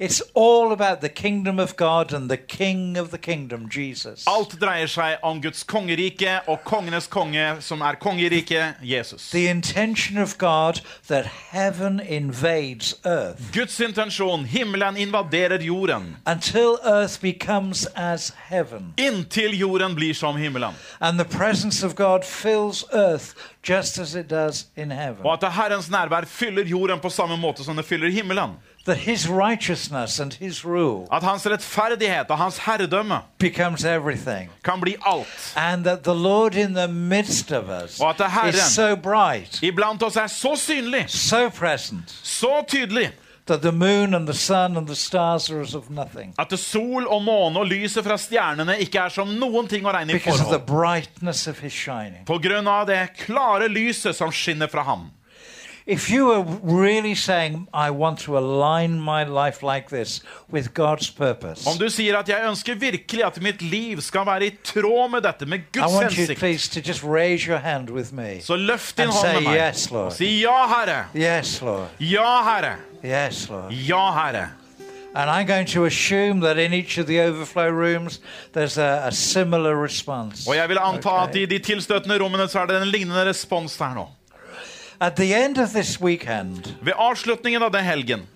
It's 0.01 0.21
all 0.33 0.71
about 0.71 1.01
the 1.01 1.09
kingdom 1.09 1.59
of 1.59 1.75
God 1.75 2.13
and 2.13 2.29
the 2.29 2.37
king 2.37 2.97
of 2.97 3.09
the 3.11 3.17
kingdom, 3.17 3.67
Jesus. 3.69 4.23
Alt 4.27 4.55
dreier 4.61 4.87
seg 4.87 5.17
om 5.23 5.41
Guds 5.41 5.63
kongerike 5.67 6.37
og 6.47 6.61
kongenes 6.63 7.07
konge, 7.11 7.57
som 7.59 7.81
er 7.81 7.97
kongeriket 7.99 8.75
Jesus. 8.81 9.29
The 9.31 9.49
intention 9.49 10.17
of 10.17 10.37
God 10.37 10.79
that 11.07 11.25
heaven 11.51 11.99
invades 11.99 12.95
earth 13.05 13.51
Guds 13.53 13.79
intensjon, 13.79 14.45
himmelen 14.45 14.97
invaderer 14.97 15.59
jorden. 15.59 16.15
until 16.25 16.77
earth 16.85 17.19
becomes 17.21 17.85
as 17.95 18.33
heaven. 18.49 18.93
Inntil 18.97 19.59
jorden 19.59 19.95
blir 19.95 20.13
som 20.13 20.37
himmelen. 20.37 20.73
And 21.01 21.19
the 21.19 21.37
presence 21.37 21.83
of 21.85 21.95
God 21.95 22.23
fills 22.23 22.85
earth 22.93 23.35
just 23.69 23.99
as 23.99 24.15
it 24.15 24.29
does 24.29 24.67
in 24.77 24.91
heaven. 24.91 25.25
Og 25.25 25.43
at 25.43 25.53
Herrens 25.53 25.89
nærvær 25.91 26.25
fyller 26.25 26.63
jorden 26.63 26.99
på 26.99 27.09
samme 27.09 27.37
måte 27.37 27.63
som 27.63 27.75
det 27.75 27.85
fyller 27.85 28.09
himmelen. 28.09 28.55
That 28.85 28.97
his 28.97 29.27
righteousness 29.29 30.19
and 30.19 30.33
his 30.33 30.65
rule 30.65 31.07
At 31.11 31.23
hans 31.23 31.45
rettferdighet 31.45 32.25
og 32.29 32.37
hans 32.37 32.57
herredømme 32.57 33.19
becomes 33.37 33.83
everything. 33.85 34.49
kan 34.63 34.81
bli 34.81 34.95
alt. 35.05 35.53
And 35.55 35.83
that 35.85 36.03
the 36.03 36.13
Lord 36.13 36.55
in 36.55 36.73
the 36.73 36.87
midst 36.87 37.51
of 37.51 37.69
us 37.83 37.99
Og 37.99 38.09
at 38.19 38.31
Herren- 38.31 38.49
is 38.49 38.61
so 38.75 38.95
bright, 38.95 39.59
Iblant 39.63 40.03
oss 40.03 40.15
er 40.15 40.27
så 40.27 40.55
synlig, 40.55 41.05
so 41.09 41.49
present, 41.49 42.09
så 42.23 42.63
tydelig, 42.67 43.11
that 43.47 43.61
the 43.61 43.71
moon 43.71 44.13
and 44.13 44.27
the 44.27 44.33
sun 44.33 44.77
and 44.77 44.87
the 44.87 44.95
stars 44.95 45.49
are 45.51 45.61
as 45.61 45.75
of 45.75 45.89
nothing. 45.89 46.33
at 46.39 46.59
sol 46.59 47.07
og 47.07 47.23
måne 47.23 47.59
og 47.59 47.65
lyset 47.65 48.03
fra 48.05 48.17
stjernene 48.17 48.77
ikke 48.79 48.99
er 48.99 49.09
som 49.09 49.27
noen 49.27 49.67
ting 49.67 49.85
å 49.85 49.91
regne 49.91 50.09
i 50.13 50.13
Because 50.13 50.41
of 50.41 50.47
the 50.51 50.59
forhold. 50.59 50.67
brightness 50.67 51.47
of 51.47 51.59
his 51.59 51.73
shining. 51.73 52.25
På 52.25 52.37
grunn 52.41 52.67
av 52.67 52.87
det 52.87 53.09
klare 53.25 53.67
lyset 53.67 54.15
som 54.15 54.31
skinner 54.31 54.67
fra 54.67 54.83
ham. 54.83 55.11
If 55.91 56.11
you 56.11 56.31
are 56.31 56.45
really 56.63 57.15
saying, 57.15 57.67
I 57.73 57.89
want 57.89 58.19
to 58.19 58.37
align 58.37 58.99
my 59.01 59.23
life 59.23 59.63
like 59.63 59.89
this 59.89 60.21
with 60.53 60.73
God's 60.73 61.09
purpose, 61.09 61.67
Om 61.67 61.77
du 61.77 61.89
sier 61.89 62.17
at 62.17 62.29
'jeg 62.29 62.41
ønsker 62.49 62.75
virkelig 62.75 63.25
at 63.25 63.41
mitt 63.41 63.61
liv 63.61 64.01
skal 64.01 64.25
være 64.25 64.45
i 64.45 64.57
tråd 64.63 65.09
med 65.11 65.21
dette, 65.21 65.45
med 65.45 65.57
I 65.57 65.61
Guds 65.79 65.93
want 65.93 66.13
you, 66.13 66.25
hensikt', 66.25 66.39
please, 66.39 66.69
to 66.69 66.79
just 66.87 67.03
raise 67.03 67.47
your 67.49 67.57
hand 67.57 67.89
with 67.89 68.13
me. 68.13 68.41
så 68.41 68.55
løft 68.55 68.97
din 68.97 69.03
And 69.03 69.11
hånd 69.13 69.27
say 69.27 69.33
med 69.33 69.43
meg 69.43 69.69
yes, 69.69 69.91
Lord. 69.91 70.11
si 70.11 70.41
'ja, 70.41 70.67
Herre'. 70.67 71.05
Yes, 71.15 71.61
Lord. 71.61 71.87
Ja, 71.99 72.43
Herre. 72.43 72.75
Yes, 73.05 73.49
Lord. 73.49 73.71
Ja, 73.71 74.11
Herre. 74.11 74.47
And 75.15 75.29
I'm 75.29 75.47
going 75.47 75.67
to 75.67 75.85
assume 75.85 76.41
that 76.41 76.57
in 76.57 76.71
each 76.73 76.99
of 76.99 77.05
the 77.07 77.19
overflow 77.29 77.69
rooms, 77.71 78.21
there's 78.57 78.77
a, 78.77 79.07
a 79.07 79.11
similar 79.11 79.83
response. 79.83 80.47
Og 80.49 80.55
jeg 80.55 80.69
vil 80.69 80.77
anta 80.81 81.23
at 81.23 81.35
i 81.35 81.45
de 81.45 81.59
tilstøtende 81.59 82.19
rommene 82.23 82.47
så 82.47 82.59
er 82.59 82.65
det 82.65 82.81
en 82.81 82.87
lignende 82.87 83.25
respons 83.25 83.77
der 83.77 83.93
nå. 83.93 84.07
At 85.01 85.15
the 85.15 85.33
end 85.33 85.57
of 85.57 85.73
this 85.73 86.01
weekend, 86.01 86.75
Ved 86.81 86.93
avslutningen 86.95 87.63
av 87.63 87.71
den 87.71 87.83
helgen, 87.83 88.27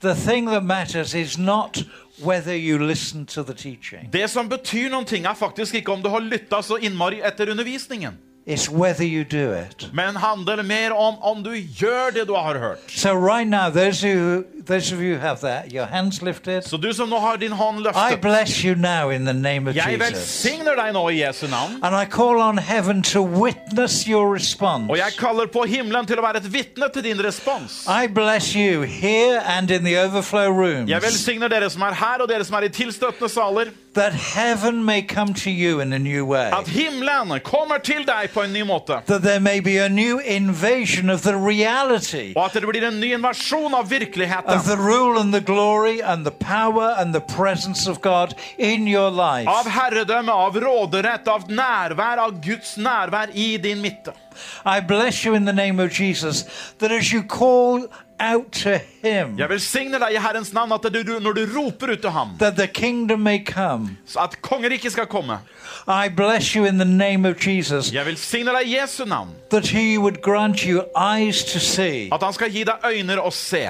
the 0.00 0.14
thing 0.14 0.48
that 0.48 0.64
matters 0.64 1.14
is 1.14 1.38
not 1.38 1.84
whether 2.24 2.54
you 2.54 2.78
listen 2.78 3.26
to 3.26 3.42
the 3.42 3.54
teaching. 3.54 4.08
det 4.12 4.30
som 4.30 4.48
betyr 4.48 4.90
noen 4.90 5.04
ting, 5.04 5.24
er 5.24 5.34
faktisk 5.34 5.74
ikke 5.74 5.92
om 5.92 6.02
du 6.02 6.08
har 6.08 6.20
lytta 6.20 6.62
så 6.62 6.76
innmari 6.76 7.20
etter 7.22 7.50
undervisningen. 7.50 8.18
It's 8.46 8.68
whether 8.68 9.04
you 9.04 9.24
do 9.24 9.52
it. 9.52 9.88
men 9.92 10.16
handler 10.16 10.62
mer 10.62 10.92
om 10.92 11.14
om 11.22 11.42
du 11.44 11.50
gjør 11.50 12.10
det 12.10 12.28
du 12.28 12.34
har 12.34 12.58
hørt. 12.58 12.78
So 12.88 13.14
right 13.14 13.48
now, 13.48 13.70
those 13.70 14.02
who, 14.02 14.44
those 14.66 14.92
of 14.92 15.00
you 15.00 15.14
who 15.14 15.20
have 15.20 15.40
that, 15.40 15.72
your 15.72 15.86
hands 15.86 16.22
lifted. 16.22 16.62
Så 16.62 16.76
du 16.76 16.92
som 16.92 17.08
nå 17.08 17.18
har 17.18 17.36
din 17.36 17.52
hånd 17.52 17.78
I 17.78 17.82
løftet, 17.82 18.20
bless 18.20 18.64
you 18.64 18.74
now 18.74 19.10
in 19.10 19.24
the 19.24 19.32
name 19.32 19.70
of 19.70 19.76
jeg 19.76 20.00
velsigner 20.00 20.76
deg 20.76 20.92
nå 20.92 21.08
i 21.08 21.22
Jesu 21.22 21.46
navn. 21.46 21.78
And 21.82 21.96
I 21.96 22.04
call 22.04 22.36
on 22.40 22.58
heaven 22.58 23.02
to 23.02 23.22
witness 23.22 24.04
your 24.04 24.34
response. 24.34 24.90
Og 24.90 24.98
jeg 24.98 25.12
kaller 25.18 25.46
på 25.46 25.64
himmelen 25.64 26.06
til 26.06 26.20
å 26.20 26.22
være 26.22 26.44
et 26.44 26.52
vitne 26.52 26.90
til 26.92 27.04
din 27.04 27.24
respons. 27.24 27.86
I 27.88 28.06
bless 28.06 28.52
you 28.52 28.82
here 28.82 29.40
and 29.46 29.70
in 29.70 29.84
the 29.84 29.96
overflow 30.04 30.52
rooms. 30.52 30.90
Jeg 30.90 31.02
velsigner 31.02 31.48
dere 31.48 31.70
som 31.70 31.82
er 31.82 31.94
her, 31.94 32.20
og 32.20 32.28
dere 32.28 32.44
som 32.44 32.60
er 32.60 32.68
i 32.68 32.68
tilstøtende 32.68 33.32
saler. 33.32 33.72
That 33.94 34.12
heaven 34.12 34.84
may 34.84 35.02
come 35.02 35.34
to 35.34 35.50
you 35.50 35.80
in 35.80 35.92
a 35.92 35.98
new 35.98 36.24
way. 36.26 36.50
At 36.50 36.66
himmelen 36.66 37.40
kommer 37.44 37.78
til 37.78 38.04
deg 38.06 38.30
på 38.34 38.42
en 38.42 38.52
ny 38.52 38.62
måte. 38.66 39.00
That 39.06 39.22
there 39.22 39.40
may 39.40 39.60
be 39.60 39.78
a 39.78 39.88
new 39.88 40.18
invasion 40.18 41.10
of 41.10 41.22
the 41.22 41.36
reality 41.36 42.32
Og 42.36 42.44
at 42.44 42.52
det 42.52 42.62
blir 42.66 42.88
en 42.88 43.00
ny 43.00 43.14
invasjon 43.14 43.74
av 43.74 43.90
virkeligheten. 43.90 44.50
of 44.50 44.64
the 44.64 44.76
rule 44.76 45.20
and 45.20 45.32
the 45.32 45.40
glory 45.40 46.00
and 46.02 46.24
the 46.24 46.32
power 46.32 46.94
and 46.98 47.14
the 47.14 47.20
presence 47.20 47.86
of 47.86 48.00
God 48.00 48.34
in 48.58 48.88
your 48.88 49.10
life. 49.10 49.48
Av 49.48 49.66
herredømme, 49.70 50.32
av 50.32 50.54
råderett, 50.56 51.28
av 51.28 51.48
nærvær, 51.48 52.18
av 52.18 52.40
Guds 52.42 52.76
i 53.34 53.56
din 53.56 53.80
midte. 53.80 54.12
I 54.64 54.80
bless 54.80 55.24
you 55.24 55.34
in 55.34 55.44
the 55.44 55.52
name 55.52 55.78
of 55.78 55.92
Jesus 55.92 56.44
that 56.78 56.90
as 56.90 57.12
you 57.12 57.22
call 57.22 57.88
out 58.20 58.52
to 58.52 58.78
Him, 59.02 59.38
i 59.38 60.16
Herrens 60.18 60.52
navn 60.52 60.72
at 60.72 60.82
du, 60.92 61.02
du, 61.02 61.18
du 61.18 61.46
roper 61.58 61.92
ut 61.92 62.00
til 62.00 62.10
ham, 62.10 62.36
that 62.38 62.56
the 62.56 62.66
kingdom 62.66 63.20
may 63.20 63.38
come. 63.44 63.96
så 64.06 64.18
at 64.20 64.42
kongeriket 64.42 64.92
skal 64.92 65.06
komme. 65.06 65.38
I 65.88 66.08
bless 66.08 66.52
you 66.54 66.64
in 66.64 66.78
the 66.78 66.84
name 66.84 67.28
of 67.28 67.36
Jesus 67.46 67.92
Jeg 67.92 68.06
velsigner 68.06 68.52
deg 68.58 68.68
i 68.68 68.76
Jesu 68.80 69.04
navn. 69.04 69.28
that 69.50 69.66
He 69.68 69.98
would 69.98 70.22
grant 70.22 70.60
you 70.60 70.82
eyes 70.96 71.44
to 71.44 71.58
see, 71.58 72.08
At 72.12 72.22
han 72.22 72.32
skal 72.32 72.50
gi 72.52 72.64
deg 72.64 72.74
øyne 72.84 73.18
å 73.20 73.30
se. 73.30 73.68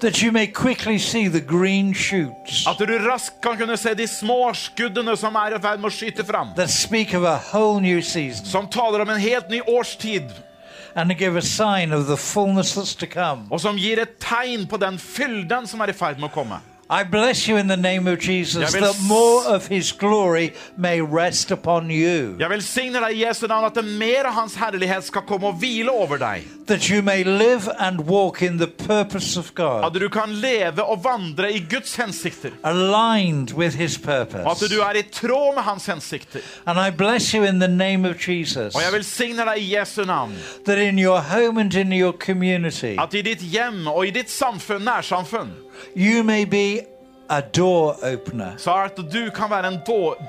that 0.00 0.22
you 0.22 0.32
may 0.32 0.46
quickly 0.46 0.98
see 0.98 1.28
the 1.28 1.40
green 1.40 1.94
shoots 1.94 2.66
At 2.66 2.78
du 2.78 2.98
raskt 3.08 3.40
kan 3.42 3.56
kunne 3.58 3.76
se 3.76 3.94
de 3.94 4.06
små 4.06 4.52
skuddene 4.54 5.16
som 5.16 5.34
er 5.34 5.56
i 5.56 5.60
ferd 5.60 5.80
med 5.80 5.90
å 5.90 5.94
skyte 5.94 6.24
fram. 6.24 6.48
that 6.56 6.70
speak 6.70 7.14
of 7.14 7.22
a 7.24 7.36
whole 7.52 7.80
new 7.80 8.00
season 8.02 8.46
Som 8.46 8.66
taler 8.68 9.00
om 9.00 9.08
en 9.10 9.20
helt 9.20 9.50
ny 9.50 9.60
årstid. 9.68 10.22
Og 13.52 13.60
som 13.62 13.78
gir 13.80 14.02
et 14.02 14.18
tegn 14.22 14.66
på 14.68 14.80
den 14.80 14.98
fylden 15.00 15.68
som 15.70 15.80
er 15.80 15.92
i 15.92 15.96
ferd 15.96 16.20
med 16.20 16.30
å 16.30 16.34
komme. 16.34 16.60
I 16.92 17.04
bless 17.04 17.48
you 17.48 17.56
in 17.56 17.68
the 17.68 17.76
name 17.76 18.06
of 18.06 18.18
Jesus 18.18 18.72
that 18.72 19.00
more 19.08 19.46
of 19.46 19.66
His 19.66 19.92
glory 19.92 20.52
may 20.76 21.00
rest 21.00 21.50
upon 21.50 21.88
you, 21.88 22.36
i 22.38 23.14
Jesu 23.14 23.46
navn 23.46 23.64
at 23.64 23.74
det 23.74 23.84
mer 23.84 24.26
av 24.26 24.34
Hans 24.34 24.54
herlighet 24.54 25.04
skal 25.04 25.22
komme 25.22 25.46
og 25.46 25.54
hvile 25.54 25.90
over 25.90 26.18
deg. 26.18 26.44
that 26.66 26.90
you 26.90 27.00
may 27.02 27.24
live 27.24 27.66
and 27.78 28.00
walk 28.06 28.42
in 28.42 28.58
the 28.58 28.66
purpose 28.66 29.38
of 29.38 29.54
God, 29.54 29.94
du 29.94 30.08
kan 30.08 30.28
leve 30.28 30.82
og 30.84 31.04
vandre 31.04 31.52
i 31.52 31.64
Guds 31.70 31.96
hensikter. 31.96 32.50
aligned 32.62 33.52
with 33.54 33.74
His 33.74 33.96
purpose. 33.98 34.68
du 34.68 34.80
er 34.80 34.92
i 34.92 35.02
tråd 35.02 35.54
med 35.54 35.62
Hans 35.62 35.86
hensikter. 35.86 36.40
And 36.66 36.78
I 36.78 36.90
bless 36.90 37.32
you 37.32 37.42
in 37.42 37.58
the 37.58 37.68
name 37.68 38.04
of 38.04 38.28
Jesus 38.28 38.74
i 38.74 39.76
Jesu 39.76 40.04
navn. 40.04 40.34
that 40.66 40.78
in 40.78 40.98
your 40.98 41.20
home 41.20 41.60
and 41.60 41.74
in 41.74 41.90
your 41.92 42.12
community, 42.12 42.98
i 42.98 43.22
ditt 43.22 43.40
hjem 43.40 43.86
og 43.86 44.06
i 44.06 44.10
ditt 44.10 44.30
samfunn, 44.30 44.82
nærsamfunn, 44.84 45.50
you 45.96 46.22
may 46.22 46.44
be 46.44 46.80
a 47.30 47.40
door 47.40 47.96
opener 48.02 48.52
så 48.58 48.70
er 48.70 48.84
at 48.84 48.96
du 49.12 49.30
kan 49.34 49.50
være 49.50 49.68
en 49.68 49.80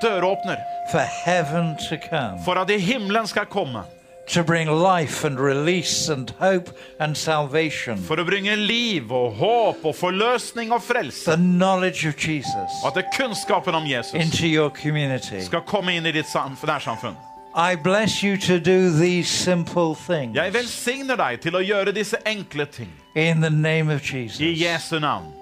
døråpner. 0.02 0.56
for 0.92 1.02
heaven 1.24 1.76
to 1.88 1.96
come, 2.10 2.38
For 2.44 2.54
at 2.54 2.70
himmelen 2.80 3.26
skal 3.26 3.46
komme. 3.46 3.82
to 4.28 4.42
bring 4.42 4.70
life 4.70 5.26
and 5.26 5.38
release 5.38 6.12
and 6.12 6.30
hope 6.38 6.70
and 7.00 7.14
salvation, 7.16 7.98
For 7.98 8.16
å 8.16 8.24
bringe 8.24 8.56
liv 8.56 9.12
og 9.12 9.32
håp 9.34 9.84
og 9.84 9.94
forløsning 9.94 10.72
og 10.72 10.82
frelse. 10.82 11.24
the 11.30 11.36
knowledge 11.36 12.08
of 12.08 12.14
Jesus 12.28 12.70
at 12.86 12.94
det 12.94 13.04
kunnskapen 13.20 13.74
om 13.74 13.84
Jesus 13.86 14.14
into 14.14 14.46
your 14.46 14.70
community. 14.82 15.40
skal 15.40 15.60
komme 15.66 15.92
inn 15.96 16.06
i 16.06 16.10
ditt 16.12 16.26
sam- 16.32 16.56
nærsamfunn. 16.66 17.16
I 17.56 17.76
bless 17.76 18.22
you 18.22 18.36
to 18.36 18.58
do 18.58 18.90
these 18.90 19.28
simple 19.28 19.94
things 19.94 20.34
Jeg 20.34 20.52
velsigner 20.54 21.16
deg 21.16 21.40
til 21.44 21.54
å 21.54 21.62
gjøre 21.62 21.92
disse 21.94 22.18
enkle 22.26 22.66
ting. 22.66 22.90
in 23.14 23.40
the 23.40 23.50
name 23.50 23.88
of 23.94 24.02
I 24.12 24.26
Jesu 24.64 24.98
navn. 24.98 25.32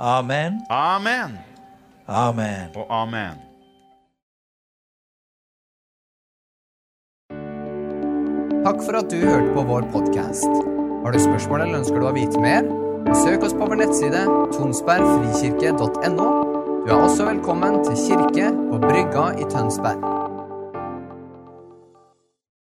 Amen. 0.00 0.60
Amen 0.70 1.38
Amen. 2.08 2.70
og 2.74 2.86
amen. 2.90 3.38
Takk 8.64 8.80
for 8.86 8.96
at 8.96 9.10
du 9.12 9.18
hørte 9.20 9.52
på 9.54 9.62
vår 9.68 9.86
podkast. 9.92 10.48
Har 11.04 11.12
du 11.12 11.20
spørsmål 11.20 11.60
eller 11.66 11.82
ønsker 11.82 12.00
du 12.00 12.06
å 12.08 12.14
vite 12.16 12.40
mer? 12.40 12.64
Søk 13.24 13.44
oss 13.44 13.52
på 13.56 13.68
vår 13.68 13.82
nettside 13.82 14.22
tonsbergfrikirke.no. 14.56 16.28
Du 16.84 16.92
er 16.92 16.96
også 16.98 17.26
velkommen 17.28 17.82
til 17.84 17.98
kirke 18.06 18.50
på 18.70 18.80
Brygga 18.82 19.26
i 19.40 19.48
Tønsberg. 19.52 20.23